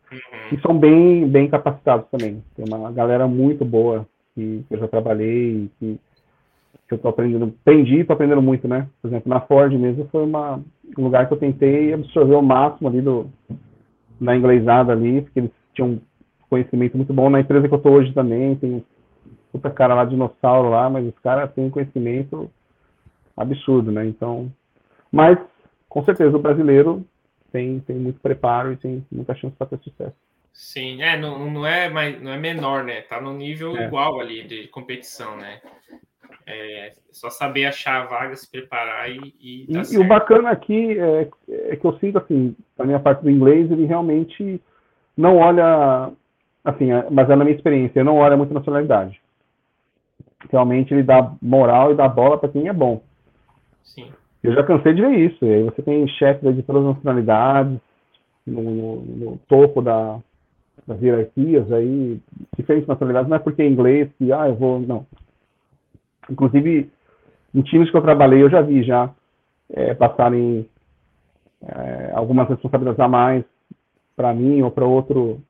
e 0.53 0.61
são 0.61 0.79
bem, 0.79 1.27
bem 1.27 1.49
capacitados 1.49 2.07
também. 2.11 2.43
Tem 2.55 2.65
uma 2.69 2.93
galera 2.93 3.27
muito 3.27 3.65
boa 3.65 4.07
que, 4.35 4.65
que 4.69 4.75
eu 4.75 4.79
já 4.79 4.89
trabalhei, 4.89 5.69
que, 5.79 5.99
que 6.99 7.01
eu 7.01 7.03
tô 7.03 7.09
aprendendo, 7.09 7.55
aprendi 7.61 8.01
e 8.01 8.05
tô 8.05 8.13
aprendendo 8.13 8.43
muito, 8.43 8.69
né? 8.69 8.89
Por 9.01 9.09
exemplo, 9.09 9.29
na 9.29 9.41
Ford 9.41 9.73
mesmo 9.73 10.09
foi 10.11 10.25
uma, 10.25 10.61
um 10.99 11.05
lugar 11.05 11.27
que 11.27 11.35
eu 11.35 11.39
tentei 11.39 11.93
absorver 11.93 12.35
o 12.35 12.43
máximo 12.43 12.89
ali 12.89 13.01
do, 13.01 13.31
da 14.21 14.37
inglesada 14.37 14.93
ali, 14.93 15.23
porque 15.23 15.41
eles 15.41 15.51
tinham 15.75 16.01
conhecimento 16.49 16.97
muito 16.97 17.13
bom. 17.13 17.31
Na 17.31 17.41
empresa 17.41 17.67
que 17.67 17.75
eu 17.75 17.79
tô 17.79 17.91
hoje 17.91 18.13
também, 18.13 18.55
tem 18.57 18.85
puta 19.51 19.71
cara 19.71 19.95
lá, 19.95 20.05
dinossauro 20.05 20.71
lá, 20.71 20.89
mas 20.89 21.07
os 21.07 21.19
caras 21.21 21.53
têm 21.53 21.71
conhecimento 21.71 22.51
absurdo, 23.37 23.91
né? 23.91 24.07
Então, 24.07 24.53
mas 25.11 25.39
com 25.89 26.05
certeza 26.05 26.37
o 26.37 26.41
brasileiro 26.41 27.05
tem, 27.51 27.81
tem 27.81 27.97
muito 27.97 28.21
preparo 28.21 28.73
e 28.73 28.77
tem 28.77 29.07
muita 29.11 29.35
chance 29.35 29.55
para 29.57 29.67
ter 29.67 29.79
sucesso. 29.79 30.17
Sim, 30.53 31.03
é, 31.03 31.19
não, 31.19 31.51
não, 31.51 31.67
é 31.67 31.89
mais, 31.89 32.21
não 32.23 32.31
é 32.31 32.39
menor, 32.39 32.85
né? 32.85 33.01
Tá 33.03 33.21
no 33.21 33.33
nível 33.33 33.77
é. 33.77 33.87
igual 33.87 34.21
ali 34.21 34.43
de 34.43 34.69
competição, 34.69 35.37
né? 35.37 35.61
É 36.47 36.95
só 37.11 37.31
saber 37.31 37.67
achar 37.67 38.03
a 38.03 38.07
vaga, 38.07 38.37
se 38.37 38.51
preparar 38.51 39.11
e. 39.11 39.35
E, 39.41 39.67
e, 39.69 39.95
e 39.95 39.99
o 39.99 40.07
bacana 40.07 40.51
aqui 40.51 40.99
é, 40.99 41.29
é, 41.49 41.77
que 41.77 41.85
eu 41.85 41.99
sinto, 41.99 42.19
assim, 42.19 42.57
a 42.79 42.85
minha 42.85 43.01
parte 43.01 43.23
do 43.23 43.31
inglês, 43.31 43.71
ele 43.71 43.87
realmente 43.87 44.61
não 45.17 45.37
olha, 45.37 46.11
assim, 46.65 46.93
é, 46.93 47.07
mas 47.11 47.29
é 47.29 47.37
na 47.37 47.45
minha 47.45 47.57
experiência, 47.57 47.99
ele 47.99 48.09
não 48.09 48.17
olha 48.17 48.37
muito 48.37 48.55
nacionalidade. 48.55 49.21
Realmente 50.51 50.93
ele 50.93 51.03
dá 51.03 51.33
moral 51.41 51.93
e 51.93 51.97
dá 51.97 52.09
bola 52.09 52.39
para 52.39 52.49
quem 52.49 52.69
é 52.69 52.73
bom. 52.73 53.03
Sim. 53.83 54.11
Eu 54.43 54.55
já 54.55 54.65
cansei 54.65 54.93
de 54.93 55.03
ver 55.03 55.13
isso. 55.19 55.45
E 55.45 55.55
aí 55.55 55.63
você 55.63 55.83
tem 55.83 56.07
chefes 56.09 56.55
de 56.55 56.63
todas 56.63 56.83
as 56.83 56.97
nacionalidades, 56.97 57.79
no, 58.47 58.63
no, 58.63 58.97
no 59.03 59.39
topo 59.49 59.81
da, 59.81 60.19
das 60.87 61.01
hierarquias 61.01 61.71
aí, 61.73 62.21
diferentes 62.57 62.89
nacionalidades, 62.89 63.29
não 63.29 63.37
é 63.37 63.41
porque 63.41 63.63
é 63.63 63.67
inglês 63.67 64.11
que, 64.19 64.33
ah, 64.33 64.49
eu 64.49 64.55
vou, 64.55 64.81
não. 64.81 65.07
Inclusive, 66.31 66.91
em 67.55 67.63
times 67.63 67.91
que 67.91 67.97
eu 67.97 68.03
trabalhei, 68.03 68.43
eu 68.43 68.51
já 68.51 68.61
vi 68.61 68.83
já 68.83 69.11
é, 69.71 69.95
passarem 69.95 70.69
é, 71.63 72.13
algumas 72.15 72.49
responsabilidades 72.49 73.01
a 73.01 73.09
mais 73.09 73.45
para 74.17 74.35
mim 74.35 74.63
ou 74.63 74.71
para 74.71 74.87
outro 74.87 75.41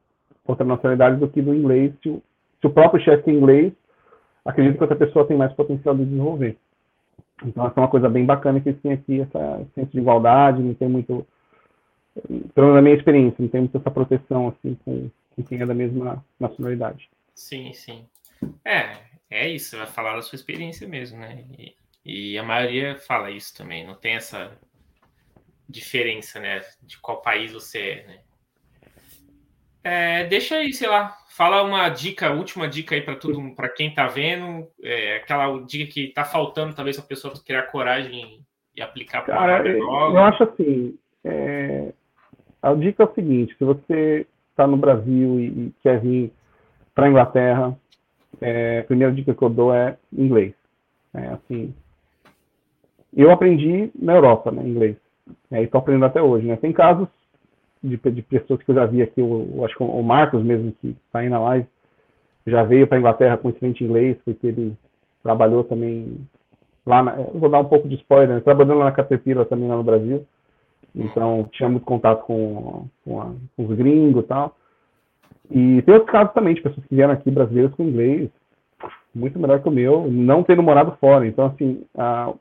outra 0.46 0.64
nacionalidade 0.64 1.16
do 1.16 1.28
que 1.28 1.40
do 1.40 1.54
inglês. 1.54 1.92
Se 2.02 2.08
o, 2.08 2.22
se 2.60 2.66
o 2.66 2.70
próprio 2.70 3.02
chefe 3.02 3.30
é 3.30 3.34
inglês, 3.34 3.72
acredito 4.44 4.76
que 4.76 4.82
outra 4.82 4.96
pessoa 4.96 5.26
tem 5.26 5.36
mais 5.36 5.52
potencial 5.52 5.94
de 5.94 6.04
desenvolver. 6.04 6.56
Então, 7.44 7.66
essa 7.66 7.78
é 7.78 7.80
uma 7.80 7.88
coisa 7.88 8.08
bem 8.08 8.24
bacana 8.24 8.60
que 8.60 8.68
eles 8.68 8.80
têm 8.80 8.92
aqui, 8.92 9.20
essa 9.20 9.64
senso 9.74 9.90
de 9.90 9.98
igualdade, 9.98 10.62
não 10.62 10.74
tem 10.74 10.88
muito, 10.88 11.26
pelo 12.54 12.66
menos 12.68 12.74
na 12.74 12.82
minha 12.82 12.94
experiência, 12.94 13.36
não 13.38 13.48
tem 13.48 13.62
muito 13.62 13.76
essa 13.76 13.90
proteção, 13.90 14.48
assim, 14.48 14.76
com, 14.84 15.10
com 15.34 15.42
quem 15.42 15.60
é 15.60 15.66
da 15.66 15.74
mesma 15.74 16.24
nacionalidade. 16.38 17.08
Sim, 17.34 17.72
sim. 17.72 18.04
É, 18.64 18.96
é 19.32 19.48
isso, 19.48 19.76
vai 19.76 19.86
falar 19.86 20.16
da 20.16 20.22
sua 20.22 20.36
experiência 20.36 20.86
mesmo, 20.86 21.18
né? 21.18 21.44
E, 21.58 21.74
e, 22.04 22.38
a 22.38 22.42
maioria 22.42 22.96
fala 22.96 23.30
isso 23.30 23.56
também, 23.56 23.86
não 23.86 23.94
tem 23.94 24.14
essa 24.14 24.52
diferença, 25.68 26.38
né? 26.38 26.60
De 26.82 26.98
qual 26.98 27.22
país 27.22 27.52
você 27.52 27.78
é, 27.78 28.06
né? 28.06 28.18
É, 29.84 30.24
deixa 30.26 30.56
aí, 30.56 30.72
sei 30.72 30.88
lá, 30.88 31.16
fala 31.28 31.62
uma 31.62 31.88
dica, 31.88 32.30
última 32.30 32.68
dica 32.68 32.94
aí 32.94 33.02
para 33.02 33.16
tudo, 33.16 33.54
para 33.56 33.68
quem 33.68 33.92
tá 33.92 34.06
vendo, 34.06 34.68
é, 34.82 35.16
aquela 35.16 35.58
dica 35.62 35.92
que 35.92 36.08
tá 36.08 36.24
faltando, 36.24 36.74
talvez 36.74 36.98
a 36.98 37.02
pessoa 37.02 37.34
criar 37.44 37.64
coragem 37.64 38.44
e 38.76 38.80
aplicar 38.80 39.22
para 39.22 39.34
Cara, 39.34 39.68
eu, 39.68 39.78
eu 39.78 40.18
acho 40.18 40.44
assim, 40.44 40.96
é, 41.24 41.92
a 42.62 42.74
dica 42.74 43.02
é 43.02 43.06
o 43.06 43.14
seguinte: 43.14 43.56
se 43.58 43.64
você 43.64 44.26
está 44.50 44.66
no 44.66 44.76
Brasil 44.76 45.40
e, 45.40 45.46
e, 45.46 45.74
quer 45.82 46.00
vir 46.00 46.32
para 46.94 47.06
a 47.06 47.08
Inglaterra, 47.08 47.76
é, 48.40 48.80
a 48.80 48.84
primeira 48.84 49.12
dica 49.12 49.34
que 49.34 49.42
eu 49.42 49.50
dou 49.50 49.74
é 49.74 49.96
inglês. 50.12 50.54
É, 51.14 51.26
assim, 51.28 51.74
eu 53.14 53.30
aprendi 53.30 53.90
na 53.94 54.14
Europa, 54.14 54.50
né, 54.50 54.62
inglês. 54.66 54.96
É, 55.50 55.60
e 55.60 55.64
estou 55.64 55.80
aprendendo 55.80 56.06
até 56.06 56.22
hoje. 56.22 56.46
Né? 56.46 56.56
Tem 56.56 56.72
casos 56.72 57.08
de, 57.82 57.96
de, 57.96 58.22
pessoas 58.22 58.62
que 58.62 58.70
eu 58.70 58.74
já 58.74 58.86
vi 58.86 59.02
aqui, 59.02 59.20
acho 59.64 59.76
que 59.76 59.82
o 59.82 60.02
Marcos 60.02 60.42
mesmo, 60.42 60.72
que 60.80 60.96
está 61.06 61.18
aí 61.18 61.28
na 61.28 61.40
live, 61.40 61.66
já 62.46 62.62
veio 62.62 62.86
para 62.86 62.96
a 62.96 63.00
Inglaterra 63.00 63.36
com 63.36 63.50
excelente 63.50 63.84
inglês, 63.84 64.16
porque 64.24 64.46
ele 64.46 64.76
trabalhou 65.22 65.64
também 65.64 66.26
lá, 66.86 67.02
na, 67.02 67.12
vou 67.14 67.48
dar 67.48 67.60
um 67.60 67.64
pouco 67.64 67.88
de 67.88 67.96
spoiler, 67.96 68.36
né? 68.36 68.40
trabalhando 68.40 68.78
lá 68.78 68.86
na 68.86 68.92
Caterpillar 68.92 69.46
também 69.46 69.68
lá 69.68 69.76
no 69.76 69.84
Brasil, 69.84 70.26
então 70.94 71.48
tinha 71.52 71.68
muito 71.68 71.84
contato 71.84 72.24
com, 72.24 72.86
com, 73.04 73.20
a, 73.20 73.32
com 73.56 73.66
os 73.66 73.76
gringos 73.76 74.24
e 74.24 74.26
tal. 74.26 74.56
E 75.52 75.82
tem 75.82 75.94
outros 75.94 76.10
casos 76.10 76.32
também 76.32 76.54
de 76.54 76.62
pessoas 76.62 76.84
que 76.86 76.94
vieram 76.94 77.12
aqui, 77.12 77.30
brasileiros 77.30 77.74
com 77.74 77.84
inglês, 77.84 78.30
muito 79.14 79.38
melhor 79.38 79.60
que 79.60 79.68
o 79.68 79.72
meu, 79.72 80.10
não 80.10 80.42
tendo 80.42 80.62
morado 80.62 80.96
fora. 80.98 81.26
Então, 81.26 81.46
assim, 81.46 81.84
a, 81.96 82.32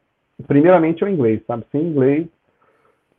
primeiramente 0.47 1.03
é 1.03 1.07
o 1.07 1.09
inglês, 1.09 1.41
sabe? 1.45 1.65
Sem 1.71 1.81
inglês, 1.81 2.27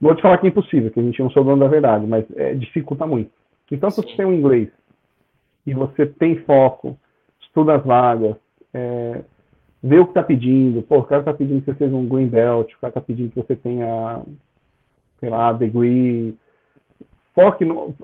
não 0.00 0.08
vou 0.08 0.16
te 0.16 0.22
falar 0.22 0.38
que 0.38 0.46
é 0.46 0.50
impossível, 0.50 0.90
que 0.90 0.98
a 0.98 1.02
gente 1.02 1.20
não 1.20 1.30
sou 1.30 1.44
dono 1.44 1.60
da 1.60 1.68
verdade, 1.68 2.06
mas 2.06 2.24
é, 2.36 2.54
dificulta 2.54 3.06
muito. 3.06 3.30
Então, 3.70 3.90
se 3.90 4.02
você 4.02 4.16
tem 4.16 4.26
um 4.26 4.34
inglês 4.34 4.68
e 5.66 5.72
você 5.72 6.06
tem 6.06 6.36
foco, 6.40 6.98
estuda 7.40 7.76
as 7.76 7.84
vagas, 7.84 8.36
é, 8.74 9.22
vê 9.82 9.98
o 9.98 10.04
que 10.04 10.10
está 10.10 10.22
pedindo, 10.22 10.82
pô, 10.82 10.98
o 10.98 11.04
cara 11.04 11.20
está 11.20 11.34
pedindo 11.34 11.60
que 11.60 11.70
você 11.70 11.78
seja 11.78 11.94
um 11.94 12.08
green 12.08 12.28
belt, 12.28 12.72
o 12.72 12.78
cara 12.80 12.90
está 12.90 13.00
pedindo 13.00 13.30
que 13.30 13.36
você 13.36 13.56
tenha, 13.56 14.22
sei 15.20 15.30
lá, 15.30 15.52
degree, 15.52 16.36
foque 17.34 17.64
no, 17.64 17.94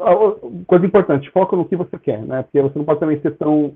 coisa 0.67 0.87
importante, 0.87 1.31
foca 1.31 1.57
no 1.57 1.65
que 1.65 1.77
você 1.77 1.99
quer, 1.99 2.23
né, 2.23 2.43
porque 2.43 2.61
você 2.61 2.79
não 2.79 2.85
pode 2.85 3.01
também 3.01 3.21
ser 3.21 3.37
tão, 3.37 3.73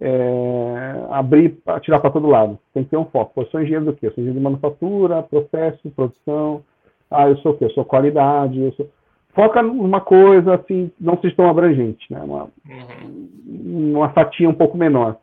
é, 0.00 1.06
abrir, 1.10 1.58
tirar 1.82 2.00
para 2.00 2.10
todo 2.10 2.28
lado, 2.28 2.58
tem 2.72 2.84
que 2.84 2.90
ter 2.90 2.96
um 2.96 3.04
foco, 3.04 3.32
pô, 3.34 3.42
eu 3.42 3.46
sou 3.46 3.60
engenheiro 3.60 3.84
do 3.84 3.92
quê? 3.92 4.06
Eu 4.06 4.12
sou 4.12 4.22
engenheiro 4.22 4.38
de 4.38 4.44
manufatura, 4.44 5.22
processo, 5.22 5.90
produção, 5.90 6.62
ah, 7.10 7.28
eu 7.28 7.36
sou 7.38 7.52
o 7.52 7.56
quê? 7.56 7.64
Eu 7.64 7.70
sou 7.70 7.84
qualidade, 7.84 8.60
eu 8.60 8.72
sou... 8.72 8.88
Foca 9.34 9.62
numa 9.62 10.00
coisa, 10.00 10.54
assim, 10.54 10.90
não 11.00 11.18
seja 11.20 11.36
tão 11.36 11.48
abrangente, 11.48 12.12
né? 12.12 12.20
Uma, 12.20 12.48
uhum. 12.68 13.96
uma 13.96 14.08
fatia 14.10 14.48
um 14.48 14.54
pouco 14.54 14.76
menor. 14.76 15.16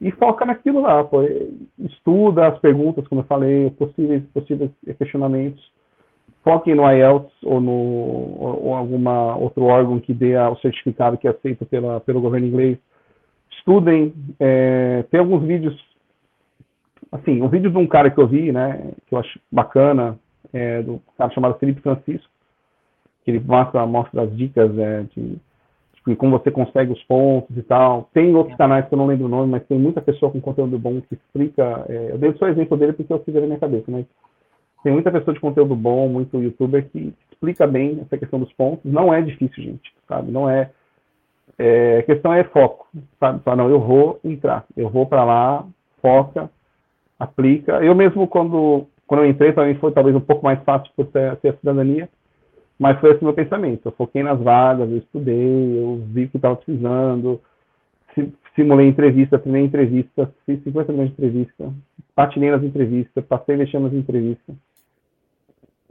E 0.00 0.10
foca 0.12 0.44
naquilo 0.46 0.80
lá, 0.80 1.02
pô. 1.04 1.22
Estuda 1.78 2.46
as 2.46 2.58
perguntas, 2.58 3.06
como 3.08 3.22
eu 3.22 3.26
falei, 3.26 3.70
possíveis, 3.70 4.22
possíveis 4.32 4.70
questionamentos. 4.96 5.70
Foquem 6.42 6.74
no 6.74 6.90
IELTS 6.90 7.30
ou 7.42 7.60
no 7.60 7.72
ou, 7.72 8.74
alguma 8.74 9.36
outro 9.36 9.64
órgão 9.64 10.00
que 10.00 10.14
dê 10.14 10.36
o 10.38 10.56
certificado 10.56 11.18
que 11.18 11.28
é 11.28 11.30
aceito 11.30 11.66
pela, 11.66 12.00
pelo 12.00 12.20
governo 12.20 12.46
inglês. 12.46 12.78
Estudem. 13.58 14.14
É, 14.38 15.04
tem 15.10 15.20
alguns 15.20 15.42
vídeos 15.42 15.76
assim, 17.12 17.42
um 17.42 17.48
vídeo 17.48 17.70
de 17.70 17.76
um 17.76 17.86
cara 17.86 18.10
que 18.10 18.20
eu 18.20 18.26
vi, 18.26 18.52
né, 18.52 18.92
que 19.06 19.14
eu 19.14 19.18
acho 19.18 19.40
bacana, 19.50 20.18
é, 20.52 20.82
do 20.82 21.00
cara 21.18 21.32
chamado 21.32 21.58
Felipe 21.58 21.80
Francisco, 21.80 22.30
que 23.24 23.30
ele 23.30 23.40
mostra, 23.40 23.84
mostra 23.86 24.22
as 24.22 24.36
dicas 24.36 24.76
é, 24.78 25.02
de, 25.14 25.36
de 26.06 26.16
como 26.16 26.38
você 26.38 26.50
consegue 26.50 26.92
os 26.92 27.02
pontos 27.04 27.56
e 27.56 27.62
tal. 27.62 28.08
Tem 28.12 28.34
outros 28.34 28.56
canais 28.56 28.86
que 28.88 28.94
eu 28.94 28.98
não 28.98 29.06
lembro 29.06 29.26
o 29.26 29.28
nome, 29.28 29.50
mas 29.50 29.66
tem 29.66 29.78
muita 29.78 30.00
pessoa 30.00 30.30
com 30.30 30.40
conteúdo 30.40 30.78
bom 30.78 31.00
que 31.00 31.14
explica. 31.14 31.84
É, 31.88 32.12
eu 32.12 32.18
dei 32.18 32.32
só 32.34 32.48
exemplo 32.48 32.76
dele 32.76 32.92
porque 32.92 33.12
eu 33.12 33.18
fiz 33.20 33.34
ele 33.34 33.42
na 33.42 33.46
minha 33.48 33.60
cabeça, 33.60 33.84
mas 33.88 34.06
tem 34.82 34.92
muita 34.92 35.10
pessoa 35.10 35.34
de 35.34 35.40
conteúdo 35.40 35.74
bom, 35.74 36.08
muito 36.08 36.42
youtuber 36.42 36.88
que 36.90 37.14
explica 37.30 37.66
bem 37.66 38.00
essa 38.02 38.18
questão 38.18 38.38
dos 38.38 38.52
pontos. 38.52 38.90
Não 38.90 39.12
é 39.12 39.20
difícil, 39.20 39.62
gente, 39.62 39.92
sabe? 40.08 40.30
Não 40.30 40.48
é. 40.48 40.70
é 41.58 41.98
a 41.98 42.02
questão 42.02 42.32
é 42.32 42.44
foco, 42.44 42.88
sabe? 43.18 43.42
Fala, 43.42 43.56
não, 43.56 43.70
eu 43.70 43.80
vou 43.80 44.20
entrar, 44.24 44.64
eu 44.76 44.88
vou 44.88 45.06
para 45.06 45.24
lá, 45.24 45.66
foca, 46.00 46.50
aplica. 47.18 47.84
Eu 47.84 47.94
mesmo, 47.94 48.26
quando 48.26 48.86
quando 49.10 49.24
eu 49.24 49.30
entrei, 49.30 49.52
também 49.52 49.74
foi 49.74 49.90
talvez 49.90 50.14
um 50.14 50.20
pouco 50.20 50.44
mais 50.44 50.62
fácil 50.62 50.88
por 50.94 51.04
ter, 51.06 51.34
ter 51.38 51.48
a 51.48 51.56
cidadania, 51.56 52.08
mas 52.78 52.96
foi 53.00 53.10
esse 53.10 53.24
meu 53.24 53.32
pensamento. 53.32 53.86
Eu 53.86 53.92
foquei 53.92 54.22
nas 54.22 54.40
vagas, 54.40 54.88
eu 54.88 54.98
estudei, 54.98 55.82
eu 55.82 56.00
vi 56.12 56.26
o 56.26 56.28
que 56.28 56.36
estava 56.36 56.54
precisando, 56.54 57.40
simulei 58.54 58.86
entrevista, 58.86 59.36
treinei 59.36 59.64
entrevista, 59.64 60.32
fiz 60.46 60.62
50 60.62 60.92
milhões 60.92 61.08
de 61.08 61.14
entrevista, 61.14 61.72
patinei 62.14 62.52
nas 62.52 62.62
entrevistas, 62.62 63.24
passei 63.24 63.56
mexendo 63.56 63.82
nas 63.82 63.94
entrevistas. 63.94 64.54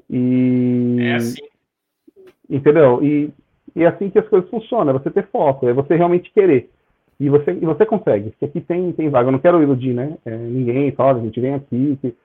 E. 0.10 0.98
É 1.02 1.15
assim. 1.15 1.41
Entendeu? 2.49 3.03
E, 3.03 3.31
e 3.76 3.84
é 3.84 3.88
assim 3.88 4.10
que 4.10 4.18
as 4.18 4.27
coisas 4.27 4.49
funcionam, 4.49 4.95
é 4.95 4.99
você 4.99 5.11
ter 5.11 5.27
foco, 5.27 5.68
é 5.68 5.73
você 5.73 5.95
realmente 5.95 6.31
querer. 6.31 6.69
E 7.19 7.30
você, 7.30 7.52
e 7.52 7.65
você 7.65 7.86
consegue, 7.86 8.30
porque 8.30 8.45
aqui 8.45 8.61
tem, 8.61 8.94
tem 8.94 9.10
vaga. 9.10 9.27
Eu 9.27 9.34
não 9.34 9.40
quero 9.40 9.61
iludir, 9.61 9.94
né? 9.94 10.18
É, 10.26 10.36
ninguém 10.36 10.91
fala, 10.94 11.19
a 11.19 11.23
gente 11.23 11.40
vem 11.40 11.53
aqui. 11.53 11.98
Que, 12.02 12.15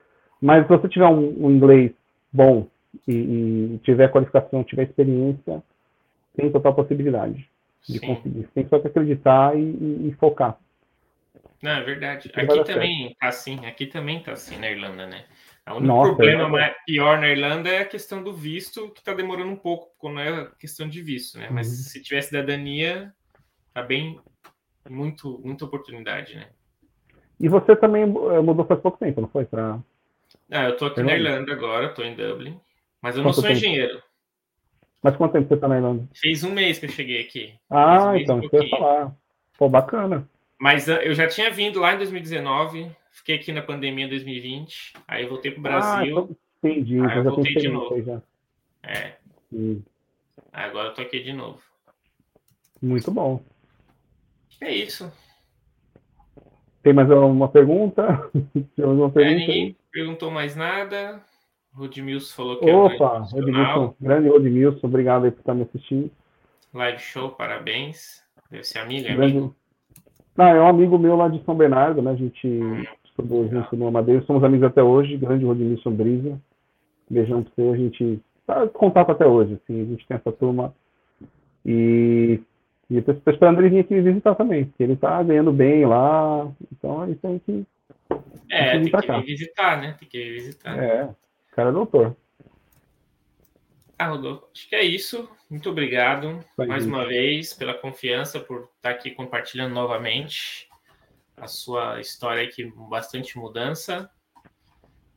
mas 0.41 0.63
se 0.63 0.69
você 0.69 0.87
tiver 0.87 1.07
um, 1.07 1.45
um 1.45 1.51
inglês 1.51 1.91
bom 2.31 2.65
e, 3.05 3.13
e, 3.13 3.79
tiver 3.83 4.09
qualificação, 4.09 4.63
tiver 4.63 4.83
experiência, 4.83 5.61
tem 6.35 6.49
total 6.49 6.73
possibilidade 6.73 7.45
de 7.87 7.99
Sim. 7.99 8.07
conseguir. 8.07 8.47
Tem 8.55 8.65
só 8.67 8.79
que 8.79 8.87
acreditar 8.87 9.57
e, 9.57 9.61
e, 9.61 10.07
e 10.09 10.15
focar. 10.17 10.57
Não, 11.61 11.71
é 11.71 11.83
verdade. 11.83 12.31
Aqui 12.33 12.63
também 12.63 13.07
certo. 13.07 13.17
tá 13.19 13.27
assim, 13.27 13.65
aqui 13.65 13.85
também 13.87 14.19
tá 14.21 14.31
assim 14.31 14.57
na 14.57 14.69
Irlanda, 14.69 15.05
né? 15.07 15.25
O 15.67 15.77
único 15.77 15.87
Nossa, 15.87 16.15
problema 16.15 16.61
é 16.61 16.75
pior 16.85 17.19
na 17.19 17.27
Irlanda 17.27 17.69
é 17.69 17.79
a 17.79 17.85
questão 17.85 18.21
do 18.21 18.31
visto, 18.31 18.91
que 18.91 18.99
está 18.99 19.13
demorando 19.13 19.49
um 19.51 19.55
pouco, 19.55 19.89
quando 19.97 20.19
é 20.19 20.47
questão 20.59 20.87
de 20.87 21.01
visto, 21.01 21.39
né? 21.39 21.49
Mas 21.49 21.67
uhum. 21.67 21.73
se 21.73 22.01
tiver 22.03 22.21
cidadania, 22.21 23.11
tá 23.73 23.81
bem 23.81 24.19
muito, 24.87 25.41
muita 25.43 25.65
oportunidade, 25.65 26.35
né? 26.35 26.49
E 27.39 27.49
você 27.49 27.75
também 27.75 28.03
eh, 28.03 28.41
mudou 28.41 28.65
faz 28.65 28.79
pouco 28.79 28.99
tempo, 28.99 29.21
não 29.21 29.27
foi? 29.27 29.45
Pra... 29.45 29.79
Ah, 30.51 30.65
eu 30.65 30.77
tô 30.77 30.85
aqui 30.85 31.01
na 31.01 31.15
Irlanda 31.15 31.51
agora, 31.51 31.89
tô 31.89 32.03
em 32.03 32.15
Dublin. 32.15 32.59
Mas 33.01 33.15
eu 33.15 33.23
quanto 33.23 33.25
não 33.25 33.33
sou 33.33 33.43
tempo? 33.43 33.57
engenheiro. 33.57 34.01
Mas 35.01 35.15
quanto 35.17 35.33
tempo 35.33 35.47
você 35.47 35.57
tá 35.57 35.67
na 35.67 35.77
Irlanda? 35.77 36.07
Fez 36.15 36.43
um 36.43 36.51
mês 36.51 36.79
que 36.79 36.85
eu 36.85 36.89
cheguei 36.89 37.21
aqui. 37.21 37.53
Ah, 37.69 38.11
um 38.11 38.15
então, 38.15 38.39
você 38.39 38.63
ia 38.63 38.69
falar. 38.69 39.15
Pô, 39.57 39.67
bacana. 39.67 40.27
Mas 40.59 40.89
ah, 40.89 41.03
eu 41.03 41.13
já 41.13 41.27
tinha 41.27 41.51
vindo 41.51 41.79
lá 41.79 41.93
em 41.93 41.97
2019, 41.97 42.89
fiquei 43.15 43.35
aqui 43.35 43.51
na 43.51 43.61
pandemia 43.61 44.05
em 44.05 44.09
2020, 44.09 44.93
aí 45.07 45.25
voltei 45.25 45.51
pro 45.51 45.61
ah, 45.61 45.63
Brasil. 45.63 46.29
Ah, 46.29 46.67
entendi. 46.67 46.99
Aí 46.99 47.17
eu 47.17 47.23
voltei 47.23 47.55
de 47.55 47.67
novo. 47.69 48.01
Já. 48.03 48.21
É. 48.83 49.15
Hum. 49.51 49.81
Agora 50.51 50.89
eu 50.89 50.93
tô 50.93 51.01
aqui 51.01 51.21
de 51.21 51.33
novo. 51.33 51.59
Muito 52.81 53.09
bom. 53.09 53.41
É 54.61 54.73
isso. 54.73 55.11
Tem 56.83 56.93
mais 56.93 57.09
uma 57.09 57.47
pergunta? 57.47 58.29
Tem 58.53 58.85
mais 58.85 58.99
uma 58.99 59.09
pergunta? 59.09 59.21
É, 59.21 59.39
ninguém 59.39 59.77
perguntou 59.91 60.29
mais 60.29 60.55
nada. 60.55 61.21
Rodmilson 61.73 62.35
falou 62.35 62.59
que 62.59 62.69
Opa, 62.69 63.27
é 63.33 63.35
Rodmilson, 63.35 63.95
grande 63.99 64.29
Rodmilson, 64.29 64.87
obrigado 64.87 65.25
aí 65.25 65.31
por 65.31 65.39
estar 65.39 65.53
me 65.53 65.63
assistindo. 65.63 66.09
Live 66.73 66.99
show, 66.99 67.31
parabéns. 67.31 68.23
Deve 68.49 68.63
ser 68.63 68.79
amigo, 68.79 69.07
é 69.07 69.13
grande... 69.13 69.37
amigo? 69.37 69.55
Não, 70.37 70.45
é 70.45 70.61
um 70.61 70.67
amigo 70.67 70.97
meu 70.97 71.15
lá 71.15 71.27
de 71.27 71.43
São 71.43 71.55
Bernardo, 71.55 72.01
né? 72.01 72.11
A 72.11 72.15
gente 72.15 72.47
hum, 72.47 72.85
estudou 73.15 73.47
junto 73.47 73.75
no 73.75 73.91
Madeira, 73.91 74.23
somos 74.25 74.43
amigos 74.43 74.67
até 74.67 74.83
hoje, 74.83 75.17
grande 75.17 75.45
Rodmilson 75.45 75.91
Brisa. 75.91 76.39
Beijão 77.09 77.43
pra 77.43 77.51
você, 77.55 77.61
a 77.61 77.77
gente 77.77 78.19
tá 78.45 78.65
em 78.65 78.69
contato 78.69 79.11
até 79.11 79.25
hoje, 79.25 79.53
assim, 79.53 79.81
a 79.81 79.85
gente 79.85 80.07
tem 80.07 80.17
essa 80.17 80.31
turma. 80.31 80.73
E 81.65 82.39
e 82.89 82.95
eu 82.95 82.99
estou 82.99 83.33
esperando 83.33 83.59
ele 83.59 83.69
vir 83.69 83.79
aqui 83.79 83.95
me 83.95 84.01
visitar 84.01 84.35
também, 84.35 84.65
porque 84.65 84.83
ele 84.83 84.93
está 84.93 85.21
ganhando 85.23 85.51
bem 85.51 85.85
lá, 85.85 86.51
então 86.71 87.05
gente 87.07 87.19
tem 87.19 87.39
que. 87.39 87.65
É, 88.49 88.79
tem 88.79 88.91
que 88.91 89.11
vir 89.11 89.25
visitar, 89.25 89.81
né? 89.81 89.95
Tem 89.99 90.07
que 90.07 90.31
visitar. 90.33 90.77
É, 90.77 91.05
o 91.05 91.15
cara 91.55 91.69
é 91.69 91.71
doutor. 91.71 92.15
Ah, 93.97 94.07
Rodolfo, 94.07 94.47
acho 94.53 94.69
que 94.69 94.75
é 94.75 94.83
isso. 94.83 95.27
Muito 95.49 95.69
obrigado 95.69 96.39
Vai 96.57 96.67
mais 96.67 96.85
uma 96.85 97.05
vez 97.05 97.53
pela 97.53 97.73
confiança, 97.73 98.39
por 98.39 98.69
estar 98.75 98.89
aqui 98.89 99.11
compartilhando 99.11 99.73
novamente 99.73 100.67
a 101.37 101.47
sua 101.47 101.99
história 101.99 102.43
aqui 102.43 102.65
bastante 102.89 103.37
mudança. 103.37 104.09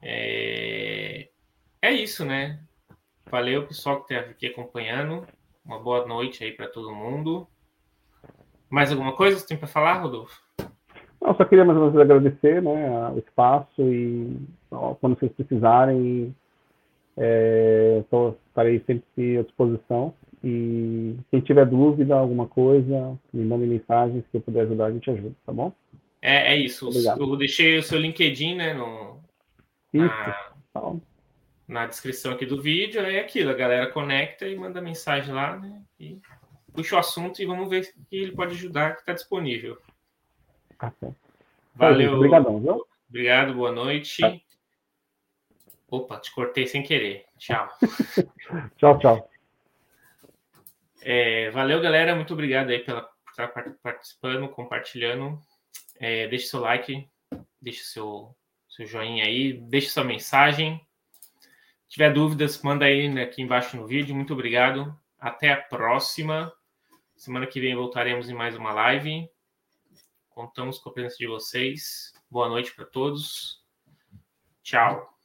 É... 0.02 1.28
é 1.82 1.92
isso, 1.92 2.24
né? 2.24 2.60
Valeu, 3.30 3.66
pessoal 3.66 4.02
que 4.02 4.14
está 4.14 4.30
aqui 4.30 4.46
acompanhando. 4.46 5.26
Uma 5.64 5.78
boa 5.78 6.06
noite 6.06 6.42
aí 6.44 6.52
para 6.52 6.68
todo 6.68 6.94
mundo. 6.94 7.46
Mais 8.70 8.90
alguma 8.90 9.14
coisa 9.14 9.40
que 9.40 9.48
tem 9.48 9.56
para 9.56 9.68
falar, 9.68 10.00
Rodolfo? 10.00 10.40
Não, 11.20 11.34
só 11.36 11.44
queria 11.44 11.64
mais 11.64 11.78
uma 11.78 11.90
vez 11.90 12.00
agradecer 12.02 12.62
né, 12.62 13.10
o 13.10 13.18
espaço 13.18 13.82
e 13.82 14.40
ó, 14.70 14.94
quando 14.94 15.18
vocês 15.18 15.32
precisarem, 15.32 16.34
É, 17.20 18.04
tô, 18.08 18.36
estarei 18.48 18.78
sempre 18.86 19.38
à 19.38 19.42
disposição. 19.42 20.14
E 20.42 21.16
quem 21.30 21.40
tiver 21.40 21.66
dúvida, 21.66 22.14
alguma 22.14 22.46
coisa, 22.46 23.18
me 23.32 23.44
mande 23.44 23.66
mensagens 23.66 24.24
que 24.30 24.36
eu 24.36 24.40
puder 24.40 24.62
ajudar, 24.62 24.86
a 24.86 24.92
gente 24.92 25.10
ajuda, 25.10 25.34
tá 25.44 25.52
bom? 25.52 25.72
É, 26.20 26.54
é 26.54 26.56
isso. 26.56 26.88
Obrigado. 26.88 27.20
Eu 27.20 27.36
deixei 27.36 27.78
o 27.78 27.82
seu 27.82 27.98
LinkedIn, 27.98 28.56
né, 28.56 28.74
no, 28.74 29.22
na, 29.92 30.50
na, 31.66 31.86
descrição 31.86 32.32
aqui 32.32 32.44
do 32.44 32.60
vídeo. 32.60 33.00
É 33.00 33.20
aquilo, 33.20 33.50
a 33.50 33.54
galera 33.54 33.90
conecta 33.90 34.46
e 34.46 34.56
manda 34.56 34.80
mensagem 34.80 35.32
lá, 35.32 35.56
né? 35.56 35.82
E 35.98 36.18
puxa 36.72 36.96
o 36.96 36.98
assunto 36.98 37.40
e 37.40 37.46
vamos 37.46 37.68
ver 37.68 37.92
que 38.08 38.16
ele 38.16 38.32
pode 38.32 38.54
ajudar, 38.54 38.94
que 38.94 39.00
está 39.00 39.12
disponível. 39.12 39.78
Tá. 40.78 40.92
Valeu. 41.74 42.14
Obrigadão, 42.14 42.60
viu? 42.60 42.86
Obrigado, 43.08 43.54
boa 43.54 43.72
noite. 43.72 44.20
Tá. 44.20 44.36
Opa, 45.90 46.18
te 46.18 46.32
cortei 46.32 46.66
sem 46.66 46.82
querer. 46.82 47.24
Tchau. 47.38 47.68
tchau, 48.76 48.98
tchau. 48.98 49.30
É, 51.00 51.50
valeu, 51.50 51.80
galera. 51.80 52.14
Muito 52.14 52.34
obrigado 52.34 52.70
aí 52.70 52.80
pela, 52.80 53.02
por 53.02 53.30
estar 53.30 53.48
participando, 53.82 54.48
compartilhando. 54.48 55.40
É, 55.98 56.28
deixe 56.28 56.46
seu 56.46 56.60
like, 56.60 57.08
deixe 57.60 57.84
seu, 57.84 58.34
seu 58.68 58.86
joinha 58.86 59.24
aí, 59.24 59.52
deixe 59.52 59.88
sua 59.88 60.04
mensagem. 60.04 60.80
Se 61.88 61.94
tiver 61.94 62.12
dúvidas, 62.12 62.62
manda 62.62 62.84
aí 62.84 63.08
né, 63.08 63.22
aqui 63.22 63.42
embaixo 63.42 63.76
no 63.76 63.86
vídeo. 63.86 64.14
Muito 64.14 64.32
obrigado. 64.32 64.96
Até 65.18 65.52
a 65.52 65.56
próxima. 65.56 66.52
Semana 67.16 67.46
que 67.46 67.60
vem 67.60 67.74
voltaremos 67.74 68.28
em 68.28 68.34
mais 68.34 68.56
uma 68.56 68.72
live. 68.72 69.28
Contamos 70.28 70.78
com 70.78 70.90
a 70.90 70.92
presença 70.92 71.16
de 71.18 71.26
vocês. 71.26 72.12
Boa 72.30 72.48
noite 72.48 72.72
para 72.72 72.84
todos. 72.84 73.64
Tchau. 74.62 75.17